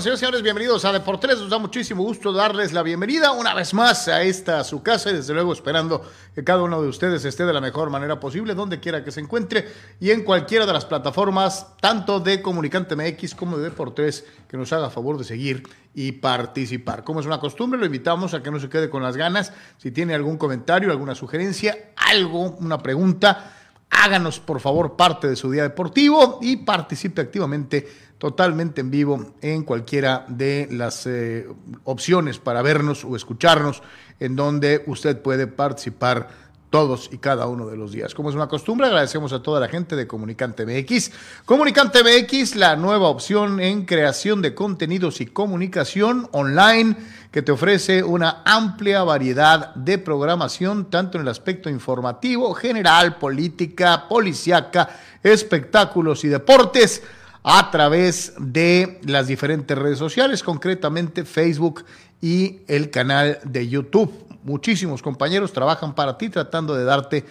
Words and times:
Nosotros, 0.00 0.18
señores 0.18 0.20
señores. 0.20 0.42
Bienvenidos 0.42 0.84
a 0.86 0.92
Deportes. 0.92 1.38
Nos 1.40 1.50
da 1.50 1.58
muchísimo 1.58 2.02
gusto 2.02 2.32
darles 2.32 2.72
la 2.72 2.82
bienvenida 2.82 3.32
una 3.32 3.52
vez 3.52 3.74
más 3.74 4.08
a 4.08 4.22
esta 4.22 4.64
su 4.64 4.82
casa 4.82 5.10
y 5.10 5.12
desde 5.12 5.34
luego 5.34 5.52
esperando 5.52 6.02
que 6.34 6.42
cada 6.42 6.62
uno 6.62 6.80
de 6.80 6.88
ustedes 6.88 7.22
esté 7.26 7.44
de 7.44 7.52
la 7.52 7.60
mejor 7.60 7.90
manera 7.90 8.18
posible, 8.18 8.54
donde 8.54 8.80
quiera 8.80 9.04
que 9.04 9.10
se 9.10 9.20
encuentre 9.20 9.68
y 10.00 10.10
en 10.10 10.24
cualquiera 10.24 10.64
de 10.64 10.72
las 10.72 10.86
plataformas, 10.86 11.76
tanto 11.82 12.18
de 12.18 12.40
Comunicante 12.40 12.96
MX 12.96 13.34
como 13.34 13.58
de 13.58 13.64
Deportes, 13.64 14.24
que 14.48 14.56
nos 14.56 14.72
haga 14.72 14.88
favor 14.88 15.18
de 15.18 15.24
seguir 15.24 15.68
y 15.92 16.12
participar. 16.12 17.04
Como 17.04 17.20
es 17.20 17.26
una 17.26 17.38
costumbre, 17.38 17.78
lo 17.78 17.84
invitamos 17.84 18.32
a 18.32 18.42
que 18.42 18.50
no 18.50 18.58
se 18.58 18.70
quede 18.70 18.88
con 18.88 19.02
las 19.02 19.18
ganas. 19.18 19.52
Si 19.76 19.90
tiene 19.90 20.14
algún 20.14 20.38
comentario, 20.38 20.90
alguna 20.90 21.14
sugerencia, 21.14 21.90
algo, 21.96 22.52
una 22.52 22.78
pregunta, 22.78 23.59
háganos 23.90 24.40
por 24.40 24.60
favor 24.60 24.96
parte 24.96 25.28
de 25.28 25.36
su 25.36 25.50
día 25.50 25.64
deportivo 25.64 26.38
y 26.40 26.58
participe 26.58 27.20
activamente 27.20 27.86
totalmente 28.18 28.82
en 28.82 28.90
vivo 28.90 29.34
en 29.40 29.64
cualquiera 29.64 30.24
de 30.28 30.68
las 30.70 31.06
eh, 31.06 31.48
opciones 31.84 32.38
para 32.38 32.62
vernos 32.62 33.04
o 33.04 33.16
escucharnos, 33.16 33.82
en 34.20 34.36
donde 34.36 34.84
usted 34.86 35.20
puede 35.20 35.46
participar 35.46 36.49
todos 36.70 37.10
y 37.12 37.18
cada 37.18 37.46
uno 37.46 37.66
de 37.66 37.76
los 37.76 37.92
días. 37.92 38.14
Como 38.14 38.30
es 38.30 38.36
una 38.36 38.46
costumbre, 38.46 38.86
agradecemos 38.86 39.32
a 39.32 39.42
toda 39.42 39.60
la 39.60 39.68
gente 39.68 39.96
de 39.96 40.06
Comunicante 40.06 40.64
MX. 40.64 41.10
Comunicante 41.44 42.00
MX, 42.02 42.54
la 42.54 42.76
nueva 42.76 43.08
opción 43.08 43.60
en 43.60 43.84
creación 43.84 44.40
de 44.40 44.54
contenidos 44.54 45.20
y 45.20 45.26
comunicación 45.26 46.28
online 46.30 46.96
que 47.32 47.42
te 47.42 47.52
ofrece 47.52 48.02
una 48.02 48.42
amplia 48.44 49.02
variedad 49.02 49.74
de 49.74 49.98
programación, 49.98 50.90
tanto 50.90 51.18
en 51.18 51.22
el 51.22 51.28
aspecto 51.28 51.68
informativo, 51.68 52.54
general, 52.54 53.16
política, 53.16 54.08
policiaca, 54.08 54.88
espectáculos 55.22 56.24
y 56.24 56.28
deportes 56.28 57.02
a 57.42 57.70
través 57.70 58.34
de 58.38 59.00
las 59.04 59.26
diferentes 59.26 59.76
redes 59.76 59.98
sociales, 59.98 60.42
concretamente 60.42 61.24
Facebook 61.24 61.84
y 62.20 62.60
el 62.68 62.90
canal 62.90 63.38
de 63.44 63.68
YouTube. 63.68 64.12
Muchísimos 64.42 65.02
compañeros 65.02 65.52
trabajan 65.52 65.94
para 65.94 66.18
ti 66.18 66.28
tratando 66.28 66.74
de 66.74 66.84
darte 66.84 67.24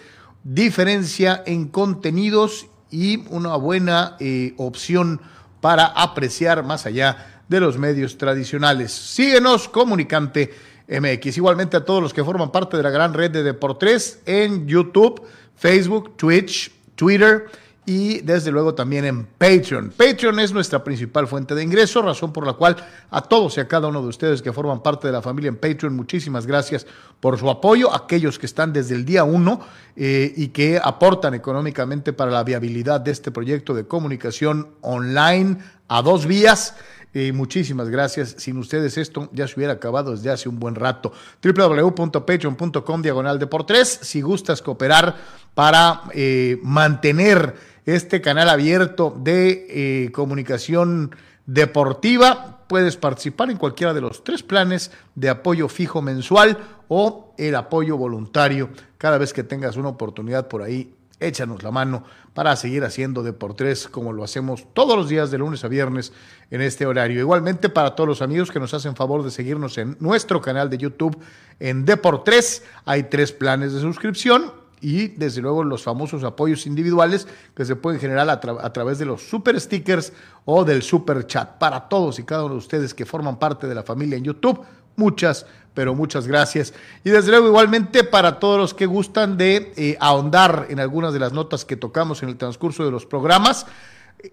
diferencia 0.44 1.42
en 1.46 1.68
contenidos 1.68 2.66
y 2.90 3.24
una 3.28 3.56
buena 3.56 4.16
eh, 4.20 4.54
opción 4.56 5.20
para 5.60 5.86
apreciar 5.86 6.64
más 6.64 6.86
allá 6.86 7.42
de 7.48 7.60
los 7.60 7.78
medios 7.78 8.16
tradicionales. 8.16 8.92
Síguenos, 8.92 9.68
Comunicante 9.68 10.52
MX. 10.88 11.36
Igualmente 11.36 11.76
a 11.76 11.84
todos 11.84 12.02
los 12.02 12.14
que 12.14 12.24
forman 12.24 12.50
parte 12.50 12.76
de 12.76 12.82
la 12.82 12.90
gran 12.90 13.14
red 13.14 13.30
de 13.30 13.42
Deportes 13.42 14.20
en 14.26 14.66
YouTube, 14.66 15.22
Facebook, 15.56 16.16
Twitch, 16.16 16.72
Twitter 16.94 17.46
y 17.90 18.20
desde 18.20 18.52
luego 18.52 18.72
también 18.72 19.04
en 19.04 19.26
Patreon. 19.26 19.92
Patreon 19.96 20.38
es 20.38 20.52
nuestra 20.52 20.84
principal 20.84 21.26
fuente 21.26 21.56
de 21.56 21.64
ingreso, 21.64 22.00
razón 22.00 22.32
por 22.32 22.46
la 22.46 22.52
cual 22.52 22.76
a 23.10 23.20
todos 23.20 23.56
y 23.56 23.60
a 23.60 23.66
cada 23.66 23.88
uno 23.88 24.00
de 24.00 24.06
ustedes 24.06 24.42
que 24.42 24.52
forman 24.52 24.80
parte 24.80 25.08
de 25.08 25.12
la 25.12 25.20
familia 25.20 25.48
en 25.48 25.56
Patreon, 25.56 25.96
muchísimas 25.96 26.46
gracias 26.46 26.86
por 27.18 27.36
su 27.36 27.50
apoyo, 27.50 27.92
aquellos 27.92 28.38
que 28.38 28.46
están 28.46 28.72
desde 28.72 28.94
el 28.94 29.04
día 29.04 29.24
uno 29.24 29.58
eh, 29.96 30.32
y 30.36 30.48
que 30.48 30.80
aportan 30.80 31.34
económicamente 31.34 32.12
para 32.12 32.30
la 32.30 32.44
viabilidad 32.44 33.00
de 33.00 33.10
este 33.10 33.32
proyecto 33.32 33.74
de 33.74 33.84
comunicación 33.84 34.68
online 34.82 35.58
a 35.88 36.00
dos 36.00 36.26
vías. 36.26 36.76
Eh, 37.12 37.32
muchísimas 37.32 37.88
gracias. 37.88 38.36
Sin 38.38 38.56
ustedes 38.56 38.96
esto 38.96 39.28
ya 39.32 39.48
se 39.48 39.56
hubiera 39.56 39.72
acabado 39.72 40.12
desde 40.12 40.30
hace 40.30 40.48
un 40.48 40.60
buen 40.60 40.76
rato. 40.76 41.12
www.patreon.com 41.42 43.02
diagonal 43.02 43.38
de 43.38 43.48
por 43.48 43.66
tres. 43.66 43.98
Si 44.02 44.20
gustas 44.20 44.62
cooperar 44.62 45.16
para 45.54 46.02
eh, 46.14 46.58
mantener 46.62 47.69
este 47.86 48.20
canal 48.20 48.48
abierto 48.48 49.16
de 49.18 49.66
eh, 49.68 50.12
comunicación 50.12 51.14
deportiva. 51.46 52.64
Puedes 52.68 52.96
participar 52.96 53.50
en 53.50 53.56
cualquiera 53.56 53.92
de 53.92 54.00
los 54.00 54.22
tres 54.22 54.42
planes 54.42 54.92
de 55.14 55.28
apoyo 55.28 55.68
fijo 55.68 56.02
mensual 56.02 56.58
o 56.88 57.34
el 57.36 57.54
apoyo 57.54 57.96
voluntario. 57.96 58.70
Cada 58.98 59.18
vez 59.18 59.32
que 59.32 59.42
tengas 59.42 59.76
una 59.76 59.88
oportunidad 59.88 60.48
por 60.48 60.62
ahí, 60.62 60.94
échanos 61.20 61.62
la 61.62 61.70
mano 61.70 62.04
para 62.34 62.56
seguir 62.56 62.84
haciendo 62.84 63.22
Deportes 63.22 63.88
como 63.88 64.12
lo 64.12 64.24
hacemos 64.24 64.66
todos 64.72 64.96
los 64.96 65.08
días 65.08 65.30
de 65.30 65.38
lunes 65.38 65.64
a 65.64 65.68
viernes 65.68 66.12
en 66.50 66.62
este 66.62 66.86
horario. 66.86 67.20
Igualmente 67.20 67.68
para 67.68 67.94
todos 67.94 68.08
los 68.08 68.22
amigos 68.22 68.50
que 68.50 68.60
nos 68.60 68.72
hacen 68.74 68.96
favor 68.96 69.22
de 69.22 69.30
seguirnos 69.30 69.76
en 69.78 69.96
nuestro 70.00 70.40
canal 70.40 70.70
de 70.70 70.78
YouTube 70.78 71.18
en 71.58 71.84
Deportes, 71.84 72.64
hay 72.84 73.04
tres 73.04 73.32
planes 73.32 73.72
de 73.72 73.80
suscripción 73.80 74.52
y 74.80 75.08
desde 75.08 75.40
luego 75.40 75.62
los 75.64 75.82
famosos 75.82 76.24
apoyos 76.24 76.66
individuales 76.66 77.28
que 77.54 77.64
se 77.64 77.76
pueden 77.76 78.00
generar 78.00 78.28
a, 78.30 78.72
través 78.72 78.98
de 78.98 79.04
los 79.04 79.22
super 79.22 79.60
stickers 79.60 80.12
o 80.44 80.64
del 80.64 80.82
super 80.82 81.26
chat. 81.26 81.58
Para 81.58 81.88
todos 81.88 82.18
y 82.18 82.24
cada 82.24 82.44
uno 82.44 82.54
de 82.54 82.58
ustedes 82.58 82.94
que 82.94 83.06
forman 83.06 83.38
parte 83.38 83.66
de 83.66 83.74
la 83.74 83.82
familia 83.82 84.16
en 84.16 84.24
YouTube, 84.24 84.60
muchas, 84.96 85.46
pero 85.74 85.94
muchas 85.94 86.26
gracias. 86.26 86.72
Y 87.04 87.10
desde 87.10 87.30
luego 87.30 87.48
igualmente 87.48 88.04
para 88.04 88.38
todos 88.38 88.58
los 88.58 88.74
que 88.74 88.86
gustan 88.86 89.36
de 89.36 89.72
eh, 89.76 89.96
ahondar 90.00 90.66
en 90.70 90.80
algunas 90.80 91.12
de 91.12 91.20
las 91.20 91.32
notas 91.32 91.64
que 91.64 91.76
tocamos 91.76 92.22
en 92.22 92.30
el 92.30 92.36
transcurso 92.36 92.84
de 92.84 92.90
los 92.90 93.06
programas 93.06 93.66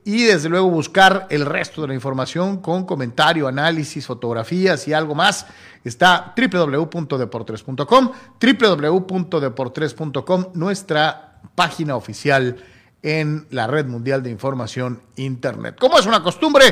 y 0.03 0.23
desde 0.23 0.49
luego 0.49 0.69
buscar 0.69 1.27
el 1.29 1.45
resto 1.45 1.81
de 1.81 1.89
la 1.89 1.93
información 1.93 2.57
con 2.57 2.85
comentario, 2.85 3.47
análisis, 3.47 4.05
fotografías 4.05 4.87
y 4.87 4.93
algo 4.93 5.15
más. 5.15 5.45
Está 5.83 6.33
www.deportres.com, 6.35 8.11
www.deportres.com, 8.39 10.45
nuestra 10.53 11.41
página 11.55 11.95
oficial 11.95 12.57
en 13.01 13.47
la 13.51 13.67
red 13.67 13.85
mundial 13.85 14.23
de 14.23 14.29
información 14.29 15.01
Internet. 15.15 15.77
Como 15.79 15.99
es 15.99 16.05
una 16.05 16.21
costumbre, 16.21 16.65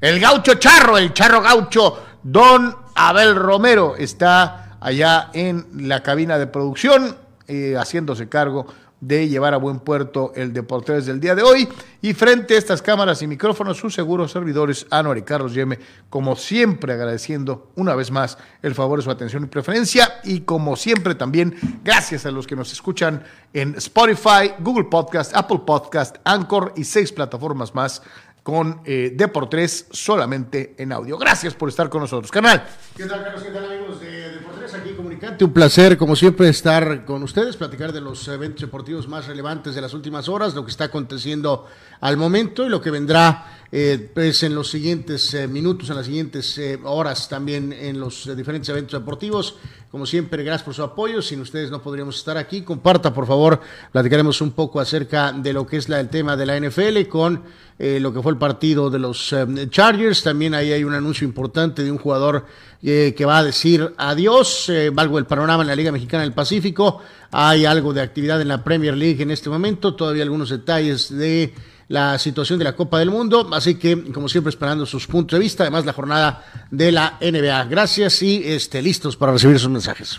el 0.00 0.20
gaucho 0.20 0.54
charro, 0.54 0.96
el 0.96 1.12
charro 1.12 1.42
gaucho, 1.42 2.02
don 2.22 2.74
Abel 2.94 3.34
Romero, 3.34 3.96
está 3.96 4.78
allá 4.80 5.30
en 5.32 5.88
la 5.88 6.02
cabina 6.02 6.38
de 6.38 6.46
producción, 6.46 7.16
eh, 7.46 7.74
haciéndose 7.76 8.28
cargo 8.28 8.66
de 9.02 9.28
llevar 9.28 9.52
a 9.52 9.56
buen 9.56 9.80
puerto 9.80 10.32
el 10.36 10.52
Deportes 10.52 11.06
del 11.06 11.18
día 11.20 11.34
de 11.34 11.42
hoy. 11.42 11.68
Y 12.00 12.14
frente 12.14 12.54
a 12.54 12.58
estas 12.58 12.80
cámaras 12.80 13.20
y 13.20 13.26
micrófonos, 13.26 13.76
sus 13.76 13.92
seguros 13.92 14.30
servidores, 14.30 14.86
Anuar 14.90 15.18
y 15.18 15.22
Carlos 15.22 15.54
Yeme, 15.54 15.78
como 16.08 16.36
siempre 16.36 16.92
agradeciendo 16.92 17.72
una 17.74 17.96
vez 17.96 18.12
más 18.12 18.38
el 18.62 18.74
favor 18.76 19.00
de 19.00 19.04
su 19.04 19.10
atención 19.10 19.42
y 19.42 19.46
preferencia. 19.48 20.20
Y 20.22 20.42
como 20.42 20.76
siempre 20.76 21.16
también, 21.16 21.54
gracias 21.82 22.26
a 22.26 22.30
los 22.30 22.46
que 22.46 22.54
nos 22.54 22.72
escuchan 22.72 23.24
en 23.52 23.74
Spotify, 23.74 24.54
Google 24.60 24.84
Podcast, 24.84 25.34
Apple 25.34 25.62
Podcast, 25.66 26.16
Anchor 26.22 26.72
y 26.76 26.84
seis 26.84 27.12
plataformas 27.12 27.74
más 27.74 28.02
con 28.44 28.82
eh, 28.84 29.12
Deportes 29.14 29.86
solamente 29.90 30.74
en 30.78 30.92
audio. 30.92 31.18
Gracias 31.18 31.54
por 31.54 31.68
estar 31.68 31.88
con 31.88 32.02
nosotros, 32.02 32.30
canal. 32.30 32.64
¿Qué 32.96 33.06
tal, 33.06 33.24
Carlos? 33.24 33.42
¿Qué 33.42 33.50
tal, 33.50 33.64
amigos 33.64 34.00
de 34.00 34.30
Deportes? 34.30 34.61
Aquí 34.82 34.94
comunicando 34.94 35.44
Un 35.44 35.52
placer, 35.52 35.96
como 35.96 36.16
siempre, 36.16 36.48
estar 36.48 37.04
con 37.04 37.22
ustedes, 37.22 37.56
platicar 37.56 37.92
de 37.92 38.00
los 38.00 38.26
eventos 38.26 38.62
deportivos 38.62 39.06
más 39.06 39.28
relevantes 39.28 39.76
de 39.76 39.80
las 39.80 39.94
últimas 39.94 40.28
horas, 40.28 40.54
lo 40.54 40.64
que 40.64 40.72
está 40.72 40.84
aconteciendo 40.84 41.66
al 42.00 42.16
momento 42.16 42.66
y 42.66 42.68
lo 42.68 42.80
que 42.80 42.90
vendrá 42.90 43.62
eh, 43.74 44.10
pues 44.12 44.42
en 44.42 44.54
los 44.54 44.70
siguientes 44.70 45.32
eh, 45.32 45.48
minutos, 45.48 45.88
en 45.88 45.96
las 45.96 46.04
siguientes 46.04 46.58
eh, 46.58 46.78
horas 46.84 47.26
también 47.26 47.72
en 47.72 47.98
los 47.98 48.36
diferentes 48.36 48.68
eventos 48.68 49.00
deportivos. 49.00 49.56
Como 49.90 50.04
siempre, 50.04 50.44
gracias 50.44 50.62
por 50.62 50.74
su 50.74 50.82
apoyo. 50.82 51.22
Sin 51.22 51.40
ustedes 51.40 51.70
no 51.70 51.82
podríamos 51.82 52.18
estar 52.18 52.36
aquí. 52.36 52.60
Comparta, 52.60 53.14
por 53.14 53.26
favor. 53.26 53.60
Platicaremos 53.90 54.42
un 54.42 54.50
poco 54.50 54.78
acerca 54.78 55.32
de 55.32 55.54
lo 55.54 55.66
que 55.66 55.78
es 55.78 55.88
la, 55.88 56.00
el 56.00 56.10
tema 56.10 56.36
de 56.36 56.44
la 56.44 56.60
NFL 56.60 57.08
con 57.08 57.42
lo 57.78 58.12
que 58.12 58.22
fue 58.22 58.30
el 58.30 58.38
partido 58.38 58.90
de 58.90 58.98
los 58.98 59.34
Chargers. 59.68 60.22
También 60.22 60.54
ahí 60.54 60.72
hay 60.72 60.84
un 60.84 60.94
anuncio 60.94 61.26
importante 61.26 61.82
de 61.82 61.90
un 61.90 61.98
jugador 61.98 62.46
que 62.80 63.24
va 63.26 63.38
a 63.38 63.44
decir 63.44 63.92
adiós. 63.98 64.71
Valgo 64.90 65.18
el 65.18 65.26
panorama 65.26 65.62
en 65.62 65.68
la 65.68 65.76
Liga 65.76 65.92
Mexicana 65.92 66.22
del 66.22 66.32
Pacífico. 66.32 67.00
Hay 67.30 67.64
algo 67.64 67.92
de 67.92 68.00
actividad 68.00 68.40
en 68.40 68.48
la 68.48 68.62
Premier 68.64 68.96
League 68.96 69.22
en 69.22 69.30
este 69.30 69.48
momento. 69.50 69.94
Todavía 69.94 70.22
algunos 70.22 70.50
detalles 70.50 71.16
de 71.16 71.54
la 71.88 72.18
situación 72.18 72.58
de 72.58 72.64
la 72.64 72.74
Copa 72.74 72.98
del 72.98 73.10
Mundo. 73.10 73.48
Así 73.52 73.74
que, 73.74 74.12
como 74.12 74.28
siempre, 74.28 74.50
esperando 74.50 74.86
sus 74.86 75.06
puntos 75.06 75.38
de 75.38 75.42
vista, 75.42 75.64
además 75.64 75.84
la 75.84 75.92
jornada 75.92 76.44
de 76.70 76.92
la 76.92 77.18
NBA. 77.20 77.64
Gracias 77.64 78.22
y 78.22 78.42
este, 78.44 78.80
listos 78.82 79.16
para 79.16 79.32
recibir 79.32 79.58
sus 79.58 79.70
mensajes. 79.70 80.18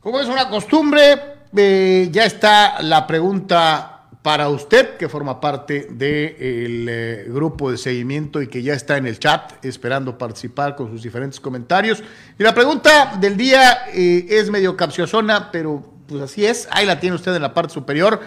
Como 0.00 0.20
es 0.20 0.28
una 0.28 0.48
costumbre, 0.48 1.20
eh, 1.56 2.08
ya 2.12 2.24
está 2.24 2.80
la 2.82 3.06
pregunta 3.06 3.95
para 4.26 4.48
usted, 4.48 4.96
que 4.96 5.08
forma 5.08 5.40
parte 5.40 5.86
del 5.88 6.88
eh, 6.88 7.26
grupo 7.28 7.70
de 7.70 7.78
seguimiento 7.78 8.42
y 8.42 8.48
que 8.48 8.60
ya 8.60 8.74
está 8.74 8.96
en 8.96 9.06
el 9.06 9.20
chat 9.20 9.64
esperando 9.64 10.18
participar 10.18 10.74
con 10.74 10.90
sus 10.90 11.00
diferentes 11.00 11.38
comentarios. 11.38 12.02
Y 12.36 12.42
la 12.42 12.52
pregunta 12.52 13.18
del 13.20 13.36
día 13.36 13.86
eh, 13.94 14.26
es 14.28 14.50
medio 14.50 14.76
capciosona, 14.76 15.52
pero 15.52 15.80
pues 16.08 16.22
así 16.22 16.44
es. 16.44 16.66
Ahí 16.72 16.86
la 16.86 16.98
tiene 16.98 17.14
usted 17.14 17.36
en 17.36 17.42
la 17.42 17.54
parte 17.54 17.74
superior. 17.74 18.20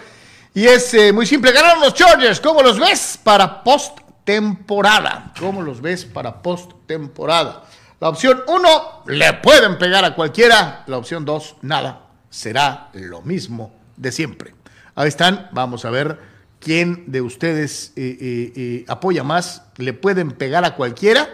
Y 0.54 0.64
es 0.64 0.94
eh, 0.94 1.12
muy 1.12 1.26
simple, 1.26 1.52
ganaron 1.52 1.82
los 1.82 1.92
Chargers. 1.92 2.40
¿Cómo 2.40 2.62
los 2.62 2.80
ves 2.80 3.20
para 3.22 3.62
post-temporada? 3.62 5.34
¿Cómo 5.38 5.60
los 5.60 5.82
ves 5.82 6.06
para 6.06 6.40
post-temporada? 6.40 7.64
La 8.00 8.08
opción 8.08 8.40
1, 8.48 9.02
le 9.08 9.34
pueden 9.34 9.76
pegar 9.76 10.06
a 10.06 10.14
cualquiera. 10.14 10.82
La 10.86 10.96
opción 10.96 11.26
2, 11.26 11.56
nada. 11.60 12.06
Será 12.30 12.88
lo 12.94 13.20
mismo 13.20 13.70
de 13.98 14.10
siempre. 14.12 14.59
Ahí 15.00 15.08
están, 15.08 15.48
vamos 15.52 15.86
a 15.86 15.90
ver 15.90 16.18
quién 16.58 17.10
de 17.10 17.22
ustedes 17.22 17.94
eh, 17.96 18.52
eh, 18.54 18.84
apoya 18.86 19.24
más. 19.24 19.62
¿Le 19.78 19.94
pueden 19.94 20.30
pegar 20.30 20.66
a 20.66 20.76
cualquiera 20.76 21.26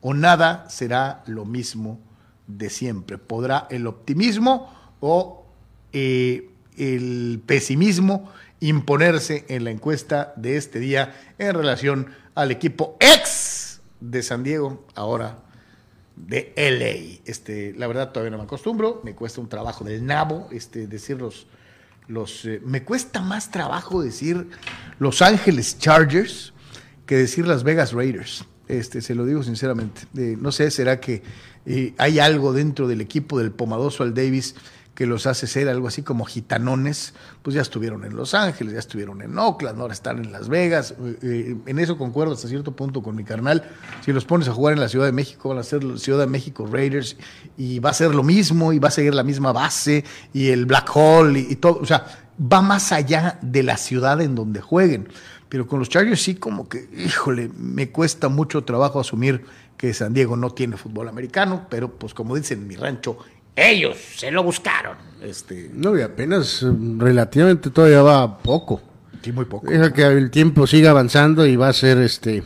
o 0.00 0.14
nada 0.14 0.64
será 0.70 1.22
lo 1.26 1.44
mismo 1.44 2.00
de 2.46 2.70
siempre? 2.70 3.18
¿Podrá 3.18 3.66
el 3.68 3.86
optimismo 3.86 4.72
o 5.00 5.44
el 5.92 7.42
pesimismo 7.44 8.32
imponerse 8.60 9.44
en 9.50 9.64
la 9.64 9.72
encuesta 9.72 10.32
de 10.36 10.56
este 10.56 10.78
día 10.78 11.14
en 11.36 11.54
relación 11.54 12.14
al 12.34 12.50
equipo 12.50 12.96
ex 12.98 13.82
de 14.00 14.22
San 14.22 14.42
Diego, 14.42 14.86
ahora 14.94 15.36
de 16.16 16.54
LA. 16.56 17.20
Este, 17.30 17.74
la 17.74 17.86
verdad 17.88 18.10
todavía 18.10 18.30
no 18.30 18.38
me 18.38 18.44
acostumbro, 18.44 19.02
me 19.04 19.14
cuesta 19.14 19.42
un 19.42 19.50
trabajo 19.50 19.84
del 19.84 20.06
nabo 20.06 20.48
este. 20.50 20.86
Los 22.12 22.44
eh, 22.44 22.60
me 22.64 22.84
cuesta 22.84 23.20
más 23.20 23.50
trabajo 23.50 24.02
decir 24.02 24.48
Los 24.98 25.22
Ángeles 25.22 25.78
Chargers 25.78 26.52
que 27.06 27.16
decir 27.16 27.46
Las 27.46 27.64
Vegas 27.64 27.92
Raiders. 27.92 28.44
Este, 28.68 29.00
se 29.00 29.14
lo 29.14 29.24
digo 29.26 29.42
sinceramente. 29.42 30.02
Eh, 30.16 30.36
no 30.38 30.52
sé, 30.52 30.70
será 30.70 31.00
que 31.00 31.22
eh, 31.66 31.94
hay 31.98 32.18
algo 32.18 32.52
dentro 32.52 32.86
del 32.86 33.00
equipo 33.00 33.38
del 33.38 33.50
Pomadoso 33.50 34.02
al 34.02 34.14
Davis 34.14 34.54
que 34.94 35.06
los 35.06 35.26
hace 35.26 35.46
ser 35.46 35.68
algo 35.68 35.88
así 35.88 36.02
como 36.02 36.24
gitanones, 36.24 37.14
pues 37.42 37.54
ya 37.54 37.62
estuvieron 37.62 38.04
en 38.04 38.14
Los 38.14 38.34
Ángeles, 38.34 38.74
ya 38.74 38.78
estuvieron 38.78 39.22
en 39.22 39.38
Oakland, 39.38 39.80
ahora 39.80 39.94
están 39.94 40.18
en 40.18 40.32
Las 40.32 40.48
Vegas. 40.48 40.94
Eh, 41.02 41.16
eh, 41.22 41.56
en 41.64 41.78
eso 41.78 41.96
concuerdo 41.96 42.34
hasta 42.34 42.46
cierto 42.46 42.76
punto 42.76 43.02
con 43.02 43.16
mi 43.16 43.24
carnal. 43.24 43.64
Si 44.04 44.12
los 44.12 44.26
pones 44.26 44.48
a 44.48 44.52
jugar 44.52 44.74
en 44.74 44.80
la 44.80 44.88
Ciudad 44.88 45.06
de 45.06 45.12
México, 45.12 45.48
van 45.48 45.58
a 45.58 45.62
ser 45.62 45.98
Ciudad 45.98 46.20
de 46.20 46.26
México 46.26 46.68
Raiders 46.70 47.16
y 47.56 47.78
va 47.78 47.90
a 47.90 47.94
ser 47.94 48.14
lo 48.14 48.22
mismo 48.22 48.72
y 48.72 48.78
va 48.78 48.88
a 48.88 48.92
seguir 48.92 49.14
la 49.14 49.22
misma 49.22 49.52
base 49.52 50.04
y 50.34 50.50
el 50.50 50.66
Black 50.66 50.90
Hole 50.94 51.40
y, 51.40 51.56
todo. 51.56 51.78
O 51.80 51.86
sea, 51.86 52.06
va 52.40 52.60
más 52.60 52.92
allá 52.92 53.38
de 53.40 53.62
la 53.62 53.78
ciudad 53.78 54.20
en 54.20 54.34
donde 54.34 54.60
jueguen. 54.60 55.08
Pero 55.48 55.66
con 55.66 55.78
los 55.78 55.88
Chargers 55.88 56.22
sí 56.22 56.34
como 56.34 56.68
que, 56.68 56.88
híjole, 56.96 57.50
me 57.56 57.90
cuesta 57.90 58.28
mucho 58.28 58.64
trabajo 58.64 59.00
asumir 59.00 59.44
que 59.76 59.92
San 59.94 60.14
Diego 60.14 60.36
no 60.36 60.50
tiene 60.50 60.76
fútbol 60.76 61.08
americano, 61.08 61.66
pero 61.68 61.90
pues 61.90 62.14
como 62.14 62.36
dicen 62.36 62.60
en 62.60 62.68
mi 62.68 62.76
rancho, 62.76 63.18
ellos 63.56 63.96
se 64.16 64.30
lo 64.30 64.42
buscaron. 64.42 64.96
Este... 65.22 65.70
No, 65.72 65.96
y 65.96 66.02
apenas 66.02 66.62
mm, 66.62 67.00
relativamente 67.00 67.70
todavía 67.70 68.02
va 68.02 68.38
poco. 68.38 68.80
Sí, 69.22 69.30
muy 69.32 69.44
poco. 69.44 69.70
Deja 69.70 69.92
que 69.92 70.04
el 70.04 70.30
tiempo 70.30 70.66
siga 70.66 70.90
avanzando 70.90 71.46
y 71.46 71.56
va 71.56 71.68
a 71.68 71.72
ser 71.72 71.98
este. 71.98 72.42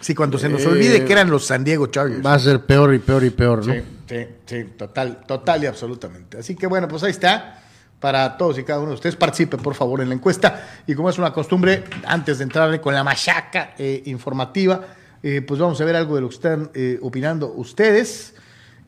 Sí, 0.00 0.14
cuando 0.14 0.38
se 0.38 0.48
nos 0.48 0.64
olvide 0.66 0.98
eh, 0.98 1.04
que 1.04 1.12
eran 1.12 1.30
los 1.30 1.46
San 1.46 1.64
Diego 1.64 1.86
Chargers. 1.88 2.24
Va 2.24 2.34
a 2.34 2.38
ser 2.38 2.60
peor 2.60 2.94
y 2.94 2.98
peor 2.98 3.24
y 3.24 3.30
peor, 3.30 3.66
¿no? 3.66 3.72
Sí, 3.72 3.80
sí, 4.08 4.26
sí, 4.46 4.64
total, 4.76 5.24
total 5.26 5.64
y 5.64 5.66
absolutamente. 5.66 6.38
Así 6.38 6.54
que 6.54 6.66
bueno, 6.66 6.88
pues 6.88 7.02
ahí 7.02 7.10
está. 7.10 7.58
Para 7.98 8.36
todos 8.36 8.58
y 8.58 8.64
cada 8.64 8.80
uno 8.80 8.88
de 8.88 8.94
ustedes, 8.96 9.14
participen 9.14 9.60
por 9.60 9.76
favor 9.76 10.00
en 10.00 10.08
la 10.08 10.16
encuesta. 10.16 10.82
Y 10.88 10.94
como 10.94 11.08
es 11.08 11.18
una 11.18 11.32
costumbre, 11.32 11.84
antes 12.04 12.38
de 12.38 12.44
entrarle 12.44 12.80
con 12.80 12.94
la 12.94 13.04
machaca 13.04 13.74
eh, 13.78 14.02
informativa, 14.06 14.80
eh, 15.22 15.40
pues 15.40 15.60
vamos 15.60 15.80
a 15.80 15.84
ver 15.84 15.94
algo 15.94 16.16
de 16.16 16.20
lo 16.20 16.28
que 16.28 16.34
están 16.34 16.70
opinando 17.00 17.52
ustedes. 17.52 18.34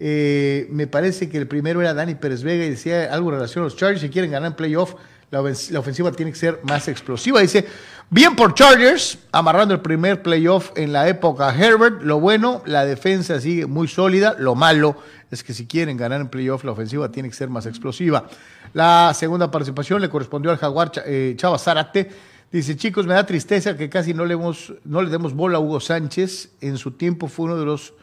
Eh, 0.00 0.66
me 0.70 0.86
parece 0.86 1.28
que 1.28 1.38
el 1.38 1.46
primero 1.46 1.80
era 1.80 1.94
Dani 1.94 2.14
Pérez 2.14 2.42
Vega 2.42 2.64
y 2.64 2.70
decía 2.70 3.12
algo 3.12 3.30
en 3.30 3.36
relación 3.36 3.62
a 3.62 3.64
los 3.66 3.76
Chargers. 3.76 4.00
Si 4.00 4.10
quieren 4.10 4.30
ganar 4.30 4.50
en 4.50 4.56
playoff, 4.56 4.94
la, 5.30 5.40
ofensiva 5.80 6.12
tiene 6.12 6.32
que 6.32 6.38
ser 6.38 6.60
más 6.62 6.88
explosiva. 6.88 7.40
Dice, 7.40 7.66
bien 8.10 8.36
por 8.36 8.54
Chargers, 8.54 9.18
amarrando 9.32 9.74
el 9.74 9.80
primer 9.80 10.22
playoff 10.22 10.70
en 10.76 10.92
la 10.92 11.08
época 11.08 11.54
Herbert. 11.54 12.02
Lo 12.02 12.20
bueno, 12.20 12.62
la 12.66 12.84
defensa 12.84 13.40
sigue 13.40 13.66
muy 13.66 13.88
sólida. 13.88 14.36
Lo 14.38 14.54
malo 14.54 14.96
es 15.30 15.42
que 15.42 15.52
si 15.52 15.66
quieren 15.66 15.96
ganar 15.96 16.20
en 16.20 16.28
playoff, 16.28 16.64
la 16.64 16.72
ofensiva 16.72 17.10
tiene 17.10 17.28
que 17.28 17.34
ser 17.34 17.48
más 17.48 17.66
explosiva. 17.66 18.28
La 18.72 19.12
segunda 19.14 19.50
participación 19.50 20.00
le 20.00 20.08
correspondió 20.08 20.50
al 20.50 20.58
jaguar 20.58 20.92
eh, 21.06 21.34
Chava 21.36 21.58
Zárate. 21.58 22.10
Dice, 22.52 22.76
chicos, 22.76 23.04
me 23.04 23.14
da 23.14 23.26
tristeza 23.26 23.76
que 23.76 23.88
casi 23.88 24.14
no 24.14 24.24
le, 24.24 24.36
no 24.36 25.02
le 25.02 25.10
demos 25.10 25.34
bola 25.34 25.58
a 25.58 25.60
Hugo 25.60 25.80
Sánchez. 25.80 26.50
En 26.60 26.78
su 26.78 26.92
tiempo 26.92 27.26
fue 27.26 27.46
uno 27.46 27.56
de 27.56 27.64
los 27.64 27.94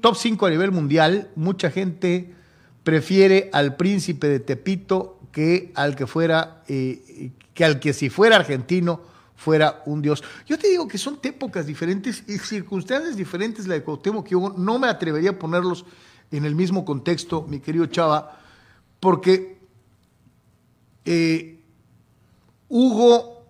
top 0.00 0.16
5 0.16 0.46
a 0.46 0.50
nivel 0.50 0.72
mundial, 0.72 1.30
mucha 1.36 1.70
gente 1.70 2.34
prefiere 2.84 3.50
al 3.52 3.76
príncipe 3.76 4.28
de 4.28 4.40
Tepito 4.40 5.18
que 5.32 5.72
al 5.74 5.96
que 5.96 6.06
fuera, 6.06 6.62
eh, 6.68 7.32
que 7.54 7.64
al 7.64 7.80
que 7.80 7.92
si 7.92 8.10
fuera 8.10 8.36
argentino 8.36 9.00
fuera 9.36 9.82
un 9.86 10.02
dios. 10.02 10.22
Yo 10.46 10.58
te 10.58 10.68
digo 10.68 10.86
que 10.86 10.98
son 10.98 11.18
épocas 11.22 11.66
diferentes 11.66 12.24
y 12.26 12.38
circunstancias 12.38 13.16
diferentes 13.16 13.66
la 13.66 13.74
de 13.74 13.82
Cuauhtémoc 13.82 14.26
que 14.26 14.36
Hugo. 14.36 14.54
No 14.56 14.78
me 14.78 14.88
atrevería 14.88 15.30
a 15.30 15.38
ponerlos 15.38 15.86
en 16.30 16.44
el 16.44 16.54
mismo 16.54 16.84
contexto, 16.84 17.46
mi 17.48 17.60
querido 17.60 17.86
Chava, 17.86 18.38
porque 19.00 19.58
eh, 21.06 21.64
Hugo, 22.68 23.46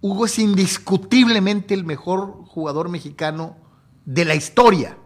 Hugo 0.00 0.26
es 0.26 0.38
indiscutiblemente 0.38 1.74
el 1.74 1.84
mejor 1.84 2.44
jugador 2.46 2.88
mexicano 2.88 3.56
de 4.08 4.24
la 4.24 4.34
historia. 4.34 4.96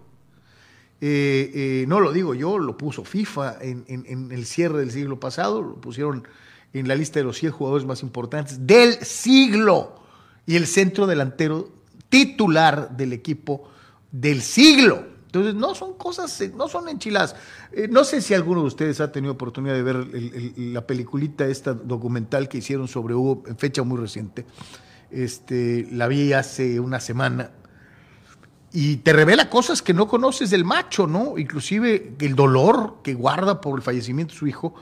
Eh, 1.00 1.50
eh, 1.54 1.84
no 1.88 1.98
lo 1.98 2.12
digo 2.12 2.34
yo, 2.34 2.58
lo 2.58 2.78
puso 2.78 3.04
FIFA 3.04 3.56
en, 3.60 4.30
el 4.30 4.46
cierre 4.46 4.78
del 4.78 4.92
siglo 4.92 5.18
pasado, 5.18 5.60
lo 5.60 5.80
pusieron 5.80 6.26
en 6.72 6.86
la 6.86 6.94
lista 6.94 7.18
de 7.18 7.24
los 7.24 7.36
100 7.38 7.52
jugadores 7.52 7.84
más 7.84 8.02
importantes 8.02 8.64
del 8.64 8.94
siglo 9.04 9.96
y 10.46 10.54
el 10.54 10.68
centro 10.68 11.08
delantero 11.08 11.68
titular 12.08 12.96
del 12.96 13.12
equipo 13.12 13.68
del 14.12 14.40
siglo. 14.40 15.04
Entonces, 15.26 15.56
no 15.56 15.74
son 15.74 15.94
cosas, 15.94 16.40
no 16.54 16.68
son 16.68 16.88
enchiladas. 16.88 17.34
Eh, 17.72 17.88
no 17.90 18.04
sé 18.04 18.20
si 18.20 18.34
alguno 18.34 18.60
de 18.60 18.66
ustedes 18.68 19.00
ha 19.00 19.10
tenido 19.10 19.32
oportunidad 19.32 19.74
de 19.74 19.82
ver 19.82 20.06
la 20.56 20.86
peliculita, 20.86 21.46
esta 21.46 21.74
documental 21.74 22.48
que 22.48 22.58
hicieron 22.58 22.86
sobre 22.86 23.14
Hugo 23.14 23.42
en 23.48 23.56
fecha 23.56 23.82
muy 23.82 23.98
reciente. 23.98 24.44
Este, 25.10 25.88
la 25.90 26.06
vi 26.06 26.32
hace 26.34 26.78
una 26.78 27.00
semana 27.00 27.50
y 28.72 28.96
te 28.98 29.12
revela 29.12 29.50
cosas 29.50 29.82
que 29.82 29.92
no 29.92 30.08
conoces 30.08 30.50
del 30.50 30.64
macho, 30.64 31.06
¿no? 31.06 31.36
Inclusive 31.36 32.14
el 32.18 32.34
dolor 32.34 33.00
que 33.02 33.14
guarda 33.14 33.60
por 33.60 33.78
el 33.78 33.82
fallecimiento 33.82 34.32
de 34.32 34.38
su 34.38 34.46
hijo, 34.46 34.74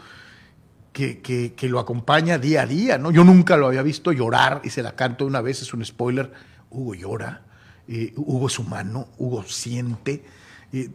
que, 0.92 1.20
que, 1.20 1.68
lo 1.68 1.78
acompaña 1.78 2.38
día 2.38 2.62
a 2.62 2.66
día, 2.66 2.98
¿no? 2.98 3.10
Yo 3.10 3.24
nunca 3.24 3.56
lo 3.56 3.66
había 3.66 3.82
visto 3.82 4.12
llorar 4.12 4.60
y 4.64 4.70
se 4.70 4.82
la 4.82 4.94
canto 4.94 5.26
una 5.26 5.40
vez, 5.40 5.62
es 5.62 5.72
un 5.72 5.84
spoiler. 5.84 6.32
Hugo 6.70 6.94
llora, 6.94 7.42
eh, 7.88 8.12
Hugo 8.16 8.46
es 8.46 8.58
humano, 8.58 9.08
Hugo 9.18 9.42
siente. 9.44 10.24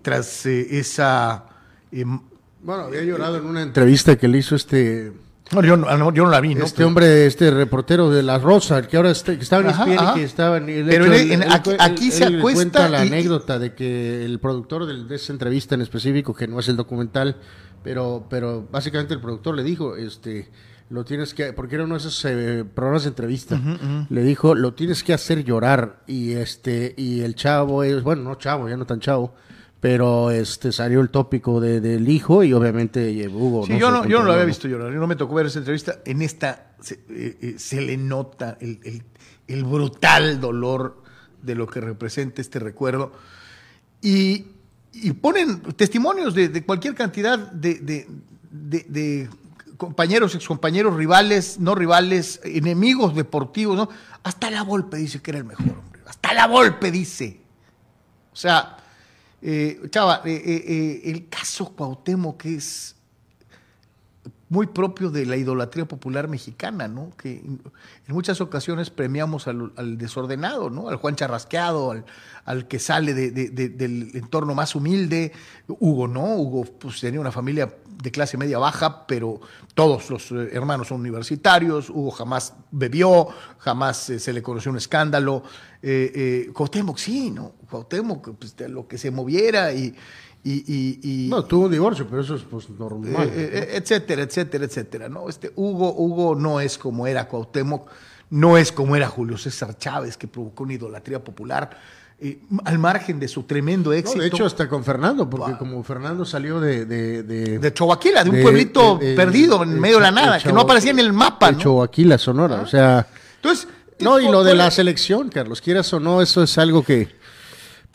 tras 0.02 0.46
eh, 0.46 0.80
esa... 0.80 1.46
Em, 1.92 2.20
bueno, 2.62 2.84
había 2.84 3.04
llorado 3.04 3.38
en 3.38 3.46
una 3.46 3.62
entrevista 3.62 4.18
que 4.18 4.28
le 4.28 4.38
hizo 4.38 4.56
este 4.56 5.12
No, 5.52 5.62
yo, 5.64 5.78
no, 5.78 6.12
yo 6.14 6.24
no 6.24 6.30
la 6.32 6.42
vi, 6.42 6.56
¿no? 6.56 6.66
Este 6.66 6.84
hombre, 6.84 7.28
este 7.28 7.52
reportero 7.52 8.10
de 8.10 8.24
La 8.24 8.40
Rosa, 8.40 8.82
que 8.88 8.98
ahora 8.98 9.12
está, 9.12 9.36
que 9.38 9.44
estaba 9.44 9.62
en 9.62 9.70
Ajá, 9.70 10.12
y 10.12 10.20
que 10.20 10.24
estaba 10.24 10.58
en... 10.58 10.70
el 10.70 10.86
Pero 10.88 11.06
hecho, 11.06 11.34
él- 11.34 11.46
aquí- 11.80 12.10
se 12.12 12.26
acuesta 12.26 12.42
cuenta 12.54 12.90
la 12.90 13.06
y- 13.06 13.08
anécdota 13.10 13.60
de 13.60 13.76
que 13.76 14.26
el 14.26 14.40
productor 14.40 14.88
de 15.08 15.16
esa 15.16 15.32
entrevista 15.34 15.76
en 15.76 15.82
específico, 15.82 16.34
que 16.34 16.48
no 16.48 16.60
es 16.60 16.68
el 16.68 16.76
documental, 16.76 17.38
pero, 17.84 18.26
pero 18.28 18.68
básicamente 18.72 19.14
el 19.14 19.22
productor 19.22 19.56
le 19.56 19.62
dijo, 19.64 19.96
este, 19.96 20.50
lo 20.90 21.06
tienes 21.06 21.36
que, 21.36 21.54
porque 21.54 21.76
era 21.76 21.84
uno 21.84 21.94
de 21.94 22.00
esos 22.00 22.26
eh, 22.26 22.66
programas 22.74 23.04
de 23.04 23.10
entrevista, 23.10 23.62
le 24.10 24.24
dijo, 24.24 24.56
lo 24.56 24.74
tienes 24.74 25.04
que 25.04 25.14
hacer 25.14 25.44
llorar 25.44 26.02
y 26.08 26.32
este, 26.34 26.96
y 26.98 27.22
el 27.22 27.36
chavo 27.36 27.84
es, 27.84 28.02
bueno, 28.02 28.24
no 28.24 28.36
chavo, 28.36 28.68
ya 28.68 28.78
no 28.78 28.86
tan 28.88 29.00
chavo, 29.00 29.36
pero 29.88 30.32
este 30.32 30.72
salió 30.72 31.00
el 31.00 31.12
tópico 31.12 31.62
de, 31.62 31.80
del 31.80 32.10
hijo 32.10 32.44
y 32.44 32.54
obviamente 32.54 33.08
eh, 33.22 33.28
Hugo. 33.28 33.68
Sí, 33.68 33.74
no 33.74 33.78
yo 33.78 33.92
no, 33.92 34.06
yo 34.08 34.18
no 34.18 34.26
lo 34.26 34.32
había 34.34 34.46
visto 34.46 34.68
llorar, 34.68 34.92
yo 34.92 35.00
no 35.00 35.06
me 35.06 35.16
tocó 35.16 35.36
ver 35.36 35.46
esa 35.46 35.60
entrevista. 35.60 36.00
En 36.06 36.24
esta 36.24 36.72
se, 36.82 36.96
eh, 37.10 37.38
eh, 37.40 37.56
se 37.60 37.82
le 37.82 37.96
nota 37.96 38.58
el, 38.60 38.80
el- 38.84 39.04
el 39.48 39.64
brutal 39.64 40.42
dolor 40.42 41.04
de 41.44 41.54
lo 41.54 41.68
que 41.68 41.82
representa 41.82 42.42
este 42.42 42.58
recuerdo. 42.58 43.12
Y, 44.02 44.48
y 44.92 45.12
ponen 45.12 45.62
testimonios 45.76 46.34
de, 46.34 46.50
de 46.50 46.64
cualquier 46.66 46.96
cantidad 46.96 47.38
de, 47.38 47.76
de- 47.76 48.08
de- 48.50 48.86
de 48.90 49.30
compañeros, 49.78 50.34
excompañeros, 50.34 50.96
rivales, 50.96 51.60
no 51.60 51.76
rivales, 51.76 52.42
enemigos 52.44 53.14
deportivos, 53.14 53.78
¿no? 53.78 53.88
Hasta 54.24 54.50
la 54.50 54.64
Volpe 54.64 54.98
dice 54.98 55.22
que 55.22 55.30
era 55.30 55.38
el 55.38 55.46
mejor, 55.46 55.78
hombre. 55.78 56.02
Hasta 56.08 56.34
la 56.34 56.48
Volpe 56.48 56.90
dice. 56.90 57.40
O 58.34 58.36
sea, 58.36 58.78
eh, 59.48 59.80
Chava, 59.92 60.22
eh, 60.26 60.42
eh, 60.44 61.02
el 61.12 61.30
caso 61.30 61.74
Cuauhtémoc 61.76 62.38
que 62.42 62.56
es 62.56 62.96
muy 64.48 64.68
propio 64.68 65.10
de 65.10 65.26
la 65.26 65.38
idolatría 65.38 65.86
popular 65.86 66.28
mexicana, 66.28 66.88
¿no? 66.88 67.12
Que 67.18 67.38
en 67.40 67.62
muchas 68.08 68.42
ocasiones 68.42 68.92
premiamos 68.92 69.48
al, 69.48 69.98
desordenado, 69.98 70.70
¿no? 70.70 70.88
Al 70.88 70.98
Juan 70.98 71.16
Charrasqueado, 71.16 72.04
al, 72.46 72.68
que 72.68 72.78
sale 72.78 73.14
de- 73.16 73.32
de- 73.32 73.50
de- 73.50 73.70
del 73.70 74.12
entorno 74.16 74.54
más 74.54 74.76
humilde. 74.76 75.32
Hugo 75.68 76.08
no, 76.08 76.36
Hugo 76.36 76.64
pues, 76.64 77.02
tenía 77.02 77.20
una 77.20 77.32
familia 77.32 77.74
de 78.04 78.12
clase 78.12 78.38
media 78.38 78.60
baja, 78.60 79.08
pero 79.08 79.42
todos 79.74 80.12
los 80.12 80.32
hermanos 80.32 80.90
son 80.90 81.00
universitarios. 81.02 81.90
Hugo 81.90 82.12
jamás 82.12 82.54
bebió, 82.72 83.28
jamás 83.58 83.98
se 83.98 84.32
le 84.34 84.44
conoció 84.44 84.70
un 84.72 84.78
escándalo. 84.78 85.42
Cuauhtémoc 86.54 86.98
sí, 86.98 87.32
¿no? 87.32 87.54
Cuauhtémoc, 87.76 88.30
pues, 88.38 88.56
lo 88.70 88.88
que 88.88 88.98
se 88.98 89.12
moviera 89.12 89.74
y... 89.74 89.94
y- 90.44 90.64
y- 90.68 91.00
y- 91.26 91.30
No, 91.30 91.44
tuvo 91.44 91.66
un 91.66 91.72
divorcio, 91.72 92.06
pero 92.10 92.22
eso 92.22 92.36
es 92.36 92.44
pues 92.44 92.70
normal. 92.70 93.28
eh, 93.34 93.50
eh, 93.54 93.70
etcétera, 93.78 94.22
etcétera, 94.24 94.66
etcétera, 94.66 95.10
¿no? 95.10 95.28
Este 95.30 95.52
Hugo, 95.56 95.94
Hugo 95.96 96.36
no 96.36 96.60
es 96.60 96.78
como 96.78 97.08
era 97.08 97.28
Cuauhtémoc, 97.28 97.90
no 98.30 98.58
es 98.58 98.72
como 98.72 98.96
era 98.96 99.08
Julio 99.08 99.38
César 99.38 99.78
Chávez, 99.78 100.18
que 100.18 100.28
provocó 100.28 100.64
una 100.64 100.74
idolatría 100.74 101.24
popular, 101.24 101.78
eh, 102.20 102.40
al 102.64 102.80
margen 102.80 103.20
de 103.20 103.28
su 103.28 103.44
tremendo 103.44 103.90
No, 103.90 103.96
éxito. 103.96 104.22
de 104.22 104.28
hecho, 104.28 104.46
hasta 104.46 104.70
con 104.70 104.84
Fernando, 104.86 105.30
porque 105.30 105.50
Wow. 105.52 105.58
como 105.60 105.84
Fernando 105.84 106.24
salió 106.26 106.60
de... 106.62 106.86
De, 106.86 107.24
de, 107.24 107.60
de 107.60 107.74
Choaquila, 107.74 108.24
de 108.24 108.30
un 108.30 108.36
de- 108.38 108.42
pueblito 108.44 109.00
perdido 109.16 109.62
en 109.64 109.80
medio 109.80 109.96
de 109.98 110.02
la 110.04 110.12
nada, 110.12 110.40
que 110.40 110.54
no 110.54 110.62
aparecía 110.62 110.92
en 110.92 111.00
el 111.00 111.12
mapa, 111.12 111.48
de 111.48 111.54
¿no? 111.54 111.60
Choaquila, 111.60 112.18
Sonora, 112.18 112.62
o 112.62 112.68
sea... 112.68 113.06
Entonces, 113.38 113.68
No, 114.00 114.20
y 114.20 114.30
lo 114.30 114.44
de 114.44 114.54
la 114.56 114.70
selección, 114.72 115.30
Carlos, 115.30 115.60
quieras 115.62 115.92
o 115.94 116.00
no, 116.00 116.22
eso 116.22 116.42
es 116.44 116.58
algo 116.58 116.84
que 116.84 117.10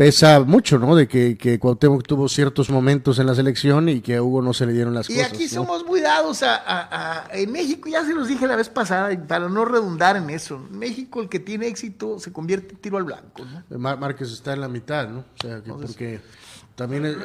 pesa 0.01 0.41
mucho, 0.41 0.79
¿no? 0.79 0.97
De 0.97 1.07
que, 1.07 1.37
que 1.37 1.59
Cuauhtémoc 1.59 2.07
tuvo 2.07 2.27
ciertos 2.27 2.71
momentos 2.71 3.19
en 3.19 3.27
la 3.27 3.35
selección 3.35 3.87
y 3.91 4.01
que 4.01 4.17
a 4.17 4.23
Hugo 4.23 4.41
no 4.41 4.55
se 4.55 4.65
le 4.65 4.73
dieron 4.73 4.95
las 4.95 5.11
Y 5.11 5.15
cosas. 5.17 5.31
aquí 5.35 5.45
¿no? 5.45 5.51
somos 5.51 5.85
muy 5.85 6.01
dados 6.01 6.43
a, 6.43 6.55
a- 6.57 7.27
a- 7.27 7.37
En 7.37 7.53
México, 7.53 7.87
ya 7.87 8.03
se 8.03 8.15
los 8.15 8.27
dije 8.27 8.47
la 8.47 8.57
vez 8.57 8.71
pasada, 8.71 9.13
y 9.13 9.19
para 9.19 9.51
no 9.51 9.63
redundar 9.67 10.17
en 10.17 10.31
eso, 10.31 10.55
en 10.57 10.79
México 10.79 11.21
el 11.21 11.29
que 11.29 11.39
tiene 11.39 11.67
éxito 11.67 12.19
se 12.19 12.33
convierte 12.33 12.73
en 12.73 12.81
tiro 12.81 12.97
al 12.97 13.05
blanco, 13.05 13.45
¿no? 13.45 13.79
Mar- 13.79 13.99
Márquez 13.99 14.33
está 14.33 14.55
en 14.55 14.63
la 14.63 14.69
mitad, 14.69 15.07
¿no? 15.07 15.19
O 15.19 15.25
sea, 15.39 15.61
que 15.63 15.71
porque 15.71 16.21
también 16.77 17.05
es... 17.05 17.17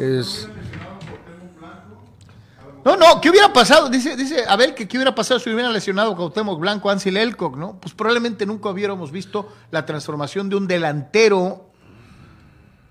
es- 0.00 0.48
No, 2.84 2.96
no, 2.96 3.20
¿qué 3.20 3.30
hubiera 3.30 3.52
pasado? 3.52 3.88
Dice, 3.90 4.16
dice 4.16 4.44
Abel 4.48 4.74
que 4.74 4.88
qué 4.88 4.96
hubiera 4.96 5.14
pasado 5.14 5.38
si 5.38 5.50
hubiera 5.50 5.70
lesionado 5.70 6.16
Cuauhtémoc 6.16 6.58
Blanco, 6.58 6.90
Ansel 6.90 7.16
Elcock, 7.16 7.56
¿no? 7.56 7.78
Pues 7.80 7.94
probablemente 7.94 8.44
nunca 8.44 8.70
hubiéramos 8.70 9.12
visto 9.12 9.48
la 9.70 9.86
transformación 9.86 10.48
de 10.48 10.56
un 10.56 10.66
delantero 10.66 11.67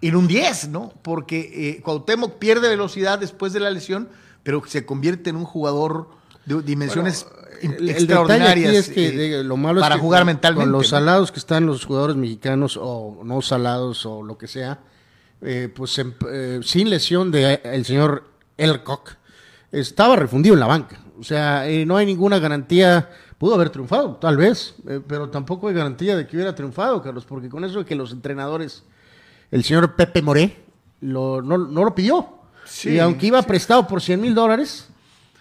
en 0.01 0.15
un 0.15 0.27
10, 0.27 0.69
¿no? 0.69 0.93
Porque 1.01 1.51
eh, 1.77 1.81
Cuauhtémoc 1.81 2.33
pierde 2.37 2.69
velocidad 2.69 3.19
después 3.19 3.53
de 3.53 3.59
la 3.59 3.69
lesión, 3.69 4.09
pero 4.43 4.61
se 4.67 4.85
convierte 4.85 5.29
en 5.29 5.35
un 5.35 5.45
jugador 5.45 6.09
de 6.45 6.61
dimensiones 6.61 7.25
el 7.61 7.89
extraordinarias 7.89 8.69
aquí 8.69 8.77
es 8.77 8.89
que 8.89 9.39
eh, 9.39 9.43
lo 9.43 9.57
malo 9.57 9.79
para 9.81 9.95
es 9.95 9.99
que 9.99 10.05
jugar 10.05 10.21
con- 10.21 10.27
mentalmente. 10.27 10.63
Con 10.65 10.71
los 10.71 10.87
salados 10.89 11.31
que 11.31 11.39
están 11.39 11.65
los 11.65 11.83
jugadores 11.85 12.15
mexicanos 12.15 12.77
o 12.79 13.21
no 13.23 13.41
salados 13.41 14.05
o 14.05 14.21
lo 14.21 14.37
que 14.37 14.47
sea, 14.47 14.79
eh, 15.41 15.67
pues 15.75 15.97
em- 15.97 16.13
eh, 16.31 16.59
sin 16.63 16.89
lesión 16.89 17.31
de 17.31 17.53
eh, 17.55 17.61
el 17.63 17.83
señor 17.83 18.25
Elcock, 18.57 19.15
estaba 19.71 20.15
refundido 20.15 20.53
en 20.53 20.59
la 20.59 20.67
banca. 20.67 20.99
O 21.19 21.23
sea, 21.23 21.65
no 21.85 21.97
hay 21.97 22.05
ninguna 22.05 22.37
garantía. 22.39 23.09
Pudo 23.39 23.55
haber 23.55 23.69
triunfado, 23.71 24.15
tal 24.17 24.37
vez, 24.37 24.75
eh, 24.87 24.99
pero 25.05 25.29
tampoco 25.29 25.67
hay 25.67 25.73
garantía 25.75 26.15
de 26.15 26.25
que 26.27 26.35
hubiera 26.37 26.55
triunfado, 26.55 27.01
Carlos, 27.03 27.25
porque 27.25 27.49
con 27.49 27.63
eso 27.65 27.79
de 27.79 27.85
que 27.85 27.95
los 27.95 28.11
entrenadores, 28.11 28.83
el 29.51 29.63
señor 29.63 29.95
Pepe 29.95 30.21
Moré, 30.21 30.65
lo, 31.01 31.41
no, 31.41 31.57
no 31.57 31.83
lo 31.85 31.93
pidió. 31.95 32.27
Sí, 32.65 32.91
y 32.91 32.99
aunque 32.99 33.27
iba 33.27 33.41
prestado 33.43 33.87
por 33.87 34.01
100 34.01 34.19
mil 34.19 34.35
dólares, 34.35 34.89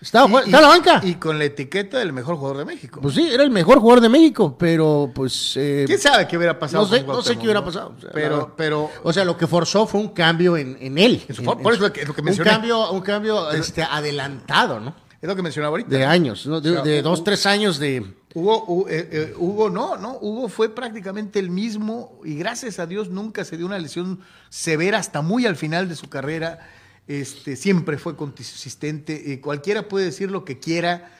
estaba, 0.01 0.29
Y- 0.29 0.45
estaba 0.45 0.47
en 0.59 0.63
la 0.63 0.69
banca. 0.69 1.01
Y 1.05 1.15
con 1.17 1.39
la 1.39 1.45
etiqueta 1.47 1.99
del 1.99 2.13
mejor 2.13 2.37
jugador 2.37 2.59
de 2.59 2.65
México. 2.67 3.01
Pues 3.01 3.15
sí, 3.15 3.29
era 3.29 3.43
el 3.43 3.51
mejor 3.51 3.79
jugador 3.81 4.01
de 4.03 4.09
México, 4.09 4.55
pero 4.57 5.11
pues... 5.13 5.55
eh, 5.57 5.85
¿Quién 5.87 5.99
sabe 5.99 6.29
qué 6.29 6.37
hubiera 6.37 6.57
pasado? 6.59 6.85
no 6.85 6.89
sé, 6.91 7.03
no 7.03 7.23
sé 7.23 7.37
qué 7.37 7.43
hubiera 7.45 7.65
pasado. 7.65 7.95
o 7.97 8.01
sea, 8.01 8.11
pero, 8.57 8.91
O 9.03 9.13
sea, 9.13 9.25
lo 9.25 9.37
que 9.37 9.47
forzó 9.47 9.87
fue 9.87 10.01
un 10.01 10.09
cambio 10.11 10.57
en, 10.57 10.77
en 10.81 10.99
él. 10.99 11.25
En- 11.29 11.45
por 11.45 11.61
eso 11.61 11.71
es 11.73 11.81
lo 11.81 11.93
que- 11.93 12.05
lo 12.05 12.15
que 12.15 12.21
un 12.21 12.25
mencioné. 12.27 12.51
cambio, 12.51 12.91
un 12.93 13.01
cambio 13.01 13.51
este, 13.51 13.83
adelantado, 13.83 14.79
¿no? 14.81 14.95
es 15.21 15.27
lo 15.29 15.35
que 15.35 15.43
mencionaba 15.43 15.71
ahorita. 15.73 15.89
De 15.91 16.05
años, 16.05 16.47
¿no? 16.47 16.61
De, 16.61 16.71
O 16.71 16.75
sea, 16.75 16.83
de 16.83 17.01
Hugo- 17.01 17.03
dos, 17.11 17.25
tres 17.25 17.45
años 17.47 17.79
de... 17.79 18.07
Hugo, 18.39 18.67
Hu- 18.67 18.87
eh, 18.91 19.09
eh, 19.11 19.35
Hugo 19.39 19.71
no, 19.71 19.97
no, 19.97 20.19
Hugo 20.21 20.51
fue 20.51 20.69
prácticamente 20.75 21.39
el 21.39 21.49
mismo 21.49 22.21
y 22.23 22.35
gracias 22.37 22.79
a 22.79 22.87
Dios 22.87 23.09
nunca 23.09 23.47
se 23.47 23.57
dio 23.57 23.65
una 23.65 23.79
lesión 23.79 24.21
severa 24.51 24.99
hasta 24.99 25.23
muy 25.23 25.47
al 25.47 25.57
final 25.57 25.89
de 25.89 25.97
su 25.97 26.11
carrera. 26.11 26.59
Este, 27.09 27.57
siempre 27.57 27.97
fue 27.97 28.15
consistente. 28.15 29.33
Eh, 29.33 29.41
cualquiera 29.41 29.89
puede 29.89 30.05
decir 30.05 30.31
lo 30.31 30.45
que 30.45 30.59
quiera, 30.59 31.11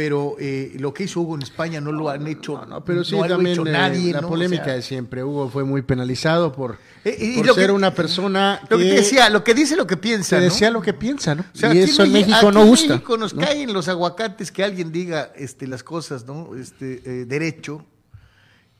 pero 0.00 0.36
eh, 0.40 0.72
lo 0.78 0.94
que 0.94 1.04
hizo 1.04 1.20
Hugo 1.20 1.34
en 1.34 1.42
España 1.42 1.78
no 1.78 1.92
lo 1.92 2.08
han 2.08 2.26
hecho, 2.26 2.54
No, 2.54 2.64
no, 2.64 2.84
pero 2.86 3.04
sí 3.04 3.12
no 3.12 3.18
lo 3.18 3.24
ha 3.24 3.28
también 3.28 3.52
hecho 3.52 3.66
eh, 3.66 3.70
nadie. 3.72 4.12
la 4.14 4.22
polémica 4.22 4.64
sea, 4.64 4.72
de 4.76 4.80
siempre. 4.80 5.22
Hugo 5.22 5.50
fue 5.50 5.62
muy 5.62 5.82
penalizado 5.82 6.54
por, 6.54 6.78
Eh, 7.04 7.34
por 7.36 7.54
ser 7.54 7.66
que- 7.66 7.72
una 7.72 7.94
persona 7.94 8.62
Lo 8.70 8.78
que 8.78 8.84
que, 8.84 8.92
decía, 8.94 9.28
lo 9.28 9.44
que 9.44 9.52
dice, 9.52 9.76
lo 9.76 9.86
que 9.86 9.98
piensa. 9.98 10.36
que 10.36 10.40
¿no? 10.46 10.50
decía 10.50 10.70
lo 10.70 10.80
que 10.80 10.94
piensa, 10.94 11.34
¿no? 11.34 11.42
O 11.42 11.58
sea, 11.58 11.68
y 11.74 11.82
aquí 11.82 11.90
eso 11.90 12.04
en 12.04 12.12
México 12.12 12.34
aquí 12.34 12.46
no 12.54 12.62
en 12.62 12.68
gusta. 12.68 12.94
México 12.94 13.16
nos 13.18 13.34
¿no? 13.34 13.42
caen 13.42 13.74
los 13.74 13.88
aguacates 13.88 14.50
que 14.50 14.64
alguien 14.64 14.90
diga 14.90 15.32
este, 15.36 15.66
las 15.66 15.82
cosas, 15.82 16.24
¿no? 16.26 16.56
Este, 16.58 17.02
eh, 17.04 17.24
derecho. 17.26 17.84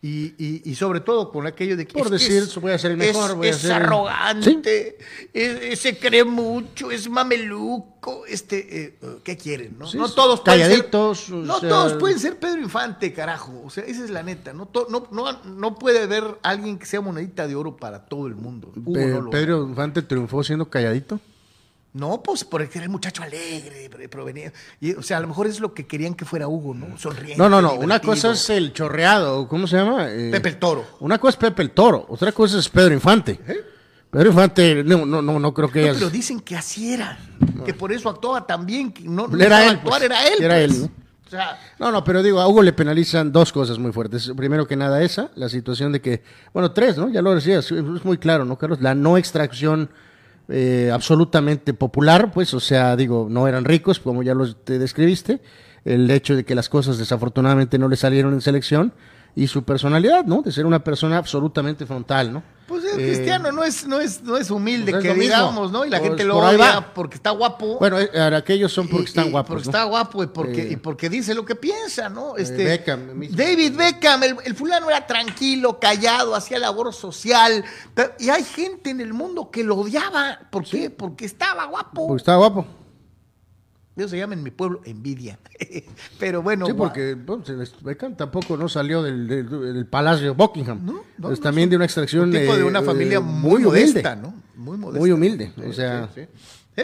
Y, 0.03 0.35
y- 0.39 0.63
y 0.65 0.75
sobre 0.77 1.01
todo 1.01 1.31
con 1.31 1.47
aquello 1.47 1.77
de 1.77 1.87
que 1.87 1.93
Por 1.93 2.09
decir, 2.09 2.43
es- 2.45 2.57
voy 2.57 2.73
a 2.73 2.79
ser 2.79 2.93
el 2.93 2.97
mejor, 2.97 3.33
es, 3.33 3.37
voy 3.37 3.47
a 3.49 3.51
es 3.51 3.57
ser 3.59 3.73
arrogante, 3.73 4.97
es- 5.35 5.79
se 5.79 5.99
cree 5.99 6.25
mucho, 6.25 6.91
es 6.91 7.07
mameluco, 7.11 8.25
este, 8.27 8.85
eh, 8.85 8.99
¿qué 9.23 9.37
quieren? 9.37 9.77
No, 9.79 9.87
Sí, 9.87 9.99
no 9.99 10.09
sí, 10.09 10.15
todos 10.15 10.41
calladitos, 10.41 11.19
ser, 11.27 11.35
o 11.35 11.39
no 11.43 11.61
sea- 11.61 11.69
todos 11.69 11.93
pueden 11.95 12.19
ser 12.19 12.39
Pedro 12.39 12.63
Infante, 12.63 13.13
carajo, 13.13 13.61
o 13.65 13.69
sea, 13.69 13.85
esa 13.85 14.03
es 14.05 14.09
la 14.11 14.23
neta, 14.23 14.55
no, 14.55 14.67
to- 14.67 14.87
no, 14.89 15.07
no, 15.11 15.43
no 15.45 15.79
puede 15.79 16.03
haber 16.05 16.25
alguien 16.43 16.79
que 16.79 16.87
sea 16.87 17.03
monedita 17.03 17.47
de 17.47 17.55
oro 17.55 17.77
para 17.77 18.07
todo 18.07 18.27
el 18.27 18.37
mundo. 18.37 18.73
Hugo 18.75 18.95
Pe- 18.95 19.07
no 19.07 19.21
lo- 19.21 19.31
Pedro 19.31 19.63
Infante 19.69 20.01
triunfó 20.01 20.43
siendo 20.43 20.69
calladito. 20.71 21.21
No, 21.93 22.23
pues 22.23 22.45
porque 22.45 22.79
era 22.79 22.85
el 22.85 22.91
muchacho 22.91 23.23
alegre, 23.23 23.89
provenía. 24.09 24.53
Y, 24.81 24.93
o 24.95 25.03
sea, 25.03 25.17
a 25.17 25.21
lo 25.21 25.27
mejor 25.29 25.47
es 25.47 25.59
lo 25.61 25.75
que 25.75 25.87
querían 25.87 26.15
que 26.15 26.25
fuera 26.25 26.47
Hugo, 26.47 26.75
¿no? 26.75 26.97
Sonriente. 26.99 27.37
No, 27.37 27.49
no, 27.49 27.61
no. 27.61 27.75
Una 27.75 28.01
cosa 28.01 28.33
es 28.33 28.49
el 28.51 28.73
chorreado, 28.73 29.49
¿cómo 29.49 29.67
se 29.67 29.77
llama? 29.77 30.09
Eh, 30.09 30.31
Pepe 30.31 30.51
el 30.51 30.57
Toro. 30.59 30.85
Una 31.01 31.19
cosa 31.19 31.31
es 31.31 31.37
Pepe 31.37 31.63
el 31.63 31.71
Toro, 31.73 32.07
otra 32.09 32.31
cosa 32.33 32.59
es 32.59 32.69
Pedro 32.69 32.95
Infante. 32.95 33.41
Pedro 34.11 34.29
Infante, 34.31 34.83
no, 34.85 35.05
no, 35.07 35.21
no, 35.23 35.39
no 35.39 35.55
creo 35.55 35.71
que 35.71 35.81
¿Eh? 35.81 35.85
No, 35.85 35.91
haya- 35.91 35.99
pero 35.99 36.11
dicen 36.11 36.41
que 36.41 36.57
así 36.57 36.93
era. 36.95 37.19
Que 37.65 37.75
por 37.75 37.93
eso 37.93 38.09
actuaba 38.09 38.47
tan 38.47 38.65
bien. 38.67 38.93
Que 38.93 39.03
no, 39.05 39.27
no 39.29 39.39
Era 39.39 39.65
él, 39.65 39.71
actuar, 39.77 40.01
pues. 40.01 40.03
era 40.11 40.29
él. 40.29 40.43
Era 40.43 40.55
pues. 40.55 40.71
él, 40.73 40.81
¿no? 40.83 40.87
O 41.27 41.31
sea, 41.31 41.61
No, 41.79 41.93
no, 41.93 42.03
pero 42.03 42.23
digo, 42.25 42.41
a 42.41 42.49
Hugo 42.49 42.63
le 42.63 42.73
penalizan 42.73 43.31
dos 43.31 43.53
cosas 43.53 43.79
muy 43.79 43.93
fuertes. 43.93 44.33
Primero 44.37 44.67
que 44.67 44.75
nada 44.75 45.01
esa, 45.03 45.31
la 45.37 45.49
situación 45.49 45.93
de 45.93 46.01
que, 46.01 46.25
bueno, 46.53 46.73
tres, 46.73 46.97
¿no? 46.97 47.09
Ya 47.09 47.23
lo 47.23 47.33
decías, 47.35 47.71
es 47.71 48.05
muy 48.05 48.19
claro, 48.19 48.45
¿no, 48.45 48.59
Carlos? 48.59 48.81
La 48.81 48.97
no 48.97 49.17
extracción 49.17 49.91
eh, 50.51 50.91
absolutamente 50.93 51.75
popular, 51.75 52.33
pues, 52.33 52.55
o 52.55 52.61
sea, 52.61 52.97
digo, 52.97 53.29
no 53.31 53.47
eran 53.49 53.65
ricos, 53.65 54.01
como 54.01 54.23
ya 54.23 54.35
los 54.35 54.65
te 54.65 54.79
describiste, 54.79 55.41
el 55.85 56.11
hecho 56.11 56.37
de 56.37 56.45
que 56.45 56.55
las 56.55 56.69
cosas 56.69 56.99
desafortunadamente 56.99 57.79
no 57.79 57.89
le 57.89 57.97
salieron 57.97 58.35
en 58.35 58.41
selección 58.41 58.93
y 59.37 59.47
su 59.47 59.63
personalidad, 59.63 60.25
¿no? 60.25 60.43
De 60.43 60.53
ser 60.53 60.67
una 60.67 60.83
persona 60.83 61.19
absolutamente 61.19 61.87
frontal, 61.87 62.33
¿no? 62.33 62.43
pues 62.67 62.85
Eh, 62.85 62.91
Cristiano 62.95 63.51
no 63.51 63.65
es, 63.65 63.85
no 63.85 63.99
es, 63.99 64.23
no 64.23 64.37
es 64.37 64.49
humilde, 64.49 64.93
pues 64.93 65.05
es 65.05 65.13
que 65.13 65.19
digamos, 65.19 65.73
¿no? 65.73 65.85
Y 65.85 65.91
la 65.91 65.99
Pues 65.99 66.11
gente 66.11 66.23
lo 66.25 66.35
por 66.35 66.45
odia 66.45 66.93
porque 66.95 67.17
está 67.17 67.31
guapo. 67.31 67.79
Bueno, 67.81 67.99
eh, 67.99 68.09
ahora 68.15 68.37
aquellos 68.37 68.73
son 68.73 68.87
porque 68.87 69.03
Y- 69.03 69.07
están 69.07 69.27
y 69.27 69.31
guapos. 69.33 69.49
Porque 69.49 69.65
¿no? 69.65 69.71
está 69.73 69.85
guapo 69.85 70.23
y 70.23 70.27
porque, 70.29 70.63
Eh, 70.69 70.73
y 70.75 70.77
porque 70.77 71.09
dice 71.11 71.35
lo 71.35 71.45
que 71.45 71.57
piensa, 71.57 72.09
¿no? 72.09 72.37
Este, 72.37 72.63
Beckham 72.63 73.15
mismo. 73.19 73.37
David 73.37 73.75
Beckham, 73.77 74.23
el, 74.23 74.37
el 74.45 74.55
fulano 74.55 74.89
era 74.89 75.05
tranquilo, 75.05 75.81
callado, 75.81 76.37
hacía 76.37 76.61
labor 76.61 76.95
social. 76.95 77.65
pero- 77.93 78.13
y 78.21 78.29
hay 78.29 78.45
gente 78.45 78.91
en 78.91 79.01
el 79.01 79.13
mundo 79.15 79.51
que 79.51 79.65
lo 79.65 79.75
odiaba. 79.75 80.39
¿Por 80.53 80.65
qué? 80.65 80.91
Porque 80.91 81.25
estaba 81.25 81.65
guapo. 81.65 82.07
Porque 82.07 82.21
estaba 82.21 82.39
guapo. 82.39 82.67
Eso 84.01 84.11
se 84.11 84.19
llama 84.19 84.35
en 84.35 84.43
mi 84.43 84.51
pueblo 84.51 84.81
envidia. 84.85 85.39
pero 86.19 86.43
bueno. 86.43 86.67
sí, 86.67 86.73
porque 86.73 87.15
bueno, 87.15 87.43
Beckham 87.83 88.17
tampoco 88.17 88.57
no 88.57 88.69
salió 88.69 89.03
del, 89.03 89.27
del- 89.29 89.49
del 89.75 89.87
Palacio 89.87 90.35
Buckingham. 90.35 90.85
No, 90.85 91.05
no, 91.19 91.31
es 91.33 91.39
no, 91.39 91.43
también 91.45 91.67
es 91.67 91.71
de 91.71 91.77
una 91.77 91.85
extracción 91.85 92.25
un 92.25 92.33
tipo 92.33 92.55
de 92.55 92.61
eh, 92.63 92.65
una 92.65 92.83
familia 92.83 93.19
eh, 93.19 93.21
muy, 93.21 93.63
modesta, 93.63 94.17
¿no? 94.17 94.35
Muy 94.57 94.77
modesta. 94.79 95.01
Muy 95.01 95.13
humilde, 95.13 95.53
o 95.67 95.73
sea- 95.73 96.09
sí, 96.15 96.23
sí. 96.23 96.29
Sí. 96.77 96.83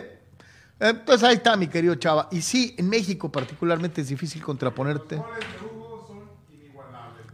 Entonces 0.79 1.23
ahí 1.27 1.37
está, 1.37 1.57
mi 1.57 1.69
querido 1.69 1.95
Chava. 1.95 2.29
Y 2.31 2.43
sí, 2.43 2.75
en 2.77 2.89
México 2.89 3.33
particularmente 3.33 4.03
es 4.03 4.09
difícil 4.09 4.43
contraponerte. 4.43 5.21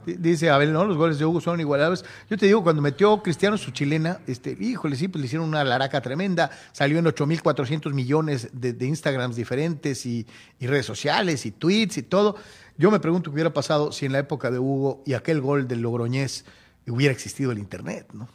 Di- 0.07 0.15
Dice 0.15 0.51
Abel, 0.51 0.73
no, 0.73 0.85
los 0.85 0.97
goles 0.97 1.19
de 1.19 1.25
Hugo 1.25 1.41
son 1.41 1.61
igualables. 1.61 2.05
Yo 2.31 2.37
te 2.37 2.47
digo, 2.47 2.63
cuando 2.63 2.83
metió 2.83 3.23
Cristiano 3.23 3.57
su 3.59 3.71
chilena, 3.71 4.21
este, 4.27 4.57
híjole, 4.59 4.97
sí, 4.97 5.09
pues 5.09 5.21
le 5.21 5.27
hicieron 5.27 5.49
una 5.49 5.63
laraca 5.65 6.01
tremenda. 6.01 6.51
Salió 6.73 6.99
en 6.99 7.05
8.400 7.07 7.93
millones 7.93 8.49
de, 8.53 8.73
de 8.73 8.87
Instagrams 8.87 9.37
diferentes 9.37 10.05
y, 10.07 10.27
y 10.59 10.67
redes 10.67 10.87
sociales 10.87 11.45
y 11.47 11.51
tweets 11.53 11.99
y 11.99 12.03
todo. 12.03 12.37
Yo 12.79 12.91
me 12.91 13.01
pregunto 13.01 13.31
qué 13.31 13.35
hubiera 13.35 13.53
pasado 13.53 13.93
si 13.93 14.07
en 14.07 14.13
la 14.13 14.19
época 14.19 14.51
de 14.51 14.59
Hugo 14.59 15.03
y 15.07 15.13
aquel 15.15 15.41
gol 15.41 15.69
del 15.69 15.81
Logroñés 15.83 16.45
hubiera 16.89 17.13
existido 17.13 17.53
el 17.53 17.59
Internet, 17.59 18.09
¿no? 18.13 18.29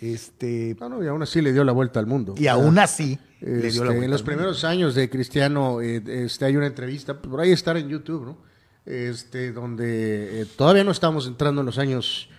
Este, 0.00 0.76
No, 0.78 0.88
no, 0.88 1.02
y 1.02 1.06
aún 1.08 1.22
así 1.22 1.40
le 1.42 1.52
dio 1.52 1.64
la 1.64 1.72
vuelta 1.72 1.98
al 1.98 2.06
mundo. 2.06 2.34
y 2.38 2.46
aún 2.46 2.78
así 2.78 3.18
le 3.40 3.48
dio 3.48 3.66
Este, 3.68 3.78
la 3.80 3.84
vuelta 3.86 4.04
en 4.04 4.10
los 4.10 4.20
al 4.20 4.24
mundo. 4.24 4.24
primeros 4.24 4.64
años 4.64 4.94
de 4.94 5.10
Cristiano 5.10 5.80
eh, 5.80 6.02
este, 6.06 6.44
hay 6.44 6.56
una 6.56 6.66
entrevista, 6.66 7.20
por 7.20 7.40
ahí 7.40 7.50
estar 7.50 7.76
en 7.76 7.88
YouTube, 7.88 8.24
¿no? 8.26 8.47
Este, 8.88 9.52
donde 9.52 10.40
eh, 10.40 10.46
todavía 10.56 10.82
no 10.82 10.92
estamos 10.92 11.26
entrando 11.26 11.60
en 11.60 11.66
los 11.66 11.76
años, 11.76 12.30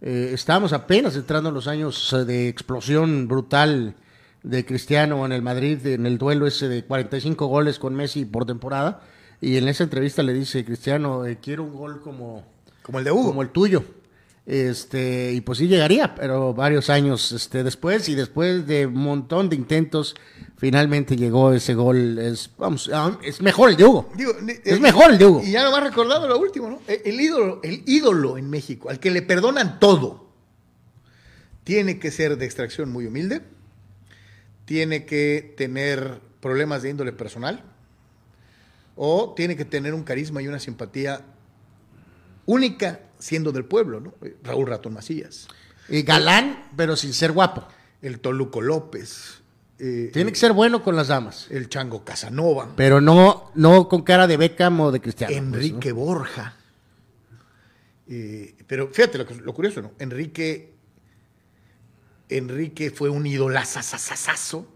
eh, 0.00 0.30
estábamos 0.32 0.72
apenas 0.72 1.16
entrando 1.16 1.48
en 1.48 1.54
los 1.56 1.66
años 1.66 2.12
eh, 2.12 2.24
de 2.24 2.48
explosión 2.48 3.26
brutal 3.26 3.96
de 4.44 4.64
Cristiano 4.64 5.26
en 5.26 5.32
el 5.32 5.42
Madrid, 5.42 5.84
en 5.84 6.06
el 6.06 6.16
duelo 6.16 6.46
ese 6.46 6.68
de 6.68 6.84
45 6.84 7.46
goles 7.46 7.80
con 7.80 7.96
Messi 7.96 8.24
por 8.24 8.46
temporada. 8.46 9.02
Y 9.40 9.56
en 9.56 9.66
esa 9.66 9.82
entrevista 9.82 10.22
le 10.22 10.32
dice, 10.32 10.64
Cristiano, 10.64 11.26
eh, 11.26 11.38
quiero 11.42 11.64
un 11.64 11.74
gol 11.74 12.00
como, 12.00 12.44
Como 12.82 13.00
el 13.00 13.04
de 13.04 13.10
Hugo. 13.10 13.30
como 13.30 13.42
el 13.42 13.50
tuyo. 13.50 13.82
Este, 14.46 15.32
y 15.32 15.40
pues 15.40 15.58
sí 15.58 15.66
llegaría, 15.66 16.14
pero 16.14 16.54
varios 16.54 16.88
años 16.88 17.32
este, 17.32 17.64
después 17.64 18.08
y 18.08 18.14
después 18.14 18.64
de 18.64 18.86
un 18.86 18.94
montón 18.94 19.48
de 19.48 19.56
intentos, 19.56 20.14
finalmente 20.56 21.16
llegó 21.16 21.52
ese 21.52 21.74
gol. 21.74 22.16
Es, 22.18 22.48
vamos, 22.56 22.88
ah, 22.94 23.18
es 23.24 23.42
mejor 23.42 23.70
el 23.70 23.76
de 23.76 23.84
Hugo. 23.84 24.08
Digo, 24.16 24.32
Es 24.64 24.76
eh, 24.76 24.80
mejor 24.80 25.10
el 25.10 25.18
de 25.18 25.26
Hugo. 25.26 25.42
Y 25.42 25.50
ya 25.50 25.64
nomás 25.64 25.82
recordado 25.82 26.28
lo 26.28 26.38
último, 26.38 26.70
¿no? 26.70 26.80
El, 26.86 27.00
el 27.04 27.20
ídolo, 27.20 27.60
el 27.64 27.82
ídolo 27.86 28.38
en 28.38 28.48
México, 28.48 28.88
al 28.88 29.00
que 29.00 29.10
le 29.10 29.22
perdonan 29.22 29.80
todo, 29.80 30.30
tiene 31.64 31.98
que 31.98 32.12
ser 32.12 32.38
de 32.38 32.44
extracción 32.44 32.92
muy 32.92 33.06
humilde, 33.06 33.42
tiene 34.64 35.06
que 35.06 35.54
tener 35.56 36.20
problemas 36.40 36.82
de 36.82 36.90
índole 36.90 37.12
personal, 37.12 37.64
o 38.94 39.34
tiene 39.34 39.56
que 39.56 39.64
tener 39.64 39.92
un 39.92 40.04
carisma 40.04 40.40
y 40.40 40.46
una 40.46 40.60
simpatía 40.60 41.22
única 42.46 43.00
siendo 43.18 43.52
del 43.52 43.64
pueblo, 43.64 44.00
¿no? 44.00 44.14
Eh, 44.22 44.36
Raúl 44.42 44.66
Ratón 44.66 44.94
Macías, 44.94 45.48
Y 45.88 46.02
galán, 46.02 46.70
pero 46.76 46.96
sin 46.96 47.12
ser 47.12 47.32
guapo. 47.32 47.66
el 48.02 48.20
Toluco 48.20 48.60
López, 48.60 49.42
eh, 49.78 50.10
Tiene 50.12 50.32
que 50.32 50.38
ser 50.38 50.52
bueno 50.54 50.82
con 50.82 50.96
las 50.96 51.08
damas, 51.08 51.48
el 51.50 51.68
Chango 51.68 52.02
Casanova, 52.02 52.72
pero 52.76 53.02
no, 53.02 53.50
no 53.54 53.88
con 53.88 54.02
cara 54.02 54.26
de 54.26 54.38
Beckham 54.38 54.80
o 54.80 54.90
de 54.90 55.00
Cristiano. 55.00 55.34
pues, 55.34 55.42
¿no? 55.42 55.56
Enrique 55.56 55.92
Borja. 55.92 56.56
Eh, 58.08 58.54
pero 58.66 58.88
fíjate 58.88 59.18
lo, 59.18 59.52
curioso, 59.52 59.82
¿no? 59.82 59.92
Enrique, 59.98 60.72
Enrique 62.30 62.90
fue 62.90 63.10
un 63.10 63.26
idolazazazazazo, 63.26 64.66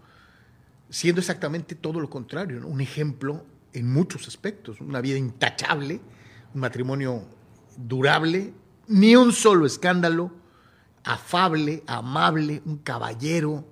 siendo 0.89 1.21
exactamente 1.21 1.73
todo 1.73 1.99
lo 1.99 2.09
contrario, 2.09 2.59
¿no? 2.59 2.67
Un 2.67 2.81
ejemplo 2.81 3.43
en 3.73 3.91
muchos 3.91 4.27
aspectos, 4.27 4.81
una 4.81 5.01
vida 5.01 5.17
intachable, 5.17 5.99
un 6.53 6.61
matrimonio 6.61 7.25
durable, 7.77 8.53
ni 8.87 9.15
un 9.15 9.31
solo 9.31 9.65
escándalo, 9.65 10.31
afable, 11.03 11.83
amable, 11.87 12.61
un 12.65 12.77
caballero, 12.77 13.65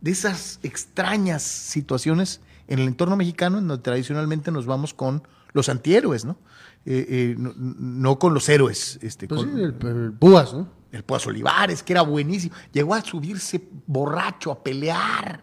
de 0.00 0.10
esas 0.10 0.60
extrañas 0.62 1.42
situaciones 1.42 2.40
en 2.68 2.78
el 2.78 2.88
entorno 2.88 3.16
mexicano, 3.16 3.58
en 3.58 3.68
donde 3.68 3.82
tradicionalmente 3.82 4.50
nos 4.50 4.66
vamos 4.66 4.94
con 4.94 5.22
los 5.52 5.68
antihéroes, 5.68 6.24
¿no? 6.24 6.38
Eh, 6.86 7.06
eh, 7.08 7.34
no, 7.36 7.52
no 7.56 8.18
con 8.18 8.32
los 8.32 8.48
héroes. 8.48 8.98
Este, 9.02 9.26
Pues 9.28 9.42
con 9.42 9.54
sí, 9.54 9.60
el, 9.60 9.76
el 9.86 10.12
Púas, 10.12 10.54
¿no? 10.54 10.68
el 10.92 11.02
Púas 11.04 11.26
Olivares, 11.26 11.82
que 11.82 11.92
era 11.92 12.02
buenísimo. 12.02 12.54
Llegó 12.72 12.94
a 12.94 13.02
subirse 13.02 13.68
borracho, 13.86 14.52
a 14.52 14.62
pelear. 14.62 15.42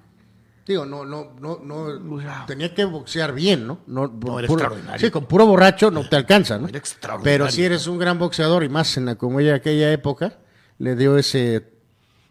Digo, 0.68 0.86
no, 0.86 1.06
no, 1.06 1.34
no, 1.40 1.60
no, 1.64 2.16
O 2.16 2.20
sea, 2.22 2.46
tenía 2.46 2.74
que 2.76 2.84
boxear 2.84 3.34
bien, 3.34 3.66
¿no? 3.66 3.80
No, 3.88 4.08
No, 4.08 4.38
era 4.40 4.48
puro- 4.48 4.60
extraordinario. 4.64 5.00
Sí, 5.08 5.12
con 5.12 5.26
puro 5.26 5.46
borracho 5.46 5.90
no 5.92 6.08
te 6.10 6.18
alcanza, 6.18 6.58
¿no? 6.58 6.68
Era 6.68 6.78
extraordinario. 6.78 7.24
Pero 7.46 7.52
si 7.52 7.64
eres 7.64 7.88
un 7.88 7.98
gran 7.98 8.20
boxeador 8.20 8.64
y 8.66 8.70
más 8.70 8.98
en 8.98 9.06
la 9.06 9.16
como 9.16 9.40
ella 9.40 9.56
aquella 9.56 9.92
época, 9.94 10.40
le 10.80 10.96
dio 10.98 11.18
ese 11.18 11.72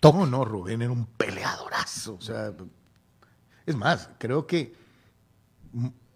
No, 0.02 0.26
no, 0.26 0.44
Rubén 0.44 0.82
era 0.82 0.92
un 0.92 1.06
peleadorazo. 1.06 2.14
O 2.16 2.20
sea, 2.20 2.52
es 3.64 3.74
más, 3.74 4.10
creo 4.18 4.46
que 4.46 4.74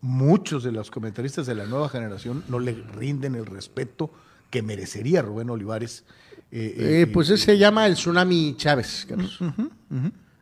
muchos 0.00 0.62
de 0.64 0.72
los 0.72 0.90
comentaristas 0.90 1.46
de 1.46 1.54
la 1.54 1.64
nueva 1.66 1.88
generación 1.88 2.44
no 2.48 2.58
le 2.58 2.72
rinden 2.72 3.34
el 3.34 3.46
respeto 3.46 4.10
que 4.50 4.62
merecería 4.62 5.22
Rubén 5.22 5.50
Olivares. 5.50 6.04
eh, 6.52 6.74
eh, 6.76 7.00
Eh, 7.02 7.06
pues 7.06 7.30
ese 7.30 7.44
se 7.44 7.58
llama 7.58 7.86
el 7.86 7.94
tsunami 7.94 8.54
Chávez, 8.56 9.06
Carlos. 9.08 9.38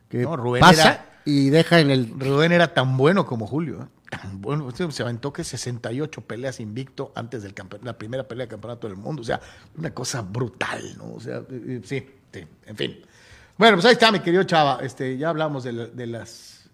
Que 0.09 0.19
No, 0.19 0.35
Rubén 0.35 0.61
pasa 0.61 0.81
era- 0.81 1.08
y 1.25 1.49
deja 1.49 1.79
en 1.79 1.91
el... 1.91 2.09
Rubén 2.19 2.51
era 2.51 2.73
tan 2.73 2.97
bueno 2.97 3.25
como 3.25 3.45
Julio. 3.47 3.81
¿eh? 3.83 3.87
Tan 4.09 4.41
bueno. 4.41 4.67
Este 4.69 4.91
Se 4.91 5.03
aventó 5.03 5.31
que 5.31 5.43
68 5.43 6.21
peleas 6.21 6.59
invicto 6.59 7.11
antes 7.15 7.43
de 7.43 7.53
la 7.83 7.97
primera 7.97 8.27
pelea 8.27 8.45
de 8.45 8.49
campeonato 8.49 8.87
del 8.87 8.97
mundo. 8.97 9.21
O 9.21 9.25
sea, 9.25 9.39
una 9.77 9.93
cosa 9.93 10.21
brutal, 10.21 10.97
¿no? 10.97 11.13
O 11.13 11.19
sea, 11.19 11.37
eh, 11.37 11.43
eh, 11.51 11.81
sí, 11.83 12.05
sí, 12.33 12.43
en 12.65 12.75
fin. 12.75 12.97
Bueno, 13.57 13.75
pues 13.77 13.85
ahí 13.85 13.93
está, 13.93 14.11
mi 14.11 14.19
querido 14.21 14.43
Chava. 14.43 14.79
Este, 14.81 15.17
ya 15.17 15.29
hablamos 15.29 15.63
de, 15.63 15.73
la- 15.73 15.87
de 15.87 16.07
las 16.07 16.69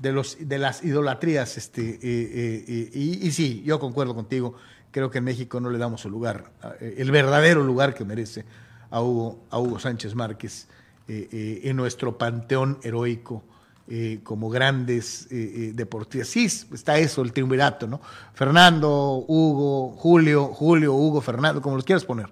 de 0.00 0.12
los 0.12 0.36
de 0.40 0.56
las 0.58 0.82
idolatrías, 0.82 1.58
este, 1.58 1.98
eh, 2.02 2.90
y, 2.94 3.30
sí, 3.32 3.62
yo 3.66 3.78
concuerdo 3.78 4.14
contigo. 4.14 4.54
Creo 4.92 5.10
que 5.10 5.18
en 5.18 5.24
México 5.24 5.60
no 5.60 5.70
le 5.70 5.78
damos 5.78 6.04
el 6.06 6.10
lugar, 6.10 6.50
el 6.80 7.10
verdadero 7.10 7.62
lugar 7.62 7.94
que 7.94 8.04
merece 8.04 8.44
a 8.90 9.02
Hugo, 9.02 9.44
a 9.50 9.58
Hugo 9.60 9.78
Sánchez 9.78 10.14
Márquez 10.14 10.66
en 11.06 11.76
nuestro 11.76 12.16
panteón 12.18 12.78
heroico 12.82 13.44
eh, 13.92 14.20
como 14.22 14.48
grandes 14.48 15.26
eh, 15.32 15.52
eh, 15.54 15.72
deportistas. 15.74 16.28
Sí, 16.28 16.44
está 16.44 16.96
eso, 16.96 17.22
el 17.22 17.32
triunvirato, 17.32 17.88
¿no? 17.88 18.00
Fernando, 18.34 19.24
Hugo, 19.26 19.96
Julio, 19.96 20.46
Julio, 20.46 20.94
Hugo, 20.94 21.20
Fernando, 21.20 21.60
como 21.60 21.74
los 21.74 21.84
quieras 21.84 22.04
poner. 22.04 22.30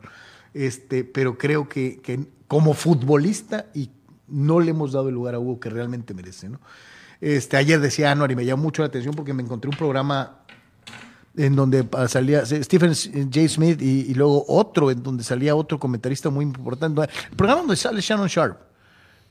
Este, 0.55 1.03
pero 1.03 1.37
creo 1.37 1.68
que, 1.68 1.99
que 2.01 2.29
como 2.47 2.75
futbolista 2.75 3.66
y 3.75 3.90
no 4.29 4.61
le 4.61 4.71
hemos 4.71 4.92
dado 4.92 5.09
el 5.09 5.16
lugar 5.16 5.35
a 5.35 5.40
Hugo 5.40 5.59
que 5.59 5.68
realmente 5.68 6.14
merece, 6.14 6.49
¿no? 6.49 6.61
Este, 7.21 7.57
ayer 7.57 7.81
decía 7.81 8.12
Anuar 8.12 8.31
y 8.31 8.37
me 8.37 8.44
llamó 8.44 8.62
mucho 8.62 8.83
la 8.83 8.87
atención 8.87 9.16
porque 9.16 9.35
me 9.35 9.42
encontré 9.42 9.68
un 9.68 9.77
programa 9.77 10.42
en 11.37 11.57
donde 11.57 11.88
salía 12.07 12.47
Stephen 12.47 12.94
J. 12.94 13.49
Smith 13.49 13.83
y, 13.83 14.03
y 14.09 14.14
luego 14.14 14.44
otro, 14.47 14.92
en 14.92 15.03
donde 15.03 15.25
salía 15.25 15.57
otro 15.57 15.81
comentarista 15.81 16.31
muy 16.31 16.44
importante. 16.44 17.03
El 17.03 17.37
programa 17.37 17.62
donde 17.62 17.75
sale 17.75 18.01
Shannon 18.01 18.29
Sharp. 18.29 18.67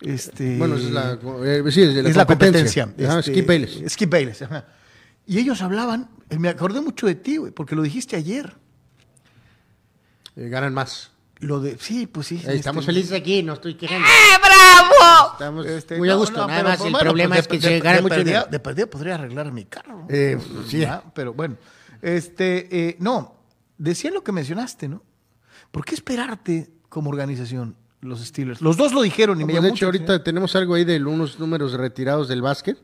Este, 0.01 0.57
Bueno, 0.57 0.75
es 0.75 0.91
la, 0.91 1.13
eh, 1.43 1.63
sí, 1.71 1.81
es 1.81 1.95
la 1.95 2.09
es 2.09 2.15
la 2.15 2.25
competencia. 2.25 2.83
Ajá, 3.03 3.19
Este, 3.19 3.31
Skip 3.33 3.47
Bayless. 3.47 3.91
Skip 3.93 4.09
Bayless, 4.11 4.41
ajá. 4.43 4.65
Y 5.25 5.39
ellos 5.39 5.61
hablaban, 5.61 6.09
eh, 6.29 6.37
me 6.39 6.49
acordé 6.49 6.81
mucho 6.81 7.07
de 7.07 7.15
ti, 7.15 7.37
güey, 7.37 7.51
porque 7.51 7.75
lo 7.75 7.81
dijiste 7.81 8.15
ayer. 8.15 8.53
Eh, 10.35 10.49
ganan 10.49 10.73
más. 10.73 11.11
Lo 11.39 11.59
de, 11.59 11.77
sí, 11.77 12.07
pues 12.07 12.27
sí. 12.27 12.41
Eh, 12.47 12.55
estamos 12.55 12.83
este, 12.83 12.93
felices 12.93 13.19
aquí, 13.19 13.43
no 13.43 13.53
estoy 13.53 13.75
quejando. 13.75 14.07
¡Eh, 14.07 14.39
bravo! 14.41 15.31
Estamos 15.33 15.65
este, 15.67 15.97
muy 15.97 16.09
a 16.09 16.15
gusto. 16.15 16.37
no, 16.41 16.47
Nada 16.47 16.59
pero, 16.59 16.69
más 16.69 16.77
pues, 16.77 16.87
el 16.87 16.91
bueno, 16.93 17.03
problema 17.09 17.35
pues, 17.35 17.41
es 17.41 17.47
que 17.47 17.55
de- 17.57 17.61
se 17.61 17.69
de- 17.69 17.79
gana 17.79 17.95
de 17.97 18.01
mucho 18.01 18.15
perdida- 18.15 18.23
dinero. 18.39 18.47
De 18.51 18.59
perdida 18.59 18.87
podría 18.87 19.15
arreglar 19.15 19.51
mi 19.51 19.65
carro. 19.65 20.05
Eh, 20.09 20.37
sí. 20.67 20.79
¿verdad? 20.79 21.03
Pero 21.13 21.33
bueno, 21.33 21.57
este, 22.01 22.87
eh, 22.89 22.95
no, 22.99 23.35
decía 23.77 24.09
lo 24.11 24.23
que 24.23 24.31
mencionaste, 24.31 24.87
¿no? 24.87 25.03
¿Por 25.71 25.85
qué 25.85 25.93
esperarte 25.95 26.71
como 26.89 27.09
organización 27.11 27.75
los 28.01 28.23
Steelers? 28.25 28.61
Los 28.61 28.77
dos 28.77 28.93
lo 28.93 29.01
dijeron 29.01 29.37
y 29.41 29.45
me 29.45 29.45
Pues, 29.45 29.55
llamó 29.55 29.67
de 29.67 29.73
hecho, 29.73 29.85
ahorita 29.85 30.23
tenemos 30.23 30.55
algo 30.55 30.75
ahí 30.75 30.85
de 30.85 31.03
unos 31.03 31.39
números 31.39 31.73
retirados 31.73 32.27
del 32.27 32.41
básquet 32.41 32.77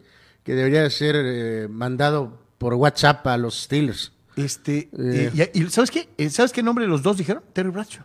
que 0.43 0.55
debería 0.55 0.83
de 0.83 0.89
ser 0.89 1.15
eh, 1.17 1.67
mandado 1.69 2.39
por 2.57 2.73
WhatsApp 2.73 3.25
a 3.27 3.37
los 3.37 3.61
Steelers. 3.63 4.11
Este, 4.35 4.89
Eh. 4.97 5.31
eh, 5.35 5.51
y, 5.53 5.63
y 5.63 5.69
¿sabes 5.69 5.91
qué? 5.91 6.09
Eh, 6.17 6.29
¿Sabes 6.29 6.51
qué 6.51 6.63
nombre 6.63 6.87
los 6.87 7.03
dos 7.03 7.17
dijeron? 7.17 7.43
Terry 7.53 7.69
Bradshaw. 7.69 8.03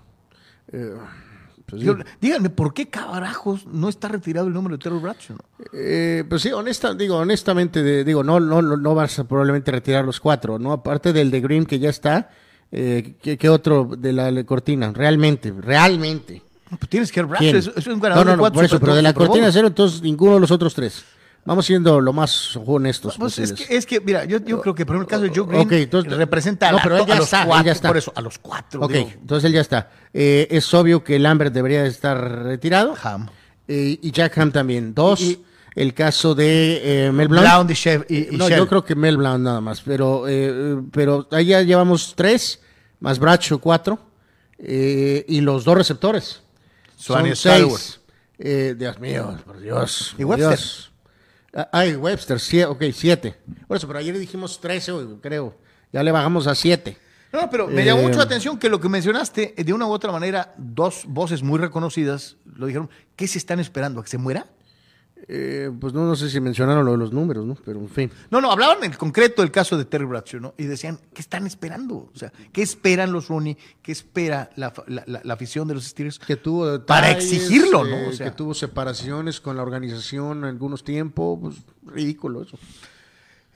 Pues 0.71 1.81
sí. 1.83 1.87
Yo- 1.87 1.97
díganme, 2.21 2.49
¿por 2.51 2.73
qué 2.73 2.89
carajos 2.89 3.67
no 3.67 3.89
está 3.91 4.09
retirado 4.09 4.47
el 4.49 4.55
número 4.55 4.77
de 4.79 4.83
Terry 4.83 4.99
Bradshaw? 4.99 5.37
Eh, 5.73 6.25
pues 6.29 6.41
sí, 6.43 6.51
honesta, 6.51 6.95
digo, 6.95 7.17
honestamente, 7.17 7.83
de- 7.83 8.05
digo, 8.05 8.25
no, 8.25 8.41
no, 8.41 8.63
no, 8.63 8.77
no 8.77 8.95
vas 8.95 9.19
a 9.19 9.25
probablemente 9.25 9.71
retirar 9.71 10.05
los 10.05 10.19
cuatro, 10.21 10.59
¿no? 10.59 10.73
Aparte 10.73 11.13
del 11.13 11.31
de 11.31 11.41
Green 11.43 11.67
que 11.67 11.79
ya 11.79 11.91
está, 11.91 12.31
eh, 12.73 13.17
¿qué, 13.23 13.37
qué 13.37 13.49
otro 13.51 13.91
de 13.99 14.13
la, 14.15 14.31
la 14.31 14.45
cortina? 14.45 14.93
Realmente, 14.95 15.53
realmente. 15.59 16.43
Pues 16.69 16.89
tienes 16.89 17.11
que. 17.13 17.23
Bradshaw, 17.23 17.57
es, 17.57 17.71
es 17.77 17.87
un 17.87 18.01
ganador 18.01 18.25
no, 18.25 18.25
no, 18.25 18.31
de 18.33 18.37
no, 18.37 18.43
cuatro 18.43 18.55
por 18.57 18.65
eso, 18.65 18.81
pero 18.81 18.95
de 18.95 19.03
la 19.03 19.13
cortina 19.15 19.51
cero, 19.53 19.69
entonces 19.69 20.03
ninguno 20.03 20.35
de 20.35 20.41
los 20.41 20.51
otros 20.51 20.75
tres. 20.75 21.05
Vamos 21.45 21.65
siendo 21.65 21.99
lo 22.01 22.13
más 22.13 22.57
honestos 22.67 23.17
Pues 23.17 23.39
es, 23.39 23.53
que, 23.55 23.75
es 23.75 23.87
que, 23.87 24.01
mira, 24.01 24.27
yo, 24.27 24.39
yo 24.45 24.61
creo 24.61 24.75
que 24.75 24.85
por 24.85 24.97
el 24.97 25.07
caso 25.07 25.23
de 25.23 25.31
Joe 25.35 25.47
Green 25.47 25.63
Ok, 25.63 25.73
entonces- 25.73 26.13
representa 26.15 26.69
a, 26.69 26.73
no, 26.73 26.79
pero 26.83 26.97
él 26.97 27.03
a 27.05 27.07
ya 27.07 27.15
los 27.15 27.25
está, 27.25 27.41
él 27.43 27.47
cuatro, 27.49 27.65
ya 27.67 27.73
está. 27.73 27.89
por 27.89 27.97
eso, 27.97 28.13
a 28.15 28.21
los 28.21 28.39
cuatro. 28.39 28.81
Ok, 28.83 28.93
digo. 28.93 29.11
entonces 29.15 29.45
él 29.47 29.53
ya 29.55 29.61
está. 29.63 29.91
Eh, 30.13 30.47
es 30.51 30.75
obvio 30.75 31.03
que 31.03 31.19
Lambert 31.19 31.55
debería 31.55 31.87
estar 31.87 32.19
retirado. 32.43 32.95
Ham. 33.03 33.29
Eh, 33.67 33.99
y 34.03 34.11
Jack 34.11 34.37
Ham 34.37 34.53
también. 34.53 34.93
Dos. 34.95 35.21
Y- 35.23 35.43
el 35.75 35.95
caso 35.95 36.35
de 36.35 37.07
eh, 37.07 37.13
Mel 37.13 37.29
Blount. 37.29 37.47
Blount 37.49 37.71
y 37.71 37.75
Shef- 37.75 38.05
y- 38.09 38.35
y 38.35 38.37
no, 38.37 38.49
yo 38.49 38.67
creo 38.69 38.85
que 38.85 38.95
Mel 38.97 39.17
Blount 39.17 39.45
nada 39.45 39.61
más. 39.61 39.81
Pero, 39.81 40.25
eh, 40.29 40.83
pero 40.91 41.29
ahí 41.31 41.47
ya 41.47 41.63
llevamos 41.63 42.15
tres, 42.17 42.61
más 43.01 43.19
Bracho 43.19 43.59
cuatro. 43.61 43.99
eh, 44.59 45.25
y 45.29 45.41
los 45.41 45.65
dos 45.65 45.77
receptores. 45.79 46.43
Son 46.99 47.37
seis. 47.37 48.01
Eh, 48.39 48.75
Dios 48.77 48.99
mío, 48.99 49.39
por 49.45 49.59
Dios. 49.61 50.15
¿Y 50.19 50.23
por 50.23 50.31
Webster? 50.39 50.49
Dios. 50.59 50.93
Ah, 51.55 51.69
Ay, 51.73 51.97
Webster, 51.97 52.39
sí, 52.41 52.63
ok, 52.63 52.83
siete. 52.93 53.37
Por 53.67 53.77
eso, 53.77 53.87
pero 53.87 53.99
ayer 54.01 54.17
dijimos 54.19 54.61
trece, 54.61 54.93
creo. 55.23 55.57
Ya 55.93 56.03
le 56.03 56.13
bajamos 56.13 56.47
a 56.47 56.55
siete. 56.55 56.99
No, 57.33 57.49
pero 57.51 57.67
me 57.69 57.85
llamó 57.85 58.01
Eh, 58.01 58.05
mucho 58.05 58.19
la 58.19 58.25
atención 58.25 58.59
que 58.59 58.69
lo 58.69 58.81
que 58.81 58.89
mencionaste, 58.89 59.55
eh, 59.57 59.65
de 59.65 59.73
una 59.73 59.87
u 59.87 59.91
otra 59.91 60.13
manera, 60.13 60.55
dos 60.57 61.05
voces 61.07 61.43
muy 61.43 61.59
reconocidas 61.59 62.37
lo 62.45 62.67
dijeron. 62.67 62.91
¿Qué 63.17 63.27
se 63.27 63.39
están 63.39 63.61
esperando? 63.61 64.01
¿A 64.01 64.05
que 64.05 64.11
se 64.11 64.19
muera? 64.19 64.47
Eh, 65.31 65.71
pues 65.79 65.93
no, 65.93 66.07
no 66.07 66.17
sé 66.17 66.31
si 66.31 66.41
mencionaron 66.41 66.85
lo 66.87 66.93
de 66.93 66.99
los 66.99 67.13
números, 67.13 67.45
¿no? 67.45 67.55
Pero 67.65 67.81
en 67.81 67.89
fin. 67.89 68.11
No, 68.31 68.41
no, 68.41 68.51
hablaban 68.51 68.83
en 68.85 68.93
concreto 68.93 69.43
del 69.43 69.51
caso 69.51 69.77
de 69.77 69.85
Terry 69.85 70.07
Bradshaw, 70.07 70.41
¿no? 70.41 70.55
Y 70.57 70.65
decían, 70.65 70.99
¿qué 71.13 71.21
están 71.21 71.47
esperando? 71.47 72.11
O 72.15 72.19
sea, 72.19 72.33
¿qué 72.53 72.63
esperan 72.63 73.13
los 73.13 73.29
Rooney? 73.29 73.57
¿Qué 73.83 73.93
espera 73.93 74.49
la, 74.57 74.73
la- 74.87 75.05
la- 75.07 75.21
la 75.25 75.35
afición 75.35 75.69
de 75.69 75.75
los 75.75 75.85
Steelers? 75.85 76.19
que 76.19 76.37
tuvo 76.37 76.81
Para 76.87 77.11
exigirlo, 77.11 77.85
¿no? 77.85 77.97
eh, 77.97 78.09
O 78.09 78.13
sea. 78.13 78.27
que 78.31 78.37
tuvo 78.37 78.55
separaciones 78.55 79.41
con 79.41 79.57
la 79.57 79.63
organización 79.63 80.39
en 80.39 80.45
algunos 80.45 80.83
tiempos, 80.85 81.39
pues 81.41 81.57
ridículo 81.95 82.43
eso. 82.43 82.59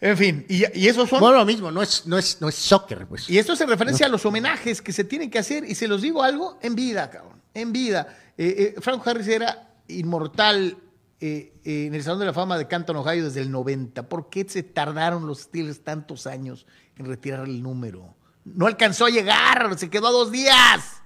En 0.00 0.16
fin, 0.18 0.44
y, 0.48 0.64
y 0.78 0.88
esos 0.88 1.08
son... 1.08 1.20
Bueno, 1.20 1.38
lo 1.38 1.44
mismo, 1.46 1.70
no 1.70 1.80
es, 1.80 2.06
no 2.06 2.18
es, 2.18 2.38
no 2.40 2.48
es 2.48 2.56
soccer, 2.56 3.06
pues. 3.06 3.30
Y 3.30 3.38
esto 3.38 3.52
es 3.52 3.60
en 3.60 3.68
referencia 3.68 4.06
a 4.06 4.08
los 4.08 4.26
homenajes 4.26 4.82
que 4.82 4.92
se 4.92 5.04
tienen 5.04 5.30
que 5.30 5.38
hacer, 5.38 5.64
y 5.64 5.74
se 5.76 5.86
los 5.86 6.02
digo 6.02 6.22
algo, 6.24 6.58
en 6.60 6.74
vida, 6.74 7.08
cabrón, 7.08 7.40
en 7.54 7.72
vida. 7.72 8.08
Eh, 8.36 8.74
eh, 8.76 8.80
Franco 8.80 9.08
Harris 9.08 9.28
era 9.28 9.70
inmortal 9.86 10.76
eh, 11.24 11.52
eh, 11.64 11.86
en 11.86 11.94
el 11.94 12.02
Salón 12.02 12.18
de 12.18 12.26
la 12.26 12.32
Fama 12.32 12.58
de 12.58 12.66
Canton, 12.66 12.96
Ohio, 12.96 13.22
desde 13.22 13.42
el 13.42 13.52
90. 13.52 14.08
¿Por 14.08 14.28
qué 14.28 14.44
se 14.48 14.64
tardaron 14.64 15.24
los 15.24 15.42
Steelers 15.42 15.84
tantos 15.84 16.26
años 16.26 16.66
en 16.96 17.06
retirar 17.06 17.44
el 17.46 17.62
número? 17.62 18.16
No 18.44 18.66
alcanzó 18.66 19.06
a 19.06 19.10
llegar, 19.10 19.78
se 19.78 19.88
quedó 19.88 20.08
a 20.08 20.10
dos 20.10 20.32
días. 20.32 21.00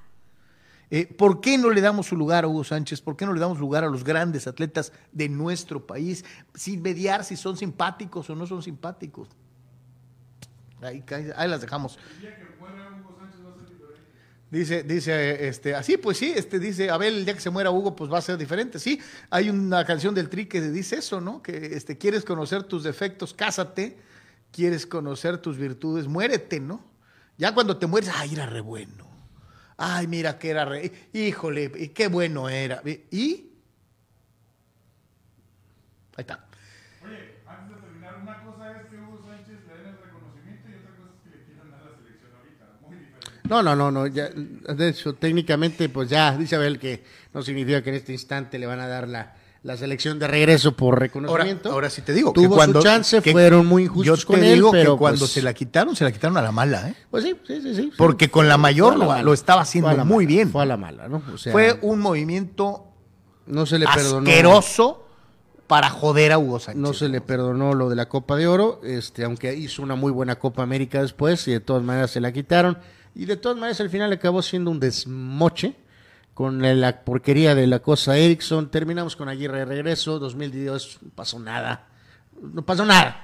Eh, 0.91 1.05
¿Por 1.05 1.43
qué 1.43 1.59
no 1.59 1.69
le 1.69 1.83
damos 1.83 2.07
su 2.07 2.17
lugar 2.17 2.45
a 2.45 2.49
Hugo 2.49 2.65
Sánchez? 2.65 3.03
¿Por 3.03 3.15
qué 3.15 3.27
no 3.27 3.35
le 3.35 3.41
damos 3.41 3.59
lugar 3.59 3.85
a 3.85 3.89
los 3.89 4.05
grandes 4.05 4.47
atletas 4.47 4.91
de 5.13 5.29
nuestro 5.29 5.87
país? 5.87 6.25
Sin 6.55 6.81
mediar 6.81 7.23
si 7.23 7.37
son 7.37 7.59
simpáticos 7.59 8.31
o 8.31 8.35
no 8.35 8.47
son 8.47 8.63
simpáticos. 8.63 9.29
Ahí, 10.81 11.05
las 11.47 11.61
dejamos. 11.61 11.99
Dice, 14.49 14.85
dice, 14.85 15.49
este, 15.49 15.75
así, 15.75 15.97
pues 15.97 16.19
sí, 16.19 16.33
este, 16.35 16.61
dice, 16.61 16.89
Abel, 16.91 17.17
el 17.17 17.25
día 17.25 17.35
que 17.35 17.41
se 17.41 17.51
muera 17.51 17.73
Hugo, 17.73 17.97
pues 17.97 18.13
va 18.13 18.19
a 18.19 18.23
ser 18.23 18.39
diferente. 18.39 18.79
Sí, 18.79 19.01
hay 19.29 19.51
una 19.51 19.85
canción 19.85 20.15
del 20.15 20.29
Tri 20.29 20.47
que 20.47 20.61
dice 20.61 20.97
eso, 20.97 21.21
¿no? 21.21 21.43
Que 21.43 21.75
este, 21.75 21.99
quieres 21.99 22.25
conocer 22.25 22.63
tus 22.63 22.85
defectos, 22.85 23.35
cásate, 23.35 23.99
quieres 24.53 24.87
conocer 24.87 25.39
tus 25.39 25.59
virtudes, 25.59 26.07
muérete, 26.07 26.61
¿no? 26.61 26.85
Ya 27.39 27.53
cuando 27.53 27.77
te 27.77 27.87
mueres, 27.87 28.11
ay, 28.15 28.35
era 28.35 28.47
re 28.47 28.61
bueno. 28.61 29.07
Ay, 29.77 30.07
mira 30.07 30.39
que 30.39 30.49
era 30.49 30.65
re, 30.65 30.91
híjole, 31.13 31.93
qué 31.93 32.09
bueno 32.09 32.49
era. 32.49 32.81
Y 33.11 33.51
ahí 36.17 36.23
está. 36.23 36.47
Oye, 37.05 37.43
antes 37.47 37.77
de 37.77 37.83
terminar, 37.83 38.17
una 38.23 38.43
cosa 38.43 38.81
es 38.81 38.87
que 38.87 38.97
Hugo 38.97 39.21
Sánchez 39.27 39.67
le 39.67 39.75
den 39.77 39.87
el 39.87 39.99
reconocimiento 39.99 40.69
y 40.71 40.75
otra 40.77 40.97
cosa 40.97 41.11
es 41.15 41.21
que 41.23 41.37
le 41.37 41.45
quieran 41.45 41.71
dar 41.71 41.83
la 41.83 41.97
selección 41.99 42.31
ahorita. 42.33 42.79
Muy 42.81 42.97
diferente. 42.97 43.36
No, 43.49 43.63
no, 43.63 43.75
no, 43.77 43.91
no. 43.91 44.07
Ya, 44.07 44.29
de 44.29 44.89
hecho, 44.89 45.15
técnicamente, 45.15 45.89
pues 45.89 46.09
ya, 46.09 46.37
dice 46.37 46.57
Abel 46.57 46.79
que 46.79 47.03
no 47.35 47.43
significa 47.43 47.83
que 47.83 47.91
en 47.91 47.97
este 47.97 48.13
instante 48.13 48.59
le 48.59 48.67
van 48.67 48.81
a 48.81 48.87
dar 48.89 49.09
la, 49.09 49.35
la 49.63 49.77
selección 49.77 50.19
de 50.19 50.27
regreso 50.27 50.77
por 50.77 50.99
reconocimiento. 50.99 51.71
ahora 51.73 51.91
sí 51.91 52.03
te 52.03 52.13
digo. 52.13 52.33
Tuvo 52.33 52.51
que 52.51 52.55
cuando, 52.57 52.81
su 52.81 52.87
chance, 52.87 53.21
que- 53.23 53.33
fueron 53.33 53.67
muy 53.67 53.85
injustos 53.85 54.07
Yo 54.07 54.17
te 54.17 54.25
con 54.27 54.45
él, 54.45 54.55
digo 54.55 54.71
pero 54.71 54.95
que 54.95 54.99
cuando 54.99 55.19
pues, 55.21 55.31
se 55.33 55.43
la 55.43 55.53
quitaron, 55.55 55.95
se 55.97 56.05
la 56.05 56.13
quitaron 56.13 56.37
a 56.37 56.43
la 56.43 56.53
mala, 56.53 56.89
¿eh? 56.89 56.95
Pues 57.11 57.25
sí, 57.25 57.37
sí, 57.47 57.61
sí. 57.63 57.75
sí 57.75 57.93
Porque 57.97 58.31
con 58.31 58.49
la 58.49 58.57
mayor 58.59 58.95
la 58.95 59.05
lo, 59.05 59.11
mala. 59.11 59.23
lo 59.23 59.33
estaba 59.35 59.63
haciendo 59.63 60.05
muy 60.05 60.27
bien. 60.27 60.51
Fue 60.51 60.63
a 60.63 60.67
la 60.67 60.77
mala, 60.77 61.09
¿no? 61.09 61.23
O 61.33 61.39
sea, 61.39 61.53
Fue 61.53 61.79
un 61.83 61.99
movimiento 62.01 62.85
no 63.47 63.65
se 63.67 63.79
le 63.79 63.87
perdonó. 63.87 64.29
asqueroso 64.29 65.03
para 65.67 65.91
joder 65.91 66.31
a 66.33 66.39
Hugo 66.39 66.59
Sánchez. 66.61 66.81
No 66.81 66.93
se 66.95 67.09
le 67.09 67.21
perdonó 67.21 67.75
lo 67.75 67.89
de 67.89 67.97
la 67.97 68.09
Copa 68.09 68.37
de 68.37 68.47
Oro, 68.47 68.81
este, 68.85 69.25
aunque 69.25 69.53
hizo 69.55 69.83
una 69.83 69.95
muy 69.97 70.13
buena 70.13 70.37
Copa 70.37 70.63
América 70.63 71.03
después 71.03 71.47
y 71.49 71.53
de 71.53 71.61
todas 71.61 71.83
maneras 71.83 72.11
se 72.13 72.21
la 72.21 72.31
quitaron. 72.33 72.79
Y 73.17 73.25
de 73.25 73.37
todas 73.37 73.57
maneras 73.57 73.81
al 73.81 73.91
final 73.91 74.13
acabó 74.13 74.43
siendo 74.43 74.71
un 74.71 74.79
desmoche 74.79 75.75
con 76.35 76.61
la 76.81 77.03
porquería 77.05 77.55
de 77.55 77.67
la 77.67 77.79
cosa 77.79 78.17
Erickson. 78.19 78.71
Terminamos 78.71 79.17
con 79.17 79.29
Aguirre 79.29 79.61
de 79.61 79.65
regreso, 79.65 80.19
2010 80.19 80.99
no 81.03 81.11
pasó 81.15 81.39
nada. 81.39 81.87
No 82.41 82.63
pasó 82.65 82.85
nada. 82.85 83.23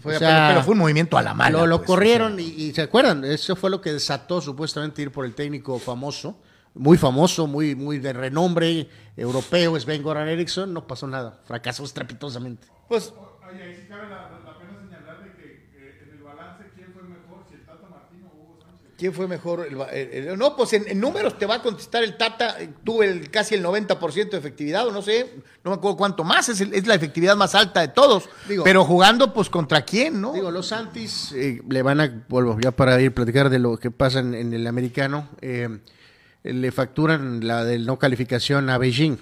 Fue- 0.00 0.16
O 0.16 0.18
sea, 0.18 0.48
pero 0.50 0.64
fue 0.64 0.72
un 0.72 0.78
movimiento 0.78 1.16
a 1.16 1.22
la 1.22 1.32
mala. 1.34 1.58
Lo, 1.58 1.66
lo 1.66 1.76
pues, 1.78 1.86
corrieron 1.86 2.32
o 2.32 2.36
sea. 2.36 2.44
y, 2.44 2.62
y 2.64 2.72
se 2.74 2.82
acuerdan, 2.82 3.24
eso 3.24 3.54
fue 3.54 3.70
lo 3.70 3.80
que 3.80 3.92
desató 3.92 4.40
supuestamente 4.40 5.00
ir 5.02 5.12
por 5.12 5.24
el 5.26 5.34
técnico 5.34 5.78
famoso, 5.78 6.40
muy 6.74 6.96
famoso, 6.98 7.46
muy, 7.46 7.74
muy 7.76 7.98
de 7.98 8.12
renombre 8.12 8.88
europeo, 9.16 9.78
Sven 9.78 10.02
Goran 10.02 10.28
Eriksson, 10.28 10.72
no 10.72 10.86
pasó 10.86 11.06
nada, 11.06 11.38
fracasó 11.44 11.84
estrepitosamente. 11.84 12.66
Pues, 12.88 13.12
Oye, 13.52 13.62
ahí 13.62 13.74
sí 13.76 13.86
cabe 13.88 14.08
la, 14.08 14.30
la 14.44 14.58
pena 14.58 14.78
señalar 14.80 15.22
de 15.24 15.32
que 15.34 15.68
eh, 15.76 16.04
en 16.08 16.16
el 16.16 16.22
balance, 16.24 16.64
¿quién 16.74 16.92
fue 16.94 17.02
mejor? 17.02 17.44
Si 17.48 17.54
el 17.56 17.66
Tata 17.66 17.86
Martino 17.90 18.28
o 18.28 18.42
Hugo 18.42 18.58
Sánchez. 18.62 18.89
¿Quién 19.00 19.12
fue 19.14 19.26
mejor? 19.26 19.66
El- 19.66 19.80
el- 20.12 20.28
el- 20.28 20.38
no, 20.38 20.54
pues 20.54 20.74
en, 20.74 20.84
en 20.86 21.00
números 21.00 21.38
te 21.38 21.46
va 21.46 21.56
a 21.56 21.62
contestar 21.62 22.04
el 22.04 22.16
Tata. 22.18 22.60
eh, 22.60 22.68
Tuvo 22.84 23.02
el, 23.02 23.30
casi 23.30 23.54
el 23.56 23.64
90% 23.64 24.30
de 24.30 24.38
efectividad, 24.38 24.86
o 24.86 24.92
no 24.92 25.00
sé, 25.02 25.34
no 25.64 25.70
me 25.70 25.76
acuerdo 25.78 25.96
cuánto 25.96 26.22
más. 26.22 26.48
Es, 26.50 26.86
la 26.86 26.94
efectividad 26.94 27.34
más 27.34 27.54
alta 27.54 27.80
de 27.80 27.88
todos. 27.88 28.28
Digo- 28.46 28.62
pero 28.62 28.84
jugando, 28.84 29.32
pues, 29.32 29.48
¿contra 29.50 29.82
quién, 29.82 30.20
no? 30.20 30.32
Digo, 30.34 30.50
los 30.50 30.66
Santis 30.68 31.32
eh, 31.32 31.62
le 31.68 31.82
van 31.82 32.00
a, 32.00 32.24
vuelvo 32.28 32.58
ya 32.60 32.70
para 32.70 33.00
ir 33.00 33.10
a 33.10 33.14
platicar 33.14 33.48
de 33.50 33.58
lo 33.58 33.78
que 33.78 33.90
pasa 33.90 34.20
en, 34.20 34.34
en 34.34 34.52
el 34.52 34.66
americano, 34.66 35.28
eh, 35.40 35.80
le 36.42 36.70
facturan 36.72 37.46
la 37.46 37.64
de 37.64 37.78
no 37.78 37.98
calificación 37.98 38.70
a 38.70 38.78
Beijing. 38.78 39.16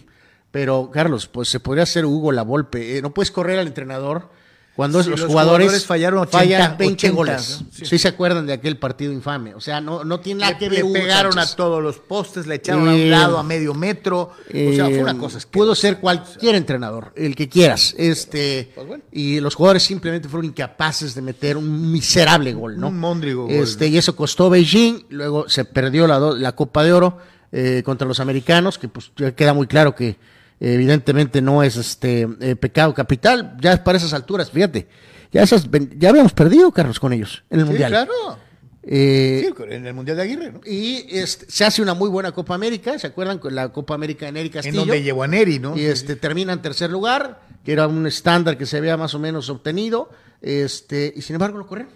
Pero, 0.50 0.90
Carlos, 0.92 1.28
pues 1.28 1.48
se 1.48 1.60
podría 1.60 1.84
hacer 1.84 2.04
Hugo 2.06 2.32
la 2.32 2.42
Volpe. 2.42 3.00
no 3.02 3.12
puedes 3.14 3.30
correr 3.30 3.58
al 3.58 3.66
entrenador 3.68 4.30
cuando 4.78 5.02
Sí, 5.02 5.10
los, 5.10 5.18
los 5.18 5.28
jugadores, 5.28 5.66
jugadores 5.66 5.86
fallaron 5.86 6.20
80, 6.20 6.38
fallan 6.38 6.78
20 6.78 6.94
80, 7.08 7.16
goles. 7.16 7.58
¿no? 7.62 7.66
Sí. 7.72 7.84
Sí. 7.84 7.98
se 7.98 8.06
acuerdan 8.06 8.46
de 8.46 8.52
aquel 8.52 8.76
partido 8.78 9.12
infame. 9.12 9.52
O 9.56 9.60
sea, 9.60 9.80
no, 9.80 10.04
no 10.04 10.20
tiene 10.20 10.42
nada 10.42 10.52
le, 10.52 10.58
que 10.58 10.70
le 10.70 10.76
ver 10.76 10.84
Hugo 10.84 10.92
pegaron 10.92 11.32
Sánchez. 11.32 11.52
a 11.52 11.56
todos 11.56 11.82
los 11.82 11.98
postes, 11.98 12.46
le 12.46 12.54
echaron 12.54 12.88
a 12.88 12.96
Eh, 12.96 13.02
un 13.06 13.10
lado 13.10 13.38
a 13.38 13.42
medio 13.42 13.74
metro. 13.74 14.20
o 14.20 14.72
sea, 14.72 14.84
fue 14.84 14.98
una 15.02 15.10
Eh, 15.10 15.18
cosa. 15.18 15.40
Pudo 15.50 15.74
ser 15.74 15.98
cualquier 15.98 16.54
entrenador, 16.54 17.12
el 17.16 17.34
que 17.34 17.48
quieras. 17.48 17.92
Este, 17.98 18.70
Pues 18.76 18.86
bueno. 18.86 19.02
Y 19.10 19.40
los 19.40 19.56
jugadores 19.56 19.82
simplemente 19.82 20.28
fueron 20.28 20.46
incapaces 20.46 21.12
de 21.16 21.22
meter 21.22 21.56
un 21.56 21.90
miserable 21.90 22.52
gol, 22.52 22.78
¿no? 22.78 22.86
Un 22.86 23.00
móndrigo 23.00 23.46
gol. 23.46 23.52
Este, 23.54 23.88
y 23.88 23.98
eso 23.98 24.14
costó 24.14 24.48
Beijing. 24.48 25.06
Luego 25.08 25.48
se 25.48 25.64
perdió 25.64 26.06
la, 26.06 26.20
la 26.20 26.52
Copa 26.52 26.84
de 26.84 26.92
Oro 26.92 27.18
eh, 27.50 27.82
contra 27.84 28.06
los 28.06 28.20
americanos, 28.20 28.78
que 28.78 28.86
pues 28.86 29.10
ya 29.16 29.32
queda 29.32 29.54
muy 29.54 29.66
claro 29.66 29.96
que 29.96 30.10
eh, 30.10 30.16
evidentemente 30.60 31.40
no 31.42 31.62
es 31.62 31.76
este 31.76 32.28
eh, 32.40 32.56
pecado 32.56 32.94
capital. 32.94 33.56
Ya 33.60 33.82
para 33.82 33.98
esas 33.98 34.12
alturas, 34.12 34.50
fíjate, 34.50 34.88
ya, 35.32 35.42
esas, 35.42 35.68
ya 35.96 36.10
habíamos 36.10 36.32
perdido, 36.32 36.70
Carlos, 36.72 36.98
con 37.00 37.12
ellos 37.12 37.44
en 37.50 37.60
el 37.60 37.66
Sí, 37.66 37.70
Mundial. 37.70 37.90
claro. 37.90 38.38
Eh, 38.90 39.44
Sí, 39.54 39.62
en 39.70 39.86
el 39.86 39.92
Mundial 39.92 40.16
de 40.16 40.22
Aguirre, 40.22 40.50
¿no? 40.52 40.60
y 40.64 41.04
este, 41.10 41.44
se 41.50 41.64
hace 41.66 41.82
una 41.82 41.92
muy 41.92 42.08
buena 42.08 42.32
Copa 42.32 42.54
América, 42.54 42.98
¿se 42.98 43.06
acuerdan? 43.06 43.38
Con 43.38 43.54
la 43.54 43.70
Copa 43.70 43.94
América 43.94 44.24
de 44.26 44.32
Neri 44.32 44.46
En 44.46 44.52
Castillo. 44.52 44.78
donde 44.80 45.02
llevó 45.02 45.24
a 45.24 45.26
Neri, 45.26 45.58
¿no? 45.58 45.76
Y 45.76 45.84
este 45.84 46.16
termina 46.16 46.54
en 46.54 46.62
tercer 46.62 46.88
lugar, 46.90 47.42
que 47.64 47.72
era 47.72 47.86
un 47.86 48.06
estándar 48.06 48.56
que 48.56 48.64
se 48.64 48.78
había 48.78 48.96
más 48.96 49.14
o 49.14 49.18
menos 49.18 49.50
obtenido, 49.50 50.08
este, 50.40 51.12
y 51.14 51.20
sin 51.20 51.34
embargo 51.34 51.58
lo 51.58 51.66
corrieron. 51.66 51.92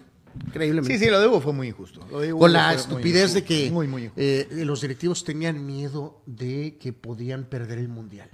Increíblemente. 0.47 0.97
Sí, 0.97 1.03
sí, 1.05 1.09
lo 1.09 1.19
de 1.19 1.27
Hugo 1.27 1.41
fue 1.41 1.53
muy 1.53 1.67
injusto. 1.69 2.05
Lo 2.11 2.19
de 2.19 2.31
Hugo 2.33 2.41
Con 2.41 2.53
la 2.53 2.67
muy 2.67 2.75
estupidez 2.75 3.33
de 3.33 3.43
que 3.43 3.71
Muy, 3.71 3.87
muy 3.87 4.03
injusto. 4.03 4.21
eh, 4.21 4.47
los 4.51 4.81
directivos 4.81 5.23
tenían 5.23 5.65
miedo 5.65 6.21
de 6.27 6.77
que 6.79 6.91
podían 6.93 7.45
perder 7.45 7.79
el 7.79 7.87
mundial. 7.87 8.29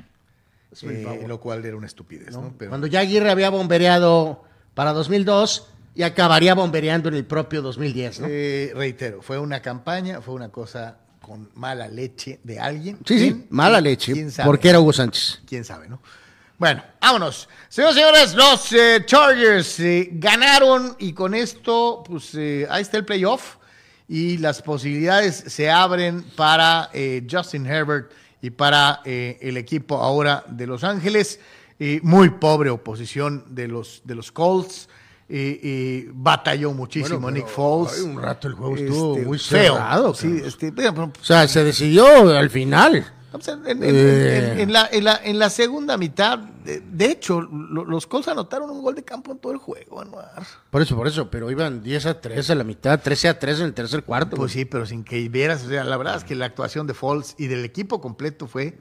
Eh, 0.83 1.25
lo 1.27 1.39
cual 1.39 1.65
era 1.65 1.75
una 1.75 1.87
estupidez, 1.87 2.31
¿no? 2.31 2.41
¿no? 2.43 2.53
Pero- 2.57 2.69
Cuando 2.69 2.87
ya 2.87 2.99
Aguirre 2.99 3.31
había 3.31 3.49
bombereado 3.49 4.43
para 4.75 4.93
2002 4.93 5.67
y 5.95 6.03
acabaría 6.03 6.53
bombereando 6.53 7.09
en 7.09 7.15
el 7.15 7.25
propio 7.25 7.61
2010, 7.61 8.19
¿no? 8.21 8.27
Eh, 8.29 8.71
reitero, 8.75 9.21
fue 9.21 9.39
una 9.39 9.61
campaña, 9.61 10.21
fue 10.21 10.35
una 10.35 10.49
cosa 10.49 10.97
con 11.21 11.49
mala 11.55 11.87
leche 11.87 12.39
de 12.43 12.59
alguien. 12.59 12.97
Sí, 13.05 13.17
sí, 13.19 13.25
¿Quién- 13.31 13.47
mala 13.49 13.81
leche. 13.81 14.13
quién 14.13 14.31
sabe? 14.31 14.47
Porque 14.47 14.69
era 14.69 14.79
Hugo 14.79 14.93
Sánchez. 14.93 15.41
quién 15.47 15.63
sabe, 15.63 15.87
¿no? 15.89 16.01
Bueno, 16.57 16.83
vámonos. 17.01 17.47
Señoras 17.69 17.95
y 17.95 17.99
señores, 17.99 18.35
los 18.35 18.73
eh, 18.73 19.03
Chargers 19.05 19.79
eh, 19.79 20.09
ganaron 20.13 20.95
y 20.99 21.13
con 21.13 21.33
esto, 21.33 22.03
pues 22.05 22.35
eh, 22.35 22.67
ahí 22.69 22.81
está 22.81 22.97
el 22.97 23.05
playoff 23.05 23.55
y 24.07 24.37
las 24.39 24.61
posibilidades 24.61 25.35
se 25.47 25.69
abren 25.69 26.23
para 26.35 26.89
eh, 26.93 27.25
Justin 27.29 27.65
Herbert 27.65 28.11
y 28.41 28.49
para 28.51 29.01
eh, 29.05 29.37
el 29.41 29.57
equipo 29.57 29.97
ahora 29.97 30.43
de 30.47 30.67
Los 30.67 30.83
Ángeles. 30.83 31.39
Eh, 31.81 32.01
muy 32.03 32.29
pobre 32.29 32.69
oposición 32.69 33.45
de 33.49 33.67
los, 33.69 34.01
de 34.03 34.15
los 34.15 34.31
Colts. 34.31 34.89
Eh, 35.31 35.59
eh, 35.63 36.09
batalló 36.11 36.73
muchísimo 36.73 37.19
Bueno, 37.19 37.37
Nick 37.37 37.47
Foles. 37.47 38.01
un 38.01 38.19
rato 38.21 38.47
el 38.47 38.55
juego 38.55 38.75
estuvo 38.75 39.17
muy 39.19 39.37
feo. 39.37 39.75
cerrado, 39.75 40.13
Sí, 40.15 40.41
este, 40.43 40.71
pero, 40.71 40.91
O 41.03 41.23
sea, 41.23 41.47
se 41.47 41.63
decidió 41.63 42.05
al 42.35 42.49
final. 42.49 43.05
En, 43.31 43.67
en- 43.67 43.79
Eh. 43.83 44.61
en- 44.63 44.73
la, 44.73 44.89
la- 45.01 45.19
en 45.23 45.37
la 45.37 45.49
segunda 45.49 45.97
mitad, 45.97 46.39
de, 46.39 46.79
de 46.81 47.05
hecho, 47.05 47.41
lo- 47.41 47.85
los 47.85 48.07
Colts 48.07 48.27
anotaron 48.27 48.69
un 48.71 48.81
gol 48.81 48.95
de 48.95 49.03
campo 49.03 49.31
en 49.31 49.37
todo 49.37 49.51
el 49.51 49.59
juego, 49.59 50.01
Anuar. 50.01 50.43
Por 50.71 50.81
eso, 50.81 50.95
por 50.95 51.07
eso, 51.07 51.29
pero 51.29 51.51
iban 51.51 51.83
10 51.83 52.05
a 52.07 52.19
3 52.19 52.49
a 52.49 52.55
la 52.55 52.63
mitad, 52.63 52.99
13 52.99 53.29
a 53.29 53.37
3 53.37 53.59
en 53.59 53.65
el 53.67 53.73
tercer 53.73 54.03
cuarto. 54.03 54.35
Pues 54.35 54.51
sí, 54.51 54.65
pero 54.65 54.85
sin 54.85 55.03
que 55.03 55.29
vieras, 55.29 55.63
o 55.63 55.69
sea, 55.69 55.83
la 55.83 55.97
verdad 55.97 56.15
es 56.17 56.23
que 56.23 56.35
la 56.35 56.45
actuación 56.45 56.87
de 56.87 56.93
Foles 56.95 57.35
y 57.37 57.47
del 57.47 57.63
equipo 57.65 58.01
completo 58.01 58.47
fue, 58.47 58.79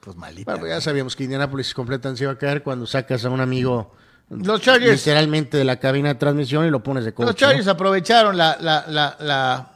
pues, 0.00 0.16
malita. 0.16 0.50
Bueno, 0.52 0.66
ya 0.66 0.80
sabíamos 0.80 1.14
que 1.16 1.24
Indianapolis 1.24 1.74
completamente 1.74 2.18
se 2.18 2.24
iba 2.24 2.32
a 2.32 2.38
caer 2.38 2.62
cuando 2.62 2.86
sacas 2.86 3.24
a 3.24 3.30
un 3.30 3.40
amigo 3.40 3.92
Los 4.30 4.62
Chargers, 4.62 4.96
literalmente 5.04 5.58
de 5.58 5.64
la 5.64 5.78
cabina 5.78 6.08
de 6.08 6.14
transmisión 6.14 6.64
y 6.66 6.70
lo 6.70 6.82
pones 6.82 7.04
de 7.04 7.12
coach. 7.12 7.26
los 7.26 7.34
¿no? 7.34 7.38
Chargers 7.38 7.68
aprovecharon 7.68 8.36
la, 8.38 8.56
la, 8.60 8.86
la, 8.88 9.16
la, 9.20 9.72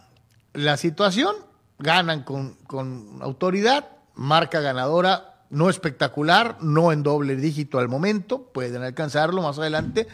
la 0.54 0.76
situación, 0.78 1.34
ganan 1.78 2.22
con, 2.24 2.54
con 2.66 3.18
autoridad, 3.20 3.86
marca 4.18 4.60
ganadora, 4.60 5.44
no 5.48 5.70
espectacular, 5.70 6.58
no 6.60 6.92
en 6.92 7.02
doble 7.02 7.36
dígito 7.36 7.78
al 7.78 7.88
momento, 7.88 8.50
pueden 8.52 8.82
alcanzarlo 8.82 9.40
más 9.42 9.58
adelante, 9.58 10.08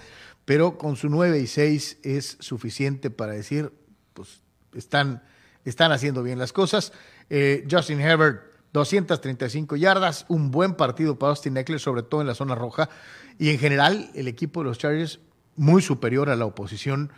pero 0.45 0.77
con 0.77 0.97
su 0.97 1.09
9 1.09 1.41
y 1.41 1.47
6 1.47 1.99
es 2.03 2.37
suficiente 2.39 3.11
para 3.11 3.33
decir, 3.33 3.73
pues 4.13 4.43
están, 4.75 5.23
están 5.65 5.91
haciendo 5.91 6.23
bien 6.23 6.39
las 6.39 6.53
cosas. 6.53 6.93
Eh, 7.31 7.67
Justin 7.69 8.01
Herbert, 8.01 8.43
235 8.75 9.77
yardas, 9.77 10.27
un 10.29 10.51
buen 10.51 10.75
partido 10.75 11.19
para 11.19 11.31
Austin 11.31 11.57
Eckler, 11.57 11.81
sobre 11.81 12.03
todo 12.03 12.21
en 12.21 12.27
la 12.27 12.35
zona 12.35 12.55
roja, 12.55 12.91
y 13.39 13.51
en 13.51 13.59
general 13.59 14.11
el 14.15 14.29
equipo 14.29 14.61
de 14.61 14.69
los 14.69 14.79
Chargers 14.79 15.19
muy 15.57 15.81
superior 15.81 16.29
a 16.29 16.37
la 16.37 16.45
oposición. 16.45 17.11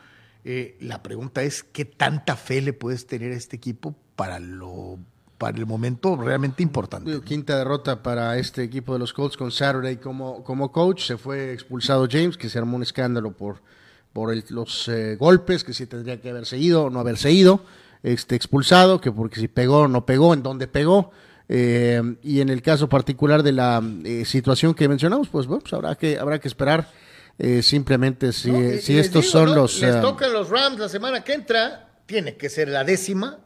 Eh, 0.44 0.76
la 0.80 1.02
pregunta 1.02 1.42
es, 1.42 1.64
¿qué 1.64 1.84
tanta 1.84 2.36
fe 2.36 2.60
le 2.60 2.72
puedes 2.72 3.08
tener 3.08 3.32
a 3.32 3.36
este 3.36 3.56
equipo 3.56 3.96
para, 4.14 4.38
lo, 4.38 5.00
para 5.38 5.56
el 5.58 5.66
momento 5.66 6.16
realmente 6.16 6.62
importante? 6.62 7.20
Quinta 7.22 7.56
derrota 7.58 8.02
para 8.02 8.38
este 8.38 8.62
equipo 8.62 8.92
de 8.94 8.98
los 9.00 9.12
Colts 9.12 9.36
con 9.36 9.50
Saturday 9.52 9.96
como, 9.96 10.42
como 10.44 10.72
coach. 10.72 11.02
Se 11.06 11.16
fue 11.18 11.52
expulsado 11.52 12.06
James, 12.10 12.36
que 12.36 12.48
se 12.48 12.58
armó 12.58 12.76
un 12.76 12.82
escándalo 12.82 13.32
por, 13.32 13.60
por 14.12 14.32
el- 14.32 14.44
los 14.50 14.88
eh, 14.88 15.16
golpes, 15.18 15.62
que 15.64 15.72
si 15.74 15.86
tendría 15.86 16.20
que 16.20 16.30
haberse 16.30 16.56
ido 16.58 16.84
o 16.84 16.90
no 16.90 17.00
haberse 17.00 17.30
ido. 17.32 17.60
Este, 18.02 18.36
expulsado, 18.36 19.00
que 19.00 19.10
porque 19.12 19.40
si 19.40 19.48
pegó 19.48 19.80
o 19.80 19.88
no 19.88 20.06
pegó, 20.06 20.32
en 20.32 20.42
dónde 20.42 20.68
pegó. 20.68 21.10
Eh, 21.48 22.16
y 22.22 22.40
en 22.40 22.48
el 22.48 22.60
caso 22.62 22.88
particular 22.88 23.42
de 23.42 23.52
la 23.52 23.82
eh, 24.04 24.24
situación 24.24 24.74
que 24.74 24.88
mencionamos, 24.88 25.28
pues, 25.28 25.46
bueno, 25.46 25.60
pues 25.62 25.72
habrá, 25.74 25.94
que, 25.96 26.18
habrá 26.18 26.38
que 26.38 26.48
esperar. 26.48 26.88
eh, 27.38 27.62
simplemente 27.62 28.32
si, 28.32 28.50
¿no? 28.50 28.62
Y- 28.74 28.78
si 28.80 28.98
estos 28.98 29.24
digo, 29.24 29.32
son 29.32 29.48
¿no? 29.50 29.54
los... 29.56 29.80
Les 29.82 29.94
eh, 29.96 30.00
tocan 30.00 30.32
los 30.32 30.48
Rams 30.48 30.78
la 30.78 30.88
semana 30.88 31.22
que 31.22 31.34
entra, 31.34 31.90
tiene 32.06 32.36
que 32.36 32.48
ser 32.48 32.68
la 32.68 32.82
décima 32.82 33.38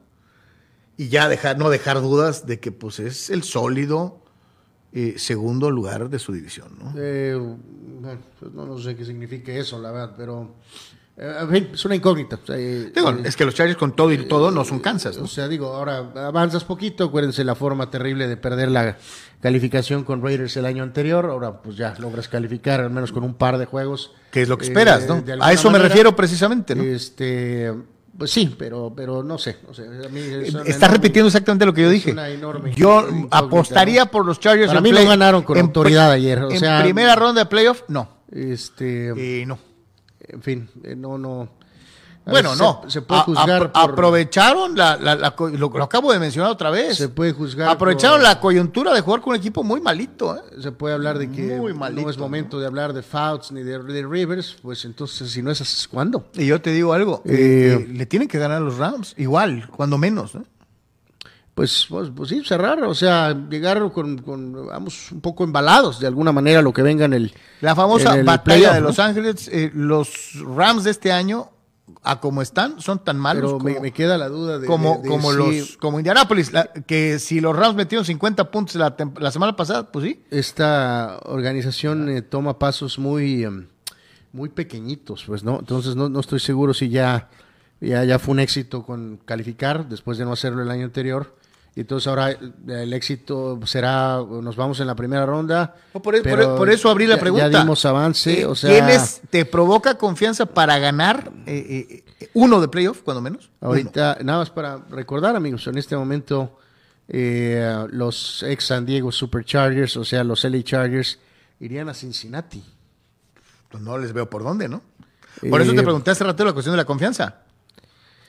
y 1.01 1.09
ya 1.09 1.31
dejar, 1.31 1.57
no 1.57 1.71
dejar 1.71 2.03
dudas 2.03 2.47
de 2.47 2.61
que 2.61 2.73
pues 2.73 3.01
es 3.01 3.31
el 3.31 3.43
sólido 3.43 4.21
eh, 4.93 5.15
segundo 5.17 5.71
lugar 5.71 6.11
de 6.11 6.19
su 6.19 6.31
división, 6.31 6.77
¿no? 6.79 6.93
Eh, 6.95 7.35
bueno, 7.35 8.21
pues 8.39 8.53
no, 8.53 8.67
no 8.67 8.79
sé 8.79 8.95
qué 8.95 9.07
significa 9.07 9.51
eso, 9.51 9.81
la 9.81 9.93
verdad, 9.93 10.15
pero 10.15 10.57
eh, 11.17 11.71
es 11.73 11.85
una 11.87 11.95
incógnita. 11.95 12.39
O 12.43 12.47
sea, 12.47 12.57
eh, 12.59 12.93
Digo, 12.95 13.11
eh, 13.13 13.23
es 13.25 13.35
que 13.35 13.47
los 13.47 13.55
Chargers 13.55 13.79
con 13.79 13.97
todo 13.97 14.13
y 14.13 14.27
todo 14.27 14.51
no 14.51 14.63
son 14.63 14.81
Kansas, 14.81 15.17
¿no? 15.17 15.25
o 15.25 15.27
sea, 15.27 15.49
digo, 15.49 15.69
ahora 15.69 16.13
avanzas 16.17 16.65
poquito, 16.65 17.05
acuérdense 17.05 17.45
la 17.45 17.55
forma 17.55 17.91
terrible 17.91 18.29
de 18.29 18.37
perder 18.37 18.71
la 18.71 18.99
calificación 19.41 20.05
con 20.05 20.23
Raiders 20.23 20.55
el 20.59 20.67
año 20.67 20.83
anterior, 20.83 21.25
ahora 21.25 21.63
pues 21.63 21.77
ya 21.77 21.95
logras 21.99 22.29
calificar 22.29 22.81
al 22.81 22.91
menos 22.91 23.11
con 23.11 23.25
un 23.25 23.33
par 23.33 23.57
de 23.57 23.65
juegos. 23.65 24.13
Que 24.31 24.43
es 24.43 24.51
lo 24.51 24.59
que 24.59 24.67
eh, 24.67 24.69
esperas, 24.69 25.09
¿no? 25.09 25.25
A 25.41 25.51
eso 25.51 25.71
me 25.71 25.79
refiero 25.79 26.15
precisamente, 26.15 26.75
¿no? 26.75 26.83
Este, 26.83 27.73
pues 28.21 28.31
sí, 28.33 28.55
pero, 28.59 28.93
pero 28.95 29.23
no 29.23 29.39
sé. 29.39 29.57
o 29.67 29.73
sea, 29.73 29.87
a 29.87 30.09
mí 30.11 30.21
es 30.21 30.53
una 30.55 30.63
Está 30.65 30.87
enorme- 30.87 30.93
repitiendo 30.93 31.27
exactamente 31.29 31.65
lo 31.65 31.73
que 31.73 31.81
yo 31.81 31.89
dije. 31.89 32.13
una 32.13 32.29
enorme 32.29 32.75
Yo 32.77 33.03
apostaría 33.31 34.05
¿no? 34.05 34.11
por 34.11 34.27
los 34.27 34.39
Chargers. 34.39 34.67
Para 34.69 34.79
en 34.79 34.83
mí 34.85 34.93
no 34.93 35.03
ganaron 35.07 35.43
con 35.43 35.57
en 35.57 35.65
autoridad 35.65 36.11
ayer, 36.11 36.39
o 36.43 36.51
en 36.51 36.59
sea- 36.61 36.83
primera 36.83 37.17
ronda 37.17 37.41
de 37.45 37.47
playoff, 37.47 37.83
no. 37.89 38.09
Este, 38.31 39.09
Eh, 39.41 39.47
no. 39.47 39.59
en 40.21 40.43
fin, 40.43 40.69
eh, 40.85 40.95
no, 40.95 41.17
no. 41.17 41.49
Bueno, 42.27 42.55
no. 42.55 42.83
Se, 42.87 43.03
puede 43.03 43.21
A- 43.23 43.25
juzgar 43.25 43.73
por- 43.73 43.83
Aprovecharon 43.91 44.77
la, 44.77 44.97
la- 44.97 45.17
la 45.17 45.35
lo, 45.39 45.69
lo 45.71 45.83
acabo 45.83 46.13
de 46.13 46.19
mencionar 46.21 46.51
otra 46.53 46.71
vez. 46.71 46.97
Se 46.97 47.09
puede 47.09 47.33
juzgar 47.33 47.69
Aprovecharon 47.69 48.19
por- 48.19 48.29
la 48.29 48.39
coyuntura 48.39 48.93
de 48.95 49.01
jugar 49.01 49.21
con 49.21 49.31
un 49.33 49.37
equipo 49.37 49.65
muy 49.65 49.81
malito. 49.81 50.37
¿eh? 50.37 50.41
se 50.61 50.71
puede 50.71 50.95
hablar 50.95 51.19
de 51.19 51.31
que 51.31 51.57
Muy 51.57 51.73
malito, 51.75 52.03
no 52.03 52.11
es 52.11 52.19
momento 52.19 52.61
de 52.61 52.67
hablar 52.67 52.93
de 52.93 53.03
Fouts 53.03 53.51
ni 53.53 53.63
de, 53.63 53.79
de 53.83 54.07
Rivers, 54.07 54.57
pues 54.63 54.85
entonces 54.85 55.31
si 55.31 55.43
no 55.43 55.51
es 55.51 55.61
así, 55.61 55.89
¿cuándo? 55.89 56.27
Y 56.35 56.47
yo 56.47 56.61
te 56.61 56.71
digo 56.71 56.93
algo. 56.93 57.23
eh, 57.25 57.33
Eh, 57.35 57.73
eh, 57.75 57.93
le 57.93 58.07
tienen 58.07 58.29
que 58.29 58.39
ganar 58.39 58.59
a 58.59 58.61
los 58.61 58.77
Rams. 58.79 59.15
Igual, 59.17 59.69
cuando 59.75 59.99
menos. 59.99 60.35
¿no? 60.35 60.45
Pues, 61.55 61.87
pues, 61.89 62.11
pues 62.15 62.29
sí, 62.31 62.43
cerrar, 62.45 62.83
o 62.85 62.95
sea, 62.95 63.33
llegar 63.51 63.91
con, 63.93 64.19
con, 64.19 64.67
vamos, 64.69 65.11
un 65.13 65.21
poco 65.21 65.45
embalados 65.45 65.99
de 66.01 66.07
alguna 66.07 66.33
manera 66.33 66.61
a 66.61 66.63
lo 66.63 66.73
que 66.73 66.81
venga 66.83 67.05
en 67.05 67.13
el 67.13 67.35
La 67.61 67.75
famosa 67.75 68.13
en 68.15 68.21
el 68.21 68.25
batalla 68.25 68.45
playoff, 68.45 68.75
de 68.75 68.81
¿no? 68.81 68.87
Los 68.87 68.99
Ángeles. 68.99 69.49
eh, 69.53 69.71
los 69.75 70.33
Rams 70.57 70.85
de 70.85 70.91
este 70.93 71.13
año, 71.13 71.51
a 72.03 72.21
como 72.21 72.43
están, 72.43 72.81
son 72.81 73.03
tan 73.05 73.19
malos 73.19 73.43
Pero 73.53 73.59
como, 73.59 73.65
me, 73.75 73.81
me 73.81 73.93
queda 73.93 74.17
la 74.19 74.29
duda 74.29 74.59
de, 74.59 74.67
como, 74.67 74.97
de- 74.97 75.03
de 75.03 75.09
como 75.09 75.31
si 75.33 75.37
los 75.39 75.77
como 75.79 75.99
Indianapolis. 75.99 76.53
la- 76.53 76.73
que 76.73 77.19
si 77.19 77.41
los 77.41 77.57
Rams 77.57 77.75
metieron 77.77 78.05
50 78.05 78.51
puntos 78.51 78.77
la, 78.77 78.95
la 79.19 79.31
semana 79.31 79.57
pasada, 79.57 79.91
pues 79.93 80.05
sí. 80.07 80.23
esta 80.31 81.19
organización 81.25 82.09
eh, 82.09 82.23
toma 82.23 82.59
pasos 82.59 82.99
muy, 82.99 83.45
em, 83.45 83.67
muy 84.33 84.49
pequeñitos, 84.49 85.25
pues, 85.27 85.43
¿no? 85.45 85.59
Entonces 85.61 85.97
no, 85.97 86.09
no 86.09 86.21
estoy 86.21 86.41
seguro 86.41 86.73
si 86.75 86.89
ya, 86.89 87.29
ya, 87.81 88.05
ya 88.05 88.19
fue 88.19 88.33
un 88.33 88.41
éxito 88.41 88.85
con 88.85 89.19
calificar 89.25 89.89
después 89.89 90.19
de 90.19 90.25
no 90.25 90.33
hacerlo 90.33 90.63
el 90.63 90.71
año 90.71 90.85
anterior. 90.85 91.35
Y 91.81 91.83
entonces 91.83 92.07
ahora 92.09 92.31
eh, 92.33 92.37
el 92.69 92.93
éxito 92.93 93.59
será, 93.65 94.19
nos 94.19 94.55
vamos 94.55 94.81
en 94.81 94.87
la 94.87 94.95
primera 94.95 95.25
ronda. 95.25 95.75
Por, 96.03 96.15
e- 96.15 96.21
por- 96.21 96.69
eso 96.69 96.91
abrí 96.91 97.07
la 97.07 97.19
pregunta. 97.19 97.49
Ya 97.49 97.61
dimos 97.61 97.87
avance, 97.87 98.43
Eh, 98.43 98.45
o 98.45 98.55
sea... 98.55 98.69
¿Quién 98.71 98.91
es- 98.91 99.23
te 99.31 99.47
provoca 99.47 99.97
confianza 99.97 100.45
para 100.45 100.79
ganar 100.79 101.33
eh, 101.47 102.05
eh, 102.21 102.29
uno 102.35 102.61
de 102.61 102.69
playoff, 102.69 103.01
cuando 103.01 103.23
menos? 103.23 103.49
Uno. 103.63 103.71
Ahorita, 103.71 104.19
nada 104.23 104.41
más 104.41 104.51
para 104.51 104.77
recordar, 104.91 105.35
amigos, 105.37 105.67
en 105.69 105.79
este 105.79 105.97
momento 105.97 106.59
los 107.09 108.43
ex 108.43 108.63
San 108.67 108.85
Diego 108.85 109.11
Superchargers, 109.11 109.97
o 109.97 110.05
sea, 110.05 110.23
los 110.23 110.45
LA 110.45 110.63
Chargers, 110.63 111.19
irían 111.61 111.89
a 111.89 111.95
Cincinnati. 111.95 112.63
Pues 113.71 113.83
no 113.83 113.97
les 113.97 114.13
veo 114.13 114.29
por 114.29 114.45
dónde, 114.45 114.69
¿no? 114.69 114.83
Por 115.49 115.63
eso 115.63 115.73
te 115.73 115.83
pregunté 115.83 116.11
hace 116.11 116.25
rato 116.25 116.45
la 116.45 116.53
cuestión 116.53 116.75
de 116.75 116.77
la 116.77 116.85
confianza. 116.85 117.37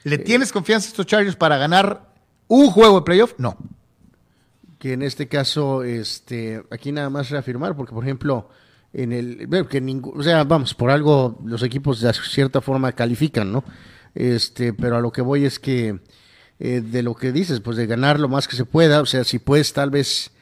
¿Le 0.04 0.16
tienes 0.16 0.52
confianza 0.52 0.86
a 0.86 0.88
estos 0.88 1.04
Chargers 1.04 1.36
para 1.36 1.58
ganar 1.58 2.11
un 2.48 2.70
juego 2.70 2.96
de 3.00 3.02
playoff? 3.04 3.34
No. 3.38 3.56
que 4.78 4.94
en 4.94 5.02
este 5.02 5.28
caso, 5.28 5.84
este, 5.84 6.62
aquí 6.70 6.90
nada 6.90 7.08
más 7.08 7.30
reafirmar, 7.30 7.76
porque 7.76 7.92
por 7.94 8.02
ejemplo, 8.04 8.48
en 8.92 9.12
el, 9.12 9.48
que 9.68 9.80
ningún, 9.80 10.18
o 10.18 10.22
sea, 10.24 10.42
vamos, 10.44 10.74
por 10.74 10.90
algo 10.90 11.38
los 11.44 11.62
equipos 11.62 12.00
de 12.00 12.12
cierta 12.12 12.60
forma 12.60 12.90
califican, 12.92 13.52
¿no? 13.52 13.62
Este, 14.14 14.72
pero 14.74 14.96
a 14.96 15.00
lo 15.00 15.12
que 15.12 15.22
voy 15.22 15.44
es 15.44 15.58
que 15.60 16.00
eh, 16.58 16.80
de 16.80 17.02
lo 17.04 17.14
que 17.14 17.30
dices, 17.32 17.60
pues 17.60 17.76
de 17.76 17.86
ganar 17.86 18.18
lo 18.18 18.28
más 18.28 18.48
que 18.48 18.56
se 18.56 18.64
pueda, 18.64 19.00
o 19.00 19.06
sea, 19.06 19.22
si 19.24 19.38
puedes 19.38 19.72
tal 19.72 19.90
vez 19.90 20.32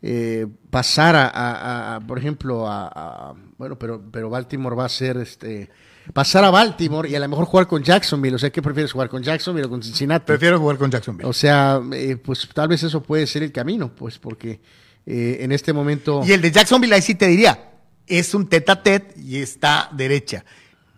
eh, 0.00 0.46
pasar 0.70 1.16
a, 1.16 1.26
a- 1.28 1.96
a, 1.96 2.00
por 2.00 2.18
ejemplo, 2.18 2.68
a, 2.68 2.86
a- 2.86 3.34
bueno, 3.58 3.78
pero, 3.80 4.00
pero 4.12 4.30
Baltimore 4.30 4.76
va 4.76 4.84
a 4.84 4.88
ser, 4.88 5.16
este, 5.16 5.70
pasar 6.12 6.44
a 6.44 6.50
Baltimore 6.50 7.08
y 7.08 7.14
a 7.14 7.20
lo 7.20 7.28
mejor 7.28 7.44
jugar 7.44 7.66
con 7.66 7.82
Jacksonville, 7.82 8.34
o 8.34 8.38
sea, 8.38 8.50
¿qué 8.50 8.62
prefieres 8.62 8.92
jugar 8.92 9.08
con 9.08 9.22
Jacksonville 9.22 9.66
o 9.66 9.70
con 9.70 9.82
Cincinnati? 9.82 10.26
Prefiero 10.26 10.58
jugar 10.58 10.78
con 10.78 10.90
Jacksonville. 10.90 11.28
O 11.28 11.32
sea, 11.32 11.80
eh, 11.92 12.16
pues 12.16 12.48
tal 12.52 12.68
vez 12.68 12.82
eso 12.82 13.02
puede 13.02 13.26
ser 13.26 13.42
el 13.42 13.52
camino, 13.52 13.94
pues 13.94 14.18
porque 14.18 14.60
eh, 15.06 15.38
en 15.40 15.52
este 15.52 15.72
momento... 15.72 16.22
Y 16.24 16.32
el 16.32 16.40
de 16.40 16.50
Jacksonville, 16.50 16.94
ahí 16.94 17.02
sí 17.02 17.14
te 17.14 17.26
diría, 17.26 17.72
es 18.06 18.34
un 18.34 18.48
tete 18.48 18.72
a 18.72 18.82
tete 18.82 19.20
y 19.20 19.38
está 19.38 19.88
derecha. 19.92 20.44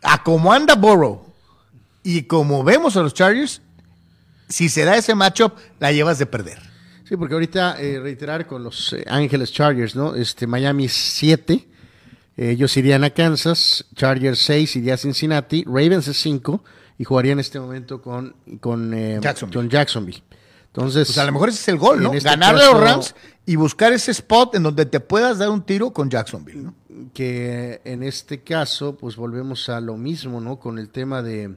A 0.02 0.22
como 0.22 0.52
anda 0.52 0.74
Burrow 0.74 1.26
y 2.02 2.22
como 2.22 2.64
vemos 2.64 2.96
a 2.96 3.02
los 3.02 3.14
Chargers, 3.14 3.60
si 4.48 4.68
se 4.68 4.84
da 4.84 4.96
ese 4.96 5.14
matchup, 5.14 5.54
la 5.78 5.92
llevas 5.92 6.18
de 6.18 6.26
perder. 6.26 6.58
Sí, 7.08 7.16
porque 7.16 7.34
ahorita 7.34 7.80
eh, 7.80 7.98
reiterar 7.98 8.46
con 8.46 8.62
los 8.62 8.92
eh, 8.92 9.04
Ángeles 9.08 9.52
Chargers, 9.52 9.96
¿no? 9.96 10.14
Este 10.14 10.46
Miami 10.46 10.88
7, 10.88 11.54
eh, 11.54 11.69
ellos 12.48 12.76
irían 12.76 13.04
a 13.04 13.10
Kansas, 13.10 13.86
Chargers 13.94 14.38
6 14.40 14.76
iría 14.76 14.94
a 14.94 14.96
Cincinnati, 14.96 15.64
Ravens 15.64 16.08
es 16.08 16.16
5 16.20 16.64
y 16.98 17.04
jugaría 17.04 17.32
en 17.32 17.40
este 17.40 17.60
momento 17.60 18.00
con, 18.00 18.34
con, 18.60 18.94
eh, 18.94 19.18
Jacksonville. 19.20 19.58
con 19.58 19.68
Jacksonville. 19.68 20.22
Entonces, 20.66 21.08
Pues 21.08 21.18
a 21.18 21.24
lo 21.24 21.32
mejor 21.32 21.48
ese 21.48 21.58
es 21.58 21.68
el 21.68 21.78
gol, 21.78 22.02
¿no? 22.02 22.12
este 22.12 22.28
Ganarle 22.28 22.62
a 22.62 22.72
los 22.72 22.80
Rams 22.80 23.14
y 23.44 23.56
buscar 23.56 23.92
ese 23.92 24.12
spot 24.12 24.54
en 24.54 24.62
donde 24.62 24.86
te 24.86 25.00
puedas 25.00 25.38
dar 25.38 25.50
un 25.50 25.62
tiro 25.62 25.92
con 25.92 26.08
Jacksonville, 26.08 26.62
¿no? 26.62 26.74
que 27.12 27.80
en 27.84 28.02
este 28.02 28.42
caso, 28.42 28.96
pues 28.96 29.16
volvemos 29.16 29.68
a 29.68 29.80
lo 29.80 29.96
mismo, 29.96 30.40
¿no? 30.40 30.60
Con 30.60 30.78
el 30.78 30.90
tema 30.90 31.22
de 31.22 31.56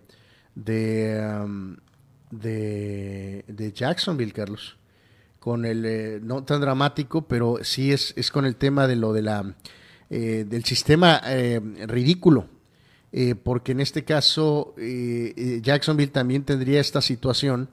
de, 0.55 1.41
um, 1.43 1.75
de, 2.31 3.45
de 3.47 3.71
Jacksonville, 3.71 4.33
Carlos. 4.33 4.77
Con 5.39 5.65
el, 5.65 5.85
eh, 5.85 6.19
no 6.21 6.43
tan 6.43 6.61
dramático, 6.61 7.27
pero 7.27 7.59
sí 7.63 7.91
es, 7.91 8.13
es 8.15 8.31
con 8.31 8.45
el 8.45 8.55
tema 8.55 8.87
de 8.87 8.95
lo 8.95 9.11
de 9.11 9.23
la, 9.23 9.55
eh, 10.15 10.45
del 10.47 10.63
sistema 10.63 11.21
eh, 11.25 11.59
ridículo. 11.87 12.47
Eh, 13.11 13.33
porque 13.33 13.71
en 13.71 13.79
este 13.79 14.03
caso, 14.03 14.75
eh, 14.77 15.59
Jacksonville 15.63 16.11
también 16.11 16.43
tendría 16.43 16.79
esta 16.79 17.01
situación 17.01 17.69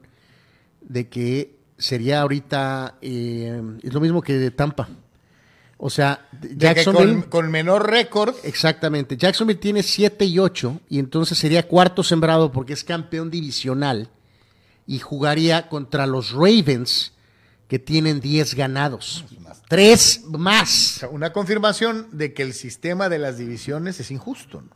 de 0.81 1.09
que 1.09 1.57
sería 1.76 2.22
ahorita, 2.22 2.96
es 3.03 3.92
lo 3.92 4.00
mismo 4.00 4.22
que 4.22 4.38
de 4.38 4.50
Tampa. 4.50 4.88
O 5.76 5.90
sea, 5.90 6.29
Jacksonville... 6.57 7.20
con, 7.20 7.22
con 7.31 7.50
menor 7.50 7.90
récord, 7.90 8.35
Exactamente. 8.42 9.18
Jacksonville 9.18 9.61
tiene 9.61 9.83
7 9.83 10.24
y 10.24 10.38
8 10.38 10.81
y 10.88 10.98
entonces 10.98 11.37
sería 11.37 11.66
cuarto 11.66 12.03
sembrado 12.03 12.53
porque 12.53 12.72
es 12.72 12.85
campeón 12.85 13.31
divisional 13.31 14.09
y 14.87 14.98
jugaría 14.98 15.68
contra 15.68 16.07
los 16.07 16.33
Ravens 16.33 17.12
que 17.70 17.78
tienen 17.78 18.20
10 18.20 18.56
ganados. 18.56 19.24
Tres 19.68 20.22
o 20.26 20.37
más. 20.37 20.68
sea, 20.68 21.09
una 21.09 21.33
confirmación 21.33 22.09
de 22.11 22.35
que 22.35 22.42
el 22.42 22.52
sistema 22.52 23.09
de 23.09 23.20
las 23.20 23.38
divisiones 23.38 24.00
es 24.00 24.11
injusto, 24.11 24.61
¿no? 24.61 24.70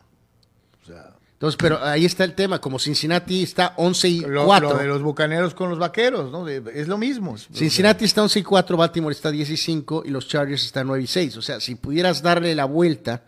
O 0.81 0.87
sea, 0.87 1.17
Entonces, 1.33 1.59
pero 1.61 1.83
ahí 1.85 2.05
está 2.05 2.23
el 2.23 2.37
tema. 2.37 2.61
Como 2.61 2.79
Cincinnati 2.79 3.43
está 3.43 3.75
11 3.79 4.09
y 4.09 4.21
lo, 4.21 4.47
4. 4.47 4.69
lo 4.71 4.79
de 4.79 4.87
los 4.87 5.03
bucaneros 5.03 5.55
con 5.55 5.71
los 5.71 5.81
vaqueros, 5.81 6.31
¿no? 6.31 6.45
De- 6.45 6.63
es 6.73 6.87
lo 6.87 6.97
mismo. 6.97 7.37
Cincinnati 7.37 8.05
está 8.05 8.23
11 8.23 8.39
y 8.39 8.43
4, 8.45 8.77
Baltimore 8.77 9.13
está 9.13 9.33
10 9.33 9.51
y 9.51 9.57
5 9.57 10.05
y 10.07 10.11
los 10.11 10.29
Chargers 10.29 10.65
están 10.65 10.87
9 10.87 11.03
y 11.03 11.07
6. 11.09 11.37
O 11.37 11.43
sea, 11.43 11.59
si 11.59 11.75
pudieras 11.75 12.23
darle 12.23 12.55
la 12.55 12.65
vuelta 12.67 13.25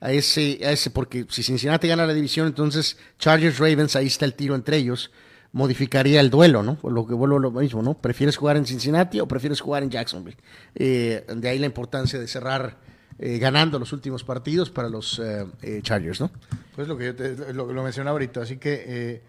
a 0.00 0.10
ese, 0.10 0.58
a 0.64 0.72
ese, 0.72 0.90
porque 0.90 1.24
si 1.30 1.44
Cincinnati 1.44 1.86
gana 1.86 2.04
la 2.04 2.14
división, 2.14 2.48
entonces 2.48 2.96
Chargers 3.20 3.58
Ravens, 3.60 3.94
ahí 3.94 4.08
está 4.08 4.24
el 4.24 4.34
tiro 4.34 4.56
entre 4.56 4.76
ellos, 4.78 5.12
modificaría 5.54 6.20
el 6.20 6.30
duelo, 6.30 6.64
¿no? 6.64 6.74
Por 6.74 6.92
lo 6.92 7.06
que 7.06 7.14
vuelvo 7.14 7.36
a 7.36 7.40
lo 7.40 7.52
mismo, 7.52 7.80
¿no? 7.80 7.94
¿Prefieres 7.94 8.36
jugar 8.36 8.56
en 8.56 8.66
Cincinnati 8.66 9.20
o 9.20 9.28
prefieres 9.28 9.60
jugar 9.60 9.84
en 9.84 9.90
Jacksonville? 9.90 10.36
Eh, 10.74 11.24
de 11.32 11.48
ahí 11.48 11.60
la 11.60 11.66
importancia 11.66 12.18
de 12.18 12.26
cerrar 12.26 12.76
eh, 13.20 13.38
ganando 13.38 13.78
los 13.78 13.92
últimos 13.92 14.24
partidos 14.24 14.70
para 14.70 14.88
los 14.88 15.20
eh, 15.20 15.80
Chargers, 15.82 16.20
¿no? 16.20 16.32
Pues 16.74 16.88
lo 16.88 16.98
que 16.98 17.04
yo 17.04 17.14
te, 17.14 17.54
lo, 17.54 17.66
mencionaba 17.84 18.14
ahorita. 18.14 18.42
Así 18.42 18.56
que 18.56 19.22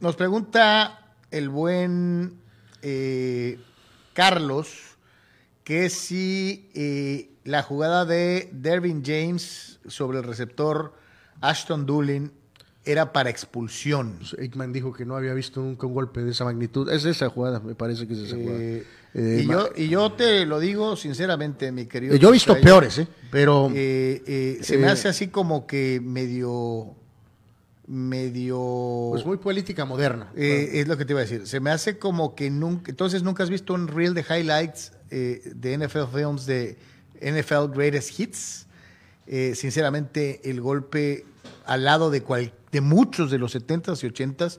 nos 0.00 0.14
pregunta 0.14 1.14
el 1.30 1.48
buen 1.48 2.38
Carlos 4.12 4.98
que 5.64 5.88
si 5.88 7.38
la 7.44 7.62
jugada 7.62 8.04
de 8.04 8.50
Dervin 8.52 9.02
James 9.02 9.80
sobre 9.86 10.18
el 10.18 10.24
receptor 10.24 10.92
Ashton 11.40 11.86
Doolin 11.86 12.43
era 12.84 13.12
para 13.12 13.30
expulsión. 13.30 14.18
Aikman 14.38 14.72
dijo 14.72 14.92
que 14.92 15.04
no 15.06 15.16
había 15.16 15.32
visto 15.34 15.60
nunca 15.60 15.86
un 15.86 15.94
golpe 15.94 16.22
de 16.22 16.32
esa 16.32 16.44
magnitud. 16.44 16.90
Es 16.90 17.04
esa 17.04 17.28
jugada, 17.30 17.60
me 17.60 17.74
parece 17.74 18.06
que 18.06 18.12
es 18.14 18.20
esa 18.20 18.36
jugada. 18.36 18.58
Eh, 18.60 18.84
Eh, 19.16 19.42
y, 19.44 19.46
ma- 19.46 19.52
yo, 19.54 19.68
y 19.76 19.88
yo 19.88 20.10
te 20.12 20.44
lo 20.44 20.58
digo 20.58 20.96
sinceramente, 20.96 21.70
mi 21.70 21.86
querido. 21.86 22.14
Eh, 22.14 22.18
yo 22.18 22.30
he 22.30 22.32
visto 22.32 22.60
peores, 22.60 22.98
¿eh? 22.98 23.06
Pero 23.30 23.70
eh, 23.72 24.20
eh, 24.26 24.58
se 24.60 24.76
me 24.76 24.88
Eh, 24.88 24.90
hace 24.90 25.06
así 25.08 25.28
como 25.28 25.66
que 25.68 26.00
medio. 26.02 26.96
medio. 27.86 29.08
pues 29.12 29.24
muy 29.24 29.36
política 29.36 29.84
moderna. 29.84 30.32
Eh, 30.36 30.70
es 30.80 30.88
lo 30.88 30.96
que 30.96 31.04
te 31.04 31.12
iba 31.12 31.20
a 31.20 31.24
decir. 31.24 31.46
Se 31.46 31.60
me 31.60 31.70
hace 31.70 31.98
como 31.98 32.34
que 32.34 32.50
nunca. 32.50 32.90
Entonces, 32.90 33.22
nunca 33.22 33.42
has 33.42 33.50
visto 33.50 33.74
un 33.74 33.88
reel 33.88 34.14
de 34.14 34.22
highlights 34.28 34.92
eh, 35.10 35.42
de 35.54 35.78
NFL 35.78 36.06
Films 36.12 36.46
de 36.46 36.76
NFL 37.20 37.68
Greatest 37.74 38.18
Hits. 38.18 38.66
Eh, 39.26 39.52
sinceramente, 39.54 40.40
el 40.50 40.60
golpe 40.60 41.24
al 41.66 41.84
lado 41.84 42.10
de, 42.10 42.22
cual, 42.22 42.52
de 42.74 42.80
muchos 42.80 43.30
de 43.30 43.38
los 43.38 43.54
70s 43.54 44.02
y 44.02 44.08
80s, 44.08 44.58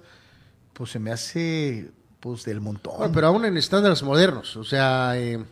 pues 0.72 0.90
se 0.90 1.00
me 1.00 1.12
hace 1.12 1.92
pues 2.22 2.46
del 2.46 2.62
montón. 2.62 2.94
Bueno, 2.98 3.14
pero 3.14 3.28
aún 3.28 3.44
en 3.44 3.58
estándares 3.58 4.02
modernos, 4.04 4.56
o 4.56 4.64
sea, 4.64 5.18
eh, 5.18 5.44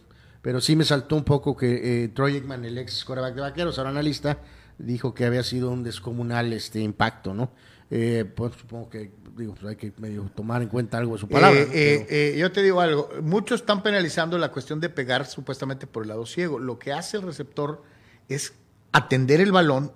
pero 0.42 0.62
sí 0.62 0.76
me 0.78 0.86
saltó 0.86 1.18
un 1.18 1.26
poco 1.26 1.56
que 1.58 2.06
eh, 2.06 2.08
Troy 2.08 2.36
Aikman, 2.36 2.64
el 2.64 2.78
ex 2.78 3.04
quarterback 3.04 3.36
de 3.36 3.42
Vaqueros, 3.42 3.78
ahora 3.78 3.90
analista, 3.90 4.40
dijo 4.78 5.14
que 5.14 5.26
había 5.26 5.44
sido 5.44 5.70
un 5.72 5.84
descomunal 5.84 6.54
este 6.54 6.80
impacto, 6.80 7.34
¿no? 7.34 7.52
Eh, 7.92 8.24
pues 8.34 8.54
supongo 8.56 8.90
que 8.90 9.12
digo, 9.38 9.54
pues 9.56 9.66
hay 9.72 9.76
que 9.76 9.92
medio 9.98 10.24
tomar 10.34 10.62
en 10.62 10.70
cuenta 10.70 10.98
algo 10.98 11.14
de 11.16 11.20
su 11.20 11.28
palabra. 11.28 11.60
Eh, 11.60 11.66
¿no? 11.66 11.72
Pero- 11.74 12.06
eh, 12.10 12.36
yo 12.38 12.52
te 12.54 12.64
digo 12.64 12.80
algo, 12.80 13.10
muchos 13.22 13.60
están 13.62 13.84
penalizando 13.84 14.38
la 14.38 14.52
cuestión 14.52 14.80
de 14.80 14.90
pegar 14.90 15.26
supuestamente 15.26 15.86
por 15.86 16.04
el 16.04 16.10
lado 16.10 16.26
ciego. 16.26 16.60
Lo 16.60 16.80
que 16.80 16.94
hace 16.94 17.18
el 17.18 17.24
receptor 17.24 17.84
es 18.30 18.54
atender 18.94 19.42
el 19.42 19.52
balón, 19.52 19.92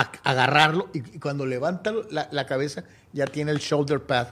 agarrarlo 0.00 0.88
y, 0.92 1.00
cuando 1.18 1.46
levanta 1.46 1.92
la, 2.10 2.46
cabeza 2.46 2.84
ya 3.12 3.26
tiene 3.26 3.52
el 3.52 3.58
shoulder 3.58 4.02
pad 4.02 4.28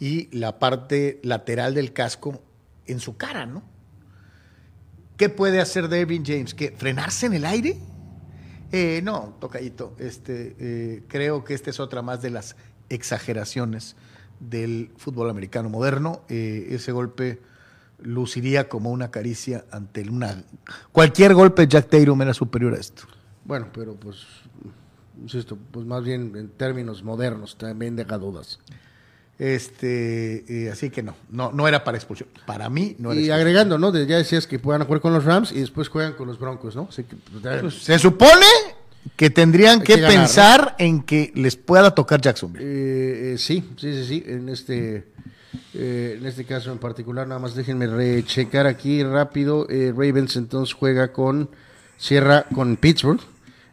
y 0.00 0.28
la 0.36 0.58
parte 0.58 1.20
lateral 1.22 1.74
del 1.74 1.92
casco 1.92 2.42
en 2.86 3.00
su 3.00 3.16
cara, 3.16 3.46
¿no? 3.46 3.62
¿Qué 5.16 5.28
puede 5.28 5.60
hacer 5.60 5.88
Devin 5.88 6.24
James? 6.24 6.54
¿Que 6.54 6.72
frenarse 6.72 7.26
en 7.26 7.34
el 7.34 7.44
aire? 7.44 7.78
Eh, 8.72 9.00
no, 9.04 9.36
tocadito. 9.40 9.94
Este, 9.98 10.56
eh, 10.58 11.02
creo 11.06 11.44
que 11.44 11.54
esta 11.54 11.70
es 11.70 11.78
otra 11.78 12.02
más 12.02 12.20
de 12.20 12.30
las 12.30 12.56
exageraciones 12.88 13.94
del 14.40 14.90
fútbol 14.96 15.30
americano 15.30 15.68
moderno. 15.68 16.22
Eh, 16.28 16.66
ese 16.70 16.90
golpe 16.90 17.40
luciría 18.02 18.68
como 18.68 18.90
una 18.90 19.12
caricia 19.12 19.64
ante 19.70 20.02
una... 20.08 20.42
Cualquier 20.90 21.34
golpe 21.34 21.62
de 21.62 21.68
Jack 21.68 21.88
Tatum 21.88 22.20
era 22.22 22.34
superior 22.34 22.74
a 22.74 22.78
esto. 22.78 23.04
Bueno, 23.44 23.68
pero 23.72 23.94
pues, 23.94 24.26
insisto, 25.22 25.58
pues 25.70 25.86
más 25.86 26.02
bien 26.04 26.32
en 26.36 26.48
términos 26.48 27.02
modernos 27.02 27.56
también 27.56 27.96
deja 27.96 28.18
dudas. 28.18 28.58
Este, 29.38 30.44
eh, 30.66 30.70
así 30.70 30.90
que 30.90 31.02
no, 31.02 31.16
no, 31.30 31.50
no 31.50 31.66
era 31.66 31.82
para 31.82 31.96
expulsión. 31.98 32.28
Para 32.46 32.68
mí 32.70 32.94
no 32.98 33.10
era 33.10 33.20
Y 33.20 33.24
expulsión. 33.24 33.38
agregando, 33.40 33.78
¿no? 33.78 33.90
De- 33.90 34.06
ya 34.06 34.16
decías 34.16 34.46
que 34.46 34.58
puedan 34.60 34.84
jugar 34.84 35.00
con 35.00 35.12
los 35.12 35.24
Rams 35.24 35.50
y 35.50 35.60
después 35.60 35.88
juegan 35.88 36.12
con 36.12 36.28
los 36.28 36.38
Broncos, 36.38 36.76
¿no? 36.76 36.86
Así 36.88 37.02
que, 37.04 37.16
pues, 37.42 37.60
Pues, 37.60 37.74
se 37.82 37.98
supone 37.98 38.46
que 39.16 39.30
tendrían 39.30 39.80
que, 39.80 39.96
que 39.96 40.00
ganar, 40.02 40.14
¿no? 40.14 40.20
pensar 40.22 40.76
en 40.78 41.02
que 41.02 41.32
les 41.34 41.56
pueda 41.56 41.92
tocar 41.94 42.20
Jacksonville. 42.20 42.64
Eh, 42.64 43.32
eh, 43.34 43.38
sí, 43.38 43.64
sí, 43.76 43.92
sí, 43.92 44.04
sí. 44.06 44.24
En 44.24 44.48
este, 44.48 45.08
eh, 45.74 46.16
en 46.18 46.24
este 46.26 46.44
caso 46.44 46.70
en 46.70 46.78
particular, 46.78 47.26
nada 47.26 47.40
más 47.40 47.56
déjenme 47.56 47.88
rechecar 47.88 48.68
aquí 48.68 49.02
rápido. 49.02 49.66
Eh, 49.68 49.90
Ravens 49.90 50.36
entonces 50.36 50.74
juega 50.74 51.12
con 51.12 51.50
Sierra 51.98 52.44
con 52.54 52.76
Pittsburgh 52.76 53.20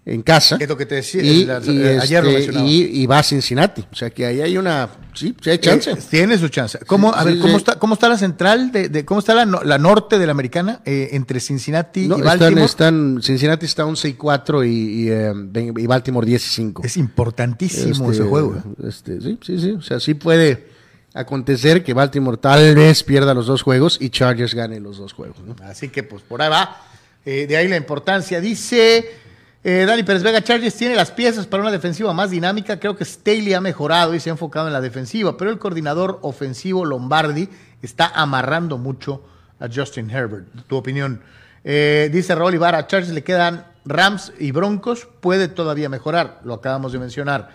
en 0.04 0.24
casa. 0.24 0.58
Es 0.60 0.68
lo 0.68 0.76
que 0.76 0.88
te 0.88 0.96
decía, 0.96 1.22
Y, 1.22 1.46
la- 1.46 1.62
y, 1.64 1.78
eh, 1.80 2.00
ayer 2.02 2.24
lo 2.24 2.30
este, 2.32 2.42
mencionaba. 2.42 2.68
y, 2.70 2.82
y 3.02 3.06
va 3.06 3.20
a 3.20 3.24
Cincinnati. 3.24 3.86
O 3.92 3.96
sea 3.96 4.10
que 4.10 4.26
ahí 4.26 4.42
hay 4.42 4.58
una. 4.58 4.90
Sí, 5.14 5.36
sí 5.40 5.50
hay 5.52 5.60
chance. 5.60 5.92
Eh, 5.92 5.98
tiene 6.10 6.38
su 6.40 6.50
chance. 6.50 6.80
¿Cómo, 6.88 7.14
a 7.14 7.24
ver, 7.24 7.36
sí, 7.36 7.40
¿cómo, 7.40 7.58
está, 7.58 7.78
¿cómo 7.78 7.94
está 7.94 8.10
la 8.10 8.18
central? 8.18 8.72
De, 8.72 8.90
de- 8.90 9.06
¿Cómo 9.06 9.20
está 9.20 9.36
la, 9.36 9.46
la 9.46 9.78
norte 9.78 10.18
de 10.18 10.26
la 10.26 10.32
americana 10.32 10.82
eh, 10.86 11.10
entre 11.12 11.40
Cincinnati 11.40 12.08
No, 12.08 12.18
y 12.18 12.22
Baltimore? 12.22 12.64
están, 12.66 13.20
Cincinnati 13.22 13.66
está 13.68 13.86
11 13.86 14.10
y 14.10 14.14
4 14.14 14.64
y, 14.66 15.10
eh, 15.12 15.34
Baltimore 15.88 16.26
10 16.26 16.46
y 16.46 16.50
5. 16.50 16.82
Es 16.84 16.98
importantísimo 16.98 18.10
Este, 18.10 18.24
ese 18.24 18.24
juego. 18.30 18.56
¿eh? 18.58 18.88
este, 18.88 19.22
sí, 19.22 19.38
sí, 19.46 19.60
sí. 19.60 19.72
O 19.74 19.82
sea, 19.84 20.00
sí 20.00 20.16
puede 20.16 20.66
acontecer 21.14 21.84
que 21.84 21.94
Baltimore 21.94 22.38
tal 22.38 22.74
vez 22.74 23.04
pierda 23.04 23.34
los 23.34 23.46
dos 23.46 23.62
juegos 23.62 23.98
y 24.02 24.10
Chargers 24.10 24.56
gane 24.56 24.80
los 24.80 24.98
dos 24.98 25.14
juegos. 25.14 25.38
¿no? 25.46 25.56
Así 25.64 25.90
que, 25.90 26.04
pues, 26.04 26.24
por 26.24 26.42
ahí 26.42 26.50
va. 26.50 26.82
De 27.24 27.56
ahí 27.56 27.68
la 27.68 27.78
importancia. 27.78 28.42
Dice 28.42 29.08
eh, 29.63 29.86
Dani 29.86 30.04
Pérez 30.04 30.24
Vega, 30.24 30.43
Chargers 30.43 30.76
tiene 30.76 30.95
las 30.95 31.12
piezas 31.12 31.45
para 31.47 31.62
una 31.62 31.71
defensiva 31.71 32.13
más 32.13 32.32
dinámica. 32.32 32.80
Creo 32.80 32.95
que 32.95 33.06
Staley 33.06 33.54
ha 33.54 33.62
mejorado 33.62 34.15
y 34.15 34.19
se 34.19 34.30
ha 34.30 34.34
enfocado 34.34 34.67
en 34.67 34.74
la 34.74 34.82
defensiva, 34.82 35.38
pero 35.38 35.52
el 35.52 35.60
coordinador 35.60 36.19
ofensivo 36.24 36.86
Lombardi 36.86 37.50
está 37.82 38.08
amarrando 38.08 38.78
mucho 38.78 39.24
a 39.60 39.67
Justin 39.74 40.10
Herbert. 40.10 40.47
Tu 40.67 40.76
opinión. 40.76 41.21
Eh, 41.63 42.10
dice 42.12 42.34
Raúl 42.34 42.56
Ibarra, 42.56 42.80
a 42.80 42.88
Chargers 42.88 43.13
le 43.13 43.24
quedan 43.24 43.65
Rams 43.86 44.34
y 44.39 44.52
Broncos, 44.52 45.08
puede 45.19 45.47
todavía 45.47 45.89
mejorar, 45.89 46.41
lo 46.43 46.56
acabamos 46.56 46.91
de 46.91 47.00
mencionar. 47.00 47.50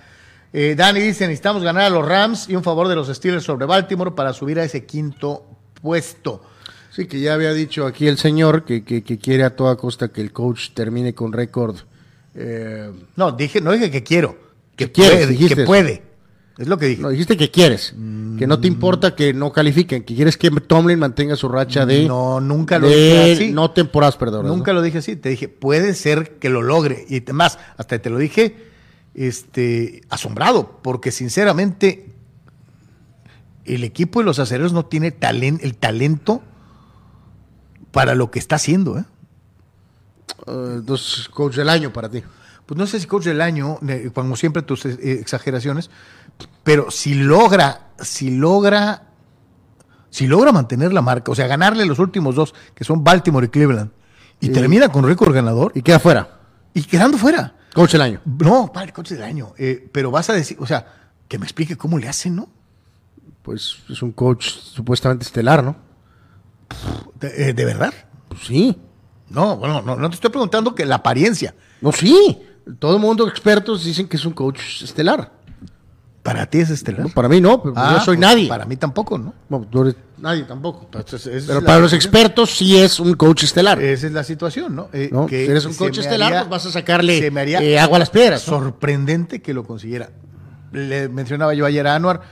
Eh, 0.53 0.75
Dani 0.77 1.01
dice, 1.01 1.27
necesitamos 1.27 1.63
ganar 1.63 1.85
a 1.85 1.91
los 1.91 2.07
Rams 2.07 2.49
y 2.49 2.57
un 2.57 2.63
favor 2.63 2.89
de 2.89 2.97
los 2.97 3.09
Steelers 3.09 3.45
sobre 3.45 3.67
Baltimore 3.67 4.13
para 4.13 4.33
subir 4.33 4.59
a 4.59 4.65
ese 4.65 4.87
quinto 4.87 5.45
puesto. 5.83 6.43
Sí, 6.91 7.07
que 7.07 7.21
ya 7.21 7.35
había 7.35 7.53
dicho 7.53 7.87
aquí 7.87 8.09
el 8.09 8.17
señor 8.17 8.65
que, 8.65 8.83
quiere 8.83 9.45
a 9.45 9.55
toda 9.55 9.77
costa 9.77 10.09
que 10.09 10.23
el 10.23 10.33
coach 10.33 10.71
termine 10.73 11.15
con 11.15 11.33
récord. 11.33 11.77
Eh, 12.37 12.91
No, 13.17 13.33
dije, 13.33 13.61
no 13.61 13.73
dije 13.73 13.91
que 13.91 14.03
quiero, 14.03 14.37
que 14.77 14.93
quieres, 14.93 15.15
puede, 15.21 15.27
dijiste 15.27 15.55
que 15.55 15.63
eso. 15.63 15.67
puede. 15.67 16.03
Es 16.59 16.69
lo 16.69 16.79
que 16.79 16.87
dije. 16.87 17.03
no, 17.03 17.11
dijiste 17.11 17.37
que 17.37 17.51
quieres, 17.51 17.95
que 18.39 18.47
no 18.47 18.59
te 18.61 18.67
importa 18.67 19.15
que 19.15 19.35
no 19.35 19.53
califiquen, 19.53 20.05
que 20.05 20.15
quieres 20.15 20.39
que 20.39 20.51
Tomlin 20.51 20.99
mantenga 20.99 21.37
su 21.37 21.49
racha 21.49 21.85
de, 21.85 22.07
No, 22.07 22.41
nunca 22.41 22.79
lo 22.79 22.89
de 22.89 22.95
dije 22.97 23.33
así. 23.33 23.53
no 23.53 23.73
temporadas 23.73 24.17
perdedoras. 24.17 24.51
Nunca 24.51 24.73
¿no? 24.73 24.79
lo 24.79 24.83
dije 24.83 24.99
así. 24.99 25.17
Te 25.17 25.29
dije, 25.29 25.49
puede 25.49 25.93
ser 25.95 26.39
que 26.39 26.49
lo 26.49 26.63
logre. 26.63 27.05
Y 27.11 27.21
más, 27.33 27.59
hasta 27.77 27.99
te 27.99 28.09
lo 28.09 28.17
dije 28.17 28.57
este, 29.15 30.01
asombrado, 30.09 30.79
porque 30.83 31.11
sinceramente 31.13 32.07
el 33.67 33.85
equipo 33.85 34.21
de 34.21 34.25
los 34.25 34.39
acereros 34.39 34.73
no 34.73 34.87
tiene 34.87 35.13
talen- 35.19 35.59
el 35.63 35.77
talento 35.77 36.43
para 37.93 38.15
lo 38.15 38.31
que 38.31 38.39
está 38.39 38.57
haciendo. 38.57 38.99
¿eh? 38.99 39.05
Eh, 40.47 40.75
entonces, 40.79 41.29
coach 41.29 41.57
del 41.57 41.69
año 41.69 41.93
para 41.93 42.09
ti. 42.09 42.23
Pues 42.65 42.77
no 42.79 42.87
sé 42.87 42.99
si 42.99 43.07
coach 43.07 43.25
del 43.25 43.41
año, 43.41 43.79
como 44.13 44.37
siempre 44.37 44.63
tus 44.63 44.85
eh, 44.87 44.99
exageraciones, 45.21 45.89
pero 46.65 46.91
si 46.91 47.15
logra, 47.15 47.93
si 48.01 48.37
logra, 48.37 49.05
si 50.11 50.27
logra 50.27 50.51
mantener 50.51 50.93
la 50.93 51.01
marca, 51.01 51.31
o 51.31 51.35
sea, 51.35 51.47
ganarle 51.47 51.87
los 51.87 52.01
últimos 52.01 52.35
dos, 52.35 52.55
que 52.75 52.83
son 52.83 53.05
Baltimore 53.05 53.47
y 53.47 53.51
Cleveland, 53.51 53.91
y 54.41 54.49
termina 54.49 54.89
con 54.91 55.05
récord 55.05 55.33
ganador 55.33 55.73
Y 55.75 55.83
queda 55.83 55.99
fuera. 56.01 56.41
y 56.75 56.83
quedando 56.83 57.17
fuera. 57.19 57.55
Coach 57.73 57.93
del 57.93 58.01
año. 58.03 58.21
No, 58.25 58.73
para 58.73 58.87
el 58.87 58.93
coach 58.93 59.11
del 59.11 59.23
año. 59.23 59.53
eh, 59.59 59.89
pero 59.93 60.11
vas 60.11 60.29
a 60.31 60.33
decir, 60.33 60.57
o 60.61 60.67
sea, 60.67 60.87
que 61.29 61.39
me 61.39 61.45
explique 61.45 61.77
cómo 61.77 61.99
le 61.99 62.09
hacen, 62.09 62.35
¿no? 62.37 62.49
Pues 63.43 63.77
es 63.89 64.03
un 64.03 64.11
coach 64.13 64.49
supuestamente 64.49 65.25
estelar, 65.25 65.63
¿no? 65.63 65.77
De, 67.21 67.53
¿de 67.53 67.65
verdad? 67.65 67.95
Pues 68.29 68.43
sí. 68.47 68.77
No, 69.29 69.57
bueno, 69.57 69.83
no, 69.83 69.97
no 69.97 70.09
te 70.09 70.15
estoy 70.15 70.31
preguntando 70.31 70.75
que 70.75 70.85
la 70.87 70.97
apariencia. 70.97 71.55
No, 71.81 71.93
sí. 71.93 72.39
Todo 72.79 72.95
el 72.97 73.01
mundo, 73.01 73.29
expertos, 73.29 73.85
dicen 73.85 74.09
que 74.09 74.17
es 74.17 74.25
un 74.25 74.33
coach 74.33 74.83
estelar. 74.83 75.33
Para 76.23 76.47
ti 76.47 76.59
es 76.59 76.71
estelar. 76.71 77.03
No, 77.03 77.09
para 77.11 77.29
mí 77.29 77.41
no, 77.41 77.63
pero 77.63 77.73
Ah, 77.77 77.97
yo 77.99 78.05
soy 78.05 78.17
pues, 78.17 78.29
nadie. 78.29 78.49
Para 78.49 78.65
mí 78.65 78.77
tampoco, 78.77 79.17
¿no? 79.17 79.33
No, 79.49 79.61
tú 79.71 79.83
eres 79.83 79.95
nadie 80.19 80.43
tampoco. 80.43 80.83
Entonces, 80.87 81.21
esa 81.27 81.37
es 81.37 81.45
Pero 81.47 81.61
la- 81.61 81.67
para 81.67 81.79
los 81.79 81.93
expertos 81.93 82.51
sí 82.57 82.77
es 82.77 82.99
un 82.99 83.15
coach 83.15 83.45
estelar. 83.45 83.81
Esa 83.81 84.07
es 84.09 84.13
la 84.13 84.25
situación, 84.25 84.75
¿no? 84.75 84.89
Eh, 84.93 85.09
¿no? 85.13 85.27
que 85.27 85.45
si 85.45 85.51
eres 85.53 85.65
un 85.67 85.75
coach 85.75 85.99
estelar, 85.99 86.33
haría- 86.33 86.41
pues 86.49 86.51
vas 86.51 86.67
a 86.67 86.73
sacarle 86.73 87.21
se 87.21 87.31
me 87.31 87.41
haría 87.43 87.63
eh, 87.63 87.79
agua 87.79 87.97
a 87.97 87.99
las 88.01 88.11
piedras. 88.11 88.47
¿no? 88.49 88.55
sorprendente 88.59 89.41
que 89.41 89.55
lo 89.55 89.63
consiguiera. 89.65 90.11
Le 90.73 91.09
mencionaba 91.09 91.55
yo 91.55 91.65
ayer 91.65 91.87
a 91.87 91.95
Anuar, 91.95 92.23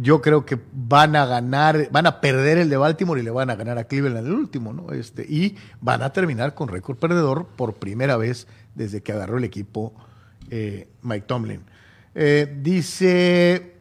yo 0.00 0.20
creo 0.20 0.44
que 0.44 0.58
van 0.72 1.16
a 1.16 1.26
ganar, 1.26 1.88
van 1.90 2.06
a 2.06 2.20
perder 2.20 2.58
el 2.58 2.68
de 2.68 2.76
Baltimore 2.76 3.20
y 3.20 3.24
le 3.24 3.30
van 3.30 3.50
a 3.50 3.56
ganar 3.56 3.78
a 3.78 3.84
Cleveland 3.84 4.26
el 4.26 4.32
último, 4.32 4.72
¿no? 4.72 4.92
Este, 4.92 5.22
y 5.22 5.56
van 5.80 6.02
a 6.02 6.12
terminar 6.12 6.54
con 6.54 6.68
récord 6.68 6.96
perdedor 6.96 7.46
por 7.56 7.74
primera 7.74 8.16
vez 8.16 8.46
desde 8.74 9.02
que 9.02 9.12
agarró 9.12 9.38
el 9.38 9.44
equipo 9.44 9.94
eh, 10.50 10.88
Mike 11.02 11.26
Tomlin. 11.26 11.62
Eh, 12.14 12.58
dice, 12.62 13.76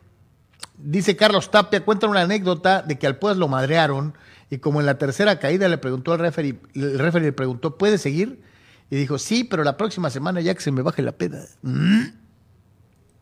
dice 0.77 1.15
Carlos 1.15 1.51
Tapia, 1.51 1.83
cuenta 1.83 2.07
una 2.07 2.21
anécdota 2.21 2.81
de 2.81 2.97
que 2.97 3.07
al 3.07 3.17
Puebla 3.17 3.39
lo 3.39 3.47
madrearon 3.47 4.13
y 4.49 4.59
como 4.59 4.79
en 4.79 4.85
la 4.85 4.97
tercera 4.97 5.39
caída 5.39 5.67
le 5.67 5.77
preguntó 5.77 6.13
al 6.13 6.19
referee, 6.19 6.59
el 6.73 6.99
referee 6.99 7.27
le 7.27 7.33
preguntó, 7.33 7.77
¿puede 7.77 7.97
seguir? 7.97 8.41
Y 8.89 8.95
dijo, 8.95 9.17
sí, 9.17 9.43
pero 9.43 9.63
la 9.63 9.77
próxima 9.77 10.09
semana 10.09 10.41
ya 10.41 10.53
que 10.53 10.61
se 10.61 10.71
me 10.71 10.81
baje 10.81 11.01
la 11.01 11.13
peda. 11.13 11.45
Mm. 11.63 12.03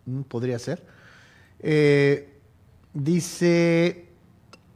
Mm, 0.06 0.22
Podría 0.24 0.60
ser. 0.60 0.86
Eh, 1.60 2.33
dice 2.94 4.10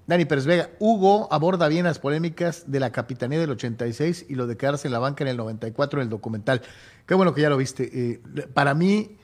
Dani 0.08 0.26
Pérez 0.26 0.46
Vega, 0.46 0.70
Hugo 0.80 1.28
aborda 1.32 1.68
bien 1.68 1.86
las 1.86 2.00
polémicas 2.00 2.64
de 2.72 2.80
la 2.80 2.92
capitanía 2.92 3.40
del 3.40 3.52
86 3.52 4.26
y 4.30 4.36
lo 4.36 4.48
de 4.48 4.56
quedarse 4.56 4.88
en 4.88 4.94
la 4.94 5.00
banca 5.00 5.24
en 5.24 5.30
el 5.30 5.38
94 5.38 6.00
en 6.00 6.06
el 6.06 6.10
documental. 6.10 6.62
Qué 7.06 7.14
bueno 7.14 7.34
que 7.34 7.42
ya 7.42 7.50
lo 7.50 7.58
viste. 7.58 7.90
Eh, 7.94 8.22
para 8.54 8.74
mí, 8.74 9.18